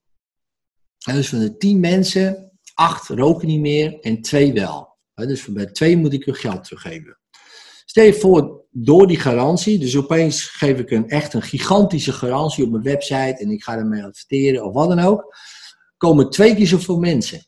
dus 0.99 1.29
van 1.29 1.39
de 1.39 1.57
10 1.57 1.81
mensen, 1.81 2.53
8 2.75 3.09
roken 3.09 3.49
niet 3.49 3.61
meer 3.61 4.01
en 4.01 4.23
2 4.23 4.53
wel. 4.53 4.99
dus 5.15 5.47
bij 5.47 5.67
2 5.67 5.97
moet 5.97 6.13
ik 6.13 6.25
hun 6.25 6.35
geld 6.35 6.65
teruggeven. 6.65 7.20
Stel 7.91 8.05
je 8.05 8.15
voor, 8.15 8.65
door 8.71 9.07
die 9.07 9.19
garantie, 9.19 9.79
dus 9.79 9.97
opeens 9.97 10.43
geef 10.45 10.79
ik 10.79 10.91
een 10.91 11.09
echt 11.09 11.35
een 11.35 11.43
gigantische 11.43 12.13
garantie 12.13 12.65
op 12.65 12.71
mijn 12.71 12.83
website 12.83 13.37
en 13.39 13.51
ik 13.51 13.63
ga 13.63 13.77
ermee 13.77 14.05
adverteren 14.05 14.65
of 14.65 14.73
wat 14.73 14.89
dan 14.89 14.99
ook, 14.99 15.37
komen 15.97 16.31
twee 16.31 16.55
keer 16.55 16.67
zoveel 16.67 16.99
mensen. 16.99 17.47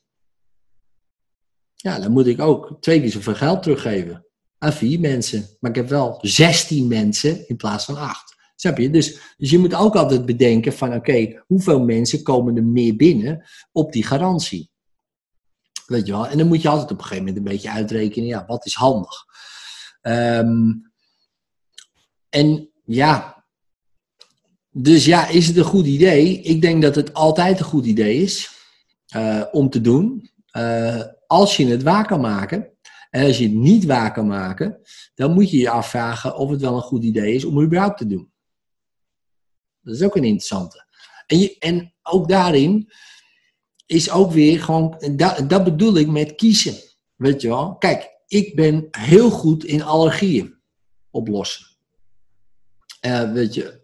Ja, 1.75 1.99
dan 1.99 2.13
moet 2.13 2.27
ik 2.27 2.41
ook 2.41 2.77
twee 2.81 3.01
keer 3.01 3.11
zoveel 3.11 3.35
geld 3.35 3.63
teruggeven 3.63 4.27
aan 4.59 4.73
vier 4.73 5.01
mensen. 5.01 5.57
Maar 5.61 5.71
ik 5.71 5.77
heb 5.77 5.89
wel 5.89 6.19
16 6.21 6.89
mensen 6.89 7.49
in 7.49 7.57
plaats 7.57 7.85
van 7.85 7.97
acht. 7.97 8.35
Snap 8.57 8.79
je? 8.79 8.91
Dus, 8.91 9.35
dus 9.37 9.51
je 9.51 9.59
moet 9.59 9.75
ook 9.75 9.97
altijd 9.97 10.27
bedenken 10.27 10.73
van 10.73 10.95
oké, 10.95 11.43
hoeveel 11.47 11.85
mensen 11.85 12.23
komen 12.23 12.57
er 12.57 12.65
meer 12.65 12.97
binnen 12.97 13.45
op 13.73 13.93
die 13.93 14.05
garantie? 14.05 14.71
Weet 15.87 16.07
je 16.07 16.13
wel? 16.13 16.27
En 16.27 16.39
dan 16.39 16.47
moet 16.47 16.63
je 16.63 16.69
altijd 16.69 16.91
op 16.91 16.99
een 16.99 17.03
gegeven 17.03 17.25
moment 17.25 17.37
een 17.37 17.53
beetje 17.53 17.71
uitrekenen, 17.71 18.29
ja, 18.29 18.45
wat 18.47 18.67
is 18.67 18.75
handig? 18.75 19.31
Um, 20.03 20.93
en 22.29 22.71
ja, 22.85 23.45
dus 24.71 25.05
ja, 25.05 25.29
is 25.29 25.47
het 25.47 25.57
een 25.57 25.65
goed 25.65 25.87
idee? 25.87 26.41
Ik 26.41 26.61
denk 26.61 26.83
dat 26.83 26.95
het 26.95 27.15
altijd 27.15 27.59
een 27.59 27.65
goed 27.65 27.87
idee 27.87 28.17
is 28.17 28.51
uh, 29.17 29.45
om 29.51 29.71
te 29.71 29.81
doen. 29.81 30.31
Uh, 30.57 31.03
als 31.27 31.57
je 31.57 31.67
het 31.67 31.83
waar 31.83 32.07
kan 32.07 32.21
maken, 32.21 32.71
en 33.11 33.27
als 33.27 33.39
je 33.39 33.45
het 33.45 33.55
niet 33.55 33.85
waar 33.85 34.13
kan 34.13 34.27
maken, 34.27 34.81
dan 35.15 35.33
moet 35.33 35.51
je 35.51 35.57
je 35.57 35.71
afvragen 35.71 36.37
of 36.37 36.51
het 36.51 36.61
wel 36.61 36.77
een 36.77 36.83
goed 36.83 37.05
idee 37.05 37.35
is 37.35 37.45
om 37.45 37.57
het 37.57 37.67
überhaupt 37.67 37.99
te 37.99 38.07
doen. 38.07 38.33
Dat 39.81 39.95
is 39.95 40.03
ook 40.03 40.17
een 40.17 40.25
interessante. 40.25 40.87
En, 41.27 41.57
en 41.59 41.95
ook 42.03 42.29
daarin 42.29 42.93
is 43.87 44.11
ook 44.11 44.33
weer 44.33 44.63
gewoon, 44.63 45.03
dat, 45.17 45.51
dat 45.51 45.65
bedoel 45.65 45.97
ik 45.97 46.09
met 46.09 46.35
kiezen. 46.35 46.75
Weet 47.15 47.41
je 47.41 47.49
wel? 47.49 47.77
Kijk, 47.77 48.12
ik 48.33 48.55
ben 48.55 48.89
heel 48.91 49.31
goed 49.31 49.65
in 49.65 49.83
allergieën 49.83 50.55
oplossen. 51.11 51.67
Uh, 53.07 53.33
weet 53.33 53.55
je, 53.55 53.81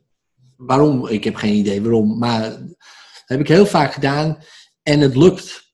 waarom? 0.57 1.09
Ik 1.09 1.25
heb 1.25 1.35
geen 1.35 1.55
idee 1.55 1.83
waarom. 1.83 2.19
Maar 2.19 2.51
dat 2.51 2.77
heb 3.25 3.41
ik 3.41 3.49
heel 3.49 3.67
vaak 3.67 3.93
gedaan. 3.93 4.39
En 4.83 5.01
het 5.01 5.17
lukt. 5.17 5.73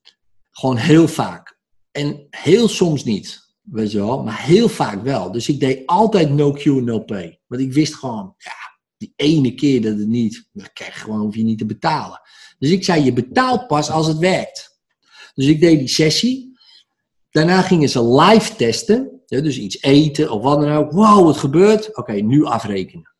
Gewoon 0.51 0.77
heel 0.77 1.09
vaak. 1.09 1.59
En 1.91 2.27
heel 2.31 2.69
soms 2.69 3.05
niet. 3.05 3.55
Weet 3.63 3.91
je 3.93 3.99
wel. 3.99 4.23
Maar 4.23 4.43
heel 4.43 4.69
vaak 4.69 5.03
wel. 5.03 5.33
Dus 5.33 5.49
ik 5.49 5.61
deed 5.61 5.87
altijd 5.87 6.31
no 6.31 6.53
Q, 6.53 6.65
no 6.65 7.01
pay. 7.01 7.41
Want 7.47 7.63
ik 7.63 7.73
wist 7.73 7.95
gewoon, 7.95 8.35
ja, 8.39 8.79
die 8.97 9.13
ene 9.17 9.55
keer 9.55 9.83
dat 9.83 9.99
het 9.99 10.09
niet, 10.09 10.49
dan 10.53 10.69
krijg 10.73 10.95
je 10.95 11.01
gewoon, 11.01 11.21
hoef 11.21 11.35
je 11.35 11.45
niet 11.45 11.59
te 11.59 11.67
betalen. 11.67 12.21
Dus 12.59 12.71
ik 12.71 12.85
zei, 12.85 13.05
je 13.05 13.13
betaalt 13.13 13.67
pas 13.67 13.91
als 13.91 14.07
het 14.07 14.19
werkt. 14.19 14.81
Dus 15.35 15.47
ik 15.47 15.61
deed 15.61 15.79
die 15.79 15.89
sessie. 15.89 16.54
Daarna 17.35 17.63
gingen 17.63 17.89
ze 17.89 18.15
live 18.15 18.57
testen. 18.57 19.23
dus 19.27 19.59
iets 19.59 19.83
eten 19.83 20.31
of 20.31 20.43
wat 20.43 20.61
dan 20.61 20.71
ook. 20.71 20.93
Wow, 20.93 21.29
het 21.29 21.37
gebeurt. 21.37 21.97
Oké, 21.97 22.13
nu 22.13 22.45
afrekenen. 22.45 23.15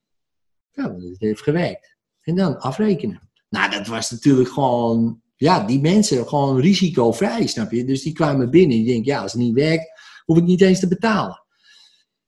Ja, 0.71 0.95
het 0.95 1.17
heeft 1.19 1.43
gewerkt. 1.43 1.97
En 2.21 2.35
dan 2.35 2.59
afrekenen. 2.59 3.31
Nou, 3.49 3.71
dat 3.71 3.87
was 3.87 4.11
natuurlijk 4.11 4.49
gewoon, 4.49 5.21
ja, 5.37 5.67
die 5.67 5.81
mensen 5.81 6.29
gewoon 6.29 6.61
risicovrij, 6.61 7.47
snap 7.47 7.71
je? 7.73 7.85
Dus 7.85 8.03
die 8.03 8.13
kwamen 8.13 8.51
binnen 8.51 8.77
en 8.77 8.83
die 8.85 8.93
denken, 8.93 9.13
ja, 9.13 9.23
als 9.23 9.33
het 9.33 9.41
niet 9.41 9.55
werkt, 9.55 10.01
hoef 10.25 10.37
ik 10.37 10.45
niet 10.45 10.61
eens 10.61 10.81
te 10.81 10.89
betalen. 10.89 11.43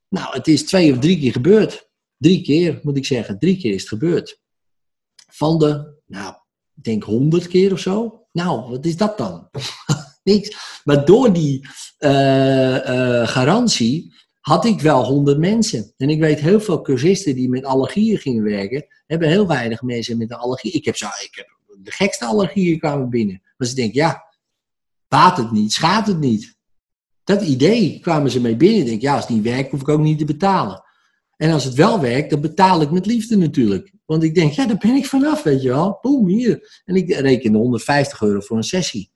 Nou, 0.08 0.34
het 0.34 0.48
is 0.48 0.64
twee 0.64 0.92
of 0.92 0.98
drie 0.98 1.18
keer 1.18 1.32
gebeurd. 1.32 1.90
Drie 2.16 2.42
keer, 2.42 2.80
moet 2.82 2.96
ik 2.96 3.06
zeggen. 3.06 3.38
Drie 3.38 3.58
keer 3.58 3.74
is 3.74 3.80
het 3.80 3.88
gebeurd. 3.88 4.40
Van 5.14 5.58
de, 5.58 6.00
nou, 6.06 6.34
ik 6.76 6.84
denk 6.84 7.02
honderd 7.02 7.48
keer 7.48 7.72
of 7.72 7.78
zo. 7.78 8.26
Nou, 8.32 8.70
wat 8.70 8.84
is 8.84 8.96
dat 8.96 9.18
dan? 9.18 9.48
Niks. 10.26 10.80
Maar 10.84 11.04
door 11.04 11.32
die 11.32 11.68
uh, 11.98 12.10
uh, 12.10 13.28
garantie 13.28 14.14
had 14.40 14.64
ik 14.64 14.80
wel 14.80 15.04
honderd 15.04 15.38
mensen. 15.38 15.92
En 15.96 16.10
ik 16.10 16.20
weet 16.20 16.40
heel 16.40 16.60
veel 16.60 16.80
cursisten 16.80 17.34
die 17.34 17.48
met 17.48 17.64
allergieën 17.64 18.18
gingen 18.18 18.42
werken, 18.42 18.86
hebben 19.06 19.28
heel 19.28 19.46
weinig 19.46 19.82
mensen 19.82 20.18
met 20.18 20.30
een 20.30 20.36
allergie. 20.36 20.72
Ik 20.72 20.84
heb, 20.84 20.96
zo, 20.96 21.06
ik 21.06 21.30
heb 21.32 21.46
de 21.82 21.90
gekste 21.90 22.24
allergieën 22.24 22.78
kwamen 22.78 23.10
binnen. 23.10 23.42
Maar 23.56 23.68
ze 23.68 23.74
denken, 23.74 24.00
ja, 24.00 24.24
baat 25.08 25.36
het 25.36 25.50
niet, 25.50 25.72
schaadt 25.72 26.06
het 26.06 26.18
niet. 26.18 26.56
Dat 27.24 27.42
idee 27.42 27.98
kwamen 28.00 28.30
ze 28.30 28.40
mee 28.40 28.56
binnen. 28.56 28.80
Ik 28.80 28.86
denk, 28.86 29.00
ja, 29.00 29.16
als 29.16 29.28
niet 29.28 29.42
werkt, 29.42 29.70
hoef 29.70 29.80
ik 29.80 29.88
ook 29.88 30.00
niet 30.00 30.18
te 30.18 30.24
betalen. 30.24 30.84
En 31.36 31.52
als 31.52 31.64
het 31.64 31.74
wel 31.74 32.00
werkt, 32.00 32.30
dan 32.30 32.40
betaal 32.40 32.80
ik 32.80 32.90
met 32.90 33.06
liefde 33.06 33.36
natuurlijk. 33.36 33.92
Want 34.04 34.22
ik 34.22 34.34
denk, 34.34 34.52
ja, 34.52 34.66
daar 34.66 34.78
ben 34.78 34.94
ik 34.94 35.06
vanaf, 35.06 35.42
weet 35.42 35.62
je 35.62 35.68
wel. 35.68 35.98
Boom, 36.00 36.26
hier. 36.26 36.82
En 36.84 36.94
ik 36.94 37.14
rekende 37.14 37.58
150 37.58 38.22
euro 38.22 38.40
voor 38.40 38.56
een 38.56 38.62
sessie. 38.62 39.14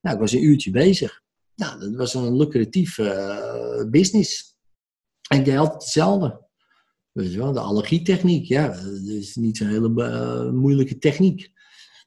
Nou, 0.00 0.14
ik 0.14 0.20
was 0.20 0.32
een 0.32 0.44
uurtje 0.44 0.70
bezig. 0.70 1.22
Nou, 1.54 1.80
dat 1.80 1.94
was 1.94 2.14
een 2.14 2.36
lucratief 2.36 2.98
uh, 2.98 3.84
business. 3.90 4.56
En 5.28 5.38
ik 5.38 5.44
deed 5.44 5.56
altijd 5.56 5.82
hetzelfde. 5.82 6.48
Weet 7.12 7.32
je 7.32 7.38
wel, 7.38 7.52
de 7.52 7.60
allergietechniek, 7.60 8.46
ja, 8.46 8.68
dat 8.68 9.02
is 9.06 9.34
niet 9.34 9.56
zo'n 9.56 9.68
hele 9.68 9.90
uh, 9.96 10.50
moeilijke 10.50 10.98
techniek. 10.98 11.52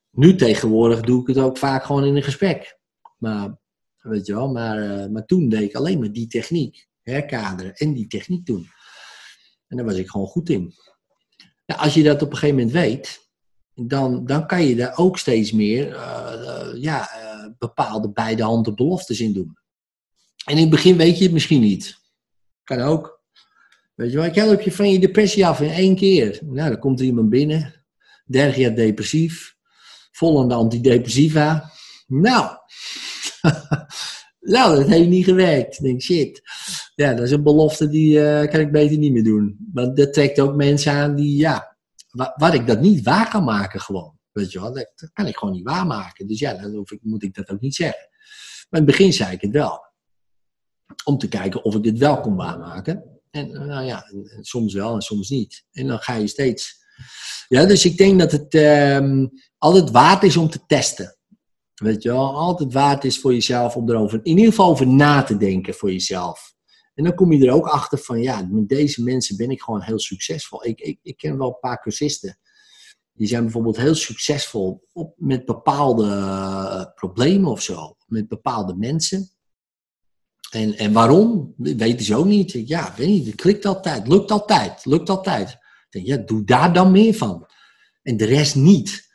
Nu 0.10 0.36
tegenwoordig 0.36 1.02
doe 1.02 1.22
ik 1.22 1.28
het 1.28 1.38
ook 1.38 1.58
vaak 1.58 1.84
gewoon 1.84 2.06
in 2.06 2.16
een 2.16 2.24
gesprek. 2.24 2.80
Maar, 3.18 3.58
weet 3.98 4.26
je 4.26 4.34
wel, 4.34 4.52
maar, 4.52 4.84
uh, 4.84 5.08
maar 5.08 5.26
toen 5.26 5.50
deed 5.50 5.62
ik 5.62 5.76
alleen 5.76 6.00
maar 6.00 6.12
die 6.12 6.28
techniek. 6.28 6.88
Herkaderen 7.02 7.76
en 7.76 7.94
die 7.94 8.08
techniek 8.08 8.46
doen. 8.46 8.68
En 9.68 9.78
daar 9.78 9.86
was 9.86 9.96
ik 9.96 10.10
gewoon 10.10 10.28
goed 10.28 10.50
in. 10.50 10.74
Nou, 11.66 11.82
als 11.82 11.94
je 11.94 12.04
dat 12.04 12.22
op 12.22 12.32
een 12.32 12.38
gegeven 12.38 12.56
moment 12.56 12.76
weet, 12.76 13.23
dan, 13.76 14.26
dan 14.26 14.48
kan 14.48 14.64
je 14.64 14.76
daar 14.76 14.98
ook 14.98 15.18
steeds 15.18 15.52
meer 15.52 15.90
uh, 15.90 16.70
ja, 16.74 17.10
bepaalde 17.58 18.12
beide 18.12 18.44
handen 18.44 18.76
beloftes 18.76 19.20
in 19.20 19.34
doen. 19.34 19.58
En 20.46 20.56
in 20.56 20.62
het 20.62 20.70
begin 20.70 20.98
weet 20.98 21.18
je 21.18 21.24
het 21.24 21.34
misschien 21.34 21.62
niet. 21.62 22.02
Kan 22.64 22.80
ook. 22.80 23.22
Weet 23.96 24.12
je 24.12 24.18
wel, 24.18 24.26
ik 24.26 24.36
help 24.36 24.62
je 24.62 24.72
van 24.72 24.92
je 24.92 25.00
depressie 25.00 25.46
af 25.46 25.62
in 25.62 25.70
één 25.70 25.96
keer. 25.96 26.40
Nou, 26.44 26.70
dan 26.70 26.80
komt 26.80 27.00
er 27.00 27.06
iemand 27.06 27.30
binnen. 27.30 27.86
Derde 28.26 28.60
jaar 28.60 28.76
depressief. 28.76 29.56
Vol 30.12 30.42
aan 30.42 30.48
de 30.48 30.54
antidepressiva. 30.54 31.72
Nou. 32.08 32.58
nou, 34.40 34.76
dat 34.76 34.88
heeft 34.88 35.10
niet 35.10 35.26
gewerkt. 35.26 35.78
Ik 35.78 35.84
denk, 35.84 36.02
shit. 36.02 36.42
Ja, 36.96 37.14
dat 37.14 37.26
is 37.26 37.32
een 37.32 37.44
belofte 37.44 37.90
die 37.90 38.16
kan 38.48 38.60
ik 38.60 38.72
beter 38.72 38.98
niet 38.98 39.12
meer 39.12 39.24
doen. 39.24 39.70
Maar 39.74 39.94
dat 39.94 40.14
trekt 40.14 40.40
ook 40.40 40.56
mensen 40.56 40.92
aan 40.92 41.16
die, 41.16 41.38
ja, 41.38 41.73
waar, 42.14 42.54
ik 42.54 42.68
dat 42.68 42.80
niet 42.80 43.04
waar 43.04 43.30
kan 43.30 43.44
maken 43.44 43.80
gewoon. 43.80 44.18
Weet 44.32 44.52
je 44.52 44.60
wel, 44.60 44.74
dat, 44.74 45.10
kan 45.14 45.28
ik 45.28 45.38
gewoon 45.38 45.54
niet 45.54 45.64
waarmaken. 45.64 46.28
Dus 46.28 46.40
ja, 46.40 46.54
dan 46.54 46.76
hoef 46.76 46.92
ik, 46.92 47.00
moet 47.02 47.24
ik 47.24 47.34
dat 47.34 47.50
ook 47.50 47.62
niet 47.62 47.76
zeggen. 47.76 48.08
Maar 48.70 48.82
in 48.82 48.88
het 48.88 48.98
begin 48.98 49.14
zei 49.14 49.32
ik 49.32 49.42
het 49.42 49.52
wel. 49.52 49.92
Om 51.04 51.18
te 51.18 51.28
kijken 51.28 51.64
of 51.64 51.76
ik 51.76 51.84
dit 51.84 51.98
wel 51.98 52.20
kon 52.20 52.36
waarmaken. 52.36 53.04
En 53.30 53.56
eh, 53.56 53.66
nou 53.66 53.86
ja, 53.86 54.06
soms 54.42 54.74
wel 54.74 54.96
en 54.96 55.02
soms 55.02 55.30
niet. 55.30 55.66
En 55.72 55.88
dan 55.88 56.00
ga 56.00 56.16
je 56.16 56.28
steeds. 56.28 56.82
Ja, 57.48 57.66
dus 57.66 57.86
ik 57.86 57.98
denk 57.98 58.20
dat 58.20 58.32
het 58.32 58.54
um, 58.54 59.30
altijd 59.58 59.92
waard 59.92 60.24
is 60.24 60.38
om 60.38 60.50
te 60.50 60.66
testen. 60.66 61.18
Weet 61.74 62.04
je 62.04 62.10
wel, 62.10 62.36
altijd 62.36 62.74
waard 62.74 63.04
is 63.04 63.20
voor 63.20 63.34
jezelf 63.34 63.76
om 63.76 63.90
erover, 63.90 64.20
in 64.24 64.38
ieder 64.38 64.46
geval 64.46 64.70
over 64.70 64.88
na 64.88 65.24
te 65.24 65.38
denken 65.38 65.74
voor 65.74 65.92
jezelf. 65.92 66.53
En 66.94 67.04
dan 67.04 67.16
kom 67.16 67.32
je 67.32 67.48
er 67.48 67.54
ook 67.54 67.68
achter 67.68 67.98
van, 67.98 68.22
ja, 68.22 68.48
met 68.52 68.70
deze 68.70 69.04
mensen 69.04 69.38
ben 69.38 69.50
ik 69.50 69.62
gewoon 69.62 69.82
heel 69.82 70.00
succesvol. 70.00 70.66
Ik, 70.66 70.80
ik, 70.80 71.00
ik 71.02 71.18
ken 71.18 71.38
wel 71.38 71.48
een 71.48 71.60
paar 71.60 71.82
cursisten. 71.82 72.38
Die 73.14 73.28
zijn 73.28 73.44
bijvoorbeeld 73.44 73.78
heel 73.78 73.96
succesvol 73.96 74.88
op, 74.94 75.14
met 75.18 75.46
bepaalde 75.46 76.06
uh, 76.06 76.86
problemen 76.96 77.52
of 77.52 77.62
zo. 77.62 77.96
Met 78.06 78.28
bepaalde 78.28 78.76
mensen. 78.76 79.30
En, 80.52 80.78
en 80.78 80.94
waarom? 80.94 81.54
Weten 81.58 82.06
ze 82.06 82.16
ook 82.16 82.26
niet. 82.26 82.68
Ja, 82.68 82.94
weet 82.98 83.08
niet. 83.08 83.26
Het 83.26 83.36
klikt 83.36 83.66
altijd. 83.66 84.08
Lukt 84.08 84.32
altijd. 84.32 84.86
Lukt 84.86 85.10
altijd. 85.10 85.58
Denk, 85.90 86.06
ja, 86.06 86.18
doe 86.18 86.44
daar 86.44 86.74
dan 86.74 86.92
meer 86.92 87.14
van. 87.14 87.48
En 88.02 88.18
de 88.18 88.26
rest 88.26 88.56
niet. 88.56 89.12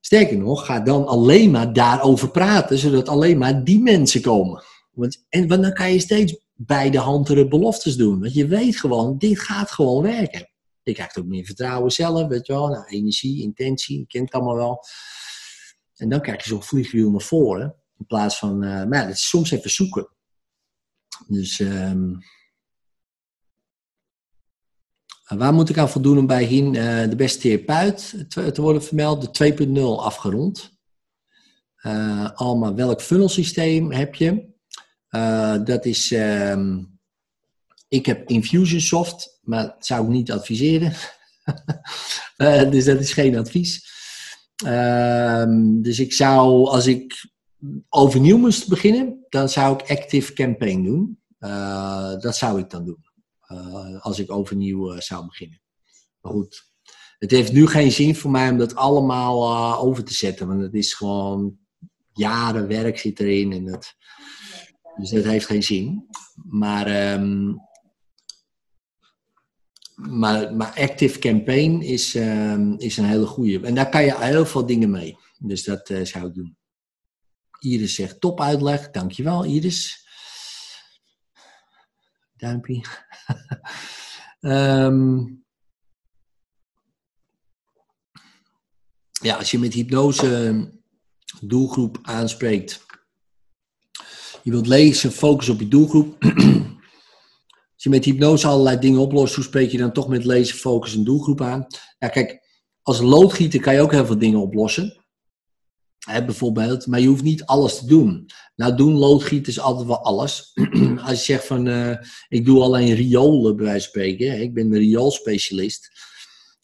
Sterker 0.00 0.38
nog, 0.38 0.66
ga 0.66 0.80
dan 0.80 1.06
alleen 1.06 1.50
maar 1.50 1.72
daarover 1.72 2.30
praten, 2.30 2.78
zodat 2.78 3.08
alleen 3.08 3.38
maar 3.38 3.64
die 3.64 3.80
mensen 3.80 4.20
komen. 4.20 4.62
Want, 4.90 5.26
en 5.28 5.48
want 5.48 5.62
dan 5.62 5.72
kan 5.72 5.92
je 5.92 5.98
steeds 5.98 6.36
bij 6.62 6.90
de 6.90 6.98
handere 6.98 7.48
beloftes 7.48 7.96
doen. 7.96 8.20
Want 8.20 8.34
je 8.34 8.46
weet 8.46 8.76
gewoon, 8.76 9.18
dit 9.18 9.40
gaat 9.40 9.70
gewoon 9.70 10.02
werken. 10.02 10.50
Je 10.82 10.92
krijgt 10.92 11.18
ook 11.18 11.26
meer 11.26 11.44
vertrouwen 11.44 11.90
zelf, 11.90 12.28
weet 12.28 12.46
je 12.46 12.52
wel. 12.52 12.68
Nou, 12.68 12.84
energie, 12.86 13.42
intentie, 13.42 13.98
je 13.98 14.06
kent 14.06 14.24
het 14.24 14.34
allemaal 14.34 14.56
wel. 14.56 14.84
En 15.96 16.08
dan 16.08 16.20
krijg 16.20 16.42
je 16.42 16.48
zo'n 16.48 16.62
vliegwiel 16.62 17.10
naar 17.10 17.20
voren. 17.20 17.74
In 17.98 18.06
plaats 18.06 18.38
van, 18.38 18.64
uh, 18.64 18.84
maar 18.84 18.98
ja, 18.98 19.04
dat 19.04 19.14
is 19.14 19.28
soms 19.28 19.50
even 19.50 19.70
zoeken. 19.70 20.08
Dus 21.26 21.58
um, 21.58 22.18
waar 25.24 25.52
moet 25.52 25.68
ik 25.68 25.78
aan 25.78 25.90
voldoen 25.90 26.18
om 26.18 26.26
bij 26.26 26.44
HIN 26.44 26.74
uh, 26.74 27.08
de 27.08 27.16
beste 27.16 27.38
therapeut 27.38 28.24
te, 28.28 28.52
te 28.52 28.62
worden 28.62 28.82
vermeld? 28.82 29.36
De 29.36 29.54
2.0 29.66 29.82
afgerond. 29.82 30.78
Uh, 31.82 32.30
Alma, 32.30 32.74
welk 32.74 33.02
funnelsysteem 33.02 33.92
heb 33.92 34.14
je? 34.14 34.48
Uh, 35.10 35.64
dat 35.64 35.84
is, 35.84 36.10
um, 36.10 36.98
ik 37.88 38.06
heb 38.06 38.28
Infusionsoft, 38.28 39.38
maar 39.42 39.64
dat 39.64 39.86
zou 39.86 40.04
ik 40.04 40.10
niet 40.10 40.32
adviseren. 40.32 40.92
dus 42.70 42.84
dat 42.84 43.00
is 43.00 43.12
geen 43.12 43.36
advies. 43.36 43.88
Um, 44.66 45.82
dus 45.82 45.98
ik 45.98 46.12
zou, 46.12 46.68
als 46.68 46.86
ik 46.86 47.30
overnieuw 47.88 48.38
moest 48.38 48.68
beginnen, 48.68 49.26
dan 49.28 49.48
zou 49.48 49.74
ik 49.74 49.90
Active 49.90 50.32
Campaign 50.32 50.82
doen. 50.82 51.20
Uh, 51.40 52.18
dat 52.18 52.36
zou 52.36 52.60
ik 52.60 52.70
dan 52.70 52.84
doen. 52.84 53.08
Als 53.98 54.18
ik 54.18 54.32
overnieuw 54.32 55.00
zou 55.00 55.26
beginnen. 55.26 55.60
Maar 56.20 56.32
goed, 56.32 56.70
het 57.18 57.30
heeft 57.30 57.52
nu 57.52 57.66
geen 57.66 57.92
zin 57.92 58.16
voor 58.16 58.30
mij 58.30 58.50
om 58.50 58.58
dat 58.58 58.74
allemaal 58.74 59.78
over 59.78 60.04
te 60.04 60.14
zetten. 60.14 60.48
Want 60.48 60.62
het 60.62 60.74
is 60.74 60.94
gewoon 60.94 61.58
jaren 62.12 62.66
werk 62.66 62.98
zit 62.98 63.20
erin. 63.20 63.52
En 63.52 63.64
dat, 63.64 63.94
dus 65.00 65.10
dat 65.10 65.24
heeft 65.24 65.46
geen 65.46 65.62
zin. 65.62 66.06
Maar, 66.34 67.12
um, 67.12 67.60
maar, 69.94 70.54
maar 70.54 70.74
Active 70.78 71.18
Campaign 71.18 71.80
is, 71.80 72.14
um, 72.14 72.78
is 72.78 72.96
een 72.96 73.04
hele 73.04 73.26
goede. 73.26 73.66
En 73.66 73.74
daar 73.74 73.88
kan 73.88 74.04
je 74.04 74.16
heel 74.18 74.46
veel 74.46 74.66
dingen 74.66 74.90
mee. 74.90 75.18
Dus 75.38 75.64
dat 75.64 75.90
zou 76.02 76.26
ik 76.26 76.34
doen. 76.34 76.56
Iris 77.58 77.94
zegt 77.94 78.20
top 78.20 78.40
uitleg. 78.40 78.90
Dankjewel 78.90 79.44
Iris. 79.44 80.08
Duimpje. 82.36 82.84
um, 84.40 85.44
ja, 89.22 89.36
als 89.36 89.50
je 89.50 89.58
met 89.58 89.74
hypnose 89.74 90.72
doelgroep 91.40 91.98
aanspreekt. 92.02 92.88
Je 94.42 94.50
wilt 94.50 94.66
lezen, 94.66 95.12
focus 95.12 95.48
op 95.48 95.60
je 95.60 95.68
doelgroep. 95.68 96.16
als 97.74 97.82
je 97.82 97.88
met 97.88 98.04
hypnose 98.04 98.46
allerlei 98.46 98.78
dingen 98.78 99.00
oplost, 99.00 99.34
hoe 99.34 99.44
spreek 99.44 99.70
je 99.70 99.78
dan 99.78 99.92
toch 99.92 100.08
met 100.08 100.24
lezen, 100.24 100.56
focus 100.56 100.94
en 100.94 101.04
doelgroep 101.04 101.40
aan? 101.40 101.66
Ja, 101.98 102.08
kijk, 102.08 102.40
als 102.82 103.00
loodgieter 103.00 103.60
kan 103.60 103.74
je 103.74 103.80
ook 103.80 103.92
heel 103.92 104.06
veel 104.06 104.18
dingen 104.18 104.40
oplossen. 104.40 105.04
Hè, 106.00 106.24
bijvoorbeeld, 106.24 106.86
maar 106.86 107.00
je 107.00 107.06
hoeft 107.06 107.22
niet 107.22 107.44
alles 107.44 107.78
te 107.78 107.86
doen. 107.86 108.26
Nou, 108.56 108.76
doen 108.76 108.94
loodgieters 108.94 109.60
altijd 109.60 109.86
wel 109.86 110.04
alles. 110.04 110.52
Als 111.06 111.18
je 111.18 111.32
zegt 111.32 111.46
van, 111.46 111.66
uh, 111.66 111.96
ik 112.28 112.44
doe 112.44 112.62
alleen 112.62 112.94
riolen 112.94 113.56
bij 113.56 113.64
wijze 113.64 113.80
van 113.80 113.88
spreken, 113.88 114.40
ik 114.40 114.54
ben 114.54 114.66
een 114.66 114.78
rioolspecialist. 114.78 115.90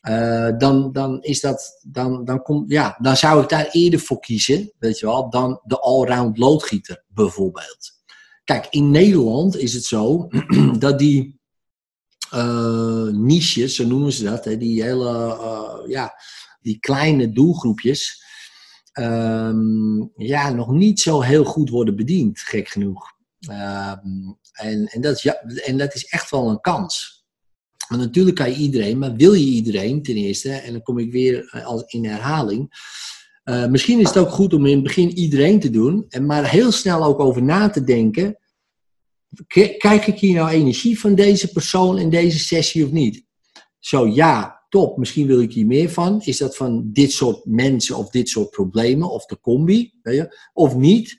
Eh, 0.07 0.49
dan, 0.59 0.93
dan 0.93 1.23
is 1.23 1.41
dat, 1.41 1.81
dan, 1.83 2.25
dan, 2.25 2.43
komt, 2.43 2.71
ja, 2.71 2.99
dan 3.01 3.17
zou 3.17 3.43
ik 3.43 3.49
daar 3.49 3.69
eerder 3.71 4.01
voor 4.01 4.21
kiezen, 4.21 4.73
weet 4.79 4.99
je 4.99 5.07
wel, 5.07 5.31
dan 5.31 5.61
de 5.65 5.79
allround 5.79 6.39
loodgieter 6.39 7.05
bijvoorbeeld. 7.09 7.93
Kijk, 8.45 8.67
in 8.71 8.91
Nederland 8.91 9.57
is 9.57 9.75
het 9.75 9.85
zo 9.85 10.29
dat 10.79 10.99
die 10.99 11.41
uh, 12.35 13.09
niches, 13.13 13.75
zo 13.75 13.87
noemen 13.87 14.13
ze 14.13 14.25
dat, 14.25 14.45
hè, 14.45 14.57
die 14.57 14.83
hele, 14.83 15.39
uh, 15.41 15.91
ja, 15.91 16.15
die 16.61 16.79
kleine 16.79 17.33
doelgroepjes, 17.33 18.25
um, 18.99 20.13
ja, 20.17 20.51
nog 20.51 20.71
niet 20.71 21.01
zo 21.01 21.21
heel 21.21 21.45
goed 21.45 21.71
worden 21.71 21.97
bediend, 21.97 22.39
gek 22.39 22.69
genoeg. 22.69 23.13
Um, 23.51 24.39
en, 24.53 24.87
en, 24.87 25.01
dat 25.01 25.23
ja, 25.23 25.35
en 25.43 25.79
dat 25.79 25.95
is 25.95 26.05
echt 26.05 26.31
wel 26.31 26.49
een 26.49 26.61
kans. 26.61 27.16
Want 27.89 28.01
natuurlijk 28.01 28.37
kan 28.37 28.51
je 28.51 28.57
iedereen, 28.57 28.99
maar 28.99 29.15
wil 29.15 29.33
je 29.33 29.45
iedereen 29.45 30.03
ten 30.03 30.15
eerste, 30.15 30.53
en 30.53 30.73
dan 30.73 30.83
kom 30.83 30.99
ik 30.99 31.13
weer 31.13 31.49
eh, 31.51 31.67
als 31.67 31.83
in 31.87 32.05
herhaling. 32.05 32.71
Uh, 33.45 33.67
misschien 33.67 34.01
is 34.01 34.09
het 34.09 34.17
ook 34.17 34.31
goed 34.31 34.55
om 34.55 34.67
in 34.67 34.75
het 34.75 34.83
begin 34.83 35.19
iedereen 35.19 35.61
te 35.61 35.71
doen, 35.71 36.05
en 36.09 36.27
maar 36.27 36.51
heel 36.51 36.73
snel 36.73 37.05
ook 37.05 37.21
over 37.21 37.43
na 37.43 37.71
te 37.71 37.85
denken. 37.85 38.39
Krijg 39.79 40.07
ik 40.07 40.19
hier 40.19 40.35
nou 40.35 40.51
energie 40.51 41.01
van 41.01 41.15
deze 41.15 41.53
persoon 41.53 41.99
in 41.99 42.11
deze 42.11 42.39
sessie 42.39 42.85
of 42.85 42.91
niet? 42.91 43.25
Zo 43.79 44.07
ja, 44.07 44.65
top, 44.69 44.99
misschien 44.99 45.27
wil 45.27 45.41
ik 45.41 45.53
hier 45.53 45.67
meer 45.67 45.91
van. 45.91 46.23
Is 46.25 46.39
dat 46.39 46.57
van 46.57 46.91
dit 46.93 47.13
soort 47.13 47.45
mensen 47.45 47.97
of 47.97 48.11
dit 48.11 48.29
soort 48.29 48.51
problemen 48.51 49.11
of 49.11 49.27
de 49.27 49.41
combi? 49.41 49.93
Weet 50.03 50.17
je? 50.17 50.39
Of 50.53 50.75
niet? 50.75 51.19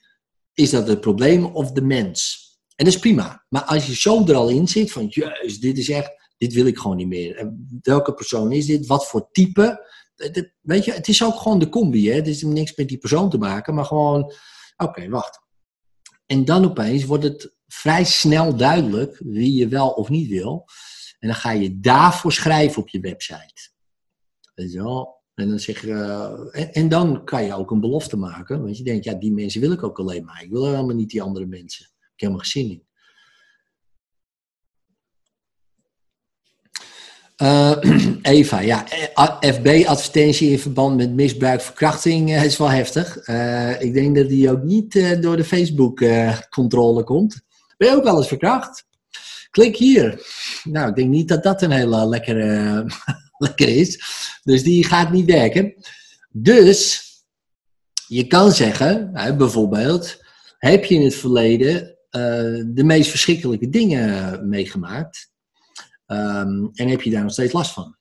Is 0.53 0.69
dat 0.69 0.88
het 0.88 1.02
probleem 1.02 1.45
of 1.45 1.72
de 1.72 1.81
mens? 1.81 2.45
En 2.76 2.85
dat 2.85 2.94
is 2.94 2.99
prima. 2.99 3.45
Maar 3.49 3.64
als 3.64 3.88
je 3.88 3.95
zo 3.95 4.26
er 4.26 4.35
al 4.35 4.49
in 4.49 4.68
zit 4.68 4.91
van, 4.91 5.07
juist, 5.10 5.61
dit 5.61 5.77
is 5.77 5.89
echt 5.89 6.11
dit 6.38 6.54
wil 6.54 6.66
ik 6.66 6.78
gewoon 6.78 6.98
niet 6.98 7.08
meer. 7.08 7.54
Welke 7.82 8.14
persoon 8.14 8.52
is 8.52 8.66
dit? 8.66 8.88
Wat 8.88 9.08
voor 9.08 9.32
type? 9.32 9.86
weet 10.62 10.86
je, 10.86 10.92
het 10.92 11.08
is 11.08 11.24
ook 11.24 11.36
gewoon 11.36 11.60
de 11.60 11.70
combi. 11.70 12.10
Hè? 12.10 12.16
Het 12.16 12.28
is 12.28 12.44
niks 12.44 12.76
met 12.76 12.88
die 12.88 12.98
persoon 12.98 13.30
te 13.30 13.38
maken, 13.38 13.74
maar 13.74 13.86
gewoon, 13.86 14.34
oké, 14.78 15.10
wacht. 15.10 15.40
En 16.26 16.46
dan 16.46 16.66
opeens 16.66 17.06
wordt 17.06 17.24
het 17.24 17.56
vrij 17.68 18.04
snel 18.04 18.56
duidelijk 18.56 19.18
wie 19.20 19.54
je 19.54 19.68
wel 19.68 19.90
of 19.90 20.10
niet 20.10 20.30
wil. 20.30 20.66
En 21.20 21.28
dan 21.28 21.38
ga 21.38 21.52
je 21.52 21.80
daarvoor 21.80 22.32
schrijven 22.32 22.82
op 22.82 22.90
je 22.90 23.00
website. 23.00 23.70
Weet 24.54 24.72
je 24.72 24.84
wel? 24.84 25.16
En 25.34 25.50
dan, 25.50 25.60
zeg 25.60 25.82
je, 25.82 25.94
en, 26.52 26.72
en, 26.72 26.90
dan 26.90 27.24
kan 27.24 27.44
je 27.44 27.54
ook 27.54 27.72
een 27.72 27.80
belofte 27.80 28.18
maken. 28.18 28.62
Want 28.64 28.78
je 28.78 28.84
denkt, 28.84 29.04
ja, 29.04 29.14
die 29.14 29.32
mensen 29.32 29.62
wil 29.62 29.72
ik 29.72 29.84
ook 29.84 30.00
alleen 30.00 30.26
maar. 30.26 30.44
Ik 30.44 30.50
wil 30.50 30.66
helemaal 30.66 30.96
niet 30.96 31.10
die 31.10 31.22
andere 31.22 31.46
mensen. 31.46 31.86
Ik 31.86 31.92
heb 32.00 32.12
helemaal 32.16 32.40
geen 32.40 32.64
zin 32.64 32.72
in. 32.72 32.87
Uh, 37.42 37.76
Eva, 38.22 38.60
ja, 38.60 38.86
FB-advertentie 39.40 40.52
in 40.52 40.60
verband 40.60 40.98
met 40.98 41.14
misbruik, 41.14 41.62
verkrachting 41.62 42.30
uh, 42.30 42.44
is 42.44 42.58
wel 42.58 42.70
heftig. 42.70 43.18
Ik 43.80 43.94
denk 43.94 44.16
dat 44.16 44.30
die 44.30 44.52
ook 44.52 44.64
niet 44.64 45.22
door 45.22 45.38
de 45.38 45.44
Facebook-controle 45.44 47.04
komt. 47.04 47.42
Ben 47.78 47.90
je 47.90 47.96
ook 47.96 48.04
wel 48.04 48.18
eens 48.18 48.28
verkracht? 48.28 48.86
Klik 49.52 49.78
hier. 49.78 50.22
Nou, 50.64 50.90
ik 50.90 50.96
denk 50.96 51.10
niet 51.10 51.28
dat 51.28 51.44
dat 51.44 51.62
een 51.62 51.72
hele 51.72 52.08
lekkere, 52.08 52.86
lekker 53.38 53.68
is. 53.68 54.02
Dus 54.44 54.64
die 54.64 54.84
gaat 54.84 55.12
niet 55.12 55.26
werken. 55.26 55.74
Dus, 56.32 57.06
je 58.08 58.28
kan 58.28 58.52
zeggen, 58.52 59.12
bijvoorbeeld, 59.38 60.24
heb 60.58 60.86
je 60.86 60.96
in 60.96 61.04
het 61.04 61.16
verleden 61.16 61.98
de 62.68 62.84
meest 62.84 63.10
verschrikkelijke 63.10 63.70
dingen 63.70 64.50
meegemaakt? 64.50 65.30
Um, 66.08 66.70
en 66.74 66.88
heb 66.88 67.02
je 67.02 67.10
daar 67.10 67.24
nog 67.24 67.32
steeds 67.32 67.54
last 67.54 67.72
van? 67.72 67.96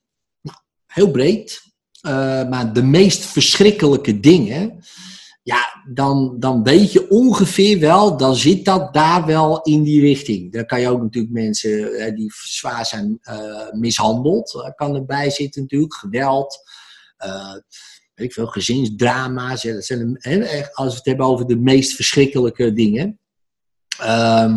Heel 0.86 1.10
breed. 1.10 1.62
Uh, 2.06 2.48
maar 2.48 2.72
de 2.72 2.82
meest 2.82 3.24
verschrikkelijke 3.24 4.20
dingen, 4.20 4.84
ja, 5.42 5.82
dan, 5.92 6.36
dan 6.38 6.62
weet 6.62 6.92
je 6.92 7.10
ongeveer 7.10 7.78
wel, 7.78 8.16
dan 8.16 8.36
zit 8.36 8.64
dat 8.64 8.94
daar 8.94 9.26
wel 9.26 9.62
in 9.62 9.82
die 9.82 10.00
richting. 10.00 10.52
Dan 10.52 10.66
kan 10.66 10.80
je 10.80 10.88
ook 10.88 11.02
natuurlijk 11.02 11.32
mensen 11.32 11.70
uh, 11.70 12.14
die 12.14 12.32
zwaar 12.34 12.86
zijn 12.86 13.18
uh, 13.22 13.70
mishandeld, 13.72 14.72
kan 14.74 14.94
erbij 14.94 15.30
zitten 15.30 15.62
natuurlijk, 15.62 15.94
geweld, 15.94 16.58
weet 18.14 18.26
ik 18.26 18.32
veel, 18.32 18.46
gezinsdrama's. 18.46 19.62
Ja, 19.62 19.72
dat 19.72 19.84
zijn, 19.84 20.18
als 20.72 20.90
we 20.90 20.96
het 20.96 21.04
hebben 21.04 21.26
over 21.26 21.46
de 21.46 21.56
meest 21.56 21.92
verschrikkelijke 21.92 22.72
dingen. 22.72 23.20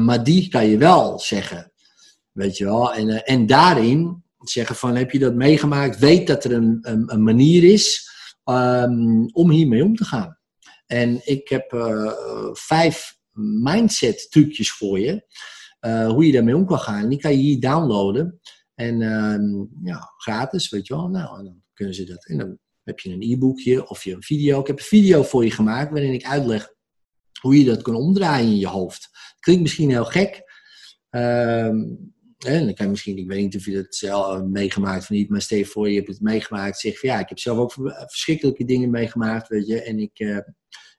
maar 0.05 0.23
die 0.23 0.49
kan 0.49 0.65
je 0.67 0.77
wel 0.77 1.19
zeggen. 1.19 1.68
Weet 2.31 2.57
je 2.57 2.65
wel? 2.65 2.93
En, 2.93 3.07
uh, 3.07 3.19
en 3.23 3.45
daarin 3.45 4.23
zeggen 4.37 4.75
van, 4.75 4.95
heb 4.95 5.11
je 5.11 5.19
dat 5.19 5.35
meegemaakt? 5.35 5.99
Weet 5.99 6.27
dat 6.27 6.43
er 6.43 6.53
een, 6.53 6.79
een, 6.81 7.23
manier 7.23 7.63
is 7.63 8.09
um, 8.45 9.25
om 9.31 9.49
hiermee 9.49 9.83
om 9.83 9.95
te 9.95 10.05
gaan. 10.05 10.37
En 10.85 11.21
ik 11.23 11.49
heb 11.49 11.73
uh, 11.73 12.11
vijf 12.53 13.17
mindset 13.61 14.31
trucjes 14.31 14.71
voor 14.71 14.99
je. 14.99 15.27
Uh, 15.81 16.07
hoe 16.07 16.25
je 16.25 16.31
daarmee 16.31 16.55
om 16.55 16.65
kan 16.65 16.79
gaan. 16.79 17.09
Die 17.09 17.19
kan 17.19 17.31
je 17.31 17.37
hier 17.37 17.59
downloaden. 17.59 18.39
En 18.75 19.01
um, 19.01 19.69
ja, 19.83 20.13
gratis, 20.17 20.69
weet 20.69 20.87
je 20.87 20.95
wel. 20.95 21.07
Nou, 21.07 21.43
dan 21.43 21.63
kunnen 21.73 21.95
ze 21.95 22.03
dat. 22.03 22.25
En 22.25 22.37
dan 22.37 22.57
heb 22.83 22.99
je 22.99 23.13
een 23.13 23.21
e-boekje 23.21 23.87
of 23.87 24.03
je 24.03 24.13
een 24.13 24.23
video. 24.23 24.59
Ik 24.59 24.67
heb 24.67 24.77
een 24.77 24.83
video 24.83 25.23
voor 25.23 25.43
je 25.43 25.51
gemaakt 25.51 25.91
waarin 25.91 26.13
ik 26.13 26.25
uitleg 26.25 26.73
hoe 27.41 27.57
je 27.57 27.65
dat 27.65 27.81
kan 27.81 27.95
omdraaien 27.95 28.49
in 28.49 28.57
je 28.57 28.67
hoofd. 28.67 29.09
Klinkt 29.39 29.61
misschien 29.61 29.89
heel 29.89 30.05
gek. 30.05 30.43
Um, 31.09 32.13
en 32.45 32.65
dan 32.65 32.73
kan 32.73 32.85
je 32.85 32.91
misschien, 32.91 33.17
ik 33.17 33.27
weet 33.27 33.41
niet 33.41 33.55
of 33.55 33.65
je 33.65 33.73
dat 33.73 33.95
zelf 33.95 34.43
meegemaakt 34.43 35.01
of 35.01 35.09
niet, 35.09 35.29
maar 35.29 35.41
stel 35.41 35.63
voor, 35.63 35.89
je 35.89 35.95
hebt 35.95 36.07
het 36.07 36.21
meegemaakt. 36.21 36.79
Zeg 36.79 36.99
van 36.99 37.09
ja, 37.09 37.19
ik 37.19 37.29
heb 37.29 37.39
zelf 37.39 37.57
ook 37.57 37.73
verschrikkelijke 38.07 38.65
dingen 38.65 38.89
meegemaakt, 38.89 39.47
weet 39.47 39.67
je. 39.67 39.81
En 39.81 39.99
ik 39.99 40.19
uh, 40.19 40.37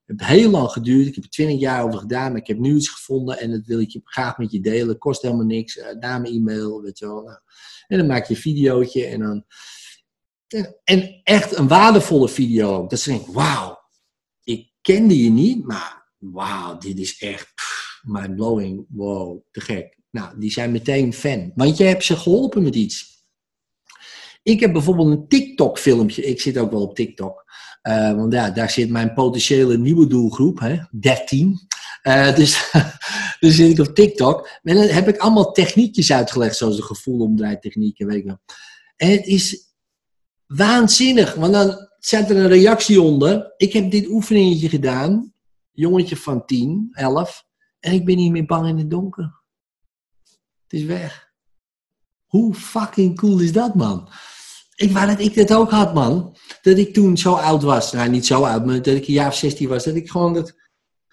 heb 0.04 0.20
heel 0.20 0.50
lang 0.50 0.70
geduurd, 0.70 1.06
ik 1.06 1.14
heb 1.14 1.24
er 1.24 1.30
twintig 1.30 1.60
jaar 1.60 1.84
over 1.84 1.98
gedaan, 1.98 2.32
maar 2.32 2.40
ik 2.40 2.46
heb 2.46 2.58
nu 2.58 2.74
iets 2.74 2.88
gevonden 2.88 3.38
en 3.38 3.50
dat 3.50 3.66
wil 3.66 3.80
ik 3.80 3.90
je 3.90 4.00
graag 4.04 4.38
met 4.38 4.52
je 4.52 4.60
delen. 4.60 4.98
Kost 4.98 5.22
helemaal 5.22 5.44
niks, 5.44 5.80
naar 6.00 6.20
mijn 6.20 6.34
e-mail, 6.34 6.82
weet 6.82 6.98
je 6.98 7.06
wel. 7.06 7.22
Nou, 7.22 7.38
en 7.86 7.98
dan 7.98 8.06
maak 8.06 8.26
je 8.26 8.34
een 8.34 8.40
videootje 8.40 9.06
en 9.06 9.20
dan. 9.20 9.44
En 10.84 11.20
echt 11.22 11.56
een 11.56 11.68
waardevolle 11.68 12.28
video 12.28 12.86
Dat 12.86 13.00
ze 13.00 13.10
denken, 13.10 13.32
wauw, 13.32 13.78
ik 14.42 14.72
kende 14.80 15.22
je 15.22 15.30
niet, 15.30 15.64
maar 15.64 16.12
wauw, 16.18 16.78
dit 16.78 16.98
is 16.98 17.18
echt 17.18 17.52
mind-blowing. 18.02 18.86
Wow, 18.88 19.42
te 19.50 19.60
gek. 19.60 19.99
Nou, 20.10 20.38
die 20.38 20.50
zijn 20.50 20.72
meteen 20.72 21.12
fan. 21.12 21.52
Want 21.54 21.76
je 21.76 21.84
hebt 21.84 22.04
ze 22.04 22.16
geholpen 22.16 22.62
met 22.62 22.74
iets. 22.74 23.24
Ik 24.42 24.60
heb 24.60 24.72
bijvoorbeeld 24.72 25.10
een 25.10 25.28
TikTok-filmpje. 25.28 26.22
Ik 26.22 26.40
zit 26.40 26.58
ook 26.58 26.70
wel 26.70 26.82
op 26.82 26.94
TikTok. 26.94 27.44
Uh, 27.82 28.14
want 28.14 28.32
ja, 28.32 28.50
daar 28.50 28.70
zit 28.70 28.90
mijn 28.90 29.14
potentiële 29.14 29.78
nieuwe 29.78 30.06
doelgroep, 30.06 30.60
hè, 30.60 30.76
13. 30.90 31.60
Uh, 32.02 32.28
eh, 32.28 32.36
dus, 32.36 32.72
dus 33.40 33.54
zit 33.54 33.78
ik 33.78 33.86
op 33.88 33.94
TikTok. 33.94 34.48
En 34.62 34.74
dan 34.74 34.84
heb 34.86 35.08
ik 35.08 35.16
allemaal 35.16 35.52
techniekjes 35.52 36.12
uitgelegd, 36.12 36.56
zoals 36.56 36.76
de 36.76 36.82
gevoelomdraaitechnieken, 36.82 38.06
weet 38.06 38.24
je 38.24 38.38
En 38.96 39.10
het 39.10 39.26
is 39.26 39.74
waanzinnig, 40.46 41.34
want 41.34 41.52
dan 41.52 41.88
zet 41.98 42.30
er 42.30 42.36
een 42.36 42.48
reactie 42.48 43.00
onder. 43.00 43.54
Ik 43.56 43.72
heb 43.72 43.90
dit 43.90 44.08
oefeningetje 44.08 44.68
gedaan, 44.68 45.32
jongetje 45.70 46.16
van 46.16 46.44
10, 46.44 46.88
11, 46.92 47.44
en 47.80 47.92
ik 47.92 48.04
ben 48.04 48.16
niet 48.16 48.32
meer 48.32 48.46
bang 48.46 48.68
in 48.68 48.78
het 48.78 48.90
donker. 48.90 49.39
Het 50.70 50.80
is 50.80 50.86
weg. 50.86 51.32
Hoe 52.26 52.54
fucking 52.54 53.16
cool 53.16 53.40
is 53.40 53.52
dat, 53.52 53.74
man? 53.74 54.08
Ik 54.74 54.90
wou 54.90 55.06
dat 55.06 55.20
ik 55.20 55.34
dat 55.34 55.52
ook 55.52 55.70
had, 55.70 55.94
man. 55.94 56.36
Dat 56.62 56.78
ik 56.78 56.94
toen 56.94 57.16
zo 57.16 57.32
oud 57.32 57.62
was. 57.62 57.92
Nou, 57.92 58.10
niet 58.10 58.26
zo 58.26 58.42
oud, 58.42 58.66
maar 58.66 58.82
dat 58.82 58.94
ik 58.94 59.06
een 59.06 59.14
jaar 59.14 59.28
of 59.28 59.34
16 59.34 59.68
was. 59.68 59.84
Dat 59.84 59.94
ik 59.94 60.10
gewoon 60.10 60.34
dat... 60.34 60.58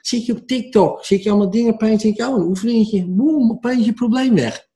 Zit 0.01 0.25
je 0.25 0.33
op 0.33 0.47
TikTok, 0.47 1.05
zit 1.05 1.23
je 1.23 1.29
allemaal 1.29 1.49
dingen 1.49 1.73
opeens, 1.73 2.03
denk 2.03 2.17
je, 2.17 2.27
oh, 2.27 2.35
een 2.35 2.47
oefeningetje, 2.47 3.05
boem, 3.05 3.51
opeens 3.51 3.85
je 3.85 3.93
probleem 3.93 4.35
weg. 4.35 4.67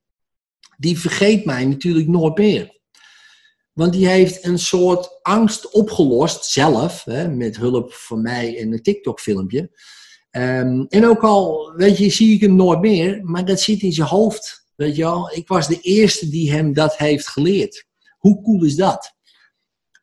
Die 0.78 1.00
vergeet 1.00 1.46
mij 1.46 1.66
natuurlijk 1.66 2.08
nooit 2.08 2.38
meer. 2.38 2.80
Want 3.74 3.94
die 3.94 4.08
heeft 4.08 4.46
een 4.46 4.60
soort 4.60 5.20
angst 5.22 5.72
opgelost, 5.72 6.46
zelf, 6.46 7.04
hè, 7.04 7.28
met 7.28 7.58
hulp 7.58 7.94
van 7.94 8.22
mij 8.22 8.60
en 8.60 8.74
een 8.74 8.82
TikTok-filmpje. 8.82 9.70
Um, 10.32 10.86
en 10.88 11.06
ook 11.06 11.24
al, 11.24 11.74
weet 11.76 11.98
je, 11.98 12.10
zie 12.10 12.36
ik 12.36 12.42
hem 12.42 12.56
nooit 12.56 12.82
meer, 12.82 13.20
maar 13.24 13.46
dat 13.46 13.60
zit 13.60 13.82
in 13.82 13.94
zijn 13.94 14.08
hoofd. 14.08 14.61
Weet 14.82 14.96
je 14.96 15.02
wel, 15.02 15.32
ik 15.34 15.48
was 15.48 15.68
de 15.68 15.80
eerste 15.82 16.30
die 16.30 16.52
hem 16.52 16.74
dat 16.74 16.98
heeft 16.98 17.28
geleerd. 17.28 17.88
Hoe 18.18 18.42
cool 18.42 18.64
is 18.64 18.76
dat? 18.76 19.16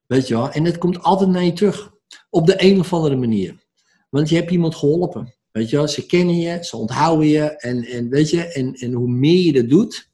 Weet 0.06 0.28
je 0.28 0.34
wel, 0.34 0.50
en 0.50 0.64
het 0.64 0.78
komt 0.78 1.02
altijd 1.02 1.30
naar 1.30 1.44
je 1.44 1.52
terug. 1.52 1.90
Op 2.30 2.46
de 2.46 2.62
een 2.62 2.80
of 2.80 2.92
andere 2.92 3.16
manier. 3.16 3.66
Want 4.10 4.28
je 4.28 4.34
hebt 4.34 4.50
iemand 4.50 4.74
geholpen. 4.74 5.34
Weet 5.50 5.70
je 5.70 5.76
wel, 5.76 5.88
ze 5.88 6.06
kennen 6.06 6.38
je, 6.38 6.64
ze 6.64 6.76
onthouden 6.76 7.28
je. 7.28 7.40
En, 7.40 7.84
en 7.84 8.08
weet 8.08 8.30
je, 8.30 8.52
en, 8.52 8.74
en 8.74 8.92
hoe 8.92 9.08
meer 9.08 9.44
je 9.44 9.52
dat 9.52 9.68
doet, 9.68 10.10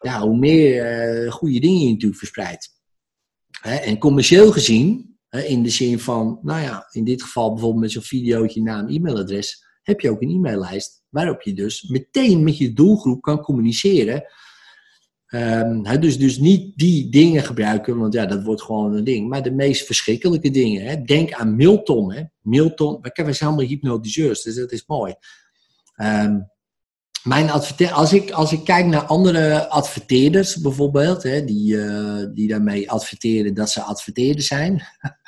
ja, 0.00 0.20
hoe 0.20 0.36
meer 0.36 1.24
uh, 1.24 1.32
goede 1.32 1.60
dingen 1.60 1.80
je 1.80 1.90
natuurlijk 1.90 2.18
verspreidt. 2.18 2.80
en 3.60 3.98
commercieel 3.98 4.52
gezien, 4.52 5.18
in 5.30 5.62
de 5.62 5.70
zin 5.70 5.98
van, 5.98 6.38
nou 6.42 6.60
ja, 6.60 6.88
in 6.90 7.04
dit 7.04 7.22
geval 7.22 7.52
bijvoorbeeld 7.52 7.82
met 7.82 7.92
zo'n 7.92 8.02
videootje 8.02 8.60
een 8.60 8.88
e-mailadres, 8.88 9.64
heb 9.82 10.00
je 10.00 10.10
ook 10.10 10.22
een 10.22 10.30
e-maillijst 10.30 10.95
waarop 11.08 11.42
je 11.42 11.52
dus 11.52 11.82
meteen 11.82 12.44
met 12.44 12.58
je 12.58 12.72
doelgroep 12.72 13.22
kan 13.22 13.40
communiceren. 13.40 14.24
Hè, 15.26 15.98
dus, 15.98 16.18
dus 16.18 16.38
niet 16.38 16.78
die 16.78 17.10
dingen 17.10 17.42
gebruiken, 17.42 17.98
want 17.98 18.12
ja, 18.12 18.26
dat 18.26 18.42
wordt 18.42 18.62
gewoon 18.62 18.94
een 18.94 19.04
ding. 19.04 19.28
Maar 19.28 19.42
de 19.42 19.50
meest 19.50 19.86
verschrikkelijke 19.86 20.50
dingen. 20.50 21.04
Denk 21.04 21.32
aan 21.32 21.56
Milton. 21.56 22.12
Hè. 22.12 22.22
Milton, 22.40 22.98
we 23.00 23.12
zijn 23.14 23.50
allemaal 23.50 23.68
hypnotiseurs, 23.68 24.42
dus 24.42 24.54
dat 24.54 24.72
is 24.72 24.86
mooi. 24.86 25.14
Ehm, 25.94 26.38
mijn 27.26 27.50
als, 27.50 28.12
ik, 28.12 28.30
als 28.30 28.52
ik 28.52 28.64
kijk 28.64 28.86
naar 28.86 29.02
andere 29.02 29.68
adverteerders 29.68 30.56
bijvoorbeeld, 30.56 31.22
die, 31.22 31.74
uh, 31.74 32.24
die 32.34 32.48
daarmee 32.48 32.90
adverteren 32.90 33.54
dat 33.54 33.70
ze 33.70 33.82
adverteerder 33.82 34.42
zijn, 34.42 34.82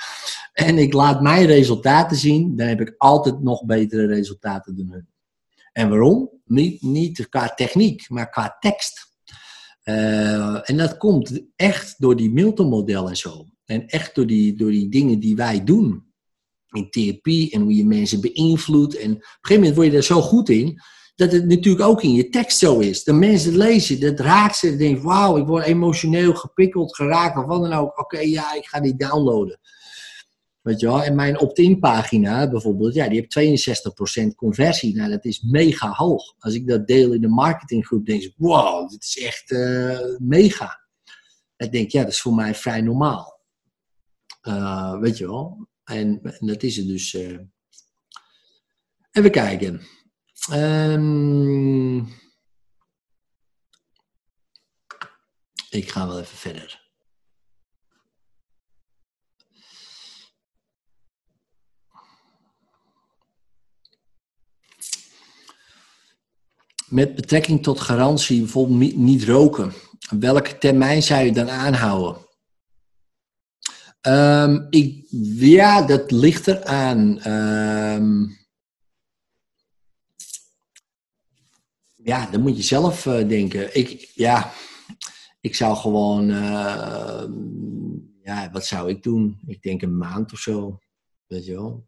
en 0.53 0.79
ik 0.79 0.93
laat 0.93 1.23
mijn 1.23 1.47
resultaten 1.47 2.17
zien, 2.17 2.57
dan 2.57 2.67
heb 2.67 2.81
ik 2.81 2.95
altijd 2.99 3.43
nog 3.43 3.65
betere 3.65 4.07
resultaten 4.07 4.77
dan 4.77 4.91
hun. 4.91 5.09
En 5.79 5.89
waarom? 5.89 6.31
Niet, 6.45 6.83
niet 6.83 7.29
qua 7.29 7.49
techniek, 7.49 8.09
maar 8.09 8.31
qua 8.31 8.57
tekst. 8.61 9.13
Uh, 9.85 10.71
en 10.71 10.77
dat 10.77 10.97
komt 10.97 11.43
echt 11.57 11.95
door 11.99 12.17
die 12.17 12.31
Milton-model 12.31 13.09
en 13.09 13.17
zo. 13.17 13.47
En 13.65 13.87
echt 13.87 14.15
door 14.15 14.27
die, 14.27 14.57
door 14.57 14.71
die 14.71 14.89
dingen 14.89 15.21
die 15.21 15.37
wij 15.37 15.65
doen 15.65 16.07
in 16.71 16.91
therapie 16.91 17.51
en 17.51 17.61
hoe 17.61 17.75
je 17.75 17.85
mensen 17.85 18.21
beïnvloedt. 18.21 18.97
En 18.97 19.11
op 19.11 19.17
een 19.17 19.23
gegeven 19.23 19.55
moment 19.55 19.75
word 19.75 19.87
je 19.87 19.93
daar 19.93 20.03
zo 20.03 20.21
goed 20.21 20.49
in 20.49 20.81
dat 21.15 21.33
het 21.33 21.47
natuurlijk 21.47 21.85
ook 21.85 22.03
in 22.03 22.13
je 22.13 22.29
tekst 22.29 22.59
zo 22.59 22.79
is. 22.79 23.05
De 23.05 23.13
mensen 23.13 23.57
lezen, 23.57 24.01
dat 24.01 24.21
raakt 24.21 24.57
ze, 24.57 24.77
denken, 24.77 25.05
wauw, 25.05 25.37
ik 25.37 25.47
word 25.47 25.65
emotioneel 25.65 26.35
gepikkeld, 26.35 26.95
geraakt, 26.95 27.39
of 27.39 27.45
wat 27.45 27.63
dan 27.63 27.73
ook. 27.73 27.99
Oké, 27.99 28.19
ja, 28.19 28.55
ik 28.55 28.67
ga 28.67 28.81
die 28.81 28.97
downloaden. 28.97 29.61
Weet? 30.69 30.83
En 30.83 31.15
mijn 31.15 31.41
opt-in 31.41 31.79
pagina 31.79 32.49
bijvoorbeeld, 32.49 32.95
ja, 32.95 33.09
die 33.09 33.27
heeft 33.29 34.31
62% 34.31 34.35
conversie. 34.35 34.97
Nou, 34.97 35.11
dat 35.11 35.25
is 35.25 35.41
mega 35.43 35.93
hoog. 35.93 36.35
Als 36.39 36.55
ik 36.55 36.67
dat 36.67 36.87
deel 36.87 37.13
in 37.13 37.21
de 37.21 37.29
marketinggroep, 37.29 38.07
denk 38.07 38.23
ik, 38.23 38.35
wow, 38.37 38.91
dit 38.91 39.03
is 39.03 39.19
echt 39.19 39.51
uh, 39.51 39.99
mega. 40.19 40.81
Ik 41.57 41.73
denk, 41.73 41.91
ja, 41.91 42.03
dat 42.03 42.13
is 42.13 42.21
voor 42.21 42.35
mij 42.35 42.55
vrij 42.55 42.81
normaal. 42.81 43.41
Uh, 44.43 44.99
weet 44.99 45.19
je 45.19 45.27
wel? 45.27 45.69
En, 45.85 46.21
en, 46.23 46.47
dat 46.47 46.63
is 46.63 46.77
het 46.77 46.87
dus. 46.87 47.15
Uh... 47.15 47.39
Even 49.11 49.31
kijken. 49.31 49.81
Um, 50.53 51.99
ik 55.71 55.91
ga 55.91 56.07
wel 56.07 56.19
even 56.21 56.37
verder. 56.37 56.88
Met 66.89 67.15
betrekking 67.15 67.63
tot 67.63 67.81
garantie, 67.81 68.41
bijvoorbeeld 68.41 68.97
niet 68.97 69.25
roken. 69.25 69.73
Welke 70.19 70.59
termijn 70.59 71.03
zou 71.03 71.25
je 71.25 71.33
dan 71.33 71.51
aanhouden? 71.51 72.27
Um, 74.03 74.67
ik, 74.71 75.07
ja, 75.35 75.83
dat 75.83 76.11
ligt 76.11 76.47
eraan. 76.47 77.27
Um, 77.33 78.39
ja, 81.97 82.31
dan 82.31 82.41
moet 82.41 82.57
je 82.57 82.63
zelf 82.63 83.07
uh, 83.07 83.29
denken. 83.29 83.77
Ik, 83.77 84.11
ja, 84.15 84.53
ik 85.41 85.55
zou 85.55 85.77
gewoon, 85.77 86.31
uh, 86.31 87.25
ja, 88.23 88.51
wat 88.53 88.67
zou 88.67 88.89
ik 88.89 89.03
doen? 89.03 89.41
Ik 89.47 89.63
denk 89.63 89.83
een 89.83 89.97
maand 89.97 90.33
of 90.33 90.39
zo, 90.39 90.79
weet 91.27 91.45
je 91.45 91.53
wel. 91.53 91.87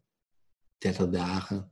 30 0.77 1.09
dagen. 1.09 1.70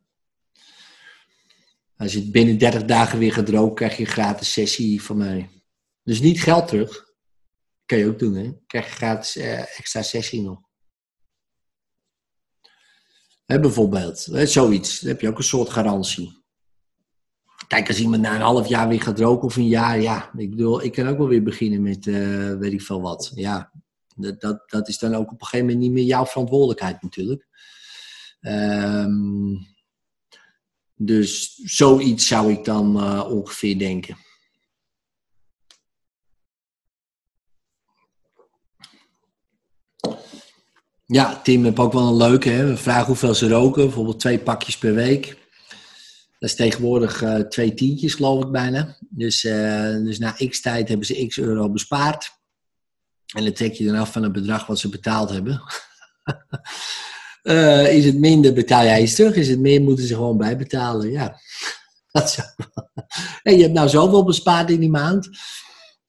Als 2.00 2.14
je 2.14 2.30
binnen 2.30 2.58
30 2.58 2.86
dagen 2.86 3.20
weer 3.20 3.34
gaat 3.34 3.50
roken, 3.50 3.76
krijg 3.76 3.98
je 3.98 4.04
een 4.04 4.12
gratis 4.12 4.52
sessie 4.52 5.02
van 5.02 5.18
mij. 5.18 5.50
Dus 6.04 6.22
niet 6.22 6.42
geld 6.42 6.68
terug. 6.68 7.08
Kan 7.86 7.98
je 7.98 8.08
ook 8.08 8.20
doen, 8.20 8.36
hè? 8.36 8.52
Krijg 8.68 8.86
je 8.86 8.92
gratis 8.92 9.38
uh, 9.38 9.60
extra 9.60 10.02
sessie 10.02 10.42
nog. 10.42 10.60
Hè, 13.46 13.60
bijvoorbeeld, 13.60 14.26
hè, 14.26 14.46
zoiets. 14.46 15.00
Dan 15.00 15.10
heb 15.10 15.22
je 15.22 15.28
ook 15.28 15.38
een 15.38 15.44
soort 15.44 15.70
garantie. 15.70 16.44
Kijk, 17.68 17.88
als 17.88 18.00
iemand 18.00 18.22
na 18.22 18.36
een 18.36 18.42
half 18.42 18.68
jaar 18.68 18.88
weer 18.88 19.02
gaat 19.02 19.20
roken 19.20 19.48
of 19.48 19.56
een 19.56 19.68
jaar, 19.68 20.02
ja, 20.02 20.32
ik 20.38 20.50
bedoel, 20.50 20.84
ik 20.84 20.92
kan 20.92 21.08
ook 21.08 21.18
wel 21.18 21.28
weer 21.28 21.44
beginnen 21.44 21.82
met 21.82 22.06
uh, 22.06 22.54
weet 22.58 22.74
ik 22.74 22.82
veel 22.82 23.02
wat. 23.02 23.32
Ja, 23.36 23.72
dat, 24.16 24.42
dat, 24.42 24.70
dat 24.70 24.88
is 24.88 24.98
dan 24.98 25.16
ook 25.16 25.32
op 25.32 25.42
een 25.42 25.48
gegeven 25.48 25.66
moment 25.66 25.84
niet 25.84 25.92
meer 25.92 26.04
jouw 26.04 26.26
verantwoordelijkheid 26.26 27.02
natuurlijk. 27.02 27.48
Um, 28.42 29.68
dus 31.02 31.56
zoiets 31.64 32.28
zou 32.28 32.52
ik 32.52 32.66
dan 32.66 32.98
uh, 32.98 33.30
ongeveer 33.30 33.80
denken. 33.80 34.18
Ja, 41.06 41.42
Tim 41.42 41.66
heb 41.66 41.80
ook 41.80 41.94
wel 41.94 42.08
een 42.08 42.18
leuke. 42.18 42.50
Hè? 42.50 42.66
We 42.66 42.78
vragen 42.78 43.06
hoeveel 43.06 43.34
ze 43.34 43.48
roken. 43.48 43.84
Bijvoorbeeld 43.84 44.20
twee 44.20 44.40
pakjes 44.40 44.78
per 44.78 44.94
week. 44.94 45.38
Dat 46.40 46.50
is 46.50 46.56
tegenwoordig 46.56 47.22
uh, 47.22 47.36
twee 47.36 47.74
tientjes, 47.74 48.14
geloof 48.14 48.44
ik 48.44 48.52
bijna. 48.52 48.98
Dus, 49.10 49.44
uh, 49.44 49.96
dus 50.04 50.20
na 50.20 50.36
x 50.50 50.62
tijd 50.62 50.88
hebben 50.88 51.06
ze 51.06 51.28
x 51.28 51.38
euro 51.38 51.70
bespaard. 51.70 52.32
En 53.36 53.44
dan 53.44 53.54
trek 53.54 53.74
je 53.74 53.86
dan 53.86 53.96
af 53.96 54.12
van 54.12 54.24
het 54.24 54.32
bedrag 54.32 54.66
wat 54.66 54.80
ze 54.80 54.90
betaald 54.90 55.30
hebben. 55.30 55.62
uh, 57.44 57.94
is 57.94 58.06
het 58.06 58.18
minder, 58.18 58.54
betaal 58.54 58.84
jij 58.84 59.02
iets 59.02 59.16
terug. 59.16 59.36
Is 59.36 59.48
het 59.48 59.60
meer, 59.60 59.82
moeten 59.82 60.06
ze 60.06 60.14
gewoon 60.14 60.38
bijbetalen. 60.38 61.12
Ja, 61.12 61.40
dat 62.12 62.32
zo. 62.32 62.42
en 63.44 63.56
je 63.58 63.62
hebt 63.62 63.74
nou 63.74 63.90
zoveel 63.90 64.24
bespaard 64.24 64.70
in 64.70 64.80
die 64.80 64.90
maand. 64.90 65.30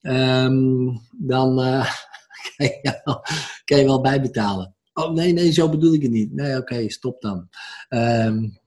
Um, 0.01 1.01
dan 1.17 1.55
wel, 2.81 3.21
kan 3.65 3.77
je 3.77 3.83
wel 3.83 4.01
bijbetalen. 4.01 4.75
Oh 4.93 5.13
nee, 5.13 5.33
nee, 5.33 5.51
zo 5.51 5.69
bedoel 5.69 5.93
ik 5.93 6.01
het 6.01 6.11
niet. 6.11 6.33
Nee, 6.33 6.57
oké, 6.57 6.89
stop 6.89 7.21
dan. 7.21 7.49
Um, 7.89 8.59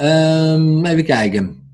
um, 0.00 0.84
even 0.84 1.04
kijken. 1.04 1.69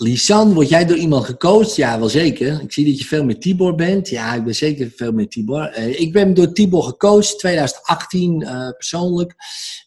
Lisan, 0.00 0.54
word 0.54 0.68
jij 0.68 0.84
door 0.84 0.96
iemand 0.96 1.24
gecoacht? 1.24 1.76
Ja, 1.76 1.98
wel 1.98 2.08
zeker. 2.08 2.60
Ik 2.60 2.72
zie 2.72 2.86
dat 2.86 2.98
je 2.98 3.04
veel 3.04 3.24
met 3.24 3.40
Tibor 3.40 3.74
bent. 3.74 4.08
Ja, 4.08 4.34
ik 4.34 4.44
ben 4.44 4.54
zeker 4.54 4.90
veel 4.96 5.12
met 5.12 5.30
Tibor. 5.30 5.78
Uh, 5.78 6.00
ik 6.00 6.12
ben 6.12 6.34
door 6.34 6.52
Tibor 6.52 6.82
gecoacht, 6.82 7.38
2018 7.38 8.40
uh, 8.40 8.70
persoonlijk. 8.70 9.34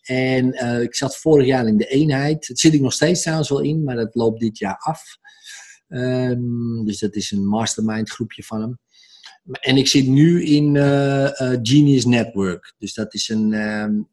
En 0.04 0.46
uh, 0.46 0.82
ik 0.82 0.96
zat 0.96 1.18
vorig 1.18 1.46
jaar 1.46 1.68
in 1.68 1.78
de 1.78 1.88
eenheid. 1.88 2.48
Dat 2.48 2.60
zit 2.60 2.74
ik 2.74 2.82
nog 2.82 2.94
steeds 2.94 3.22
trouwens 3.22 3.50
wel 3.50 3.60
in, 3.60 3.84
maar 3.84 3.96
dat 3.96 4.16
loopt 4.16 4.40
dit 4.40 4.58
jaar 4.58 4.78
af. 4.78 5.04
Um, 5.88 6.86
dus 6.86 7.00
dat 7.00 7.16
is 7.16 7.32
een 7.32 7.48
mastermind 7.48 8.10
groepje 8.10 8.44
van 8.44 8.62
hem. 8.62 8.80
En 9.60 9.78
ik 9.78 9.88
zit 9.88 10.08
nu 10.08 10.44
in 10.44 10.76
Genius 11.62 12.06
Network. 12.06 12.74
Dus 12.78 12.94
dat 12.94 13.14
is 13.14 13.30
een, 13.30 13.52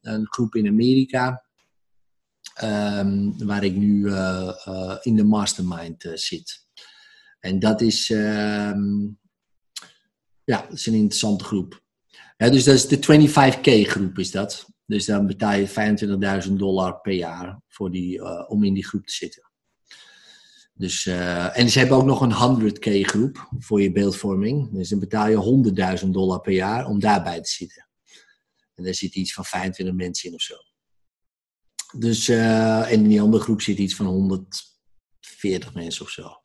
een 0.02 0.26
groep 0.26 0.54
in 0.54 0.66
Amerika. 0.66 1.47
Um, 2.64 3.47
waar 3.47 3.64
ik 3.64 3.76
nu 3.76 4.06
uh, 4.06 4.52
uh, 4.68 4.97
in 5.01 5.16
de 5.16 5.24
mastermind 5.24 6.05
uh, 6.05 6.12
zit. 6.14 6.66
En 7.40 7.59
dat 7.59 7.80
is, 7.80 8.10
um, 8.10 9.18
ja, 10.44 10.68
is 10.68 10.86
een 10.86 10.94
interessante 10.94 11.44
groep. 11.44 11.82
Dus 12.36 12.64
dat 12.64 12.74
is 12.74 12.86
de 12.86 13.28
25k 13.28 13.89
groep 13.89 14.18
is 14.18 14.30
dat. 14.30 14.66
Dus 14.86 15.05
dan 15.05 15.26
betaal 15.26 15.55
je 15.55 15.68
25.000 16.48 16.52
dollar 16.52 17.01
per 17.01 17.12
jaar 17.12 17.60
voor 17.68 17.90
die, 17.90 18.48
om 18.48 18.64
in 18.64 18.74
die 18.74 18.86
groep 18.86 19.06
te 19.06 19.14
zitten. 19.14 19.51
Dus, 20.74 21.06
en 21.06 21.70
ze 21.70 21.78
hebben 21.78 21.97
ook 21.97 22.05
nog 22.05 22.20
een 22.20 22.72
100k 22.72 23.01
groep 23.01 23.48
voor 23.59 23.82
je 23.82 23.93
beeldvorming. 23.93 24.70
Dus 24.72 24.89
dan 24.89 24.98
betaal 24.98 25.28
je 25.28 25.98
100.000 26.05 26.09
dollar 26.09 26.40
per 26.40 26.52
jaar 26.52 26.86
om 26.86 27.01
daarbij 27.01 27.40
te 27.40 27.51
zitten. 27.51 27.89
En 28.74 28.85
daar 28.85 28.94
zit 28.94 29.14
iets 29.14 29.32
van 29.32 29.44
25 29.44 29.97
mensen 29.97 30.28
in 30.28 30.35
of 30.35 30.40
zo. 30.40 30.55
Dus, 31.97 32.28
en 32.28 32.89
in 32.90 33.09
die 33.09 33.20
andere 33.20 33.43
groep 33.43 33.62
zit 33.62 33.78
iets 33.78 33.94
van 33.94 34.06
140 34.06 35.74
mensen 35.74 36.05
of 36.05 36.10
zo. 36.10 36.40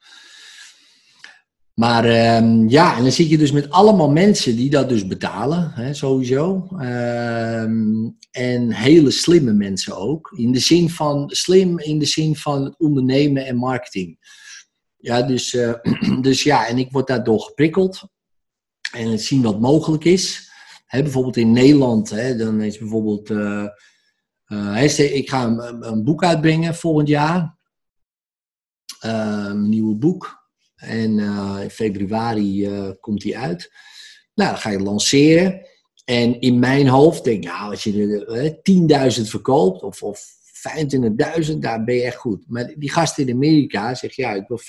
Maar 1.74 2.06
uh, 2.06 2.70
ja, 2.70 2.98
en 2.98 3.04
dan 3.04 3.12
zit 3.12 3.30
je 3.30 3.38
dus 3.38 3.52
met 3.52 3.70
allemaal 3.70 4.10
mensen 4.10 4.56
die 4.56 4.70
dat 4.70 4.90
dus 4.90 5.08
betalen, 5.08 5.72
hè, 5.72 5.94
sowieso. 5.94 6.68
Uh, 6.72 7.62
en 8.32 8.72
hele 8.72 9.12
slimme 9.12 9.54
mensen 9.54 9.98
ook. 9.98 10.34
In 10.36 10.52
de 10.52 10.60
zin 10.60 10.90
van, 10.90 11.30
slim 11.30 11.80
in 11.80 12.00
de 12.00 12.06
zin 12.06 12.36
van 12.36 12.76
ondernemen 12.78 13.46
en 13.46 13.56
marketing. 13.56 14.18
Ja, 14.98 15.22
dus, 15.22 15.54
uh, 15.54 15.74
dus 16.22 16.44
ja, 16.44 16.68
en 16.68 16.78
ik 16.78 16.92
word 16.92 17.08
daardoor 17.08 17.40
geprikkeld. 17.40 18.08
En 18.92 19.12
het 19.12 19.22
zien 19.22 19.42
wat 19.42 19.60
mogelijk 19.60 20.04
is. 20.04 20.52
Hè, 20.86 21.02
bijvoorbeeld 21.02 21.38
in 21.38 21.52
Nederland, 21.52 22.10
hè, 22.10 22.36
dan 22.36 22.62
is 22.62 22.78
bijvoorbeeld 22.78 23.30
eh, 24.76 25.00
uh, 25.00 25.16
ik 25.16 25.30
ga 25.30 25.44
een, 25.44 25.88
een, 25.88 26.04
boek 26.04 26.24
uitbrengen 26.24 26.76
volgend 26.76 27.08
jaar. 27.08 27.58
Een 29.00 29.70
nieuwe 29.70 29.96
boek. 29.96 30.42
En 30.76 31.18
uh, 31.18 31.58
in 31.62 31.70
februari 31.70 32.70
komt 33.00 33.22
die 33.22 33.38
uit. 33.38 33.72
Nou, 34.34 34.50
dan 34.50 34.60
ga 34.60 34.70
je 34.70 34.80
lanceren. 34.80 35.68
En 36.06 36.40
in 36.40 36.60
mijn 36.60 36.88
hoofd 36.88 37.24
denk 37.24 37.44
ik, 37.44 37.50
nou, 37.50 37.72
als 37.72 37.84
je 37.84 39.22
10.000 39.22 39.30
verkoopt 39.30 39.84
of, 39.84 40.04
of 40.04 40.42
25.000, 41.44 41.58
daar 41.58 41.84
ben 41.84 41.96
je 41.96 42.04
echt 42.04 42.18
goed. 42.18 42.44
Maar 42.48 42.74
die 42.78 42.92
gast 42.92 43.18
in 43.18 43.32
Amerika 43.32 43.96
zegt, 43.96 44.16
ja, 44.16 44.34
ik 44.34 44.48
wil 44.48 44.60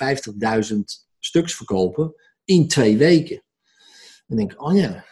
50.000 0.71 0.77
stuks 1.19 1.55
verkopen. 1.55 2.13
in 2.45 2.67
twee 2.67 2.97
weken. 2.97 3.43
Dan 4.27 4.37
denk 4.37 4.51
ik, 4.51 4.61
oh 4.61 4.75
ja, 4.75 5.05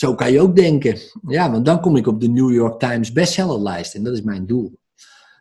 zo 0.00 0.14
kan 0.14 0.32
je 0.32 0.40
ook 0.40 0.56
denken. 0.56 0.98
Ja, 1.26 1.50
want 1.50 1.64
dan 1.64 1.80
kom 1.80 1.96
ik 1.96 2.06
op 2.06 2.20
de 2.20 2.28
New 2.28 2.52
York 2.52 2.78
Times 2.78 3.12
bestsellerlijst 3.12 3.94
en 3.94 4.02
dat 4.02 4.12
is 4.12 4.22
mijn 4.22 4.46
doel. 4.46 4.78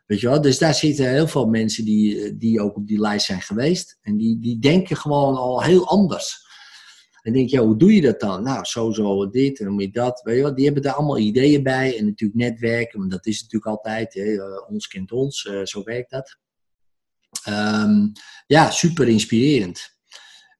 Weet 0.06 0.19
je 0.19 0.27
wel? 0.27 0.41
Dus 0.41 0.57
daar 0.57 0.73
zitten 0.73 1.10
heel 1.10 1.27
veel 1.27 1.48
mensen 1.48 1.86
die, 1.86 2.38
die 2.38 2.61
ook 2.61 2.76
op 2.76 2.88
die 2.88 2.99
lijst 2.99 3.26
zijn 3.26 3.41
geweest. 3.41 3.98
En 4.02 4.18
die, 4.18 4.40
die 4.40 4.60
denken 4.60 4.95
gewoon 4.98 5.36
al 5.36 5.64
heel 5.64 5.88
anders. 5.88 6.48
En 7.22 7.34
denk 7.34 7.49
je, 7.49 7.60
hoe 7.60 7.77
doe 7.77 7.95
je 7.95 8.02
dat 8.02 8.19
dan? 8.19 8.44
Nou, 8.44 8.65
zo, 8.65 8.91
zo, 8.91 9.30
dit 9.30 9.60
en 9.60 9.72
moet 9.72 9.81
je 9.81 9.91
dat. 9.91 10.22
Weet 10.23 10.36
je 10.36 10.41
wel? 10.41 10.56
Die 10.56 10.65
hebben 10.65 10.84
daar 10.84 10.94
allemaal 10.94 11.18
ideeën 11.18 11.64
bij. 11.64 11.98
En 11.98 12.06
natuurlijk 12.06 12.40
netwerken, 12.40 12.99
want 12.99 13.11
dat 13.11 13.26
is 13.26 13.41
natuurlijk 13.41 13.72
altijd. 13.72 14.14
Hè? 14.14 14.34
Eh, 14.34 14.69
ons 14.69 14.88
kent 14.88 15.11
ons, 15.11 15.45
uh, 15.45 15.65
zo 15.65 15.84
werkt 15.84 16.11
dat. 16.11 16.38
Ehm, 17.44 18.07
ja, 18.48 18.69
super 18.69 19.07
inspirerend. 19.07 19.98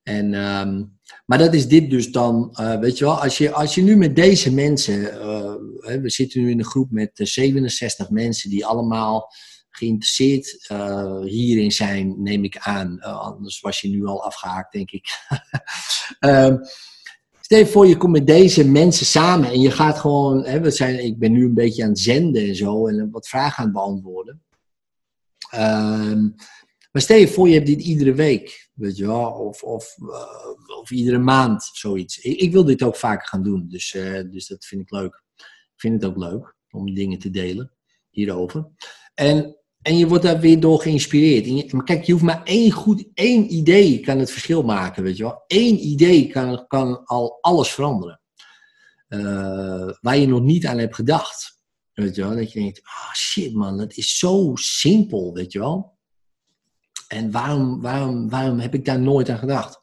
En, 0.02 0.34
ehm, 0.34 0.84
maar 1.26 1.38
dat 1.38 1.54
is 1.54 1.68
dit 1.68 1.90
dus 1.90 2.10
dan, 2.10 2.56
uh, 2.60 2.78
weet 2.78 2.98
je 2.98 3.04
wel, 3.04 3.22
als 3.22 3.38
je, 3.38 3.52
als 3.52 3.74
je 3.74 3.82
nu 3.82 3.96
met 3.96 4.16
deze 4.16 4.54
mensen, 4.54 5.00
uh, 5.00 5.54
we 6.02 6.10
zitten 6.10 6.40
nu 6.40 6.50
in 6.50 6.58
een 6.58 6.64
groep 6.64 6.90
met 6.90 7.10
67 7.14 8.10
mensen 8.10 8.50
die 8.50 8.66
allemaal 8.66 9.32
geïnteresseerd 9.70 10.68
hierin 11.24 11.72
zijn, 11.72 12.22
neem 12.22 12.44
ik 12.44 12.58
aan. 12.58 13.00
anders 13.00 13.60
was 13.60 13.80
je 13.80 13.88
nu 13.88 14.06
al 14.06 14.24
afgehaakt, 14.24 14.72
denk 14.72 14.90
ik. 14.90 15.08
um, 16.20 16.60
stel 17.40 17.58
je 17.58 17.66
voor, 17.66 17.86
je 17.86 17.96
komt 17.96 18.12
met 18.12 18.26
deze 18.26 18.68
mensen 18.68 19.06
samen 19.06 19.50
en 19.50 19.60
je 19.60 19.70
gaat 19.70 19.98
gewoon, 19.98 20.44
hè, 20.44 20.60
we 20.60 20.70
zijn, 20.70 21.04
ik 21.04 21.18
ben 21.18 21.32
nu 21.32 21.44
een 21.44 21.54
beetje 21.54 21.82
aan 21.82 21.88
het 21.88 21.98
zenden 21.98 22.48
en 22.48 22.56
zo 22.56 22.86
en 22.86 23.10
wat 23.10 23.28
vragen 23.28 23.58
aan 23.58 23.64
het 23.64 23.74
beantwoorden. 23.74 24.42
Um, 25.54 26.34
maar 26.92 27.02
stel 27.02 27.16
je 27.16 27.28
voor, 27.28 27.48
je 27.48 27.54
hebt 27.54 27.66
dit 27.66 27.80
iedere 27.80 28.14
week, 28.14 28.69
of, 28.80 29.62
of, 29.62 29.96
uh, 30.02 30.78
of 30.80 30.90
iedere 30.90 31.18
maand, 31.18 31.70
zoiets. 31.72 32.18
Ik, 32.18 32.40
ik, 32.40 32.52
wil 32.52 32.64
dit 32.64 32.82
ook 32.82 32.96
vaker 32.96 33.28
gaan 33.28 33.42
doen, 33.42 33.68
dus, 33.68 33.94
uh, 33.94 34.22
dus 34.30 34.46
dat 34.46 34.64
vind 34.64 34.80
ik 34.80 34.90
leuk. 34.90 35.22
Ik 35.74 35.80
vind 35.80 36.02
het 36.02 36.10
ook 36.10 36.18
leuk 36.18 36.54
om 36.70 36.94
dingen 36.94 37.18
te 37.18 37.30
delen 37.30 37.72
hierover. 38.10 38.68
En, 39.14 39.56
en 39.82 39.98
je 39.98 40.06
wordt 40.06 40.24
daar 40.24 40.40
weer 40.40 40.60
door 40.60 40.80
geïnspireerd. 40.80 41.72
Maar 41.72 41.84
kijk, 41.84 42.04
je 42.04 42.12
hoeft 42.12 42.24
maar 42.24 42.44
één 42.44 42.70
goed, 42.70 43.08
één 43.14 43.54
idee 43.54 44.00
kan 44.00 44.18
het 44.18 44.30
verschil 44.30 44.62
maken, 44.62 45.02
weet 45.02 45.16
je 45.16 45.22
wel. 45.22 45.44
Eén 45.46 45.86
idee 45.86 46.26
kan, 46.26 46.66
kan 46.66 47.04
al 47.04 47.38
alles 47.40 47.70
veranderen. 47.70 48.20
Uh, 49.08 49.92
waar 50.00 50.16
je 50.16 50.26
nog 50.26 50.42
niet 50.42 50.66
aan 50.66 50.78
hebt 50.78 50.94
gedacht. 50.94 51.58
Weet 51.92 52.14
je 52.14 52.22
wel, 52.22 52.36
dat 52.36 52.52
je 52.52 52.60
denkt, 52.60 52.80
ah 52.82 53.08
oh 53.08 53.14
shit 53.14 53.54
man, 53.54 53.78
dat 53.78 53.96
is 53.96 54.18
zo 54.18 54.50
simpel, 54.54 55.32
weet 55.32 55.52
je 55.52 55.58
wel. 55.58 55.98
En 57.10 57.30
waarom, 57.30 57.80
waarom, 57.80 58.28
waarom 58.28 58.58
heb 58.58 58.74
ik 58.74 58.84
daar 58.84 59.00
nooit 59.00 59.28
aan 59.28 59.38
gedacht? 59.38 59.80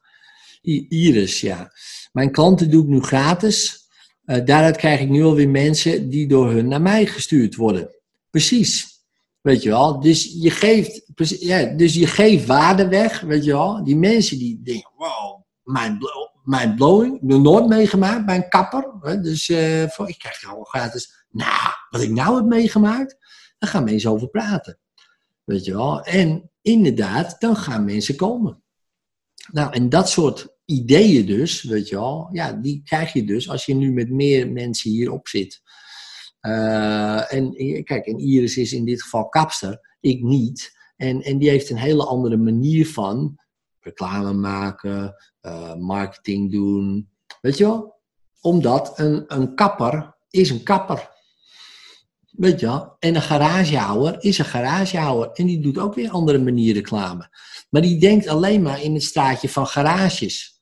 Iris, 0.62 1.42
ja. 1.42 1.72
Mijn 2.12 2.32
klanten 2.32 2.70
doe 2.70 2.84
ik 2.84 2.90
nu 2.90 3.02
gratis. 3.02 3.88
Uh, 4.26 4.46
daaruit 4.46 4.78
krijg 4.78 5.00
ik 5.00 5.10
nu 5.10 5.24
alweer 5.24 5.50
mensen 5.50 6.10
die 6.10 6.28
door 6.28 6.52
hun 6.52 6.68
naar 6.68 6.82
mij 6.82 7.06
gestuurd 7.06 7.56
worden. 7.56 7.96
Precies. 8.30 8.88
Weet 9.42 9.64
je 9.64 9.70
wel? 9.70 10.00
Dus 10.00 10.36
je 10.42 10.50
geeft, 10.50 11.02
ja, 11.40 11.64
dus 11.64 11.94
je 11.94 12.08
geeft 12.08 12.46
waarde 12.46 12.88
weg, 12.88 13.22
weet 13.22 13.44
je 13.44 13.52
wel? 13.52 13.84
Die 13.84 13.96
mensen 13.96 14.38
die 14.38 14.62
denken, 14.64 14.92
wow, 14.96 15.42
mijn, 15.64 15.98
mijn 16.44 16.76
blowing, 16.76 17.20
heb 17.28 17.40
nooit 17.40 17.68
meegemaakt 17.68 18.26
bij 18.26 18.36
een 18.36 18.50
kapper. 18.50 18.94
Hè? 19.02 19.22
Dus 19.22 19.50
uh, 19.50 19.88
voor, 19.88 20.10
ik 20.10 20.20
krijg 20.20 20.40
gewoon 20.40 20.66
gratis, 20.66 21.26
nou, 21.30 21.74
wat 21.90 22.02
ik 22.02 22.12
nou 22.12 22.36
heb 22.36 22.46
meegemaakt, 22.46 23.16
daar 23.58 23.70
gaan 23.70 23.84
mensen 23.84 24.12
over 24.12 24.28
praten. 24.28 24.80
Weet 25.44 25.66
je 25.66 25.74
wel? 25.74 26.02
En 26.02 26.52
inderdaad, 26.68 27.36
dan 27.40 27.56
gaan 27.56 27.86
mensen 27.86 28.16
komen. 28.16 28.64
Nou, 29.52 29.74
en 29.74 29.90
dat 29.90 30.10
soort 30.10 30.56
ideeën 30.66 31.26
dus, 31.26 31.64
weet 31.64 31.90
je 31.90 31.96
wel, 31.96 32.30
ja, 32.32 32.52
die 32.52 32.82
krijg 32.84 33.14
je 33.14 33.24
dus 33.24 33.50
als 33.50 33.66
je 33.66 33.76
nu 33.76 33.92
met 33.92 34.10
meer 34.10 34.52
mensen 34.52 34.92
hierop 34.92 35.28
zit. 35.28 35.62
Uh, 36.42 37.34
en 37.34 37.54
kijk, 37.84 38.06
en 38.06 38.20
Iris 38.20 38.58
is 38.58 38.74
in 38.74 38.86
dit 38.86 39.04
geval 39.04 39.30
kapster, 39.30 39.98
ik 40.00 40.22
niet. 40.22 40.78
En, 40.96 41.22
en 41.22 41.38
die 41.38 41.50
heeft 41.50 41.70
een 41.70 41.78
hele 41.78 42.06
andere 42.06 42.38
manier 42.38 42.88
van 42.88 43.40
reclame 43.80 44.34
maken, 44.34 45.16
uh, 45.42 45.76
marketing 45.76 46.52
doen. 46.52 47.10
Weet 47.42 47.58
je 47.58 47.64
wel? 47.64 47.96
Omdat 48.42 49.00
een, 49.00 49.24
een 49.28 49.56
kapper 49.56 50.18
is 50.30 50.50
een 50.50 50.64
kapper. 50.64 51.17
Weet 52.38 52.60
je 52.60 52.66
wel? 52.66 52.96
En 53.00 53.16
een 53.16 53.22
garagehouwer 53.22 54.16
is 54.20 54.38
een 54.38 54.46
garagehouwer. 54.46 55.32
En 55.32 55.46
die 55.46 55.60
doet 55.60 55.78
ook 55.78 55.96
weer 55.96 56.10
andere 56.10 56.38
manieren 56.38 56.76
reclame. 56.76 57.30
Maar 57.70 57.82
die 57.82 58.00
denkt 58.00 58.28
alleen 58.28 58.62
maar 58.62 58.84
in 58.84 58.94
het 58.94 59.04
straatje 59.04 59.50
van 59.50 59.68
garages. 59.68 60.62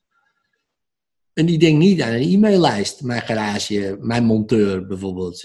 En 1.32 1.46
die 1.46 1.58
denkt 1.58 1.78
niet 1.78 2.02
aan 2.02 2.12
een 2.12 2.32
e-maillijst. 2.32 3.02
Mijn 3.02 3.22
garage, 3.22 3.96
mijn 4.00 4.24
monteur 4.24 4.86
bijvoorbeeld. 4.86 5.44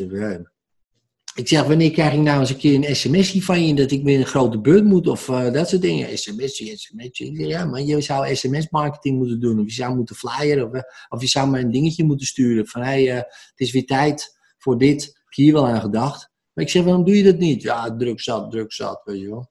Ik 1.36 1.48
zeg, 1.48 1.64
wanneer 1.64 1.91
krijg 1.91 2.14
ik 2.14 2.20
nou 2.20 2.40
eens 2.40 2.49
een 2.49 2.58
keer 2.58 2.76
een 2.76 2.95
sms'je 2.95 3.41
van 3.41 3.68
je 3.68 3.74
dat 3.74 3.91
ik 3.91 4.03
weer 4.03 4.20
een 4.20 4.26
grote 4.26 4.62
beurt 4.62 4.84
moet 4.84 5.08
of 5.08 5.28
uh, 5.28 5.52
dat 5.52 5.70
soort 5.70 5.82
dingen. 5.82 6.18
Sms'je, 6.18 6.78
sms'je. 6.78 7.48
Ja, 7.48 7.66
maar 7.66 7.82
je 7.82 8.02
zou 8.02 8.36
sms-marketing 8.36 9.18
moeten 9.18 9.40
doen 9.40 9.60
of 9.60 9.66
je 9.66 9.72
zou 9.72 9.95
moeten 9.95 10.16
flyeren 10.16 10.66
of, 10.66 10.84
of 11.10 11.22
je 11.22 11.28
zou 11.28 11.49
maar 11.49 11.60
een 11.60 11.72
dingetje 11.72 12.03
moeten 12.03 12.28
sturen 12.28 12.68
van 12.68 12.82
hé, 12.82 12.88
hey, 12.88 13.08
uh, 13.08 13.16
het 13.16 13.53
is 13.56 13.72
weer 13.72 13.86
tijd 13.86 14.40
voor 14.58 14.78
dit 14.78 15.20
hier 15.36 15.53
wel 15.53 15.68
aan 15.68 15.82
gedacht. 15.82 16.30
Maar 16.53 16.64
ik 16.64 16.70
zeg, 16.70 16.84
waarom 16.84 17.06
doe 17.06 17.18
je 17.18 17.24
dat 17.24 17.38
niet? 17.38 17.62
Ja, 17.62 17.95
druk 17.95 18.22
zat, 18.22 18.52
druk 18.52 18.72
zat, 18.74 19.02
weet 19.03 19.20
je 19.20 19.30
wel. 19.30 19.49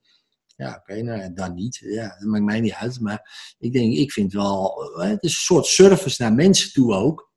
Ja, 0.56 0.76
oké, 0.80 1.02
nou 1.02 1.32
dan 1.32 1.54
niet. 1.54 1.76
Ja, 1.76 2.08
dat 2.18 2.28
maakt 2.28 2.44
mij 2.44 2.60
niet 2.60 2.72
uit. 2.72 3.00
Maar 3.00 3.54
ik 3.58 3.72
denk, 3.72 3.94
ik 3.94 4.12
vind 4.12 4.32
wel, 4.32 4.74
het 4.96 5.22
is 5.22 5.32
een 5.32 5.40
soort 5.40 5.66
service 5.66 6.22
naar 6.22 6.32
mensen 6.32 6.72
toe 6.72 6.94
ook. 6.94 7.30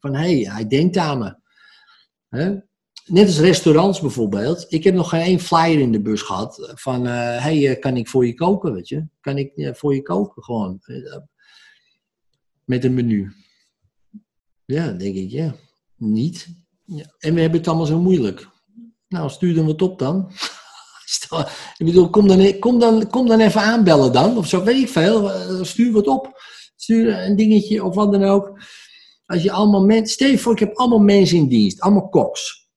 Van, 0.00 0.14
hé, 0.14 0.42
hey, 0.42 0.52
hij 0.52 0.66
denkt 0.66 0.96
aan 0.96 1.18
me. 1.18 1.36
Net 3.06 3.26
als 3.26 3.38
restaurants 3.38 4.00
bijvoorbeeld. 4.00 4.66
Ik 4.68 4.84
heb 4.84 4.94
nog 4.94 5.08
geen 5.08 5.20
één 5.20 5.40
flyer 5.40 5.80
in 5.80 5.92
de 5.92 6.02
bus 6.02 6.22
gehad 6.22 6.72
van, 6.74 7.06
uh, 7.06 7.12
hey, 7.42 7.78
kan 7.78 7.96
ik 7.96 8.08
voor 8.08 8.26
je 8.26 8.34
koken, 8.34 8.72
weet 8.72 8.88
je? 8.88 9.06
Kan 9.20 9.38
ik 9.38 9.70
voor 9.76 9.94
je 9.94 10.02
koken, 10.02 10.42
gewoon. 10.42 10.80
Met 12.64 12.84
een 12.84 12.94
menu. 12.94 13.32
Ja, 14.64 14.92
denk 14.92 15.14
ik, 15.14 15.30
ja. 15.30 15.54
Niet. 15.96 16.48
Ja. 16.86 17.04
En 17.18 17.34
we 17.34 17.40
hebben 17.40 17.58
het 17.58 17.68
allemaal 17.68 17.86
zo 17.86 18.00
moeilijk. 18.00 18.48
Nou, 19.08 19.30
stuur 19.30 19.54
dan 19.54 19.66
wat 19.66 19.82
op 19.82 19.98
dan. 19.98 20.30
ik 21.76 21.86
bedoel, 21.86 22.10
kom 22.10 22.28
dan, 22.28 22.58
kom, 22.58 22.78
dan, 22.78 23.10
kom 23.10 23.26
dan 23.26 23.40
even 23.40 23.60
aanbellen 23.60 24.12
dan. 24.12 24.36
Of 24.36 24.46
zo, 24.48 24.62
weet 24.62 24.82
ik 24.82 24.88
veel. 24.88 25.32
Eh, 25.32 25.62
stuur 25.62 25.92
wat 25.92 26.06
op. 26.06 26.42
Stuur 26.76 27.18
een 27.18 27.36
dingetje 27.36 27.84
of 27.84 27.94
wat 27.94 28.12
dan 28.12 28.24
ook. 28.24 28.60
Als 29.26 29.42
je 29.42 29.52
allemaal 29.52 29.84
mensen... 29.84 30.06
Stel 30.06 30.28
je 30.28 30.38
voor, 30.38 30.52
ik 30.52 30.58
heb 30.58 30.76
allemaal 30.76 30.98
mensen 30.98 31.36
in 31.36 31.48
dienst. 31.48 31.80
Allemaal 31.80 32.08
koks. 32.08 32.68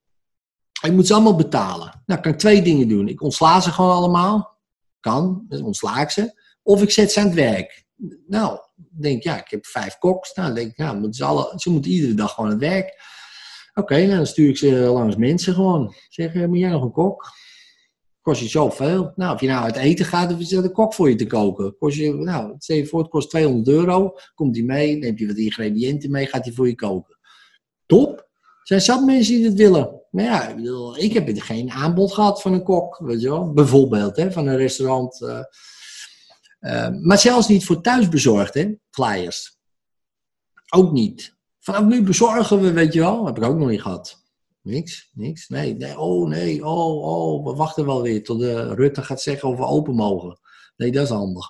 Ik 0.81 0.91
moet 0.91 1.07
ze 1.07 1.13
allemaal 1.13 1.35
betalen. 1.35 2.03
Nou, 2.05 2.21
kan 2.21 2.37
twee 2.37 2.61
dingen 2.61 2.87
doen. 2.87 3.07
Ik 3.07 3.21
ontsla 3.21 3.61
ze 3.61 3.71
gewoon 3.71 3.95
allemaal. 3.95 4.57
Kan, 4.99 5.45
dan 5.47 5.63
ontsla 5.63 6.01
ik 6.01 6.09
ze. 6.09 6.41
Of 6.63 6.81
ik 6.81 6.91
zet 6.91 7.11
ze 7.11 7.19
aan 7.19 7.25
het 7.25 7.35
werk. 7.35 7.85
Nou, 8.27 8.59
denk 8.75 9.23
ja, 9.23 9.37
ik 9.37 9.49
heb 9.49 9.65
vijf 9.65 9.97
koks. 9.97 10.33
Nou, 10.33 10.53
denk 10.53 10.77
moeten 10.77 11.13
ze, 11.13 11.53
ze 11.55 11.69
moeten 11.69 11.91
iedere 11.91 12.13
dag 12.13 12.33
gewoon 12.33 12.51
aan 12.51 12.59
het 12.59 12.69
werk. 12.69 13.17
Oké, 13.79 14.05
nou, 14.05 14.15
dan 14.15 14.25
stuur 14.25 14.49
ik 14.49 14.57
ze 14.57 14.71
langs 14.71 15.15
mensen 15.15 15.53
gewoon. 15.53 15.93
Zeg, 16.09 16.33
moet 16.33 16.59
jij 16.59 16.69
nog 16.69 16.83
een 16.83 16.91
kok? 16.91 17.25
Kost 18.21 18.41
je 18.41 18.47
zoveel? 18.47 19.11
Nou, 19.15 19.33
of 19.33 19.41
je 19.41 19.47
nou 19.47 19.63
uit 19.63 19.75
eten 19.75 20.05
gaat 20.05 20.33
of 20.33 20.39
is 20.39 20.49
dat 20.49 20.63
een 20.63 20.71
kok 20.71 20.93
voor 20.93 21.09
je 21.09 21.15
te 21.15 21.27
koken? 21.27 21.77
Kost 21.77 21.97
je, 21.97 22.13
nou, 22.13 22.53
stel 22.57 22.75
je 22.75 22.85
voor, 22.85 22.99
het 22.99 23.09
kost 23.09 23.29
200 23.29 23.67
euro. 23.67 24.13
Komt 24.35 24.53
die 24.53 24.65
mee, 24.65 24.97
neemt 24.97 25.19
je 25.19 25.27
wat 25.27 25.37
ingrediënten 25.37 26.11
mee, 26.11 26.25
gaat 26.27 26.45
hij 26.45 26.53
voor 26.53 26.67
je 26.67 26.75
koken. 26.75 27.17
Top. 27.85 28.17
Er 28.17 28.25
zijn 28.63 28.81
zat 28.81 29.05
mensen 29.05 29.35
die 29.35 29.43
dat 29.43 29.57
willen. 29.57 30.01
Maar 30.11 30.23
ja, 30.23 30.47
ik, 30.47 30.55
bedoel, 30.55 30.97
ik 30.97 31.13
heb 31.13 31.29
geen 31.33 31.71
aanbod 31.71 32.13
gehad 32.13 32.41
van 32.41 32.53
een 32.53 32.63
kok, 32.63 32.97
weet 32.97 33.21
je 33.21 33.29
wel. 33.29 33.53
Bijvoorbeeld, 33.53 34.15
hè, 34.15 34.31
van 34.31 34.47
een 34.47 34.57
restaurant. 34.57 35.21
Uh, 35.21 36.89
maar 37.01 37.17
zelfs 37.17 37.47
niet 37.47 37.65
voor 37.65 37.81
thuisbezorgd, 37.81 38.53
hè, 38.53 38.73
flyers. 38.89 39.57
Ook 40.69 40.91
niet. 40.91 41.37
Vanaf 41.59 41.83
nu 41.83 42.03
bezorgen 42.03 42.61
we, 42.61 42.71
weet 42.71 42.93
je 42.93 42.99
wel. 42.99 43.25
Heb 43.25 43.37
ik 43.37 43.43
ook 43.43 43.57
nog 43.57 43.69
niet 43.69 43.81
gehad. 43.81 44.23
Niks, 44.61 45.09
niks. 45.13 45.47
Nee, 45.47 45.75
nee, 45.75 45.99
oh 45.99 46.27
nee, 46.27 46.65
oh, 46.65 47.03
oh, 47.03 47.45
we 47.45 47.53
wachten 47.53 47.85
wel 47.85 48.01
weer 48.01 48.23
tot 48.23 48.39
de 48.39 48.73
Rutte 48.73 49.03
gaat 49.03 49.21
zeggen 49.21 49.49
of 49.49 49.57
we 49.57 49.65
open 49.65 49.95
mogen. 49.95 50.39
Nee, 50.75 50.91
dat 50.91 51.03
is 51.03 51.09
handig. 51.09 51.45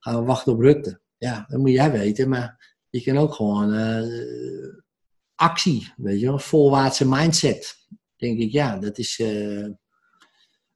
Gaan 0.00 0.18
we 0.18 0.24
wachten 0.24 0.52
op 0.52 0.60
Rutte. 0.60 1.00
Ja, 1.18 1.44
dat 1.48 1.60
moet 1.60 1.70
jij 1.70 1.92
weten, 1.92 2.28
maar 2.28 2.74
je 2.90 3.02
kan 3.02 3.18
ook 3.18 3.34
gewoon 3.34 3.74
uh, 3.74 4.74
actie, 5.34 5.92
weet 5.96 6.20
je 6.20 6.26
wel, 6.26 6.38
volwaartse 6.38 7.08
mindset. 7.08 7.76
Denk 8.16 8.38
ik, 8.38 8.52
ja, 8.52 8.78
dat 8.78 8.98
is 8.98 9.18
uh, 9.18 9.68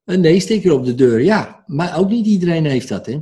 een 0.04 0.20
nee-sticker 0.20 0.72
op 0.72 0.84
de 0.84 0.94
deur. 0.94 1.20
Ja, 1.20 1.62
maar 1.66 1.98
ook 1.98 2.08
niet 2.08 2.26
iedereen 2.26 2.64
heeft 2.64 2.88
dat, 2.88 3.06
hè. 3.06 3.20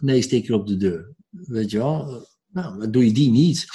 Nee-sticker 0.00 0.54
op 0.54 0.66
de 0.66 0.76
deur. 0.76 1.14
Weet 1.30 1.70
je 1.70 1.78
wel, 1.78 2.26
nou, 2.46 2.78
dan 2.78 2.90
doe 2.90 3.04
je 3.04 3.12
die 3.12 3.30
niet. 3.30 3.66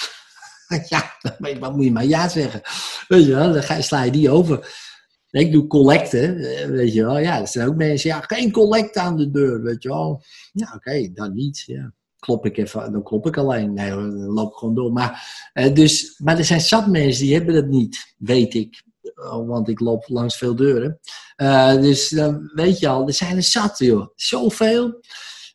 ja, 0.87 1.13
wat 1.59 1.75
moet 1.75 1.83
je 1.83 1.91
maar 1.91 2.05
ja 2.05 2.29
zeggen? 2.29 2.61
Weet 3.07 3.25
je 3.25 3.35
wel, 3.35 3.53
dan 3.53 3.83
sla 3.83 4.03
je 4.03 4.11
die 4.11 4.29
over. 4.29 4.81
Ik 5.29 5.51
doe 5.51 5.67
collecten, 5.67 6.37
eh, 6.37 6.67
weet 6.67 6.93
je 6.93 7.03
wel. 7.03 7.17
Ja, 7.17 7.39
er 7.39 7.47
zijn 7.47 7.67
ook 7.67 7.75
mensen, 7.75 8.09
ja, 8.09 8.21
geen 8.21 8.51
collect 8.51 8.97
aan 8.97 9.17
de 9.17 9.31
deur, 9.31 9.61
weet 9.61 9.83
je 9.83 9.89
wel. 9.89 10.23
Ja, 10.51 10.73
oké, 10.75 11.11
dan 11.13 11.33
niet, 11.33 11.63
ja. 11.65 11.93
klop 12.19 12.45
ik 12.45 12.57
even, 12.57 12.91
dan 12.91 13.03
klop 13.03 13.25
ik 13.27 13.37
alleen. 13.37 13.73
Nee, 13.73 13.89
dan 13.89 14.23
loop 14.23 14.51
ik 14.51 14.57
gewoon 14.57 14.75
door. 14.75 14.91
Maar, 14.91 15.27
uh, 15.53 15.73
dus, 15.73 16.19
maar 16.23 16.37
er 16.37 16.45
zijn 16.45 16.61
zat 16.61 16.87
mensen 16.87 17.23
die 17.23 17.35
hebben 17.35 17.53
dat 17.53 17.67
niet, 17.67 18.15
weet 18.17 18.53
ik. 18.53 18.83
Oh, 19.15 19.47
want 19.47 19.69
ik 19.69 19.79
loop 19.79 20.03
langs 20.07 20.37
veel 20.37 20.55
deuren. 20.55 20.99
Uh, 21.37 21.73
dus 21.73 22.09
dan 22.09 22.51
weet 22.53 22.79
je 22.79 22.87
al, 22.87 23.07
er 23.07 23.13
zijn 23.13 23.35
er 23.35 23.43
zat, 23.43 23.77
joh. 23.77 24.07
Zoveel. 24.15 25.01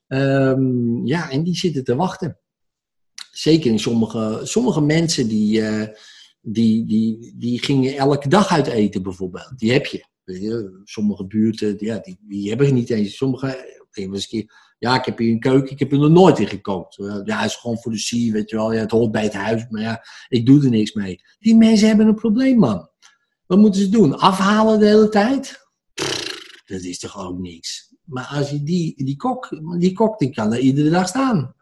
Um, 0.07 1.07
ja, 1.07 1.31
en 1.31 1.43
die 1.43 1.57
zitten 1.57 1.85
te 1.85 1.97
wachten. 1.97 2.39
Zeker 3.39 3.71
in 3.71 3.79
sommige, 3.79 4.41
sommige 4.43 4.81
mensen 4.81 5.29
die, 5.29 5.61
uh, 5.61 5.87
die, 6.41 6.87
die, 6.87 7.35
die 7.37 7.63
gingen 7.63 7.97
elke 7.97 8.29
dag 8.29 8.49
uit 8.49 8.67
eten 8.67 9.03
bijvoorbeeld. 9.03 9.53
Die 9.57 9.73
heb 9.73 9.87
je. 9.87 10.07
Sommige 10.85 11.27
buurten, 11.27 11.75
ja, 11.79 11.99
die, 11.99 12.19
die 12.21 12.49
hebben 12.49 12.75
niet 12.75 12.91
eens. 12.91 13.17
Sommige, 13.17 13.81
ja, 14.79 14.99
ik 14.99 15.05
heb 15.05 15.19
hier 15.19 15.33
een 15.33 15.41
keuken, 15.41 15.71
ik 15.71 15.79
heb 15.79 15.93
er 15.93 15.99
nog 15.99 16.11
nooit 16.11 16.39
in 16.39 16.47
gekookt. 16.47 16.95
Ja, 17.25 17.39
het 17.41 17.51
is 17.51 17.57
gewoon 17.57 17.79
voor 17.79 17.93
de 17.93 17.99
zie, 17.99 18.33
weet 18.33 18.51
je 18.51 18.57
wel. 18.57 18.73
Ja, 18.73 18.81
het 18.81 18.91
hoort 18.91 19.11
bij 19.11 19.23
het 19.23 19.33
huis, 19.33 19.67
maar 19.69 19.83
ja, 19.83 20.05
ik 20.29 20.47
doe 20.47 20.63
er 20.65 20.71
niks 20.71 20.93
mee. 20.93 21.21
Die 21.39 21.57
mensen 21.57 21.89
hebben 21.89 22.07
een 22.07 22.15
probleem, 22.15 22.59
man. 22.59 22.89
Wat 23.47 23.59
moeten 23.59 23.81
ze 23.81 23.89
doen? 23.89 24.19
Afhalen 24.19 24.79
de 24.79 24.87
hele 24.87 25.09
tijd? 25.09 25.69
Dat 26.67 26.81
is 26.81 26.99
toch 26.99 27.27
ook 27.27 27.39
niks. 27.39 27.95
Maar 28.05 28.27
als 28.27 28.51
je 28.51 28.63
die, 28.63 29.05
die 29.05 29.17
kok, 29.17 29.49
die 29.79 29.93
kok 29.93 30.19
die 30.19 30.31
kan 30.31 30.53
er 30.53 30.59
iedere 30.59 30.91
dag 30.91 31.09
staan. 31.09 31.55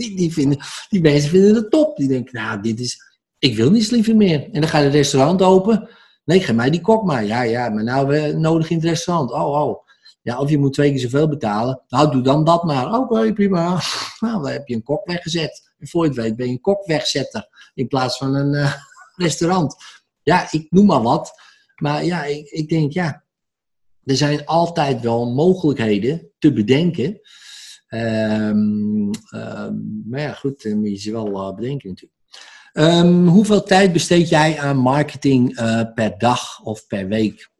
Die, 0.00 0.16
die, 0.16 0.32
vinden, 0.32 0.58
die 0.88 1.00
mensen 1.00 1.30
vinden 1.30 1.54
het 1.54 1.70
top. 1.70 1.96
Die 1.96 2.08
denken, 2.08 2.42
nou, 2.42 2.62
dit 2.62 2.80
is, 2.80 3.18
ik 3.38 3.56
wil 3.56 3.70
niet 3.70 3.90
liever 3.90 4.16
meer. 4.16 4.44
En 4.52 4.60
dan 4.60 4.70
ga 4.70 4.78
je 4.78 4.84
het 4.84 4.94
restaurant 4.94 5.42
open. 5.42 5.88
Nee, 6.24 6.40
geef 6.40 6.54
mij 6.54 6.70
die 6.70 6.80
kok 6.80 7.04
maar. 7.04 7.24
Ja, 7.24 7.42
ja, 7.42 7.68
maar 7.68 7.84
nou 7.84 8.06
we 8.06 8.32
nodig 8.36 8.70
in 8.70 8.76
het 8.76 8.84
restaurant. 8.84 9.32
Oh, 9.32 9.60
oh. 9.60 9.88
Ja, 10.22 10.38
of 10.38 10.50
je 10.50 10.58
moet 10.58 10.72
twee 10.72 10.90
keer 10.90 11.00
zoveel 11.00 11.28
betalen. 11.28 11.82
Nou, 11.88 12.10
doe 12.10 12.22
dan 12.22 12.44
dat 12.44 12.64
maar. 12.64 12.98
Oké, 12.98 13.32
prima. 13.32 13.80
Nou, 14.20 14.42
dan 14.42 14.52
heb 14.52 14.68
je 14.68 14.74
een 14.74 14.82
kok 14.82 15.06
weggezet. 15.06 15.72
En 15.78 15.88
voor 15.88 16.02
je 16.02 16.08
het 16.10 16.18
weet 16.18 16.36
ben 16.36 16.46
je 16.46 16.52
een 16.52 16.60
kok 16.60 16.86
wegzetter. 16.86 17.48
In 17.74 17.86
plaats 17.86 18.18
van 18.18 18.34
een 18.34 18.54
uh, 18.54 18.74
restaurant. 19.26 19.74
Ja, 20.22 20.48
ik 20.50 20.66
noem 20.70 20.86
maar 20.86 21.02
wat. 21.02 21.32
Maar 21.76 22.04
ja, 22.04 22.24
ik, 22.24 22.48
ik 22.48 22.68
denk, 22.68 22.92
ja. 22.92 23.24
Er 24.04 24.16
zijn 24.16 24.46
altijd 24.46 25.00
wel 25.00 25.32
mogelijkheden 25.32 26.30
te 26.38 26.52
bedenken. 26.52 27.20
Um, 27.90 29.10
maar 30.04 30.20
ja, 30.20 30.32
goed, 30.32 30.62
je 30.62 30.96
ze 30.96 31.12
wel 31.12 31.48
uh, 31.48 31.54
bedenken 31.54 31.88
natuurlijk. 31.88 32.20
Um, 32.72 33.26
hoeveel 33.26 33.62
tijd 33.62 33.92
besteed 33.92 34.28
jij 34.28 34.58
aan 34.58 34.76
marketing 34.76 35.60
uh, 35.60 35.82
per 35.94 36.18
dag 36.18 36.62
of 36.62 36.86
per 36.86 37.08
week? 37.08 37.50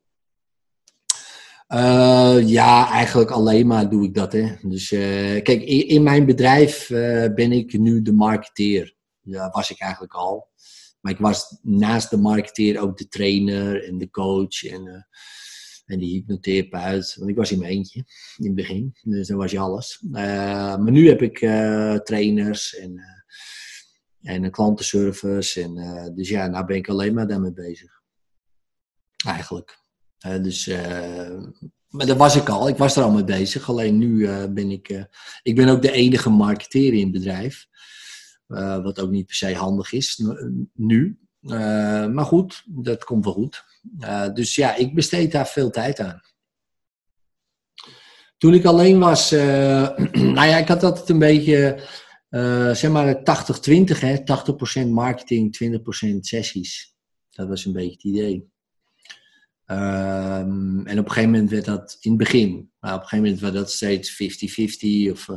Uh, 1.69 2.39
ja, 2.45 2.91
eigenlijk 2.91 3.31
alleen 3.31 3.67
maar 3.67 3.91
doe 3.91 4.05
ik 4.05 4.15
dat. 4.15 4.33
Hè. 4.33 4.57
Dus 4.63 4.89
kijk, 4.89 5.49
in, 5.49 5.89
in, 5.89 6.03
mijn 6.03 6.27
bedrijf 6.27 6.89
ben 7.35 7.53
ik 7.53 7.79
nu 7.79 8.03
de 8.03 8.13
marketeer. 8.13 8.95
Dat 9.23 9.55
was 9.55 9.71
ik 9.71 9.81
eigenlijk 9.81 10.13
al. 10.15 10.49
Maar 11.01 11.13
ik 11.13 11.19
was 11.19 11.59
naast 11.63 12.11
de 12.11 12.17
marketeer 12.17 12.81
ook 12.81 12.99
de 12.99 13.09
trainer 13.09 13.85
en 13.85 13.99
de 13.99 14.11
coach 14.11 14.65
en, 14.65 15.09
en 15.91 15.99
de 15.99 16.07
hypnotherapeut. 16.07 17.17
Want 17.19 17.31
ik 17.31 17.37
was 17.37 17.53
in 17.53 17.59
mijn 17.59 17.71
eentje 17.71 18.05
in 18.37 18.47
het 18.47 18.55
begin. 18.55 18.97
Dus 19.03 19.29
dan 19.29 19.37
was 19.37 19.51
je 19.51 19.59
alles. 19.59 20.05
maar 20.11 20.91
nu 20.91 21.09
heb 21.09 21.23
ik 21.23 21.39
trainers 22.05 22.77
en 22.77 23.01
en 24.23 24.45
een 24.45 24.51
klantenservice. 24.51 25.63
En, 25.63 25.77
uh, 25.77 26.07
dus 26.15 26.29
ja, 26.29 26.47
nou 26.47 26.67
ben 26.67 26.77
ik 26.77 26.89
alleen 26.89 27.15
maar 27.15 27.29
daarmee 27.29 27.53
bezig. 27.53 28.03
Eigenlijk. 29.27 29.83
Uh, 30.27 30.43
dus, 30.43 30.67
uh, 30.69 31.41
maar 31.89 32.07
dat 32.07 32.17
was 32.17 32.37
ik 32.37 32.49
al. 32.49 32.69
Ik 32.69 32.77
was 32.77 32.97
er 32.97 33.03
al 33.03 33.11
mee 33.11 33.25
bezig. 33.25 33.69
Alleen 33.69 33.99
nu 33.99 34.27
ben 34.49 34.71
ik... 34.71 35.09
ik 35.43 35.55
ben 35.55 35.69
ook 35.69 35.83
de 35.83 35.93
enige 35.93 36.31
marketeer 36.31 36.93
in 36.93 37.03
het 37.03 37.13
bedrijf. 37.13 37.67
wat 38.83 39.01
ook 39.01 39.11
niet 39.11 39.27
per 39.27 39.35
se 39.35 39.55
handig 39.55 39.93
is 39.93 40.23
nu. 40.75 41.19
Maar 42.11 42.25
goed, 42.25 42.63
dat 42.67 43.05
komt 43.05 43.25
wel 43.25 43.35
goed. 43.35 43.65
dus 44.35 44.55
ja, 44.55 44.77
ik 44.77 44.95
besteed 44.95 45.33
daar 45.33 45.47
veel 45.47 45.71
tijd 45.71 46.01
aan. 46.01 46.21
Toen 48.39 48.55
ik 48.55 48.65
alleen 48.65 48.99
was... 48.99 49.31
nou 49.31 50.47
ja, 50.47 50.57
ik 50.57 50.69
had 50.69 50.83
altijd 50.83 51.09
een 51.09 51.19
beetje 51.19 51.89
uh, 52.31 52.75
zeg 52.75 52.91
maar 52.91 53.17
80-20, 53.17 53.23
hè? 53.99 54.17
80% 54.85 54.89
marketing, 54.89 55.57
20% 55.65 56.19
sessies. 56.21 56.95
Dat 57.31 57.49
was 57.49 57.65
een 57.65 57.73
beetje 57.73 57.93
het 57.93 58.05
idee. 58.05 58.49
Um, 59.67 60.87
en 60.87 60.99
op 60.99 61.05
een 61.05 61.11
gegeven 61.11 61.31
moment 61.31 61.51
werd 61.51 61.65
dat 61.65 61.97
in 62.01 62.11
het 62.11 62.19
begin, 62.19 62.71
maar 62.81 62.95
op 62.95 63.01
een 63.01 63.09
gegeven 63.09 63.25
moment 63.25 63.41
werd 63.41 63.55
dat 63.55 63.71
steeds 63.71 64.13
50-50. 65.09 65.11
Of, 65.11 65.29
uh, 65.29 65.37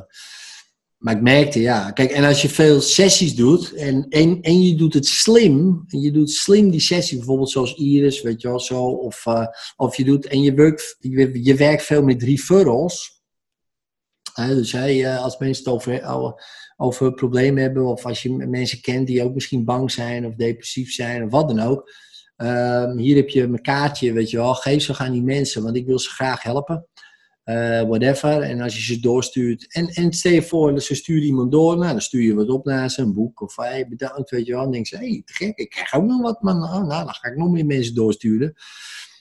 maar 1.04 1.16
ik 1.16 1.22
merkte, 1.22 1.60
ja, 1.60 1.92
kijk, 1.92 2.12
en 2.12 2.24
als 2.24 2.42
je 2.42 2.50
veel 2.50 2.82
sessies 2.82 3.36
doet 3.36 3.74
en, 3.74 4.06
en, 4.10 4.42
en 4.42 4.64
je 4.64 4.76
doet 4.76 4.94
het 4.94 5.06
slim, 5.06 5.84
en 5.88 6.00
je 6.00 6.12
doet 6.12 6.32
slim 6.32 6.70
die 6.70 6.80
sessie, 6.80 7.18
bijvoorbeeld 7.18 7.50
zoals 7.50 7.74
Iris, 7.74 8.22
weet 8.22 8.42
je 8.42 8.48
wel, 8.48 8.60
zo, 8.60 8.84
of, 8.84 9.26
uh, 9.26 9.46
of 9.76 9.98
je 9.98 10.04
doet, 10.04 10.28
en 10.28 10.42
je 10.42 10.54
werkt, 10.54 10.96
je, 11.00 11.44
je 11.44 11.56
werkt 11.56 11.84
veel 11.84 12.04
met 12.04 12.24
referrals. 12.24 13.22
dus 14.36 14.72
hey, 14.72 15.18
als 15.18 15.38
mensen 15.38 15.64
het 15.64 15.74
over 15.74 16.02
over 16.78 17.14
problemen 17.14 17.62
hebben, 17.62 17.86
of 17.86 18.06
als 18.06 18.22
je 18.22 18.32
mensen 18.32 18.82
kent 18.82 19.08
die 19.08 19.24
ook 19.24 19.34
misschien 19.34 19.66
bang 19.66 19.92
zijn 19.92 20.26
of 20.26 20.36
depressief 20.36 20.92
zijn 20.92 21.24
of 21.24 21.32
wat 21.32 21.48
dan 21.48 21.60
ook. 21.60 21.92
Um, 22.38 22.98
hier 22.98 23.16
heb 23.16 23.30
je 23.30 23.48
mijn 23.48 23.62
kaartje, 23.62 24.14
weet 24.14 24.30
je 24.30 24.38
wel, 24.38 24.54
geef 24.54 24.84
ze 24.84 24.98
aan 24.98 25.12
die 25.12 25.24
mensen, 25.24 25.64
want 25.64 25.76
ik 25.76 25.86
wil 25.86 26.00
ze 26.00 26.10
graag 26.10 26.44
helpen. 26.44 26.88
Uh, 27.46 27.82
whatever. 27.82 28.42
En 28.42 28.62
als 28.62 28.76
je 28.76 28.82
ze 28.82 29.00
doorstuurt. 29.00 29.74
En, 29.74 29.88
en 29.88 30.14
stel 30.14 30.32
je 30.32 30.42
voor, 30.42 30.82
ze 30.82 30.96
sturen 30.96 31.24
iemand 31.24 31.52
door. 31.52 31.78
Nou, 31.78 31.92
dan 31.92 32.02
stuur 32.02 32.22
je 32.22 32.34
wat 32.34 32.50
op 32.50 32.66
naar 32.66 32.90
ze, 32.90 33.02
een 33.02 33.14
boek. 33.14 33.42
Of 33.42 33.56
hey, 33.56 33.88
bedankt, 33.88 34.30
weet 34.30 34.46
je 34.46 34.54
wel. 34.54 34.64
En 34.64 34.72
denk 34.72 34.88
ze, 34.88 34.98
hé, 34.98 35.10
hey, 35.10 35.22
te 35.26 35.34
gek, 35.34 35.58
ik 35.58 35.70
krijg 35.70 35.94
ook 35.94 36.06
nog 36.06 36.22
wat. 36.22 36.42
Maar 36.42 36.56
nou, 36.56 36.86
nou, 36.86 37.06
dan 37.06 37.14
ga 37.14 37.28
ik 37.28 37.38
nog 37.38 37.52
meer 37.52 37.66
mensen 37.66 37.96
doorsturen. 37.96 38.54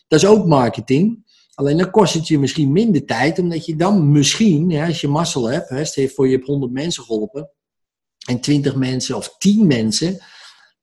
Dat 0.08 0.22
is 0.22 0.28
ook 0.28 0.46
marketing. 0.46 1.30
Alleen 1.54 1.76
dan 1.76 1.90
kost 1.90 2.14
het 2.14 2.28
je 2.28 2.38
misschien 2.38 2.72
minder 2.72 3.04
tijd, 3.04 3.38
omdat 3.38 3.66
je 3.66 3.76
dan 3.76 4.12
misschien, 4.12 4.70
ja, 4.70 4.86
als 4.86 5.00
je 5.00 5.08
mazzel 5.08 5.50
hebt, 5.50 5.68
hè, 5.68 5.84
stel 5.84 6.02
je 6.02 6.10
voor 6.10 6.26
je 6.28 6.34
hebt 6.34 6.46
100 6.46 6.72
mensen 6.72 7.02
geholpen, 7.02 7.50
en 8.26 8.40
20 8.40 8.74
mensen 8.74 9.16
of 9.16 9.36
10 9.38 9.66
mensen, 9.66 10.20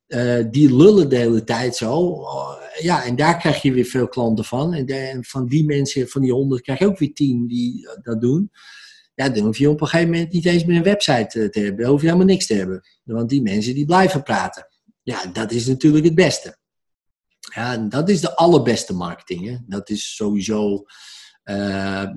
uh, 0.10 0.46
die 0.52 0.76
lullen 0.76 1.10
de 1.10 1.16
hele 1.16 1.44
tijd 1.44 1.76
zo. 1.76 2.22
Uh, 2.22 2.82
ja, 2.82 3.04
en 3.04 3.16
daar 3.16 3.38
krijg 3.38 3.62
je 3.62 3.74
weer 3.74 3.86
veel 3.86 4.08
klanten 4.08 4.46
van. 4.46 4.74
En, 4.74 5.24
van 5.24 5.48
die 5.48 5.66
mensen, 5.66 6.08
van 6.08 6.22
die 6.22 6.32
100, 6.32 6.62
krijg 6.62 6.80
je 6.80 6.86
ook 6.86 6.98
weer 6.98 7.14
10 7.14 7.48
die 7.48 7.82
uh, 7.82 7.92
dat 8.02 8.22
doen. 8.22 8.52
Ja, 9.16 9.30
dan 9.30 9.46
hoef 9.46 9.58
je 9.58 9.70
op 9.70 9.82
een 9.82 9.88
gegeven 9.88 10.12
moment 10.12 10.32
niet 10.32 10.46
eens 10.46 10.66
meer 10.66 10.78
een 10.78 10.84
website 10.84 11.50
te 11.50 11.60
hebben. 11.60 11.78
Dan 11.78 11.92
hoef 11.92 12.02
je 12.02 12.06
helemaal 12.06 12.28
niks 12.28 12.46
te 12.46 12.54
hebben. 12.54 12.82
Want 13.04 13.30
die 13.30 13.42
mensen 13.42 13.74
die 13.74 13.86
blijven 13.86 14.24
praten. 14.24 14.68
Ja, 15.04 15.26
dat 15.26 15.52
is 15.52 15.68
natuurlijk 15.68 16.06
het 16.06 16.16
beste. 16.16 16.58
Ja, 17.54 17.78
dat 17.78 18.10
is 18.10 18.22
de 18.22 18.36
allerbeste 18.36 18.94
marketing. 18.94 19.46
Hè? 19.46 19.58
Dat 19.68 19.90
is 19.90 20.16
sowieso, 20.16 20.84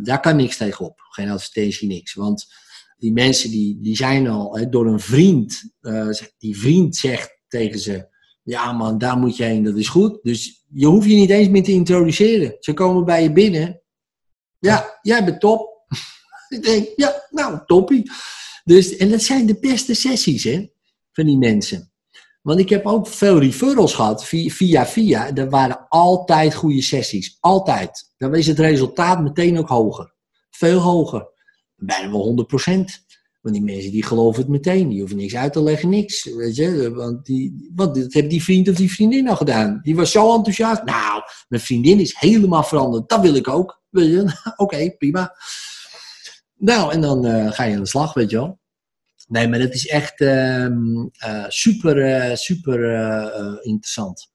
daar 0.02 0.20
kan 0.20 0.36
niks 0.36 0.56
tegenop. 0.56 1.00
Geen 1.08 1.30
advertentie, 1.30 1.88
niks. 1.88 2.14
Want 2.14 2.46
die 2.96 3.12
mensen 3.12 3.50
die, 3.50 3.78
die 3.80 3.96
zijn 3.96 4.28
al 4.28 4.70
door 4.70 4.86
een 4.86 5.00
vriend, 5.00 5.62
die 6.38 6.58
vriend 6.58 6.96
zegt 6.96 7.41
tegen 7.52 7.80
ze, 7.80 8.08
ja 8.42 8.72
man, 8.72 8.98
daar 8.98 9.16
moet 9.16 9.36
je 9.36 9.44
heen, 9.44 9.64
dat 9.64 9.76
is 9.76 9.88
goed. 9.88 10.18
Dus 10.22 10.64
je 10.68 10.86
hoeft 10.86 11.08
je 11.08 11.14
niet 11.14 11.30
eens 11.30 11.48
meer 11.48 11.62
te 11.62 11.72
introduceren. 11.72 12.56
Ze 12.60 12.72
komen 12.72 13.04
bij 13.04 13.22
je 13.22 13.32
binnen. 13.32 13.82
Ja, 14.58 14.98
jij 15.02 15.24
bent 15.24 15.40
top. 15.40 15.86
Ik 16.48 16.62
denk, 16.62 16.88
ja, 16.96 17.26
nou, 17.30 17.60
toppie. 17.66 18.10
Dus, 18.64 18.96
en 18.96 19.10
dat 19.10 19.22
zijn 19.22 19.46
de 19.46 19.58
beste 19.60 19.94
sessies 19.94 20.44
hè, 20.44 20.66
van 21.12 21.26
die 21.26 21.38
mensen. 21.38 21.92
Want 22.42 22.58
ik 22.58 22.68
heb 22.68 22.86
ook 22.86 23.06
veel 23.06 23.38
referrals 23.38 23.94
gehad 23.94 24.24
via 24.26 24.86
via. 24.86 25.34
Er 25.34 25.50
waren 25.50 25.86
altijd 25.88 26.54
goede 26.54 26.82
sessies. 26.82 27.36
Altijd. 27.40 28.12
Dan 28.16 28.34
is 28.34 28.46
het 28.46 28.58
resultaat 28.58 29.22
meteen 29.22 29.58
ook 29.58 29.68
hoger. 29.68 30.14
Veel 30.50 30.78
hoger. 30.78 31.28
Bijna 31.76 32.10
wel 32.10 32.46
100%. 32.70 33.11
Want 33.42 33.54
die 33.54 33.64
mensen 33.64 33.90
die 33.90 34.04
geloven 34.04 34.42
het 34.42 34.50
meteen. 34.50 34.88
Die 34.88 34.98
hoeven 34.98 35.16
niks 35.16 35.36
uit 35.36 35.52
te 35.52 35.62
leggen, 35.62 35.88
niks. 35.88 36.24
Weet 36.24 36.56
je? 36.56 36.90
Want, 36.94 37.26
die, 37.26 37.70
want 37.74 37.94
dat 37.94 38.12
heeft 38.12 38.30
die 38.30 38.42
vriend 38.42 38.68
of 38.68 38.74
die 38.74 38.92
vriendin 38.92 39.28
al 39.28 39.36
gedaan. 39.36 39.80
Die 39.82 39.96
was 39.96 40.10
zo 40.10 40.34
enthousiast. 40.34 40.84
Nou, 40.84 41.22
mijn 41.48 41.62
vriendin 41.62 42.00
is 42.00 42.16
helemaal 42.18 42.62
veranderd. 42.62 43.08
Dat 43.08 43.20
wil 43.20 43.34
ik 43.34 43.48
ook. 43.48 43.80
Oké, 43.92 44.34
okay, 44.56 44.96
prima. 44.96 45.36
Nou, 46.56 46.92
en 46.92 47.00
dan 47.00 47.26
uh, 47.26 47.52
ga 47.52 47.64
je 47.64 47.74
aan 47.74 47.82
de 47.82 47.88
slag, 47.88 48.14
weet 48.14 48.30
je 48.30 48.36
wel. 48.36 48.60
Nee, 49.28 49.48
maar 49.48 49.58
dat 49.58 49.74
is 49.74 49.86
echt 49.86 50.20
uh, 50.20 50.66
uh, 50.66 51.44
super, 51.48 51.96
uh, 51.96 52.34
super 52.34 52.80
interessant. 53.62 54.30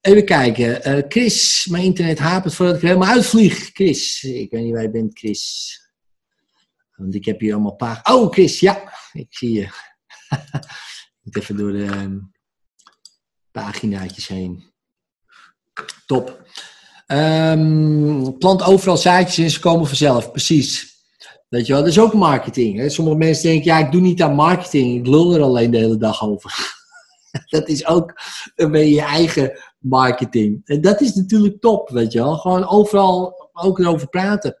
Even 0.00 0.24
kijken. 0.24 1.04
Chris, 1.08 1.66
mijn 1.70 1.84
internet 1.84 2.18
hapert 2.18 2.54
voordat 2.54 2.76
ik 2.76 2.82
helemaal 2.82 3.08
uitvlieg. 3.08 3.70
Chris, 3.72 4.22
ik 4.22 4.50
weet 4.50 4.62
niet 4.62 4.72
waar 4.72 4.82
je 4.82 4.90
bent, 4.90 5.18
Chris. 5.18 5.78
Want 6.96 7.14
ik 7.14 7.24
heb 7.24 7.40
hier 7.40 7.52
allemaal 7.52 7.74
paar. 7.74 8.00
Oh, 8.10 8.32
Chris, 8.32 8.60
ja, 8.60 8.92
ik 9.12 9.26
zie 9.28 9.52
je. 9.52 9.62
ik 10.28 11.20
moet 11.22 11.36
even 11.36 11.56
door 11.56 11.72
de 11.72 11.84
ehm, 11.84 12.18
paginaatjes 13.50 14.28
heen. 14.28 14.72
Top. 16.06 16.46
Um, 17.06 18.38
plant 18.38 18.62
overal 18.62 18.96
zaadjes 18.96 19.44
en 19.44 19.50
ze 19.50 19.60
komen 19.60 19.86
vanzelf, 19.86 20.30
precies. 20.30 20.94
Weet 21.48 21.66
je 21.66 21.72
wel, 21.72 21.82
dat 21.82 21.90
is 21.90 21.98
ook 21.98 22.14
marketing. 22.14 22.78
Hè? 22.78 22.88
Sommige 22.88 23.16
mensen 23.16 23.48
denken, 23.48 23.64
ja, 23.64 23.78
ik 23.78 23.92
doe 23.92 24.00
niet 24.00 24.22
aan 24.22 24.34
marketing, 24.34 24.98
ik 24.98 25.06
lul 25.06 25.34
er 25.34 25.42
alleen 25.42 25.70
de 25.70 25.78
hele 25.78 25.96
dag 25.96 26.24
over. 26.24 26.54
dat 27.48 27.68
is 27.68 27.86
ook 27.86 28.20
een 28.54 28.70
beetje 28.70 28.94
je 28.94 29.02
eigen 29.02 29.58
marketing. 29.78 30.60
En 30.64 30.80
dat 30.80 31.00
is 31.00 31.14
natuurlijk 31.14 31.60
top, 31.60 31.88
weet 31.88 32.12
je 32.12 32.18
wel. 32.18 32.36
Gewoon 32.36 32.68
overal 32.68 33.50
ook 33.52 33.78
erover 33.78 34.08
praten. 34.08 34.58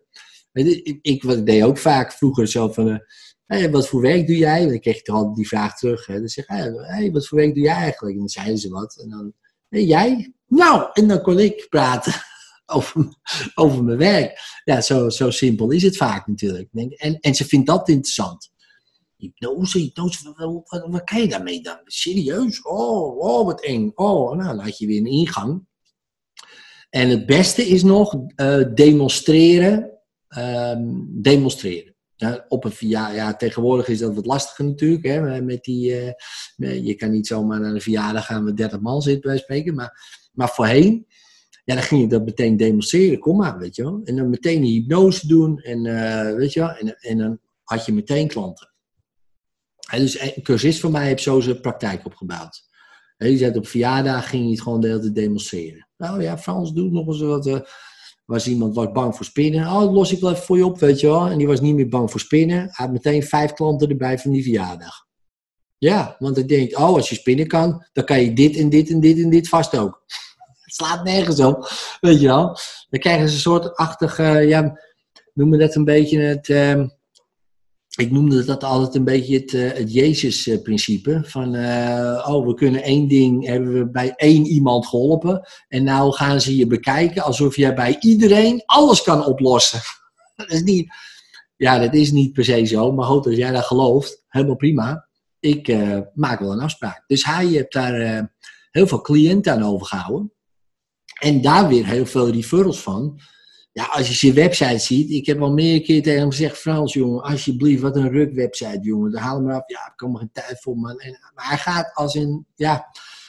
Ik, 0.54 0.98
ik, 1.02 1.46
deed 1.46 1.62
ook 1.62 1.78
vaak 1.78 2.12
vroeger 2.12 2.48
zo 2.48 2.68
van, 2.72 3.00
hey, 3.46 3.70
wat 3.70 3.88
voor 3.88 4.00
werk 4.00 4.26
doe 4.26 4.36
jij? 4.36 4.66
Dan 4.66 4.80
kreeg 4.80 4.96
je 4.96 5.02
toch 5.02 5.16
altijd 5.16 5.36
die 5.36 5.48
vraag 5.48 5.78
terug. 5.78 6.06
Hè? 6.06 6.18
Dan 6.18 6.28
zeg 6.28 6.44
ik, 6.44 6.50
hey, 6.76 7.10
wat 7.12 7.26
voor 7.26 7.38
werk 7.38 7.54
doe 7.54 7.62
jij 7.62 7.74
eigenlijk? 7.74 8.12
En 8.12 8.18
dan 8.18 8.28
zeiden 8.28 8.58
ze 8.58 8.68
wat. 8.68 9.00
En 9.02 9.10
dan, 9.10 9.32
hey, 9.68 9.84
jij? 9.84 10.34
Nou, 10.46 10.88
en 10.92 11.08
dan 11.08 11.22
kon 11.22 11.38
ik 11.38 11.66
praten 11.68 12.12
over, 12.66 13.18
over 13.54 13.84
mijn 13.84 13.98
werk. 13.98 14.60
Ja, 14.64 14.80
zo, 14.80 15.08
zo 15.08 15.30
simpel 15.30 15.70
is 15.70 15.82
het 15.82 15.96
vaak 15.96 16.26
natuurlijk. 16.26 16.68
En, 16.96 17.20
en 17.20 17.34
ze 17.34 17.44
vindt 17.44 17.66
dat 17.66 17.88
interessant. 17.88 18.52
Hypnose, 19.16 19.78
hypnose, 19.78 20.32
wat, 20.36 20.62
wat, 20.64 20.86
wat 20.90 21.04
kan 21.04 21.20
je 21.20 21.28
daarmee 21.28 21.60
dan? 21.62 21.78
Serieus? 21.84 22.62
Oh, 22.62 23.18
oh 23.18 23.46
wat 23.46 23.60
eng. 23.60 23.92
Oh, 23.94 24.36
nou, 24.36 24.60
had 24.60 24.78
je 24.78 24.86
weer 24.86 24.98
een 24.98 25.06
ingang. 25.06 25.66
En 26.90 27.08
het 27.08 27.26
beste 27.26 27.66
is 27.66 27.82
nog 27.82 28.14
uh, 28.36 28.64
demonstreren. 28.74 29.93
Um, 30.38 31.08
demonstreren. 31.22 31.94
Ja, 32.16 32.44
op 32.48 32.64
een 32.64 32.72
verjaardag, 32.72 33.16
ja, 33.16 33.34
tegenwoordig 33.34 33.88
is 33.88 33.98
dat 33.98 34.14
wat 34.14 34.26
lastiger 34.26 34.64
natuurlijk. 34.64 35.04
Hè, 35.04 35.42
met 35.42 35.64
die, 35.64 36.14
uh, 36.56 36.84
je 36.84 36.94
kan 36.94 37.10
niet 37.10 37.26
zomaar 37.26 37.60
naar 37.60 37.74
een 37.74 37.80
verjaardag 37.80 38.26
gaan 38.26 38.44
met 38.44 38.56
30 38.56 38.80
man 38.80 39.02
zitten 39.02 39.30
bij 39.30 39.38
spreken. 39.38 39.74
Maar, 39.74 40.28
maar 40.32 40.48
voorheen, 40.48 41.06
ja, 41.64 41.74
dan 41.74 41.82
ging 41.82 42.00
je 42.00 42.06
dat 42.06 42.24
meteen 42.24 42.56
demonstreren. 42.56 43.18
Kom 43.18 43.36
maar, 43.36 43.58
weet 43.58 43.76
je 43.76 43.82
wel. 43.82 44.00
En 44.04 44.16
dan 44.16 44.30
meteen 44.30 44.60
die 44.60 44.80
hypnose 44.80 45.26
doen. 45.26 45.58
En, 45.58 45.84
uh, 45.84 46.34
weet 46.34 46.52
je 46.52 46.60
wel, 46.60 46.70
en, 46.70 46.96
en 47.00 47.18
dan 47.18 47.38
had 47.62 47.86
je 47.86 47.92
meteen 47.92 48.28
klanten. 48.28 48.72
En 49.90 50.00
dus 50.00 50.20
een 50.20 50.42
cursist 50.42 50.80
van 50.80 50.92
mij 50.92 51.06
heeft 51.06 51.22
zo 51.22 51.40
zijn 51.40 51.60
praktijk 51.60 52.06
opgebouwd. 52.06 52.62
Die 53.16 53.38
zei 53.38 53.56
op 53.56 53.66
verjaardag 53.66 54.28
ging 54.28 54.44
je 54.44 54.50
het 54.50 54.60
gewoon 54.60 54.80
de 54.80 54.86
hele 54.86 55.00
tijd 55.00 55.14
demonstreren. 55.14 55.88
Nou 55.96 56.22
ja, 56.22 56.38
Frans 56.38 56.72
doet 56.72 56.92
nog 56.92 57.06
eens 57.06 57.20
wat. 57.20 57.46
Uh, 57.46 57.60
was 58.24 58.46
iemand 58.46 58.74
was 58.74 58.92
bang 58.92 59.16
voor 59.16 59.24
spinnen. 59.24 59.66
Oh, 59.66 59.80
dat 59.80 59.92
los 59.92 60.12
ik 60.12 60.20
wel 60.20 60.30
even 60.30 60.44
voor 60.44 60.56
je 60.56 60.64
op, 60.64 60.78
weet 60.78 61.00
je 61.00 61.06
wel. 61.06 61.26
En 61.26 61.38
die 61.38 61.46
was 61.46 61.60
niet 61.60 61.74
meer 61.74 61.88
bang 61.88 62.10
voor 62.10 62.20
spinnen. 62.20 62.58
Hij 62.58 62.70
had 62.72 62.90
meteen 62.90 63.22
vijf 63.22 63.52
klanten 63.52 63.88
erbij 63.88 64.18
van 64.18 64.30
die 64.30 64.42
verjaardag. 64.42 65.06
Ja, 65.78 66.16
want 66.18 66.38
ik 66.38 66.48
denk, 66.48 66.78
oh, 66.78 66.94
als 66.94 67.08
je 67.08 67.14
spinnen 67.14 67.46
kan, 67.46 67.86
dan 67.92 68.04
kan 68.04 68.20
je 68.20 68.32
dit 68.32 68.56
en 68.56 68.68
dit 68.68 68.90
en 68.90 69.00
dit 69.00 69.18
en 69.18 69.30
dit 69.30 69.48
vast 69.48 69.76
ook. 69.76 70.02
Het 70.64 70.74
slaat 70.74 71.04
nergens 71.04 71.40
op, 71.40 71.70
weet 72.00 72.20
je 72.20 72.26
wel. 72.26 72.58
Dan 72.90 73.00
krijgen 73.00 73.28
ze 73.28 73.34
een 73.34 73.40
soort 73.40 73.76
achtige, 73.76 74.22
ja, 74.22 74.80
noemen 75.34 75.58
dat 75.58 75.74
een 75.74 75.84
beetje 75.84 76.18
het... 76.18 76.48
Uh, 76.48 76.84
ik 77.96 78.10
noemde 78.10 78.44
dat 78.44 78.64
altijd 78.64 78.94
een 78.94 79.04
beetje 79.04 79.38
het, 79.38 79.52
uh, 79.52 79.72
het 79.72 79.92
Jezus-principe. 79.92 81.22
Van, 81.24 81.54
uh, 81.54 82.24
oh, 82.28 82.46
we 82.46 82.54
kunnen 82.54 82.82
één 82.82 83.08
ding, 83.08 83.46
hebben 83.46 83.72
we 83.72 83.90
bij 83.90 84.12
één 84.16 84.46
iemand 84.46 84.86
geholpen. 84.86 85.48
En 85.68 85.84
nou 85.84 86.12
gaan 86.12 86.40
ze 86.40 86.56
je 86.56 86.66
bekijken 86.66 87.22
alsof 87.22 87.56
jij 87.56 87.74
bij 87.74 87.96
iedereen 88.00 88.62
alles 88.66 89.02
kan 89.02 89.24
oplossen. 89.24 89.80
dat 90.36 90.50
is 90.50 90.62
niet, 90.62 90.94
ja, 91.56 91.78
dat 91.78 91.94
is 91.94 92.12
niet 92.12 92.32
per 92.32 92.44
se 92.44 92.64
zo. 92.64 92.92
Maar 92.92 93.06
goed, 93.06 93.26
als 93.26 93.36
jij 93.36 93.50
dat 93.50 93.64
gelooft, 93.64 94.24
helemaal 94.28 94.56
prima. 94.56 95.08
Ik 95.40 95.68
uh, 95.68 95.98
maak 96.14 96.40
wel 96.40 96.52
een 96.52 96.60
afspraak. 96.60 97.04
Dus 97.06 97.24
hij 97.24 97.46
heeft 97.46 97.72
daar 97.72 98.30
heel 98.70 98.86
veel 98.86 99.00
cliënten 99.00 99.52
aan 99.52 99.62
overgehouden. 99.62 100.32
En 101.20 101.40
daar 101.40 101.68
weer 101.68 101.86
heel 101.86 102.06
veel 102.06 102.30
referrals 102.30 102.80
van. 102.80 103.20
Ja, 103.74 103.84
als 103.84 104.08
je 104.08 104.14
zijn 104.14 104.34
website 104.34 104.78
ziet, 104.78 105.10
ik 105.10 105.26
heb 105.26 105.40
al 105.40 105.52
meer 105.52 105.82
keer 105.82 106.02
tegen 106.02 106.20
hem 106.20 106.30
gezegd, 106.30 106.58
Frans, 106.58 106.92
jongen, 106.92 107.22
alsjeblieft, 107.22 107.82
wat 107.82 107.96
een 107.96 108.10
ruk 108.10 108.34
website, 108.34 108.78
jongen. 108.80 109.12
Daar 109.12 109.22
halen 109.22 109.46
we 109.46 109.52
af. 109.52 109.62
Ja, 109.66 109.86
ik 109.86 109.92
kan 109.96 110.12
er 110.12 110.18
geen 110.18 110.30
tijd 110.32 110.60
voor. 110.60 110.74
En, 110.74 111.18
maar 111.34 111.48
hij 111.48 111.58
gaat 111.58 111.94
als 111.94 112.14
in, 112.14 112.46
ja, 112.54 112.72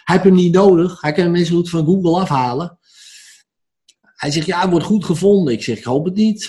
hij 0.03 0.15
heeft 0.15 0.23
hem 0.23 0.34
niet 0.34 0.53
nodig. 0.53 1.01
Hij 1.01 1.11
kan 1.11 1.34
hem 1.34 1.45
goed 1.45 1.69
van 1.69 1.85
Google 1.85 2.19
afhalen. 2.19 2.77
Hij 4.01 4.31
zegt, 4.31 4.45
ja, 4.45 4.59
hij 4.59 4.69
wordt 4.69 4.85
goed 4.85 5.05
gevonden. 5.05 5.53
Ik 5.53 5.63
zeg, 5.63 5.77
ik 5.77 5.84
hoop 5.84 6.05
het 6.05 6.15
niet. 6.15 6.43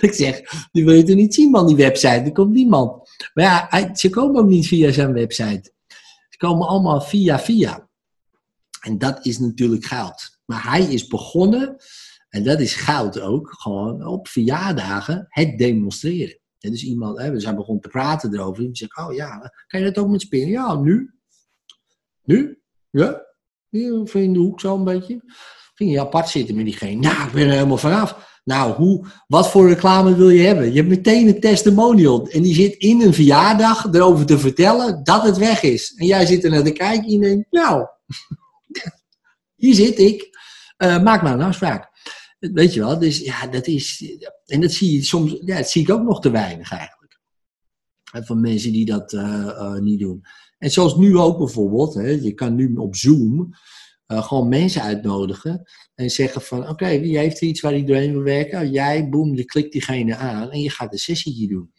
ik 0.00 0.14
zeg, 0.14 0.40
die 0.72 0.84
wil 0.84 0.94
je 0.94 1.02
toch 1.02 1.16
niet 1.16 1.34
zien, 1.34 1.50
man, 1.50 1.66
die 1.66 1.76
website. 1.76 2.22
Er 2.24 2.32
komt 2.32 2.52
niemand. 2.52 3.08
Maar 3.34 3.44
ja, 3.44 3.66
hij, 3.70 3.90
ze 3.92 4.10
komen 4.10 4.40
ook 4.40 4.48
niet 4.48 4.66
via 4.66 4.92
zijn 4.92 5.12
website. 5.12 5.72
Ze 6.28 6.36
komen 6.36 6.66
allemaal 6.66 7.00
via 7.00 7.38
via. 7.38 7.88
En 8.80 8.98
dat 8.98 9.26
is 9.26 9.38
natuurlijk 9.38 9.84
goud. 9.84 10.39
Maar 10.50 10.70
hij 10.70 10.82
is 10.82 11.06
begonnen, 11.06 11.76
en 12.28 12.44
dat 12.44 12.60
is 12.60 12.74
goud 12.74 13.20
ook, 13.20 13.48
gewoon 13.52 14.06
op 14.06 14.28
verjaardagen 14.28 15.26
het 15.28 15.58
demonstreren. 15.58 16.38
En 16.58 16.70
dus 16.70 16.84
iemand, 16.84 17.18
hè, 17.18 17.30
we 17.30 17.40
zijn 17.40 17.56
begonnen 17.56 17.82
te 17.82 17.88
praten 17.88 18.34
erover. 18.34 18.62
Die 18.62 18.76
zegt, 18.76 18.96
oh 18.96 19.14
ja, 19.14 19.52
kan 19.66 19.80
je 19.80 19.86
dat 19.86 20.04
ook 20.04 20.10
met 20.10 20.20
spinnen? 20.20 20.50
Ja, 20.50 20.74
nu. 20.74 21.14
Nu? 22.24 22.62
Ja? 22.90 23.22
Hier 23.68 24.16
in 24.16 24.32
de 24.32 24.38
hoek 24.38 24.60
zo 24.60 24.76
een 24.76 24.84
beetje. 24.84 25.22
Ging 25.74 25.90
je 25.90 26.00
apart 26.00 26.28
zitten 26.28 26.54
met 26.56 26.64
diegene. 26.64 27.00
Nou, 27.00 27.26
ik 27.26 27.32
ben 27.32 27.46
er 27.46 27.52
helemaal 27.52 27.76
vanaf. 27.76 28.40
Nou, 28.44 28.72
hoe, 28.72 29.06
wat 29.26 29.50
voor 29.50 29.68
reclame 29.68 30.16
wil 30.16 30.30
je 30.30 30.42
hebben? 30.42 30.72
Je 30.72 30.76
hebt 30.76 30.88
meteen 30.88 31.28
een 31.28 31.40
testimonial. 31.40 32.28
En 32.28 32.42
die 32.42 32.54
zit 32.54 32.74
in 32.74 33.00
een 33.00 33.14
verjaardag 33.14 33.92
erover 33.92 34.26
te 34.26 34.38
vertellen 34.38 35.04
dat 35.04 35.22
het 35.22 35.36
weg 35.36 35.62
is. 35.62 35.94
En 35.94 36.06
jij 36.06 36.26
zit 36.26 36.44
er 36.44 36.50
naar 36.50 36.62
te 36.62 36.72
kijken 36.72 37.04
en 37.04 37.12
je 37.12 37.18
denkt, 37.18 37.46
nou, 37.50 37.86
hier 39.62 39.74
zit 39.74 39.98
ik. 39.98 40.29
Uh, 40.82 41.02
maak 41.02 41.22
maar 41.22 41.32
een 41.32 41.42
afspraak. 41.42 41.88
Weet 42.38 42.74
je 42.74 42.80
wel, 42.80 42.98
dus 42.98 43.18
ja, 43.18 43.46
dat 43.46 43.66
is. 43.66 44.16
En 44.46 44.60
dat 44.60 44.72
zie 44.72 44.92
je 44.92 45.04
soms, 45.04 45.36
ja, 45.44 45.56
dat 45.56 45.70
zie 45.70 45.82
ik 45.82 45.90
ook 45.90 46.02
nog 46.02 46.20
te 46.20 46.30
weinig 46.30 46.72
eigenlijk. 46.72 47.20
Van 48.02 48.40
mensen 48.40 48.72
die 48.72 48.86
dat 48.86 49.12
niet 49.80 50.00
doen. 50.00 50.24
En 50.58 50.70
zoals 50.70 50.96
nu 50.96 51.16
ook 51.18 51.38
bijvoorbeeld, 51.38 51.94
hè, 51.94 52.08
je 52.08 52.34
kan 52.34 52.54
nu 52.54 52.74
op 52.74 52.96
Zoom 52.96 53.54
gewoon 54.06 54.48
mensen 54.48 54.82
uitnodigen 54.82 55.68
en 55.94 56.10
zeggen 56.10 56.42
van, 56.42 56.68
oké, 56.68 57.00
wie 57.00 57.18
heeft 57.18 57.40
er 57.40 57.46
iets 57.46 57.60
waar 57.60 57.72
hij 57.72 57.84
doorheen 57.84 58.12
wil 58.12 58.22
werken? 58.22 58.60
Oh, 58.60 58.72
jij, 58.72 59.08
boem, 59.08 59.34
je 59.34 59.44
klikt 59.44 59.72
diegene 59.72 60.16
aan 60.16 60.50
en 60.50 60.60
je 60.60 60.70
gaat 60.70 60.92
een 60.92 60.98
sessietje 60.98 61.48
doen. 61.48 61.72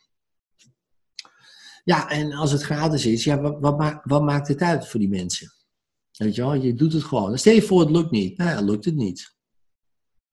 Ja, 1.83 2.09
en 2.09 2.33
als 2.33 2.51
het 2.51 2.61
gratis 2.61 3.05
is, 3.05 3.23
ja, 3.23 3.41
wat, 3.59 3.99
wat 4.03 4.23
maakt 4.23 4.47
het 4.47 4.61
uit 4.61 4.87
voor 4.87 4.99
die 4.99 5.09
mensen? 5.09 5.51
Weet 6.21 6.35
je 6.35 6.41
wel, 6.41 6.53
je 6.53 6.73
doet 6.73 6.93
het 6.93 7.03
gewoon. 7.03 7.37
Stel 7.37 7.61
voor, 7.61 7.79
het 7.79 7.89
lukt 7.89 8.11
niet. 8.11 8.37
Nou 8.37 8.49
ja, 8.49 8.61
lukt 8.61 8.85
het 8.85 8.95
niet. 8.95 9.35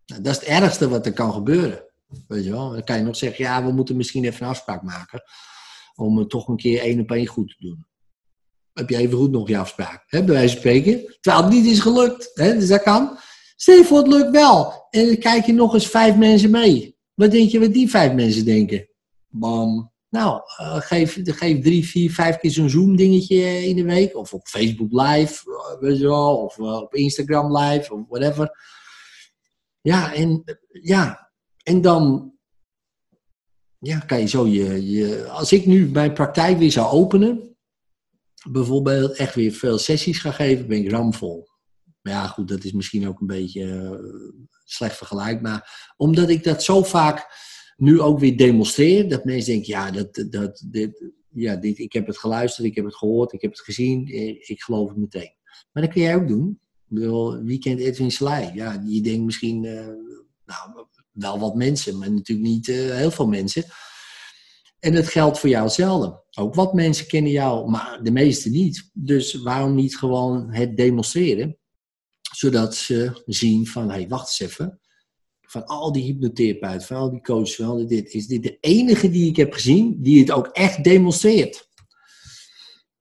Nou, 0.06 0.22
dat 0.22 0.32
is 0.32 0.40
het 0.40 0.48
ergste 0.48 0.88
wat 0.88 1.06
er 1.06 1.12
kan 1.12 1.32
gebeuren. 1.32 1.84
Weet 2.26 2.44
je 2.44 2.50
wel, 2.50 2.70
dan 2.70 2.84
kan 2.84 2.96
je 2.96 3.02
nog 3.02 3.16
zeggen, 3.16 3.44
ja, 3.44 3.64
we 3.64 3.72
moeten 3.72 3.96
misschien 3.96 4.24
even 4.24 4.42
een 4.42 4.48
afspraak 4.48 4.82
maken. 4.82 5.22
Om 5.94 6.18
het 6.18 6.30
toch 6.30 6.48
een 6.48 6.56
keer 6.56 6.80
één 6.80 7.00
op 7.00 7.10
één 7.10 7.26
goed 7.26 7.48
te 7.48 7.66
doen. 7.66 7.86
Heb 8.72 8.88
je 8.88 8.96
even 8.96 9.18
goed 9.18 9.30
nog 9.30 9.48
je 9.48 9.58
afspraak, 9.58 10.04
hè, 10.06 10.24
bij 10.24 10.34
wijze 10.34 10.52
van 10.52 10.58
spreken. 10.58 11.16
Terwijl 11.20 11.44
het 11.44 11.52
niet 11.52 11.66
is 11.66 11.80
gelukt. 11.80 12.30
Hè, 12.34 12.54
dus 12.54 12.68
dat 12.68 12.82
kan. 12.82 13.18
Stel 13.56 13.84
voor, 13.84 13.98
het 13.98 14.08
lukt 14.08 14.30
wel. 14.30 14.86
En 14.90 15.06
dan 15.06 15.18
kijk 15.18 15.46
je 15.46 15.52
nog 15.52 15.74
eens 15.74 15.86
vijf 15.86 16.16
mensen 16.16 16.50
mee. 16.50 16.96
Wat 17.14 17.30
denk 17.30 17.50
je 17.50 17.60
wat 17.60 17.72
die 17.72 17.90
vijf 17.90 18.12
mensen 18.12 18.44
denken? 18.44 18.88
Bam. 19.28 19.92
Nou, 20.10 20.42
uh, 20.60 20.76
geef, 20.80 21.18
geef 21.22 21.62
drie, 21.62 21.86
vier, 21.86 22.12
vijf 22.12 22.36
keer 22.36 22.50
zo'n 22.50 22.70
Zoom-dingetje 22.70 23.66
in 23.66 23.76
de 23.76 23.84
week. 23.84 24.16
Of 24.16 24.32
op 24.32 24.46
Facebook 24.46 24.92
Live, 24.92 25.50
uh, 25.50 25.80
weet 25.80 25.98
je 25.98 26.06
wel. 26.06 26.36
Of 26.36 26.58
uh, 26.58 26.76
op 26.76 26.94
Instagram 26.94 27.56
Live, 27.56 27.94
of 27.94 28.08
whatever. 28.08 28.50
Ja, 29.80 30.14
en, 30.14 30.58
ja, 30.70 31.30
en 31.62 31.80
dan 31.80 32.32
ja, 33.78 33.98
kan 33.98 34.20
je 34.20 34.26
zo 34.26 34.46
je, 34.46 34.90
je... 34.90 35.28
Als 35.28 35.52
ik 35.52 35.66
nu 35.66 35.90
mijn 35.90 36.12
praktijk 36.12 36.58
weer 36.58 36.72
zou 36.72 36.86
openen, 36.86 37.56
bijvoorbeeld 38.50 39.16
echt 39.16 39.34
weer 39.34 39.52
veel 39.52 39.78
sessies 39.78 40.18
ga 40.18 40.30
geven, 40.30 40.66
ben 40.66 40.84
ik 40.84 40.90
ramvol. 40.90 41.48
Maar 42.02 42.12
ja, 42.12 42.26
goed, 42.26 42.48
dat 42.48 42.64
is 42.64 42.72
misschien 42.72 43.08
ook 43.08 43.20
een 43.20 43.26
beetje 43.26 43.98
slecht 44.64 44.96
vergelijkbaar. 44.96 45.92
Omdat 45.96 46.28
ik 46.28 46.44
dat 46.44 46.62
zo 46.62 46.82
vaak 46.82 47.46
nu 47.78 48.00
ook 48.00 48.18
weer 48.18 48.36
demonstreer. 48.36 49.08
Dat 49.08 49.24
mensen 49.24 49.52
denken, 49.52 49.72
ja, 49.72 49.90
dat, 49.90 50.26
dat, 50.30 50.64
dit, 50.66 51.12
ja 51.28 51.56
dit, 51.56 51.78
ik 51.78 51.92
heb 51.92 52.06
het 52.06 52.18
geluisterd, 52.18 52.66
ik 52.66 52.74
heb 52.74 52.84
het 52.84 52.96
gehoord, 52.96 53.32
ik 53.32 53.42
heb 53.42 53.50
het 53.50 53.60
gezien, 53.60 54.06
ik 54.48 54.62
geloof 54.62 54.88
het 54.88 54.98
meteen. 54.98 55.34
Maar 55.72 55.82
dat 55.82 55.92
kun 55.92 56.02
jij 56.02 56.16
ook 56.16 56.28
doen. 56.28 56.60
Bedoel, 56.86 57.42
wie 57.42 57.58
kent 57.58 57.80
Edwin 57.80 58.10
Slij? 58.10 58.52
Ja, 58.54 58.82
je 58.86 59.00
denkt 59.00 59.24
misschien, 59.24 59.64
uh, 59.64 59.86
nou, 60.46 60.86
wel 61.10 61.38
wat 61.38 61.54
mensen, 61.54 61.98
maar 61.98 62.12
natuurlijk 62.12 62.48
niet 62.48 62.68
uh, 62.68 62.94
heel 62.94 63.10
veel 63.10 63.28
mensen. 63.28 63.64
En 64.78 64.94
dat 64.94 65.08
geldt 65.08 65.38
voor 65.38 65.48
jou 65.48 65.64
hetzelfde. 65.64 66.22
Ook 66.38 66.54
wat 66.54 66.74
mensen 66.74 67.06
kennen 67.06 67.32
jou, 67.32 67.70
maar 67.70 68.00
de 68.02 68.10
meeste 68.10 68.50
niet. 68.50 68.90
Dus 68.92 69.34
waarom 69.34 69.74
niet 69.74 69.96
gewoon 69.96 70.52
het 70.52 70.76
demonstreren? 70.76 71.58
Zodat 72.32 72.74
ze 72.74 73.22
zien 73.26 73.66
van, 73.66 73.88
hé, 73.88 73.94
hey, 73.94 74.08
wacht 74.08 74.40
eens 74.40 74.50
even 74.50 74.80
van 75.50 75.66
al 75.66 75.92
die 75.92 76.02
hypnotherapeuten, 76.02 76.86
van 76.86 76.96
al 76.96 77.10
die 77.10 77.20
coaches, 77.20 77.56
van 77.56 77.66
al 77.66 77.86
dit, 77.86 78.14
is 78.14 78.26
dit 78.26 78.42
de 78.42 78.58
enige 78.60 79.10
die 79.10 79.28
ik 79.28 79.36
heb 79.36 79.52
gezien 79.52 79.96
die 80.02 80.20
het 80.20 80.30
ook 80.30 80.46
echt 80.46 80.84
demonstreert. 80.84 81.68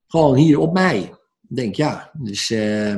Gewoon 0.07 0.35
hier 0.35 0.59
op 0.59 0.73
mij. 0.73 0.97
Ik 1.49 1.55
denk 1.55 1.75
ja, 1.75 2.11
dus 2.13 2.49
uh, 2.49 2.95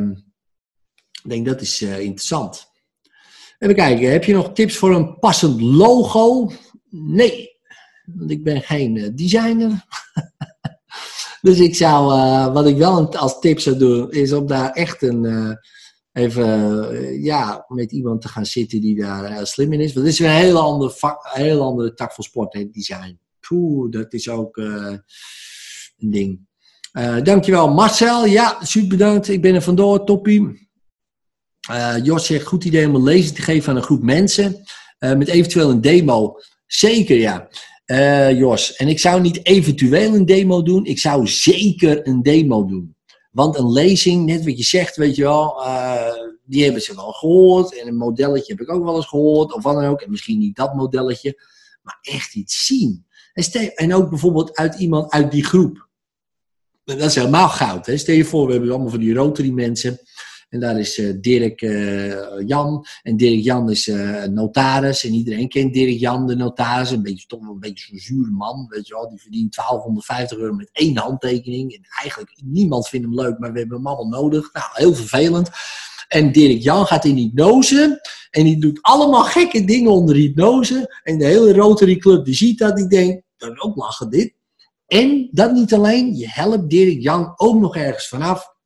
ik 1.23 1.29
denk 1.29 1.45
dat 1.45 1.61
is 1.61 1.81
uh, 1.81 1.99
interessant. 1.99 2.67
Even 3.59 3.75
kijken, 3.75 4.11
heb 4.11 4.23
je 4.23 4.33
nog 4.33 4.53
tips 4.53 4.77
voor 4.77 4.95
een 4.95 5.19
passend 5.19 5.61
logo? 5.61 6.51
Nee, 6.89 7.59
want 8.05 8.31
ik 8.31 8.43
ben 8.43 8.61
geen 8.61 8.97
eh, 8.97 9.09
designer. 9.13 9.85
dus 11.41 11.59
ik 11.59 11.75
zou, 11.75 12.19
eh, 12.19 12.53
wat 12.53 12.67
ik 12.67 12.77
wel 12.77 13.15
als 13.15 13.39
tip 13.39 13.59
zou 13.59 13.77
doen, 13.77 14.11
is 14.11 14.33
om 14.33 14.47
daar 14.47 14.71
echt 14.71 15.01
een, 15.01 15.25
eh, 15.25 15.51
even, 16.19 17.21
ja, 17.23 17.65
met 17.67 17.91
iemand 17.91 18.21
te 18.21 18.27
gaan 18.27 18.45
zitten 18.45 18.81
die 18.81 18.95
daar 18.99 19.47
slim 19.47 19.73
in 19.73 19.79
is. 19.79 19.93
Want 19.93 20.05
het 20.05 20.13
is 20.15 20.19
een 20.19 20.31
hele 20.31 20.59
andere, 20.59 20.91
vak, 20.91 21.29
hele 21.33 21.59
andere 21.59 21.93
tak 21.93 22.13
van 22.13 22.23
sport, 22.23 22.53
hè, 22.53 22.69
design. 22.69 23.19
Dat 23.89 24.13
is 24.13 24.29
ook 24.29 24.57
een 24.57 25.03
ding. 25.97 26.39
dankjewel 27.23 27.73
Marcel. 27.73 28.25
Ja, 28.25 28.57
super 28.61 28.89
bedankt. 28.89 29.27
Ik 29.27 29.41
ben 29.41 29.55
er 29.55 29.61
vandoor. 29.61 30.05
Toppie. 30.05 30.69
Jos 32.03 32.25
zegt, 32.25 32.45
goed 32.45 32.65
idee 32.65 32.87
om 32.87 32.95
een 32.95 33.03
lezing 33.03 33.35
te 33.35 33.41
geven 33.41 33.69
aan 33.69 33.75
een 33.75 33.83
groep 33.83 34.03
mensen. 34.03 34.63
met 34.99 35.27
eventueel 35.27 35.69
een 35.69 35.81
demo. 35.81 36.35
Zeker, 36.65 37.17
ja. 37.17 37.49
Uh, 37.91 38.39
Jos, 38.39 38.75
en 38.75 38.87
ik 38.87 38.99
zou 38.99 39.21
niet 39.21 39.45
eventueel 39.45 40.15
een 40.15 40.25
demo 40.25 40.63
doen, 40.63 40.85
ik 40.85 40.99
zou 40.99 41.27
zeker 41.27 42.07
een 42.07 42.21
demo 42.21 42.65
doen. 42.65 42.95
Want 43.29 43.57
een 43.57 43.71
lezing, 43.71 44.25
net 44.25 44.45
wat 44.45 44.57
je 44.57 44.63
zegt, 44.63 44.95
weet 44.95 45.15
je 45.15 45.23
wel, 45.23 45.61
uh, 45.61 46.13
die 46.45 46.63
hebben 46.63 46.81
ze 46.81 46.95
wel 46.95 47.11
gehoord. 47.11 47.79
En 47.79 47.87
een 47.87 47.97
modelletje 47.97 48.53
heb 48.53 48.61
ik 48.61 48.71
ook 48.71 48.83
wel 48.83 48.95
eens 48.95 49.07
gehoord, 49.07 49.53
of 49.53 49.63
wat 49.63 49.73
dan 49.73 49.85
ook. 49.85 50.01
En 50.01 50.11
misschien 50.11 50.39
niet 50.39 50.55
dat 50.55 50.73
modelletje, 50.73 51.41
maar 51.81 51.97
echt 52.01 52.35
iets 52.35 52.65
zien. 52.65 53.05
En, 53.33 53.75
en 53.75 53.93
ook 53.93 54.09
bijvoorbeeld 54.09 54.55
uit 54.55 54.75
iemand 54.75 55.11
uit 55.11 55.31
die 55.31 55.45
groep. 55.45 55.87
Dat 56.83 57.01
is 57.01 57.15
helemaal 57.15 57.49
goud. 57.49 57.85
Hè? 57.85 57.97
Stel 57.97 58.15
je 58.15 58.25
voor, 58.25 58.45
we 58.45 58.51
hebben 58.51 58.69
allemaal 58.69 58.89
van 58.89 58.99
die 58.99 59.13
Rotary 59.13 59.51
mensen. 59.51 59.99
En 60.49 60.59
daar 60.59 60.79
is 60.79 60.97
uh, 60.97 61.13
Dirk 61.21 61.61
uh, 61.61 62.47
Jan. 62.47 62.85
En 63.03 63.17
Dirk 63.17 63.43
Jan 63.43 63.69
is 63.69 63.87
uh, 63.87 64.23
notaris. 64.23 65.05
En 65.05 65.13
iedereen 65.13 65.49
kent 65.49 65.73
Dirk 65.73 65.99
Jan, 65.99 66.27
de 66.27 66.35
notaris. 66.35 66.91
Een 66.91 67.01
beetje, 67.01 67.27
toch 67.27 67.41
een 67.41 67.59
beetje 67.59 67.87
zo'n 67.87 67.99
zure 67.99 68.31
man. 68.31 68.65
Weet 68.69 68.87
je 68.87 68.93
wel. 68.93 69.09
Die 69.09 69.19
verdient 69.19 69.55
1250 69.55 70.37
euro 70.37 70.53
met 70.53 70.69
één 70.71 70.97
handtekening. 70.97 71.73
En 71.73 71.81
eigenlijk, 72.01 72.35
niemand 72.43 72.87
vindt 72.87 73.05
hem 73.05 73.15
leuk, 73.15 73.39
maar 73.39 73.51
we 73.51 73.59
hebben 73.59 73.77
hem 73.77 73.87
allemaal 73.87 74.21
nodig. 74.21 74.53
Nou, 74.53 74.65
heel 74.73 74.93
vervelend. 74.93 75.49
En 76.07 76.31
Dirk 76.31 76.61
Jan 76.61 76.85
gaat 76.85 77.05
in 77.05 77.15
hypnose. 77.15 77.99
En 78.31 78.43
die 78.43 78.59
doet 78.59 78.79
allemaal 78.81 79.23
gekke 79.23 79.65
dingen 79.65 79.91
onder 79.91 80.15
hypnose. 80.15 80.99
En 81.03 81.17
de 81.17 81.25
hele 81.25 81.53
Rotary 81.53 81.95
Club 81.95 82.25
die 82.25 82.35
ziet 82.35 82.59
dat. 82.59 82.75
Die 82.75 82.87
denkt, 82.87 83.23
is 83.37 83.61
ook 83.61 83.75
lachen 83.75 84.09
dit. 84.09 84.33
En 84.87 85.29
dat 85.31 85.51
niet 85.51 85.73
alleen, 85.73 86.15
je 86.15 86.27
helpt 86.29 86.69
Dirk 86.69 87.01
Jan 87.01 87.33
ook 87.35 87.59
nog 87.59 87.75
ergens 87.75 88.07
vanaf 88.07 88.57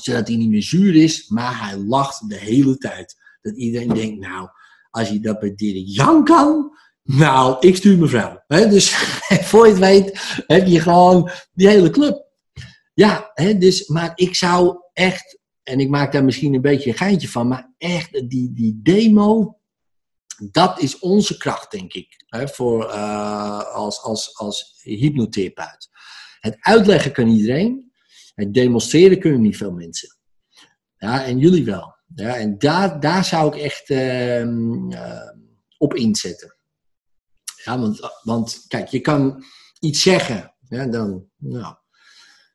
zodat 0.00 0.28
hij 0.28 0.36
niet 0.36 0.50
meer 0.50 0.62
zuur 0.62 0.94
is, 0.94 1.28
maar 1.28 1.68
hij 1.68 1.76
lacht 1.76 2.28
de 2.28 2.36
hele 2.36 2.76
tijd. 2.76 3.16
Dat 3.40 3.56
iedereen 3.56 3.94
denkt, 3.94 4.20
nou, 4.20 4.48
als 4.90 5.08
je 5.08 5.20
dat 5.20 5.38
bij 5.38 5.54
Dirk 5.54 5.84
Jan 5.86 6.24
kan, 6.24 6.70
nou, 7.02 7.56
ik 7.60 7.76
stuur 7.76 7.98
mevrouw. 7.98 8.42
He, 8.46 8.68
dus 8.68 8.90
voor 9.48 9.66
je 9.66 9.72
het 9.72 9.80
weet, 9.80 10.42
heb 10.46 10.66
je 10.66 10.80
gewoon 10.80 11.30
die 11.52 11.68
hele 11.68 11.90
club. 11.90 12.30
Ja, 12.94 13.32
dus, 13.58 13.86
maar 13.86 14.12
ik 14.14 14.34
zou 14.34 14.76
echt, 14.92 15.38
en 15.62 15.80
ik 15.80 15.88
maak 15.88 16.12
daar 16.12 16.24
misschien 16.24 16.54
een 16.54 16.60
beetje 16.60 16.90
een 16.90 16.96
geintje 16.96 17.28
van, 17.28 17.48
maar 17.48 17.74
echt 17.78 18.28
die, 18.28 18.52
die 18.52 18.80
demo, 18.82 19.58
dat 20.50 20.80
is 20.80 20.98
onze 20.98 21.36
kracht, 21.36 21.70
denk 21.70 21.92
ik, 21.92 22.24
voor, 22.28 22.84
uh, 22.84 23.74
als, 23.74 24.02
als, 24.02 24.38
als 24.38 24.80
hypnotherapeut. 24.82 25.88
Het 26.40 26.56
uitleggen 26.60 27.12
kan 27.12 27.28
iedereen, 27.28 27.91
het 28.34 28.54
demonstreren 28.54 29.18
kunnen 29.18 29.40
niet 29.40 29.56
veel 29.56 29.72
mensen. 29.72 30.16
Ja, 30.96 31.24
en 31.24 31.38
jullie 31.38 31.64
wel. 31.64 31.96
Ja, 32.14 32.36
en 32.36 32.58
daar, 32.58 33.00
daar 33.00 33.24
zou 33.24 33.56
ik 33.56 33.62
echt 33.62 33.90
uh, 33.90 35.30
op 35.78 35.94
inzetten. 35.94 36.56
Ja, 37.64 37.78
want, 37.78 38.00
want 38.22 38.64
kijk, 38.68 38.88
je 38.88 39.00
kan 39.00 39.44
iets 39.80 40.02
zeggen. 40.02 40.54
Ja, 40.68 40.86
dan, 40.86 41.24
nou, 41.36 41.74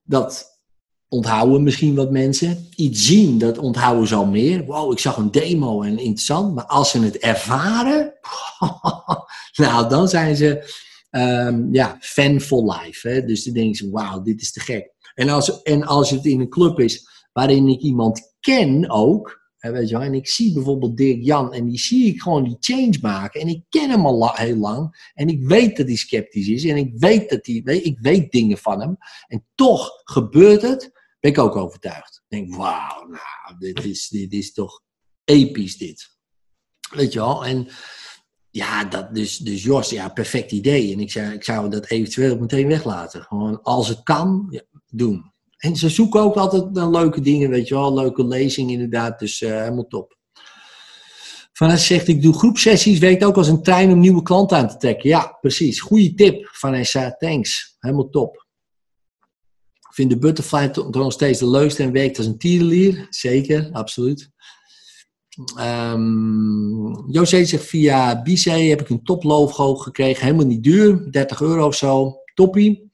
dat 0.04 0.60
onthouden 1.08 1.64
misschien 1.64 1.96
wat 1.96 2.12
mensen. 2.12 2.68
Iets 2.76 3.06
zien, 3.06 3.38
dat 3.38 3.58
onthouden 3.58 4.08
ze 4.08 4.16
al 4.16 4.26
meer. 4.26 4.66
Wow, 4.66 4.92
ik 4.92 5.00
zag 5.00 5.18
een 5.18 5.32
demo 5.32 5.82
en 5.82 5.98
interessant. 5.98 6.56
Maar 6.56 6.66
als 6.66 6.90
ze 6.92 7.00
het 7.00 7.18
ervaren, 7.18 8.14
nou, 9.62 9.90
dan 9.90 10.08
zijn 10.08 10.36
ze 10.36 10.76
um, 11.12 11.74
ja, 11.74 11.98
fan 12.00 12.42
for 12.42 12.74
life. 12.74 13.08
Hè? 13.08 13.26
Dus 13.26 13.44
dan 13.44 13.54
denken 13.54 13.76
ze, 13.76 13.90
wauw, 13.90 14.22
dit 14.22 14.42
is 14.42 14.52
te 14.52 14.60
gek. 14.60 14.94
En 15.18 15.30
als, 15.30 15.62
en 15.62 15.84
als 15.84 16.10
het 16.10 16.26
in 16.26 16.40
een 16.40 16.50
club 16.50 16.80
is 16.80 17.08
waarin 17.32 17.68
ik 17.68 17.80
iemand 17.80 18.36
ken 18.40 18.90
ook, 18.90 19.52
hè, 19.58 19.72
weet 19.72 19.90
je 19.90 19.98
wel, 19.98 20.06
en 20.06 20.14
ik 20.14 20.28
zie 20.28 20.54
bijvoorbeeld 20.54 20.98
Dirk 20.98 21.24
Jan 21.24 21.54
en 21.54 21.66
die 21.66 21.80
zie 21.80 22.14
ik 22.14 22.22
gewoon 22.22 22.44
die 22.44 22.58
change 22.60 22.98
maken. 23.02 23.42
En 23.42 23.48
ik 23.48 23.64
ken 23.70 23.90
hem 23.90 24.06
al 24.06 24.34
heel 24.34 24.56
lang 24.56 25.12
en 25.14 25.28
ik 25.28 25.44
weet 25.44 25.78
dat 25.78 25.88
hij 25.88 25.96
sceptisch 25.96 26.48
is 26.48 26.66
en 26.66 26.78
ik 26.78 26.92
weet, 26.94 27.30
dat 27.30 27.46
hij, 27.46 27.56
ik 27.78 28.00
weet 28.00 28.32
dingen 28.32 28.58
van 28.58 28.82
hem. 28.82 28.98
En 29.28 29.46
toch 29.56 29.92
gebeurt 30.04 30.62
het, 30.62 30.92
ben 31.20 31.32
ik 31.32 31.38
ook 31.38 31.56
overtuigd. 31.56 32.24
Ik 32.28 32.38
denk, 32.38 32.56
wauw, 32.56 33.08
nou, 33.08 33.58
dit 33.60 33.86
is, 33.86 34.08
dit 34.08 34.34
is 34.34 34.54
toch 34.54 34.82
episch 35.24 35.78
dit. 35.78 36.16
Weet 36.90 37.14
je 37.14 37.20
wel, 37.20 37.46
en 37.46 37.68
ja, 38.50 38.86
dat, 38.86 39.16
dus, 39.16 39.38
dus 39.38 39.64
Jos, 39.64 39.90
ja, 39.90 40.10
perfect 40.10 40.52
idee. 40.52 40.94
En 40.94 41.00
ik, 41.00 41.12
zei, 41.12 41.34
ik 41.34 41.44
zou 41.44 41.70
dat 41.70 41.90
eventueel 41.90 42.38
meteen 42.38 42.68
weglaten. 42.68 43.22
Gewoon 43.22 43.62
als 43.62 43.88
het 43.88 44.04
kan, 44.04 44.62
doen. 44.90 45.32
En 45.58 45.76
ze 45.76 45.90
zoeken 45.90 46.22
ook 46.22 46.36
altijd 46.36 46.72
naar 46.72 46.90
leuke 46.90 47.22
dingen, 47.22 47.50
weet 47.50 47.68
je 47.68 47.74
wel. 47.74 47.94
Leuke 47.94 48.28
lezing 48.28 48.72
inderdaad, 48.72 49.20
dus 49.20 49.42
uh, 49.42 49.50
helemaal 49.50 49.88
top. 49.88 50.18
Vanessa 51.54 51.86
zegt, 51.86 52.08
ik 52.08 52.22
doe 52.22 52.34
groepsessies, 52.34 53.00
werkt 53.00 53.24
ook 53.24 53.38
als 53.38 53.48
een 53.48 53.64
trein 53.64 53.92
om 53.92 54.00
nieuwe 54.00 54.22
klanten 54.22 54.58
aan 54.58 54.68
te 54.68 54.78
trekken. 54.78 55.10
Ja, 55.10 55.38
precies. 55.42 55.80
Goeie 55.80 56.14
tip, 56.14 56.50
Vanessa. 56.52 57.16
Thanks. 57.18 57.76
Helemaal 57.80 58.10
top. 58.10 58.46
Vind 59.94 60.10
de 60.10 60.18
butterfly 60.18 60.70
toch 60.70 60.90
nog 60.90 61.14
steeds 61.14 61.40
de 61.40 61.50
leukste 61.50 61.84
en 61.84 61.92
werkt 61.92 62.18
als 62.18 62.26
een 62.26 62.38
tierenlier. 62.38 63.08
Zeker, 63.10 63.70
absoluut. 63.72 64.30
Um, 65.60 67.12
José 67.12 67.46
zegt, 67.46 67.66
via 67.66 68.22
Bice 68.22 68.50
heb 68.50 68.82
ik 68.82 68.90
een 68.90 69.04
toplogo 69.04 69.76
gekregen. 69.76 70.24
Helemaal 70.24 70.46
niet 70.46 70.64
duur, 70.64 71.12
30 71.12 71.42
euro 71.42 71.66
of 71.66 71.76
zo. 71.76 72.16
Toppie. 72.34 72.87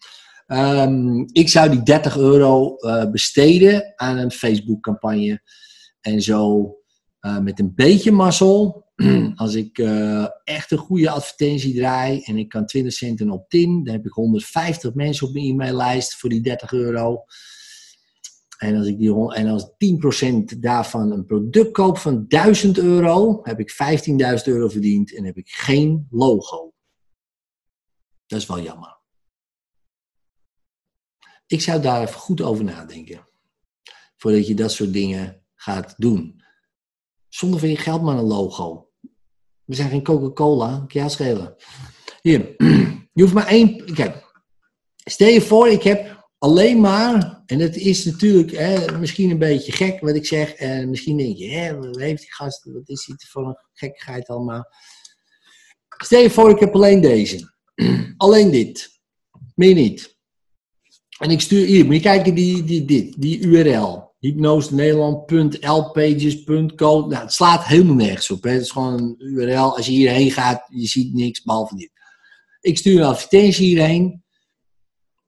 Um, 0.53 1.25
ik 1.31 1.49
zou 1.49 1.69
die 1.69 1.84
30 1.84 2.17
euro 2.17 2.75
uh, 2.80 3.11
besteden 3.11 3.93
aan 3.95 4.17
een 4.17 4.31
Facebook-campagne. 4.31 5.41
En 6.01 6.21
zo 6.21 6.75
uh, 7.21 7.39
met 7.39 7.59
een 7.59 7.75
beetje 7.75 8.11
mazzel, 8.11 8.91
als 9.35 9.55
ik 9.55 9.77
uh, 9.77 10.27
echt 10.43 10.71
een 10.71 10.77
goede 10.77 11.09
advertentie 11.09 11.75
draai 11.75 12.21
en 12.21 12.38
ik 12.38 12.49
kan 12.49 12.65
20 12.65 12.93
cent 12.93 13.21
een 13.21 13.31
opt-in, 13.31 13.84
dan 13.84 13.93
heb 13.93 14.05
ik 14.05 14.11
150 14.11 14.93
mensen 14.93 15.27
op 15.27 15.34
mijn 15.34 15.45
e-maillijst 15.45 16.15
voor 16.15 16.30
die 16.30 16.41
30 16.41 16.71
euro. 16.71 17.23
En 18.57 18.77
als, 18.77 18.88
ik 18.88 18.97
die, 18.97 19.34
en 19.34 19.47
als 19.47 19.69
10% 20.55 20.59
daarvan 20.59 21.11
een 21.11 21.25
product 21.25 21.71
koop 21.71 21.97
van 21.97 22.25
1000 22.27 22.77
euro, 22.77 23.39
heb 23.43 23.59
ik 23.59 23.71
15.000 23.71 24.43
euro 24.43 24.67
verdiend 24.67 25.15
en 25.15 25.25
heb 25.25 25.38
ik 25.38 25.49
geen 25.49 26.07
logo. 26.09 26.73
Dat 28.25 28.39
is 28.39 28.47
wel 28.47 28.61
jammer. 28.61 29.01
Ik 31.53 31.61
zou 31.61 31.81
daar 31.81 32.01
even 32.01 32.19
goed 32.19 32.41
over 32.41 32.63
nadenken. 32.63 33.27
Voordat 34.17 34.47
je 34.47 34.55
dat 34.55 34.71
soort 34.71 34.93
dingen 34.93 35.41
gaat 35.55 35.93
doen. 35.97 36.43
Zonder 37.30 37.59
van 37.59 37.69
je 37.69 37.77
geld 37.77 38.01
maar 38.01 38.17
een 38.17 38.23
logo. 38.23 38.89
We 39.63 39.75
zijn 39.75 39.89
geen 39.89 40.03
Coca-Cola, 40.03 40.85
je 40.88 41.09
schelen. 41.09 41.55
Hier, 42.21 42.53
je 43.13 43.21
hoeft 43.21 43.34
maar 43.34 43.47
één. 43.47 43.93
Kijk, 43.93 44.43
stel 44.95 45.27
je 45.27 45.41
voor, 45.41 45.67
ik 45.67 45.84
heb 45.84 46.30
alleen 46.38 46.80
maar. 46.80 47.43
En 47.45 47.59
het 47.59 47.75
is 47.75 48.05
natuurlijk 48.05 48.51
hè, 48.51 48.97
misschien 48.97 49.30
een 49.30 49.38
beetje 49.38 49.71
gek 49.71 49.99
wat 49.99 50.15
ik 50.15 50.25
zeg. 50.25 50.53
En 50.53 50.89
misschien 50.89 51.17
denk 51.17 51.38
je, 51.38 51.49
hè, 51.49 51.77
wat 51.77 51.99
heeft 51.99 52.21
die 52.21 52.34
gast, 52.34 52.63
wat 52.63 52.89
is 52.89 53.05
dit 53.05 53.25
voor 53.30 53.47
een 53.47 53.57
gekkigheid 53.73 54.27
allemaal. 54.27 54.65
Stel 55.97 56.21
je 56.21 56.30
voor, 56.30 56.49
ik 56.49 56.59
heb 56.59 56.75
alleen 56.75 57.01
deze. 57.01 57.53
alleen 58.17 58.51
dit. 58.51 59.01
Meer 59.55 59.73
niet. 59.73 60.12
En 61.24 61.30
ik 61.30 61.41
stuur 61.41 61.66
hier, 61.66 61.86
moet 61.86 61.95
je 61.95 62.02
kijken, 62.02 62.36
die, 62.36 62.64
die, 62.64 62.86
dit, 62.86 63.22
die 63.22 63.40
URL. 63.40 64.12
hypnosenederland.lpages.co. 64.20 67.08
Nou, 67.08 67.16
het 67.16 67.34
slaat 67.34 67.66
helemaal 67.66 67.95
nergens 67.95 68.32
op. 68.32 68.44
Het 68.44 68.62
is 68.62 68.72
gewoon 68.72 68.94
een 68.94 69.16
URL. 69.18 69.76
Als 69.76 69.86
je 69.86 69.91
hierheen 69.91 70.32
gaat, 70.32 70.66
je 70.70 70.88
ziet 70.88 71.14
niks 71.14 71.44
behalve 71.44 71.76
dit. 71.76 71.91
Ik 72.62 72.78
stuur 72.78 73.00
een 73.00 73.06
advertentie 73.06 73.66
hierheen. 73.66 74.24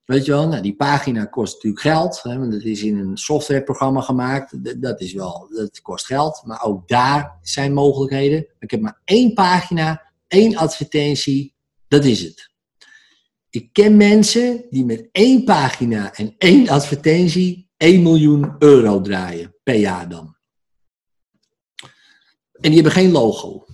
Weet 0.05 0.25
je 0.25 0.31
wel, 0.31 0.47
nou, 0.47 0.61
die 0.61 0.75
pagina 0.75 1.25
kost 1.25 1.53
natuurlijk 1.53 1.81
geld. 1.81 2.23
Hè, 2.23 2.39
want 2.39 2.53
het 2.53 2.63
is 2.63 2.83
in 2.83 2.97
een 2.97 3.17
softwareprogramma 3.17 4.01
gemaakt. 4.01 4.81
Dat, 4.81 5.01
is 5.01 5.13
wel, 5.13 5.47
dat 5.55 5.81
kost 5.81 6.05
geld. 6.05 6.41
Maar 6.45 6.63
ook 6.63 6.87
daar 6.87 7.39
zijn 7.41 7.73
mogelijkheden. 7.73 8.47
Ik 8.59 8.71
heb 8.71 8.81
maar 8.81 9.01
één 9.03 9.33
pagina, 9.33 10.13
één 10.27 10.55
advertentie. 10.55 11.55
Dat 11.87 12.05
is 12.05 12.23
het. 12.23 12.53
Ik 13.55 13.69
ken 13.73 13.97
mensen 13.97 14.65
die 14.69 14.85
met 14.85 15.09
één 15.11 15.43
pagina 15.43 16.13
en 16.13 16.35
één 16.37 16.69
advertentie 16.69 17.69
1 17.77 18.03
miljoen 18.03 18.55
euro 18.59 19.01
draaien 19.01 19.55
per 19.63 19.75
jaar 19.75 20.09
dan. 20.09 20.35
En 22.51 22.71
die 22.71 22.73
hebben 22.73 22.91
geen 22.91 23.11
logo. 23.11 23.65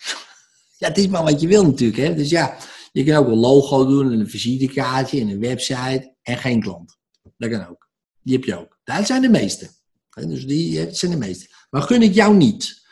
dat 0.78 0.96
is 0.96 1.08
maar 1.08 1.22
wat 1.22 1.40
je 1.40 1.46
wil 1.46 1.64
natuurlijk. 1.64 1.98
Hè? 1.98 2.14
Dus 2.14 2.30
ja, 2.30 2.56
je 2.92 3.04
kan 3.04 3.16
ook 3.16 3.26
een 3.26 3.38
logo 3.38 3.86
doen, 3.86 4.12
en 4.12 4.20
een 4.20 4.30
visitekaartje 4.30 5.20
en 5.20 5.28
een 5.28 5.40
website 5.40 6.14
en 6.22 6.36
geen 6.36 6.60
klant. 6.60 6.96
Dat 7.36 7.50
kan 7.50 7.66
ook. 7.66 7.88
Die 8.22 8.34
heb 8.34 8.44
je 8.44 8.58
ook. 8.58 8.78
Dat 8.84 9.06
zijn 9.06 9.22
de 9.22 9.28
meeste. 9.28 9.70
Dus 10.10 10.46
die 10.46 10.80
eh, 10.80 10.92
zijn 10.92 11.10
de 11.10 11.18
meeste. 11.18 11.48
Maar 11.70 11.82
gun 11.82 12.02
ik 12.02 12.14
jou 12.14 12.36
niet. 12.36 12.84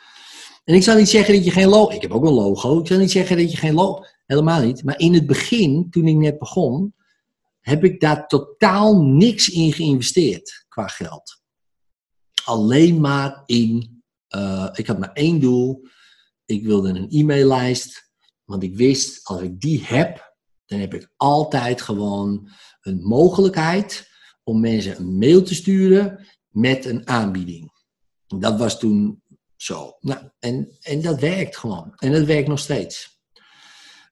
En 0.63 0.75
ik 0.75 0.83
zal 0.83 0.95
niet 0.95 1.09
zeggen 1.09 1.35
dat 1.35 1.45
je 1.45 1.51
geen 1.51 1.67
logo... 1.67 1.95
Ik 1.95 2.01
heb 2.01 2.11
ook 2.11 2.25
een 2.25 2.33
logo. 2.33 2.79
Ik 2.79 2.87
zal 2.87 2.97
niet 2.97 3.11
zeggen 3.11 3.37
dat 3.37 3.51
je 3.51 3.57
geen 3.57 3.73
logo... 3.73 4.03
Helemaal 4.25 4.61
niet. 4.61 4.83
Maar 4.83 4.99
in 4.99 5.13
het 5.13 5.25
begin, 5.25 5.89
toen 5.89 6.07
ik 6.07 6.15
net 6.15 6.39
begon, 6.39 6.95
heb 7.59 7.83
ik 7.83 7.99
daar 7.99 8.27
totaal 8.27 9.01
niks 9.01 9.49
in 9.49 9.73
geïnvesteerd 9.73 10.65
qua 10.69 10.87
geld. 10.87 11.41
Alleen 12.43 13.01
maar 13.01 13.43
in... 13.45 14.03
Uh, 14.35 14.69
ik 14.73 14.87
had 14.87 14.99
maar 14.99 15.13
één 15.13 15.39
doel. 15.39 15.87
Ik 16.45 16.63
wilde 16.63 16.89
een 16.89 17.09
e-maillijst. 17.09 18.09
Want 18.43 18.63
ik 18.63 18.75
wist, 18.75 19.27
als 19.27 19.41
ik 19.41 19.59
die 19.59 19.83
heb, 19.83 20.35
dan 20.65 20.79
heb 20.79 20.93
ik 20.93 21.11
altijd 21.15 21.81
gewoon 21.81 22.49
een 22.81 23.03
mogelijkheid 23.03 24.09
om 24.43 24.59
mensen 24.59 24.97
een 24.97 25.17
mail 25.17 25.43
te 25.43 25.55
sturen 25.55 26.27
met 26.49 26.85
een 26.85 27.07
aanbieding. 27.07 27.71
Dat 28.27 28.57
was 28.57 28.79
toen 28.79 29.23
zo. 29.55 29.97
Nou, 29.99 30.29
en, 30.39 30.77
en 30.81 31.01
dat 31.01 31.19
werkt 31.19 31.57
gewoon. 31.57 31.93
En 31.95 32.11
dat 32.11 32.25
werkt 32.25 32.47
nog 32.47 32.59
steeds. 32.59 33.14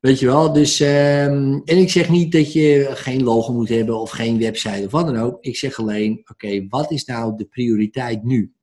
Weet 0.04 0.20
je 0.20 0.26
wel, 0.26 0.54
dus, 0.54 0.80
um, 0.80 1.62
en 1.66 1.78
ik 1.78 1.90
zeg 1.90 2.10
niet 2.10 2.32
dat 2.32 2.54
je 2.54 2.90
geen 2.94 3.24
logo 3.24 3.54
moet 3.54 3.70
hebben 3.70 4.00
of 4.00 4.10
geen 4.12 4.40
website 4.40 4.86
of 4.86 4.92
wat 4.92 5.06
dan 5.06 5.18
ook. 5.18 5.44
Ik 5.44 5.58
zeg 5.58 5.80
alleen, 5.80 6.22
oké, 6.32 6.68
wat 6.68 6.92
is 6.92 7.06
nou 7.06 7.38
de 7.38 7.46
prioriteit 7.46 8.24
nu? 8.24 8.54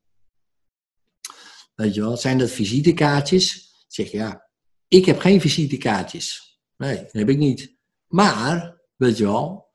Weet 1.75 1.95
je 1.95 2.01
wel, 2.01 2.17
zijn 2.17 2.39
dat 2.39 2.51
visitekaartjes? 2.51 3.55
Ik 3.57 3.95
zeg 3.95 4.11
ja, 4.11 4.49
ik 4.89 5.05
heb 5.05 5.19
geen 5.19 5.41
visitekaartjes. 5.41 6.59
Nee, 6.77 6.97
dat 6.97 7.13
heb 7.13 7.29
ik 7.29 7.39
niet. 7.39 7.77
Maar, 8.07 8.81
weet 8.97 9.19
je 9.19 9.25
wel, 9.25 9.69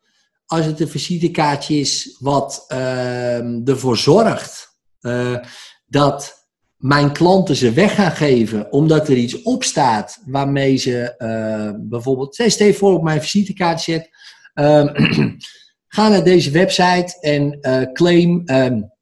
als 0.46 0.66
het 0.66 0.80
een 0.80 0.88
visitekaartje 0.88 1.76
is 1.76 2.18
wat 2.20 2.66
uh, 2.72 3.70
ervoor 3.70 3.98
zorgt 3.98 4.80
uh, 5.02 5.38
dat 5.86 6.45
mijn 6.78 7.12
klanten 7.12 7.56
ze 7.56 7.72
weg 7.72 7.96
gaan 7.96 8.12
geven 8.12 8.72
omdat 8.72 9.10
er 9.10 9.18
iets 9.18 9.42
op 9.42 9.64
staat 9.64 10.22
waarmee 10.26 10.76
ze 10.76 11.16
uh, 11.18 11.88
bijvoorbeeld, 11.90 12.36
stel 12.36 12.68
je 12.68 12.74
voor 12.74 12.94
op 12.94 13.04
mijn 13.04 13.22
visitekaartje 13.22 13.92
zet, 13.92 14.10
ehm, 14.54 14.88
ga 15.96 16.10
naar 16.10 16.24
deze 16.24 16.52
website 16.52 17.18
en 17.20 17.58
uh, 17.62 17.82
claim, 17.94 18.44
um, 18.46 18.94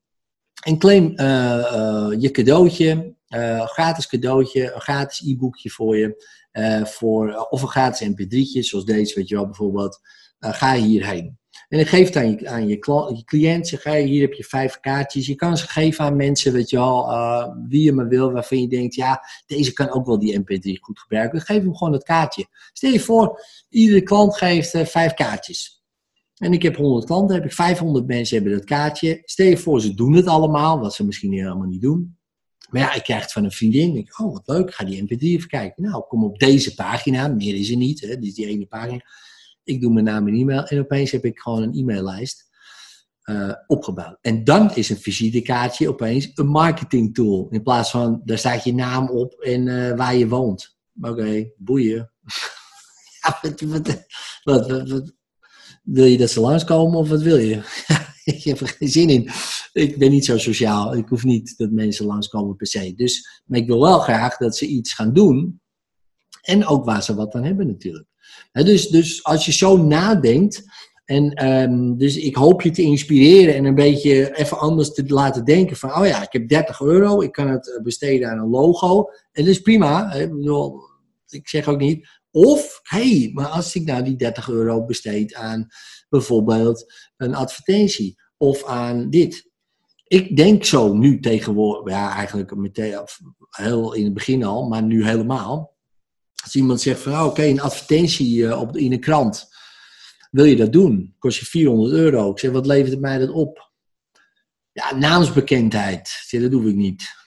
en 0.64 0.78
claim 0.78 1.10
je 2.20 2.30
cadeautje, 2.32 3.16
gratis 3.66 4.08
cadeautje, 4.08 4.74
een 4.74 4.82
gratis 4.82 5.28
e-boekje 5.28 5.70
voor 5.70 5.98
je, 5.98 6.28
voor, 6.84 7.48
of 7.50 7.62
een 7.62 7.68
gratis 7.68 8.08
mp3'tje 8.08 8.60
zoals 8.60 8.86
deze, 8.86 9.16
weet 9.16 9.28
je 9.28 9.36
wel, 9.36 9.46
bijvoorbeeld. 9.46 10.00
Ga 10.40 10.76
hierheen. 10.76 11.38
En 11.70 11.80
ik 11.80 11.88
geef 11.88 12.06
het 12.06 12.16
aan 12.16 12.30
je, 12.30 12.50
aan 12.50 12.68
je, 12.68 12.78
je 13.16 13.22
cliënt. 13.26 13.68
Zeg, 13.68 13.84
hey, 13.84 14.04
hier 14.04 14.22
heb 14.22 14.34
je 14.34 14.44
vijf 14.44 14.80
kaartjes. 14.80 15.28
Je 15.28 15.36
kan 15.36 15.58
ze 15.58 15.68
geven 15.68 16.06
aan 16.06 16.16
mensen, 16.16 16.54
weet 16.54 16.70
je 16.70 16.78
uh, 16.78 17.48
wie 17.68 17.84
je 17.84 17.92
maar 17.92 18.08
wil, 18.08 18.32
waarvan 18.32 18.62
je 18.62 18.68
denkt, 18.68 18.96
ja, 18.96 19.24
deze 19.46 19.74
kan 19.74 19.90
ook 19.90 20.06
wel 20.06 20.20
die 20.20 20.40
MP3 20.40 20.80
goed 20.80 21.00
gebruiken. 21.00 21.42
geef 21.42 21.64
hem 21.64 21.76
gewoon 21.76 21.94
het 21.94 22.04
kaartje. 22.04 22.46
Stel 22.74 22.92
je 22.92 23.00
voor, 23.00 23.42
iedere 23.70 24.02
klant 24.02 24.38
geeft 24.38 24.74
uh, 24.74 24.86
vijf 24.86 25.14
kaartjes. 25.14 25.84
En 26.38 26.54
ik 26.54 26.62
heb 26.62 26.76
100 26.76 27.06
klanten, 27.06 27.36
heb 27.36 27.46
ik 27.46 27.54
500 27.54 28.08
mensen 28.08 28.36
hebben 28.36 28.54
dat 28.58 28.66
kaartje. 28.66 29.22
Stel 29.26 29.48
je 29.48 29.58
voor, 29.58 29.82
ze 29.82 29.94
doen 29.94 30.14
het 30.14 30.28
allemaal, 30.28 30.80
wat 30.80 30.94
ze 30.94 31.06
misschien 31.06 31.34
helemaal 31.34 31.68
niet 31.68 31.82
doen. 31.82 32.18
Maar 32.70 32.82
ja, 32.82 32.94
ik 32.94 33.04
krijg 33.04 33.22
het 33.22 33.32
van 33.32 33.44
een 33.44 33.52
vriendin. 33.52 33.96
Ik, 33.96 34.20
oh, 34.20 34.34
wat 34.34 34.44
leuk, 34.46 34.74
ga 34.74 34.84
die 34.86 35.04
MP3 35.04 35.20
even 35.20 35.48
kijken. 35.48 35.84
Nou, 35.84 36.04
kom 36.08 36.24
op 36.24 36.40
deze 36.40 36.74
pagina, 36.74 37.28
meer 37.28 37.56
is 37.56 37.70
er 37.70 37.78
niet, 37.78 38.02
hè, 38.02 38.08
dit 38.08 38.24
is 38.24 38.34
die 38.34 38.48
ene 38.48 38.66
pagina. 38.66 39.02
Ik 39.64 39.82
doe 39.82 39.94
mijn 39.94 40.06
naam 40.06 40.28
en 40.28 40.34
e-mail 40.34 40.64
en 40.64 40.80
opeens 40.80 41.12
heb 41.12 41.26
ik 41.26 41.40
gewoon 41.40 41.62
een 41.62 41.74
e-maillijst 41.74 42.52
uh, 43.26 43.54
opgebouwd. 43.68 44.18
En 44.22 44.44
dan 44.44 44.76
is 44.76 44.90
een 44.90 44.98
visitekaartje 44.98 45.90
opeens 45.90 46.32
een 46.34 46.48
marketing 46.48 47.14
tool. 47.14 47.48
In 47.50 47.64
plaats 47.64 47.92
van, 47.92 48.22
daar 48.26 48.38
staat 48.38 48.64
je 48.64 48.74
naam 48.74 49.10
op 49.10 49.34
en 49.34 49.68
uh, 49.68 49.96
waar 49.96 50.16
je 50.16 50.28
woont. 50.28 50.78
Oké, 51.02 51.52
boeien. 51.58 52.12
wat, 54.44 54.68
wat, 54.68 55.14
wil 55.84 56.06
je 56.06 56.18
dat 56.18 56.30
ze 56.30 56.40
langskomen 56.40 57.00
of 57.00 57.10
wat 57.10 57.22
wil 57.22 57.38
je? 57.38 57.62
ik 58.24 58.44
heb 58.44 58.60
er 58.60 58.68
geen 58.68 58.90
zin 58.90 59.10
in. 59.10 59.30
Ik 59.74 59.98
ben 59.98 60.12
niet 60.12 60.26
zo 60.26 60.38
sociaal. 60.38 60.96
Ik 60.96 61.08
hoef 61.08 61.24
niet 61.24 61.58
dat 61.58 61.72
mensen 61.72 62.06
langskomen 62.06 62.56
per 62.56 62.68
se. 62.68 62.94
Dus, 62.96 63.42
maar 63.46 63.60
ik 63.60 63.68
wil 63.68 63.80
wel 63.80 64.00
graag 64.00 64.38
dat 64.38 64.58
ze 64.58 64.68
iets 64.68 64.94
gaan 64.94 65.14
doen. 65.14 65.62
En 66.42 66.66
ook 66.66 66.86
waar 66.86 67.04
ze 67.04 67.16
wat 67.16 67.34
aan 67.34 67.44
hebben 67.44 67.68
natuurlijk 67.68 68.13
dus, 68.52 68.88
dus 68.88 69.24
als 69.24 69.46
je 69.46 69.52
zo 69.52 69.78
nadenkt, 69.78 70.64
en 71.06 71.46
um, 71.48 71.98
dus 71.98 72.18
ik 72.18 72.36
hoop 72.36 72.62
je 72.62 72.72
te 72.72 72.82
inspireren 72.82 73.56
en 73.56 73.66
een 73.66 73.76
beetje 73.76 74.36
even 74.36 74.60
anders 74.60 74.94
te 74.94 75.04
laten 75.08 75.46
denken 75.46 75.78
van, 75.78 75.96
oh 75.96 76.08
ja, 76.08 76.22
ik 76.22 76.32
heb 76.32 76.48
30 76.48 76.82
euro, 76.82 77.22
ik 77.22 77.32
kan 77.32 77.48
het 77.48 77.76
eh, 77.76 77.82
besteden 77.82 78.30
aan 78.30 78.38
een 78.38 78.50
logo. 78.50 79.10
En 79.32 79.44
dat 79.44 79.54
is 79.54 79.62
prima. 79.62 80.14
Ik, 80.14 80.32
ik 81.28 81.48
zeg 81.48 81.68
ook 81.68 81.80
niet, 81.80 82.08
of, 82.32 82.80
hé, 82.84 83.20
hey, 83.20 83.32
maar 83.34 83.48
als 83.48 83.76
ik 83.76 83.86
nou 83.86 84.04
die 84.04 84.16
30 84.16 84.50
euro 84.50 84.86
besteed 84.86 85.36
aan 85.36 85.68
bijvoorbeeld 86.10 86.94
een 87.18 87.36
advertentie 87.36 88.22
of 88.38 88.66
aan 88.66 89.10
dit. 89.10 89.52
Ik 90.08 90.38
denk 90.38 90.66
zo 90.66 90.94
nu 90.94 91.20
tegenwoordig, 91.20 91.94
ja 91.94 92.16
eigenlijk 92.16 92.56
meteen, 92.56 93.00
heel 93.50 93.94
in 93.94 94.04
het 94.04 94.14
begin 94.14 94.44
al, 94.44 94.68
maar 94.68 94.84
nu 94.84 95.06
helemaal. 95.06 95.73
Als 96.44 96.56
iemand 96.56 96.82
zegt 96.82 97.02
van, 97.02 97.14
oh, 97.14 97.26
oké, 97.26 97.44
een 97.44 97.62
advertentie 97.62 98.38
uh, 98.38 98.62
op, 98.62 98.78
in 98.78 98.92
een 98.92 99.00
krant. 99.00 99.48
Wil 100.32 100.46
je 100.46 100.56
dat 100.56 100.72
doen? 100.72 101.16
Kost 101.20 101.40
je 101.40 101.46
400 101.46 101.94
euro. 101.94 102.32
Ik 102.32 102.40
zeg, 102.40 102.52
wat 102.52 102.66
levert 102.66 102.92
het 102.92 103.00
mij 103.00 103.18
dat 103.18 103.30
op? 103.30 103.72
Ja, 104.72 104.96
naamsbekendheid. 104.96 106.08
Zeg, 106.28 106.42
dat 106.42 106.52
doe 106.52 106.70
ik 106.70 106.76
niet. 106.76 107.22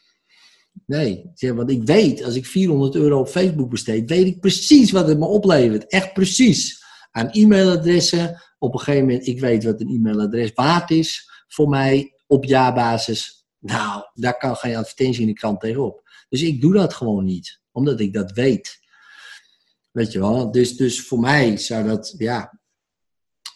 Nee, 0.87 1.31
zeg, 1.35 1.53
want 1.53 1.71
ik 1.71 1.83
weet, 1.83 2.25
als 2.25 2.35
ik 2.35 2.47
400 2.47 2.95
euro 2.95 3.19
op 3.19 3.29
Facebook 3.29 3.71
besteed, 3.71 4.09
weet 4.09 4.27
ik 4.27 4.41
precies 4.41 4.91
wat 4.91 5.09
het 5.09 5.19
me 5.19 5.27
oplevert. 5.27 5.87
Echt 5.87 6.13
precies. 6.13 6.85
Aan 7.11 7.31
e-mailadressen. 7.31 8.43
Op 8.59 8.73
een 8.73 8.79
gegeven 8.79 9.07
moment, 9.07 9.27
ik 9.27 9.41
weet 9.41 9.65
wat 9.65 9.81
een 9.81 9.89
e-mailadres 9.89 10.51
waard 10.55 10.91
is 10.91 11.31
voor 11.49 11.69
mij 11.69 12.13
op 12.27 12.45
jaarbasis. 12.45 13.47
Nou, 13.59 14.03
daar 14.15 14.39
kan 14.39 14.57
geen 14.57 14.77
advertentie 14.77 15.21
in 15.21 15.27
de 15.27 15.33
krant 15.33 15.61
tegenop. 15.61 16.09
Dus 16.29 16.43
ik 16.43 16.61
doe 16.61 16.73
dat 16.73 16.95
gewoon 16.95 17.25
niet, 17.25 17.61
omdat 17.73 18.01
ik 18.01 18.13
dat 18.13 18.33
weet. 18.33 18.79
Weet 19.97 20.13
je 20.13 20.19
wel? 20.19 20.51
Dus, 20.51 20.77
dus 20.77 21.03
voor 21.03 21.21
mij 21.21 21.57
zou 21.57 21.87
dat, 21.87 22.15
ja. 22.19 22.61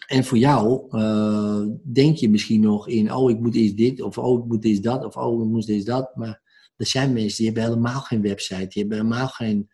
En 0.06 0.24
voor 0.24 0.38
jou 0.38 0.86
uh, 0.90 1.76
denk 1.82 2.16
je 2.16 2.30
misschien 2.30 2.60
nog 2.60 2.88
in, 2.88 3.12
oh, 3.12 3.30
ik 3.30 3.40
moet 3.40 3.54
eens 3.54 3.74
dit, 3.74 4.00
of 4.00 4.18
oh, 4.18 4.38
ik 4.38 4.44
moet 4.44 4.64
eens 4.64 4.80
dat, 4.80 5.04
of 5.04 5.16
oh, 5.16 5.42
ik 5.42 5.48
moet 5.48 5.68
eens 5.68 5.84
dat. 5.84 6.16
Maar 6.16 6.42
er 6.76 6.86
zijn 6.86 7.12
mensen 7.12 7.36
die 7.36 7.46
hebben 7.46 7.62
helemaal 7.62 8.00
geen 8.00 8.22
website, 8.22 8.66
die 8.66 8.82
hebben 8.82 8.96
helemaal 8.96 9.28
geen, 9.28 9.70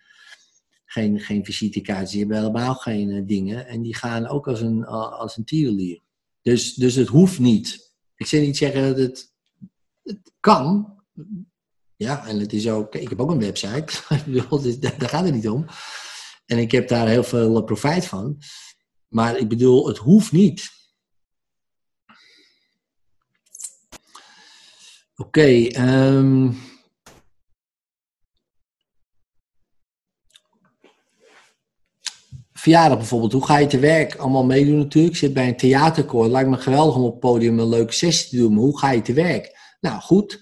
geen, 0.85 1.21
geen 1.21 1.45
visitekaart, 1.45 2.11
die 2.11 2.19
hebben 2.19 2.37
helemaal 2.37 2.75
geen 2.75 3.09
uh, 3.11 3.27
dingen. 3.27 3.67
En 3.67 3.83
die 3.83 3.95
gaan 3.95 4.27
ook 4.27 4.49
als 4.49 4.61
een, 4.61 4.85
als 4.87 5.37
een 5.37 5.45
tierenlier. 5.45 6.01
Dus, 6.43 6.75
dus 6.75 6.95
het 6.95 7.09
hoeft 7.09 7.39
niet. 7.39 7.95
Ik 8.17 8.27
zeg 8.27 8.41
niet 8.41 8.57
zeggen 8.57 8.83
dat 8.87 8.97
het, 8.97 9.33
het 10.03 10.33
kan. 10.41 10.95
Ja, 11.97 12.27
en 12.27 12.39
het 12.41 12.53
is 12.53 12.69
ook, 12.69 12.95
ik 12.95 13.09
heb 13.09 13.21
ook 13.21 13.31
een 13.31 13.39
website, 13.39 13.93
dus 14.63 14.81
daar 14.81 15.09
gaat 15.09 15.25
het 15.25 15.35
niet 15.35 15.49
om. 15.49 15.67
En 16.47 16.59
ik 16.59 16.73
heb 16.73 16.89
daar 16.89 17.09
heel 17.09 17.25
veel 17.25 17.57
eh, 17.57 17.65
profijt 17.65 18.07
van. 18.07 18.39
Maar 19.09 19.37
ik 19.37 19.49
bedoel, 19.49 19.87
het 19.87 19.97
hoeft 19.97 20.33
niet. 20.33 20.75
Oké, 25.17 25.41
okay, 25.41 25.67
um... 25.67 26.59
verjaardag 32.53 32.99
bijvoorbeeld. 32.99 33.33
Hoe 33.33 33.45
ga 33.45 33.59
je 33.59 33.67
te 33.67 33.79
werk? 33.79 34.15
Allemaal 34.15 34.45
meedoen 34.45 34.79
natuurlijk. 34.79 35.15
Ik 35.15 35.21
zit 35.21 35.33
bij 35.33 35.49
een 35.49 35.57
theaterkoor. 35.57 36.23
Het 36.23 36.33
lijkt 36.33 36.49
me 36.51 36.57
geweldig 36.57 36.97
om 36.97 37.03
op 37.03 37.11
het 37.11 37.21
podium 37.21 37.59
een 37.59 37.69
leuke 37.69 37.93
sessie 37.93 38.29
te 38.29 38.37
doen. 38.37 38.53
Maar 38.53 38.63
hoe 38.63 38.79
ga 38.79 38.91
je 38.91 39.03
te 39.03 39.13
werk? 39.13 39.57
Nou, 39.81 40.01
goed 40.01 40.41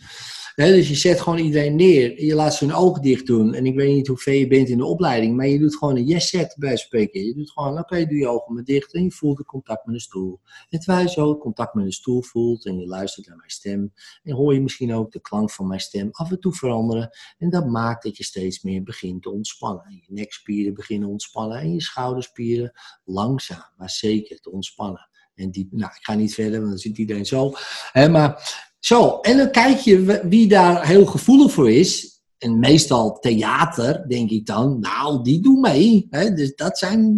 dus 0.55 0.89
je 0.89 0.95
zet 0.95 1.21
gewoon 1.21 1.39
iedereen 1.39 1.77
neer. 1.77 2.25
Je 2.25 2.35
laat 2.35 2.55
ze 2.55 2.65
hun 2.65 2.75
ogen 2.75 3.03
dicht 3.03 3.27
doen. 3.27 3.55
En 3.55 3.67
ik 3.67 3.75
weet 3.75 3.95
niet 3.95 4.07
hoe 4.07 4.39
je 4.39 4.47
bent 4.47 4.69
in 4.69 4.77
de 4.77 4.85
opleiding. 4.85 5.37
Maar 5.37 5.47
je 5.47 5.59
doet 5.59 5.77
gewoon 5.77 5.97
een 5.97 6.05
yes-set 6.05 6.55
bij 6.59 6.77
spreken. 6.77 7.25
Je 7.25 7.35
doet 7.35 7.51
gewoon, 7.51 7.79
oké, 7.79 8.07
doe 8.07 8.19
je 8.19 8.29
ogen 8.29 8.55
maar 8.55 8.65
dicht. 8.65 8.95
En 8.95 9.03
je 9.03 9.11
voelt 9.11 9.37
de 9.37 9.45
contact 9.45 9.87
met 9.87 9.95
de 9.95 10.01
stoel. 10.01 10.41
En 10.69 10.79
terwijl 10.79 11.05
je 11.05 11.11
zo 11.11 11.39
contact 11.39 11.75
met 11.75 11.85
de 11.85 11.93
stoel 11.93 12.23
voelt. 12.23 12.67
En 12.67 12.79
je 12.79 12.87
luistert 12.87 13.27
naar 13.27 13.37
mijn 13.37 13.51
stem. 13.51 13.93
En 14.23 14.35
hoor 14.35 14.55
je 14.55 14.61
misschien 14.61 14.95
ook 14.95 15.13
de 15.13 15.21
klank 15.21 15.51
van 15.51 15.67
mijn 15.67 15.81
stem 15.81 16.09
af 16.11 16.31
en 16.31 16.41
toe 16.41 16.53
veranderen. 16.53 17.11
En 17.39 17.51
dat 17.51 17.67
maakt 17.67 18.05
dat 18.05 18.17
je 18.17 18.25
steeds 18.25 18.63
meer 18.63 18.83
begint 18.83 19.23
te 19.23 19.31
ontspannen. 19.31 19.85
En 19.85 19.95
je 19.95 20.13
nekspieren 20.13 20.75
beginnen 20.75 21.09
ontspannen. 21.09 21.59
En 21.59 21.73
je 21.73 21.83
schouderspieren 21.83 22.73
langzaam, 23.05 23.65
maar 23.77 23.91
zeker 23.91 24.41
te 24.41 24.51
ontspannen. 24.51 25.09
En 25.35 25.51
die, 25.51 25.69
nou, 25.71 25.93
ik 25.97 26.05
ga 26.05 26.15
niet 26.15 26.35
verder, 26.35 26.59
want 26.59 26.71
dan 26.71 26.79
zit 26.79 26.99
iedereen 26.99 27.27
zo. 27.27 27.53
Hè, 27.93 28.09
maar 28.09 28.73
zo, 28.85 29.19
en 29.21 29.37
dan 29.37 29.51
kijk 29.51 29.79
je 29.79 30.21
wie 30.29 30.49
daar 30.49 30.87
heel 30.87 31.07
gevoelig 31.07 31.53
voor 31.53 31.71
is. 31.71 32.13
en 32.39 32.59
meestal 32.59 33.19
theater, 33.19 34.09
denk 34.09 34.31
ik 34.31 34.47
dan, 34.47 34.81
nou, 34.81 35.23
die 35.23 35.41
doen 35.41 35.61
mee. 35.61 36.07
Hè? 36.11 36.33
Dus 36.33 36.55
dat 36.55 36.79
zijn 36.79 37.17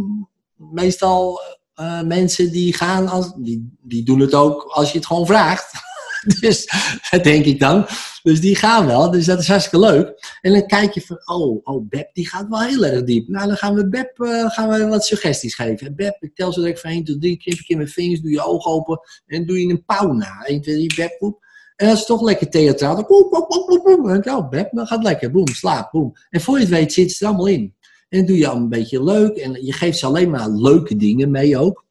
meestal 0.56 1.40
uh, 1.80 2.02
mensen 2.02 2.52
die 2.52 2.74
gaan, 2.74 3.09
als, 3.09 3.32
die, 3.36 3.76
die 3.82 4.05
doen 4.05 4.20
het 4.20 4.34
ook 4.34 4.62
als 4.62 4.93
je 4.93 4.98
het 4.98 5.06
gewoon 5.06 5.26
vraagt. 5.26 5.70
dus 6.40 6.68
dat 7.10 7.24
denk 7.32 7.44
ik 7.44 7.60
dan. 7.60 7.86
Dus 8.22 8.40
die 8.40 8.56
gaan 8.56 8.86
wel, 8.86 9.10
dus 9.10 9.24
dat 9.24 9.40
is 9.40 9.48
hartstikke 9.48 9.86
leuk. 9.86 10.36
En 10.40 10.52
dan 10.52 10.66
kijk 10.66 10.94
je 10.94 11.01
van, 11.01 11.18
oh, 11.24 11.60
oh 11.64 11.88
Beb, 11.88 12.14
die 12.14 12.28
gaat 12.28 12.48
wel 12.48 12.60
heel 12.60 12.84
erg 12.84 13.05
diep. 13.05 13.28
Nou, 13.28 13.47
dan 13.47 13.56
gaan 13.56 13.74
we 13.74 13.88
Beb 13.88 14.18
uh, 14.18 14.51
gaan 14.51 14.68
we 14.68 14.86
wat 14.86 15.05
suggesties 15.05 15.55
geven. 15.55 15.97
Beb, 15.97 16.16
ik 16.20 16.34
tel 16.34 16.52
zo 16.52 16.60
direct 16.60 16.80
van 16.80 16.90
1 16.90 17.05
tot 17.05 17.20
3, 17.20 17.36
knip 17.36 17.59
je 17.59 17.76
met 17.76 17.93
vingers, 17.93 18.20
doe 18.20 18.30
je 18.30 18.44
ogen 18.44 18.70
open 18.70 19.01
en 19.26 19.47
doe 19.47 19.60
je 19.60 19.68
een 19.68 19.84
pauw 19.84 20.12
na. 20.12 20.43
1, 20.44 20.62
2, 20.62 20.74
3, 20.74 20.94
Beb, 20.94 21.18
poep. 21.18 21.44
En 21.76 21.86
dat 21.86 21.96
is 21.96 22.04
toch 22.04 22.22
lekker 22.22 22.50
theatraal. 22.50 23.04
Boem, 23.06 23.30
boem, 23.30 23.46
boem, 23.48 23.82
boem. 23.82 24.08
En 24.08 24.20
dan, 24.20 24.36
oh, 24.36 24.48
Beb, 24.48 24.68
dan 24.72 24.86
gaat 24.86 25.02
lekker. 25.02 25.30
Boem, 25.30 25.48
slaap, 25.48 25.90
boem. 25.90 26.12
En 26.30 26.40
voor 26.40 26.54
je 26.54 26.60
het 26.60 26.72
weet 26.72 26.92
zit 26.92 27.10
het 27.10 27.20
er 27.20 27.26
allemaal 27.26 27.46
in. 27.46 27.74
En 28.08 28.26
doe 28.26 28.38
je 28.38 28.48
al 28.48 28.56
een 28.56 28.68
beetje 28.68 29.04
leuk. 29.04 29.36
En 29.36 29.64
je 29.64 29.72
geeft 29.72 29.98
ze 29.98 30.06
alleen 30.06 30.30
maar 30.30 30.48
leuke 30.48 30.96
dingen 30.96 31.30
mee 31.30 31.58
ook. 31.58 31.84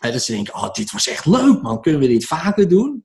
En 0.00 0.12
dat 0.12 0.22
ze 0.22 0.32
denken, 0.32 0.54
oh, 0.54 0.72
dit 0.72 0.92
was 0.92 1.08
echt 1.08 1.26
leuk 1.26 1.62
man. 1.62 1.80
Kunnen 1.80 2.00
we 2.00 2.06
dit 2.06 2.24
vaker 2.24 2.68
doen? 2.68 3.04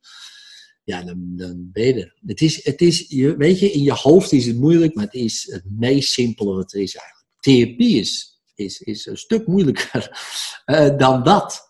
Ja, 0.83 1.03
dan, 1.03 1.23
dan 1.35 1.69
ben 1.71 1.85
je 1.85 1.93
er. 1.93 2.15
Het 2.25 2.41
is, 2.41 2.63
het 2.65 2.81
is, 2.81 3.05
je, 3.07 3.37
weet 3.37 3.59
je, 3.59 3.71
in 3.71 3.81
je 3.81 3.93
hoofd 3.93 4.31
is 4.31 4.45
het 4.45 4.57
moeilijk, 4.57 4.95
maar 4.95 5.05
het 5.05 5.13
is 5.13 5.47
het 5.51 5.63
meest 5.77 6.13
simpele 6.13 6.53
wat 6.53 6.73
er 6.73 6.81
is 6.81 6.95
eigenlijk. 6.95 7.27
Therapie 7.39 7.99
is, 7.99 8.41
is, 8.55 8.81
is 8.81 9.05
een 9.05 9.17
stuk 9.17 9.47
moeilijker 9.47 10.21
uh, 10.65 10.97
dan 10.97 11.23
dat. 11.23 11.69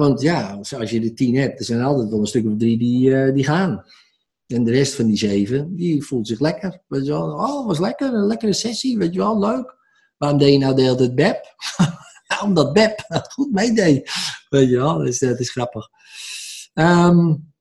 Want 0.00 0.20
ja, 0.20 0.60
als 0.78 0.90
je 0.90 1.00
de 1.00 1.12
tien 1.12 1.36
hebt, 1.36 1.58
er 1.58 1.64
zijn 1.64 1.80
altijd 1.80 2.08
wel 2.08 2.20
een 2.20 2.26
stuk 2.26 2.46
of 2.46 2.56
drie 2.56 2.78
die, 2.78 3.08
uh, 3.08 3.34
die 3.34 3.44
gaan. 3.44 3.84
En 4.46 4.64
de 4.64 4.70
rest 4.70 4.94
van 4.94 5.06
die 5.06 5.16
zeven, 5.16 5.76
die 5.76 6.02
voelt 6.02 6.26
zich 6.26 6.40
lekker. 6.40 6.82
Weet 6.88 7.06
je 7.06 7.10
wel, 7.10 7.32
oh, 7.32 7.66
was 7.66 7.78
lekker, 7.78 8.14
een 8.14 8.26
lekkere 8.26 8.52
sessie, 8.52 8.98
weet 8.98 9.12
je 9.12 9.18
wel, 9.18 9.38
leuk. 9.38 9.76
Waarom 10.16 10.38
deed 10.38 10.52
je 10.52 10.58
nou 10.58 10.74
de 10.74 10.82
hele 10.82 10.94
tijd 10.94 11.14
Beb? 11.14 11.54
Omdat 12.44 12.72
Beb 12.72 13.04
goed 13.34 13.52
meedeed. 13.52 14.10
Weet 14.48 14.68
je 14.68 14.76
wel, 14.76 14.98
dus 14.98 15.18
dat 15.18 15.40
is 15.40 15.50
grappig. 15.50 15.88
Um, 16.74 17.52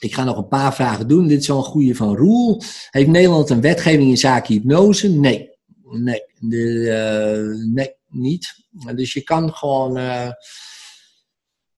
ik 0.00 0.14
ga 0.14 0.24
nog 0.24 0.36
een 0.36 0.48
paar 0.48 0.74
vragen 0.74 1.08
doen. 1.08 1.26
Dit 1.26 1.40
is 1.40 1.48
wel 1.48 1.56
een 1.56 1.62
goede 1.62 1.94
van 1.94 2.16
Roel. 2.16 2.62
Heeft 2.90 3.08
Nederland 3.08 3.50
een 3.50 3.60
wetgeving 3.60 4.08
in 4.08 4.16
zaken 4.16 4.54
hypnose? 4.54 5.08
Nee. 5.08 5.50
Nee, 5.82 6.22
de, 6.38 6.56
uh, 6.56 7.74
nee 7.74 7.94
niet. 8.08 8.54
Dus 8.94 9.12
je 9.12 9.22
kan 9.22 9.54
gewoon... 9.54 9.96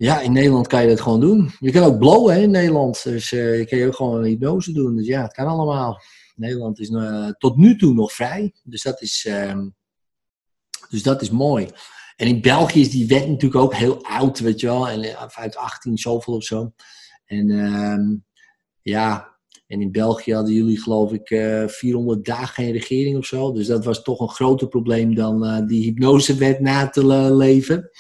ja, 0.01 0.21
in 0.21 0.33
Nederland 0.33 0.67
kan 0.67 0.83
je 0.83 0.89
dat 0.89 1.01
gewoon 1.01 1.21
doen. 1.21 1.51
Je 1.59 1.71
kan 1.71 1.83
ook 1.83 1.99
blowen 1.99 2.43
in 2.43 2.51
Nederland. 2.51 3.03
Dus 3.05 3.33
uh, 3.33 3.59
je 3.59 3.67
kan 3.67 3.83
ook 3.87 3.95
gewoon 3.95 4.25
hypnose 4.25 4.73
doen. 4.73 4.97
Dus 4.97 5.07
ja, 5.07 5.23
het 5.23 5.33
kan 5.33 5.47
allemaal. 5.47 6.01
Nederland 6.35 6.79
is 6.79 6.93
tot 7.39 7.57
nu 7.57 7.77
toe 7.77 7.95
nog 7.95 8.13
vrij. 8.13 8.55
Dus 8.63 8.83
dat 8.83 9.03
is, 9.03 9.25
ehm, 9.29 9.69
dus 10.89 11.03
dat 11.03 11.23
is 11.23 11.31
mooi. 11.31 11.69
En 12.17 12.27
in 12.27 12.41
België 12.41 12.81
is 12.81 12.91
die 12.91 13.07
wet 13.07 13.29
natuurlijk 13.29 13.63
ook 13.63 13.75
heel 13.75 14.05
oud, 14.05 14.39
weet 14.39 14.61
je 14.61 14.67
wel. 14.67 14.89
En, 14.89 15.17
uit 15.35 15.57
18 15.57 15.99
zoveel 15.99 16.35
of 16.35 16.45
zo. 16.45 16.73
En 17.25 17.49
uh, 17.49 18.19
ja, 18.83 19.39
en 19.67 19.81
in 19.81 19.93
België 19.93 20.35
hadden 20.35 20.55
jullie 20.55 20.81
geloof 20.81 21.13
ik 21.13 21.31
uh, 21.31 21.63
eh, 21.63 21.69
400 21.69 22.25
dagen 22.25 22.55
geen 22.55 22.73
regering 22.73 23.17
of 23.17 23.27
zo. 23.27 23.53
Dus 23.53 23.67
dat 23.67 23.85
was 23.85 24.03
toch 24.03 24.21
een 24.21 24.29
groter 24.29 24.69
probleem 24.69 25.15
dan 25.15 25.67
die 25.67 25.83
hypnosewet 25.83 26.61
na 26.61 26.89
te 26.89 27.07
leven. 27.37 27.91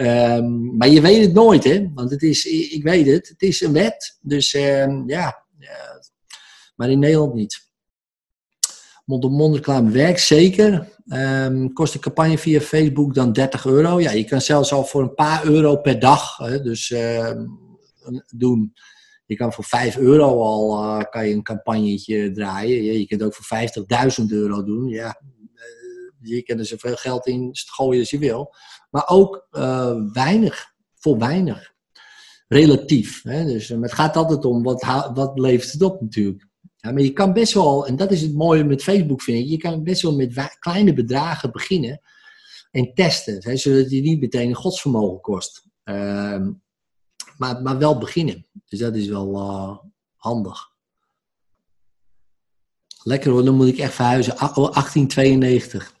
Um, 0.00 0.76
maar 0.76 0.88
je 0.88 1.00
weet 1.00 1.24
het 1.24 1.32
nooit, 1.32 1.64
hè? 1.64 1.90
Want 1.94 2.10
het 2.10 2.22
is, 2.22 2.44
ik 2.46 2.82
weet 2.82 3.06
het, 3.06 3.28
het 3.28 3.42
is 3.42 3.60
een 3.60 3.72
wet. 3.72 4.18
Dus 4.20 4.54
um, 4.54 5.08
ja, 5.08 5.44
maar 6.76 6.90
in 6.90 6.98
Nederland 6.98 7.34
niet. 7.34 7.68
Mond-op-mond 9.04 9.54
reclame 9.54 9.90
werkt 9.90 10.20
zeker. 10.20 10.88
Um, 11.06 11.72
kost 11.72 11.92
de 11.92 11.98
campagne 11.98 12.38
via 12.38 12.60
Facebook 12.60 13.14
dan 13.14 13.32
30 13.32 13.66
euro. 13.66 14.00
Ja, 14.00 14.10
je 14.10 14.24
kan 14.24 14.40
zelfs 14.40 14.72
al 14.72 14.84
voor 14.84 15.02
een 15.02 15.14
paar 15.14 15.44
euro 15.44 15.76
per 15.76 15.98
dag. 15.98 16.36
Hè, 16.36 16.62
dus 16.62 16.94
doen. 18.36 18.72
Je 19.26 19.36
kan 19.36 19.52
voor 19.52 19.64
5 19.64 19.96
euro 19.96 20.42
al 20.42 20.84
uh, 20.84 21.04
kan 21.10 21.28
je 21.28 21.34
een 21.34 21.42
campagnetje 21.42 22.30
draaien. 22.30 22.82
Je, 22.82 22.98
je 22.98 23.06
kunt 23.06 23.22
ook 23.22 23.34
voor 23.34 23.58
50.000 24.20 24.26
euro 24.28 24.64
doen. 24.64 24.88
Ja, 24.88 25.20
uh, 25.54 26.30
je 26.30 26.42
kan 26.42 26.58
er 26.58 26.66
zoveel 26.66 26.96
geld 26.96 27.26
in 27.26 27.50
gooien 27.52 28.00
als 28.00 28.10
je 28.10 28.18
wil. 28.18 28.54
Maar 28.90 29.08
ook 29.08 29.46
uh, 29.52 29.94
weinig, 30.12 30.74
voor 30.94 31.18
weinig. 31.18 31.72
Relatief. 32.48 33.22
Hè? 33.22 33.44
Dus 33.44 33.68
het 33.68 33.92
gaat 33.92 34.16
altijd 34.16 34.44
om 34.44 34.62
wat, 34.62 35.10
wat 35.14 35.38
levert 35.38 35.72
het 35.72 35.82
op 35.82 36.00
natuurlijk. 36.00 36.48
Ja, 36.76 36.92
maar 36.92 37.02
je 37.02 37.12
kan 37.12 37.32
best 37.32 37.52
wel, 37.52 37.86
en 37.86 37.96
dat 37.96 38.10
is 38.10 38.22
het 38.22 38.34
mooie 38.34 38.64
met 38.64 38.82
Facebook 38.82 39.22
vind 39.22 39.44
ik, 39.44 39.50
je 39.50 39.56
kan 39.56 39.82
best 39.82 40.02
wel 40.02 40.16
met 40.16 40.56
kleine 40.58 40.92
bedragen 40.92 41.52
beginnen 41.52 42.00
en 42.70 42.94
testen. 42.94 43.36
Hè, 43.40 43.56
zodat 43.56 43.90
je 43.90 44.00
niet 44.00 44.20
meteen 44.20 44.48
een 44.48 44.54
godsvermogen 44.54 45.20
kost. 45.20 45.66
Uh, 45.84 46.46
maar, 47.36 47.62
maar 47.62 47.78
wel 47.78 47.98
beginnen. 47.98 48.46
Dus 48.68 48.78
dat 48.78 48.94
is 48.94 49.08
wel 49.08 49.34
uh, 49.34 49.76
handig. 50.16 50.68
Lekker 53.02 53.30
hoor, 53.30 53.44
dan 53.44 53.54
moet 53.54 53.68
ik 53.68 53.78
echt 53.78 53.94
verhuizen. 53.94 54.36
1892. 54.36 55.94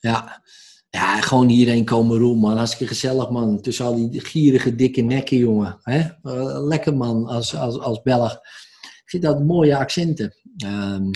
Ja. 0.00 0.42
Ja, 0.90 1.20
gewoon 1.20 1.48
hierheen 1.48 1.84
komen 1.84 2.18
roem, 2.18 2.38
man. 2.38 2.56
Hartstikke 2.56 2.86
gezellig, 2.94 3.30
man. 3.30 3.60
Tussen 3.60 3.84
al 3.84 4.10
die 4.10 4.20
gierige, 4.20 4.74
dikke 4.74 5.00
nekken, 5.00 5.36
jongen. 5.36 5.78
Hè? 5.82 5.98
Uh, 5.98 6.66
lekker, 6.66 6.96
man, 6.96 7.26
als, 7.26 7.56
als, 7.56 7.78
als 7.78 8.02
Belg. 8.02 8.32
Ik 8.82 9.02
vind 9.04 9.22
dat 9.22 9.44
mooie 9.44 9.76
accenten. 9.76 10.34
Um, 10.66 11.10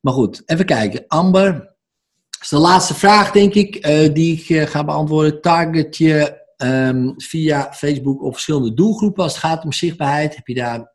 maar 0.00 0.12
goed, 0.12 0.42
even 0.46 0.64
kijken. 0.64 1.04
Amber, 1.08 1.52
dat 1.52 2.40
is 2.40 2.48
de 2.48 2.58
laatste 2.58 2.94
vraag, 2.94 3.30
denk 3.30 3.54
ik, 3.54 3.86
uh, 3.86 4.14
die 4.14 4.38
ik 4.38 4.48
uh, 4.48 4.66
ga 4.66 4.84
beantwoorden. 4.84 5.40
Target 5.40 5.96
je 5.96 6.38
Um, 6.62 7.14
via 7.16 7.72
Facebook 7.72 8.22
of 8.22 8.32
verschillende 8.32 8.74
doelgroepen. 8.74 9.22
Als 9.22 9.32
het 9.32 9.42
gaat 9.42 9.64
om 9.64 9.72
zichtbaarheid, 9.72 10.36
heb 10.36 10.46
je 10.46 10.54
daar 10.54 10.92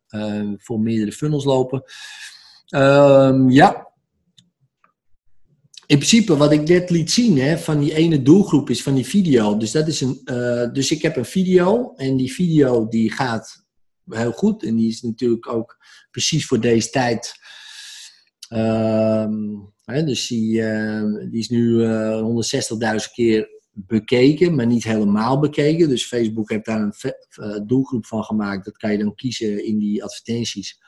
voor 0.58 0.80
meerdere 0.80 1.12
funnels 1.12 1.44
lopen. 1.44 1.84
Um, 2.70 3.50
ja. 3.50 3.88
In 5.88 5.98
principe, 5.98 6.38
wat 6.38 6.52
ik 6.52 6.68
net 6.68 6.90
liet 6.90 7.12
zien 7.12 7.38
hè, 7.40 7.58
van 7.58 7.80
die 7.80 7.94
ene 7.94 8.22
doelgroep 8.22 8.70
is 8.70 8.84
van 8.84 8.94
die 8.94 9.06
video. 9.06 9.58
Dus, 9.58 9.72
dat 9.72 9.88
is 9.88 10.02
een, 10.02 10.22
uh, 10.26 10.74
dus 10.74 10.92
ik 10.92 11.02
heb 11.02 11.16
een 11.16 11.26
video 11.26 11.94
en 11.96 12.18
die 12.18 12.34
video 12.34 12.88
die 12.88 13.12
gaat 13.12 13.66
heel 14.10 14.32
goed. 14.32 14.64
En 14.64 14.76
die 14.76 14.90
is 14.90 15.02
natuurlijk 15.02 15.48
ook 15.48 15.78
precies 16.12 16.46
voor 16.46 16.60
deze 16.60 16.90
tijd. 16.90 17.34
Hè, 19.86 20.04
dus 20.04 20.28
die, 20.28 20.62
uh, 20.62 21.30
die 21.30 21.40
is 21.40 21.50
nu 21.50 21.84
160.000 21.84 23.12
keer 23.14 23.56
bekeken, 23.76 24.56
maar 24.56 24.66
niet 24.66 24.84
helemaal 24.84 25.40
bekeken. 25.40 25.90
Dus 25.90 26.08
Facebook 26.08 26.50
heeft 26.50 26.66
daar 26.66 26.82
een 26.82 26.94
eh, 27.30 27.60
doelgroep 27.66 28.06
van 28.06 28.24
gemaakt. 28.24 28.66
Dat 28.66 28.78
kan 28.78 28.92
je 28.92 28.98
dan 28.98 29.16
kiezen 29.16 29.66
in 29.66 29.78
die 29.78 30.04
advertenties. 30.04 30.82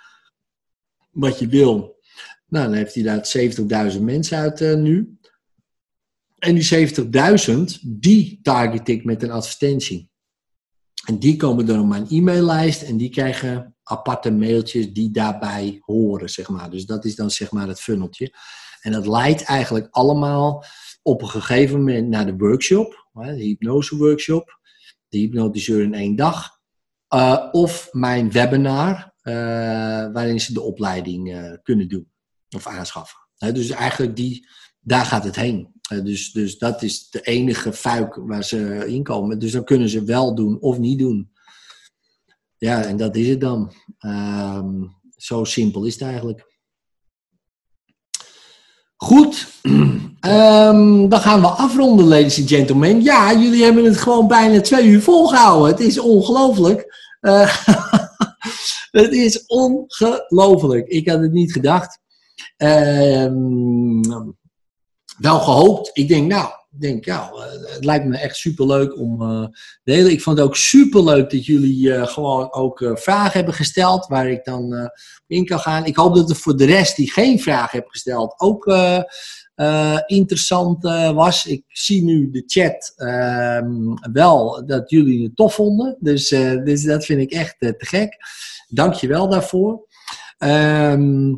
Wat 1.11 1.39
je 1.39 1.47
wil. 1.47 1.96
Nou, 2.47 2.65
dan 2.65 2.73
heeft 2.73 2.93
hij 2.93 3.03
daar 3.03 3.91
70.000 3.93 4.01
mensen 4.01 4.37
uit 4.37 4.61
uh, 4.61 4.75
nu. 4.75 5.17
En 6.37 6.55
die 6.55 6.89
70.000, 7.79 7.81
die 7.81 8.39
target 8.41 8.87
ik 8.87 9.03
met 9.03 9.23
een 9.23 9.31
advertentie. 9.31 10.09
En 11.05 11.19
die 11.19 11.35
komen 11.35 11.65
dan 11.65 11.79
op 11.79 11.87
mijn 11.87 12.07
e-maillijst 12.09 12.81
en 12.81 12.97
die 12.97 13.09
krijgen 13.09 13.75
aparte 13.83 14.31
mailtjes 14.31 14.93
die 14.93 15.11
daarbij 15.11 15.81
horen, 15.81 16.29
zeg 16.29 16.49
maar. 16.49 16.69
Dus 16.69 16.85
dat 16.85 17.05
is 17.05 17.15
dan 17.15 17.31
zeg 17.31 17.51
maar 17.51 17.67
het 17.67 17.81
funneltje. 17.81 18.33
En 18.81 18.91
dat 18.91 19.07
leidt 19.07 19.43
eigenlijk 19.43 19.87
allemaal 19.91 20.65
op 21.01 21.21
een 21.21 21.29
gegeven 21.29 21.77
moment 21.77 22.07
naar 22.07 22.25
de 22.25 22.35
workshop, 22.37 23.09
de 23.13 23.43
hypnose 23.43 23.97
workshop, 23.97 24.59
de 25.07 25.17
hypnotiseur 25.17 25.83
in 25.83 25.93
één 25.93 26.15
dag, 26.15 26.49
uh, 27.15 27.47
of 27.51 27.89
mijn 27.91 28.31
webinar, 28.31 29.13
uh, 29.23 29.33
waarin 30.13 30.41
ze 30.41 30.53
de 30.53 30.61
opleiding 30.61 31.59
kunnen 31.63 31.87
doen 31.87 32.11
of 32.55 32.67
aanschaffen. 32.67 33.19
dus 33.37 33.69
eigenlijk 33.69 34.15
die, 34.15 34.47
daar 34.79 35.05
gaat 35.05 35.23
het 35.23 35.35
heen. 35.35 35.71
dus, 36.03 36.31
dus 36.31 36.57
dat 36.57 36.83
is 36.83 37.09
de 37.09 37.21
enige 37.21 37.73
fuik 37.73 38.15
waar 38.15 38.43
ze 38.43 38.83
in 38.87 39.03
komen. 39.03 39.39
Dus 39.39 39.51
dan 39.51 39.63
kunnen 39.63 39.89
ze 39.89 40.03
wel 40.03 40.35
doen 40.35 40.59
of 40.59 40.77
niet 40.77 40.99
doen. 40.99 41.31
Ja, 42.57 42.83
en 42.83 42.97
dat 42.97 43.15
is 43.15 43.27
het 43.27 43.41
dan. 43.41 43.73
Ehm, 43.97 44.83
zo 45.15 45.43
simpel 45.43 45.85
is 45.85 45.93
het 45.93 46.03
eigenlijk. 46.03 46.55
Goed, 48.95 49.47
um, 50.21 51.09
dan 51.09 51.19
gaan 51.19 51.41
we 51.41 51.47
afronden, 51.47 52.07
ladies 52.07 52.39
and 52.39 52.49
gentlemen. 52.49 53.01
Ja, 53.01 53.33
jullie 53.33 53.63
hebben 53.63 53.85
het 53.85 53.97
gewoon 53.97 54.27
bijna 54.27 54.61
twee 54.61 54.87
uur 54.87 55.01
volgehouden. 55.01 55.67
Het 55.71 55.79
is 55.79 55.99
ongelooflijk. 55.99 56.95
Uh, 57.21 57.65
het 59.01 59.11
is 59.11 59.45
ongelooflijk. 59.45 60.87
Ik 60.87 61.09
had 61.09 61.19
het 61.19 61.31
niet 61.31 61.51
gedacht. 61.51 61.99
Uh, 62.57 63.31
wel 65.17 65.39
gehoopt. 65.39 65.89
Ik 65.93 66.07
denk, 66.07 66.31
nou, 66.31 66.49
denk, 66.69 67.05
ja, 67.05 67.31
eh, 67.31 67.73
het 67.73 67.85
lijkt 67.85 68.05
me 68.05 68.17
echt 68.17 68.35
superleuk 68.35 68.97
om 68.99 69.21
uh, 69.21 69.45
de. 69.83 70.11
Ik 70.11 70.21
vond 70.21 70.37
het 70.37 70.47
ook 70.47 70.55
superleuk 70.55 71.29
dat 71.29 71.45
jullie 71.45 71.87
uh, 71.87 72.07
gewoon 72.07 72.53
ook 72.53 72.91
vragen 72.93 73.31
hebben 73.31 73.53
gesteld, 73.53 74.07
waar 74.07 74.29
ik 74.29 74.45
dan 74.45 74.91
in 75.27 75.45
kan 75.45 75.59
gaan. 75.59 75.85
Ik 75.85 75.95
hoop 75.95 76.15
dat 76.15 76.29
het 76.29 76.37
voor 76.37 76.57
de 76.57 76.65
rest 76.65 76.95
die 76.95 77.11
geen 77.11 77.39
vraag 77.39 77.71
hebben 77.71 77.91
gesteld 77.91 78.39
ook 78.39 78.65
interessant 80.05 80.83
was. 81.13 81.45
Ik 81.45 81.63
zie 81.67 82.03
nu 82.03 82.29
de 82.29 82.43
chat 82.45 82.93
ehm, 82.95 84.11
wel 84.11 84.65
dat 84.65 84.89
jullie 84.89 85.23
het 85.23 85.35
tof 85.35 85.53
vonden, 85.53 85.97
dus, 85.99 86.29
dus 86.63 86.83
dat 86.83 87.05
vind 87.05 87.21
ik 87.21 87.31
echt 87.31 87.55
te 87.59 87.75
gek. 87.77 88.17
Dank 88.67 88.93
je 88.93 89.07
wel 89.07 89.29
daarvoor. 89.29 89.87
Ehm, 90.37 91.33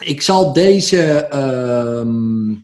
ik 0.00 0.22
zal 0.22 0.52
deze. 0.52 1.26
Ehm, 1.26 2.54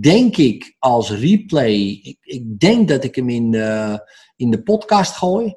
denk 0.00 0.36
ik 0.36 0.76
als 0.78 1.10
replay. 1.10 2.00
Ik, 2.02 2.18
ik, 2.20 2.58
denk 2.58 2.88
dat 2.88 3.04
ik 3.04 3.14
hem 3.14 3.28
in 3.28 3.50
de, 3.50 4.00
in 4.36 4.50
de 4.50 4.62
podcast 4.62 5.16
gooi. 5.16 5.54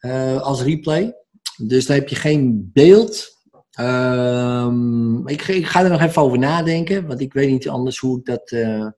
Uh, 0.00 0.40
als 0.40 0.62
replay. 0.62 1.14
Dus 1.56 1.86
dan 1.86 1.96
heb 1.96 2.08
je 2.08 2.16
geen 2.16 2.70
beeld. 2.72 3.32
Um, 3.80 5.28
ik, 5.28 5.42
ik, 5.42 5.66
ga 5.66 5.82
er 5.82 5.90
nog 5.90 6.00
even 6.00 6.22
over 6.22 6.38
nadenken. 6.38 7.06
Want 7.06 7.20
ik 7.20 7.32
weet 7.32 7.50
niet 7.50 7.68
anders 7.68 7.98
hoe 7.98 8.18
ik 8.18 8.24
dat. 8.24 8.50
Uh, 8.50 8.88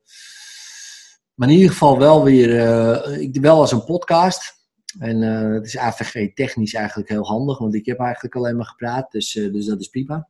maar 1.35 1.49
in 1.49 1.55
ieder 1.55 1.71
geval 1.71 1.99
wel 1.99 2.25
weer. 2.25 2.49
Uh, 2.49 3.21
ik, 3.21 3.37
wel 3.41 3.61
als 3.61 3.73
een 3.73 3.85
podcast. 3.85 4.55
En 4.99 5.21
het 5.21 5.67
is 5.67 5.79
AVG 5.79 6.35
technisch 6.35 6.75
eigenlijk 6.75 7.09
heel 7.09 7.27
handig. 7.27 7.59
Want 7.59 7.75
ik 7.75 7.87
heb 7.87 7.99
eigenlijk 7.99 8.35
alleen 8.35 8.57
maar 8.57 8.67
gepraat. 8.67 9.11
Dus, 9.11 9.33
dus 9.33 9.67
dat 9.67 9.81
is 9.81 9.89
prima. 9.89 10.29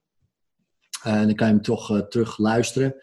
Dan 1.14 1.34
kan 1.34 1.46
je 1.46 1.52
hem 1.52 1.62
toch 1.62 2.06
terug 2.08 2.38
luisteren. 2.38 2.94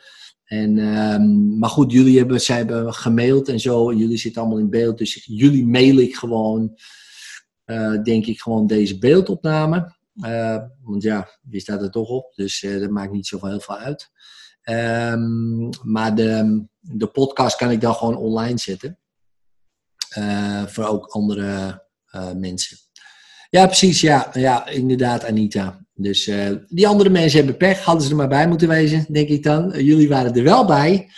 En, 0.44 0.78
um, 0.78 1.58
maar 1.58 1.70
goed, 1.70 1.92
jullie 1.92 2.18
hebben, 2.18 2.42
zij 2.42 2.58
hebben 2.58 2.94
gemaild 2.94 3.48
en 3.48 3.60
zo. 3.60 3.94
Jullie 3.94 4.18
zitten 4.18 4.42
allemaal 4.42 4.60
in 4.60 4.70
beeld. 4.70 4.98
Dus 4.98 5.26
jullie 5.26 5.66
mail 5.66 5.98
ik 5.98 6.16
gewoon, 6.16 6.78
uh, 7.66 8.04
denk 8.04 8.26
ik, 8.26 8.42
gewoon 8.42 8.68
deze 8.68 8.98
beeldopname. 8.98 9.96
Want 10.84 11.04
ja, 11.04 11.30
je 11.50 11.60
staat 11.60 11.82
er 11.82 11.92
toch 11.92 12.10
op. 12.10 12.36
Dus 12.36 12.66
dat 12.80 12.90
maakt 12.90 13.12
niet 13.12 13.28
zoveel 13.28 13.50
heel 13.50 13.60
veel 13.60 13.78
uit. 13.78 14.12
Um, 14.70 15.70
maar 15.84 16.16
de, 16.16 16.64
de 16.80 17.08
podcast 17.08 17.56
kan 17.56 17.72
ik 17.72 17.82
dan 17.82 17.94
gewoon 17.94 18.18
online 18.18 18.58
zetten. 18.58 19.00
voor 20.68 20.86
ook 20.86 21.06
andere 21.06 21.84
mensen. 22.36 22.78
Ja, 23.50 23.66
precies. 23.66 24.02
Ja, 24.02 24.30
ja 24.34 24.68
inderdaad, 24.68 25.26
Anita. 25.26 25.83
Dus 26.04 26.28
uh, 26.28 26.50
die 26.68 26.88
andere 26.88 27.10
mensen 27.10 27.38
hebben 27.38 27.58
pech. 27.58 27.80
Hadden 27.84 28.04
ze 28.04 28.10
er 28.10 28.16
maar 28.16 28.28
bij 28.28 28.48
moeten 28.48 28.68
wezen, 28.68 29.06
denk 29.10 29.30
ik 29.30 29.44
dan. 29.44 29.76
Uh, 29.76 29.82
jullie 29.82 30.10
waren 30.10 30.34
er 30.34 30.44
wel 30.44 30.66
bij. 30.66 31.10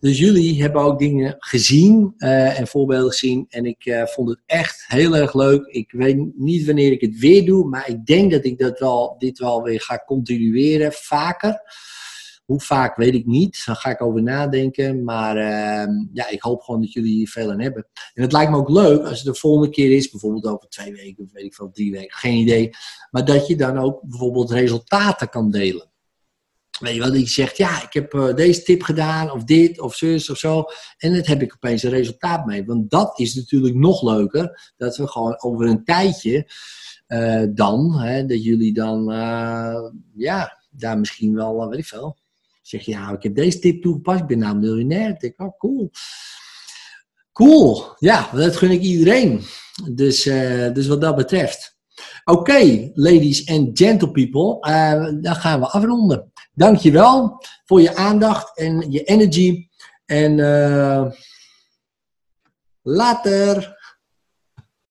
Dus 0.00 0.18
jullie 0.18 0.62
hebben 0.62 0.82
ook 0.82 0.98
dingen 0.98 1.36
gezien 1.38 2.14
uh, 2.18 2.58
en 2.58 2.66
voorbeelden 2.66 3.10
gezien. 3.10 3.46
En 3.48 3.64
ik 3.64 4.04
vond 4.04 4.28
het 4.28 4.38
echt 4.46 4.84
heel 4.86 5.16
erg 5.16 5.34
leuk. 5.34 5.66
Ik 5.66 5.92
weet 5.92 6.16
niet 6.36 6.66
wanneer 6.66 6.92
ik 6.92 7.00
het 7.00 7.18
weer 7.18 7.46
doe. 7.46 7.68
Maar 7.68 7.88
ik 7.88 8.06
denk 8.06 8.30
dat 8.30 8.44
ik 8.44 8.58
dat 8.58 8.78
wel, 8.78 9.14
dit 9.18 9.38
wel 9.38 9.62
weer 9.62 9.80
ga 9.80 10.02
continueren. 10.06 10.92
Vaker. 10.92 11.60
Hoe 12.50 12.60
vaak 12.60 12.96
weet 12.96 13.14
ik 13.14 13.26
niet. 13.26 13.62
Daar 13.66 13.76
ga 13.76 13.90
ik 13.90 14.02
over 14.02 14.22
nadenken. 14.22 15.04
Maar 15.04 15.36
uh, 15.36 15.94
ja, 16.12 16.28
ik 16.28 16.42
hoop 16.42 16.62
gewoon 16.62 16.80
dat 16.80 16.92
jullie 16.92 17.14
hier 17.14 17.28
veel 17.28 17.50
aan 17.50 17.60
hebben. 17.60 17.86
En 18.14 18.22
het 18.22 18.32
lijkt 18.32 18.50
me 18.50 18.56
ook 18.56 18.68
leuk 18.68 19.04
als 19.04 19.18
het 19.18 19.34
de 19.34 19.40
volgende 19.40 19.70
keer 19.70 19.96
is. 19.96 20.10
Bijvoorbeeld 20.10 20.46
over 20.46 20.68
twee 20.68 20.92
weken 20.92 21.24
of 21.24 21.32
weet 21.32 21.44
ik 21.44 21.54
veel, 21.54 21.70
drie 21.72 21.90
weken. 21.90 22.16
Geen 22.16 22.36
idee. 22.36 22.70
Maar 23.10 23.24
dat 23.24 23.46
je 23.46 23.56
dan 23.56 23.78
ook 23.78 24.02
bijvoorbeeld 24.02 24.50
resultaten 24.50 25.28
kan 25.28 25.50
delen. 25.50 25.90
Weet 26.80 26.94
je 26.94 27.00
wat, 27.00 27.18
je 27.18 27.26
zegt, 27.26 27.56
ja, 27.56 27.82
ik 27.82 27.92
heb 27.92 28.14
uh, 28.14 28.34
deze 28.34 28.62
tip 28.62 28.82
gedaan, 28.82 29.30
of 29.30 29.44
dit, 29.44 29.80
of 29.80 29.94
zus, 29.94 30.30
of 30.30 30.38
zo. 30.38 30.64
En 30.98 31.14
dat 31.14 31.26
heb 31.26 31.42
ik 31.42 31.54
opeens 31.54 31.82
een 31.82 31.90
resultaat 31.90 32.46
mee. 32.46 32.64
Want 32.64 32.90
dat 32.90 33.18
is 33.18 33.34
natuurlijk 33.34 33.74
nog 33.74 34.02
leuker. 34.02 34.72
Dat 34.76 34.96
we 34.96 35.08
gewoon 35.08 35.42
over 35.42 35.66
een 35.66 35.84
tijdje 35.84 36.50
uh, 37.08 37.44
dan, 37.50 38.00
hè, 38.00 38.26
dat 38.26 38.44
jullie 38.44 38.72
dan, 38.72 39.12
uh, 39.12 39.90
ja, 40.14 40.58
daar 40.70 40.98
misschien 40.98 41.34
wel, 41.34 41.68
weet 41.68 41.78
ik 41.78 41.86
veel, 41.86 42.16
Zeg 42.70 42.84
je, 42.84 42.90
ja, 42.90 43.12
ik 43.12 43.22
heb 43.22 43.34
deze 43.34 43.58
tip 43.58 43.82
toegepast, 43.82 44.20
ik 44.20 44.26
ben 44.26 44.38
nou 44.38 44.56
miljonair. 44.56 45.18
Denk, 45.18 45.40
oh, 45.40 45.58
cool. 45.58 45.90
Cool, 47.32 47.94
ja, 47.98 48.30
dat 48.32 48.56
gun 48.56 48.70
ik 48.70 48.80
iedereen. 48.80 49.42
Dus, 49.92 50.26
uh, 50.26 50.72
dus 50.72 50.86
wat 50.86 51.00
dat 51.00 51.16
betreft. 51.16 51.78
Oké, 52.24 52.90
ladies 52.94 53.48
and 53.48 53.78
gentle 53.78 54.10
people, 54.10 54.70
uh, 54.70 55.22
dan 55.22 55.34
gaan 55.34 55.60
we 55.60 55.66
afronden. 55.66 56.32
Dankjewel 56.52 57.44
voor 57.64 57.80
je 57.80 57.94
aandacht 57.94 58.58
en 58.58 58.90
je 58.90 59.02
energy. 59.02 59.68
En 60.04 60.38
uh, 60.38 61.10
later. 62.82 63.78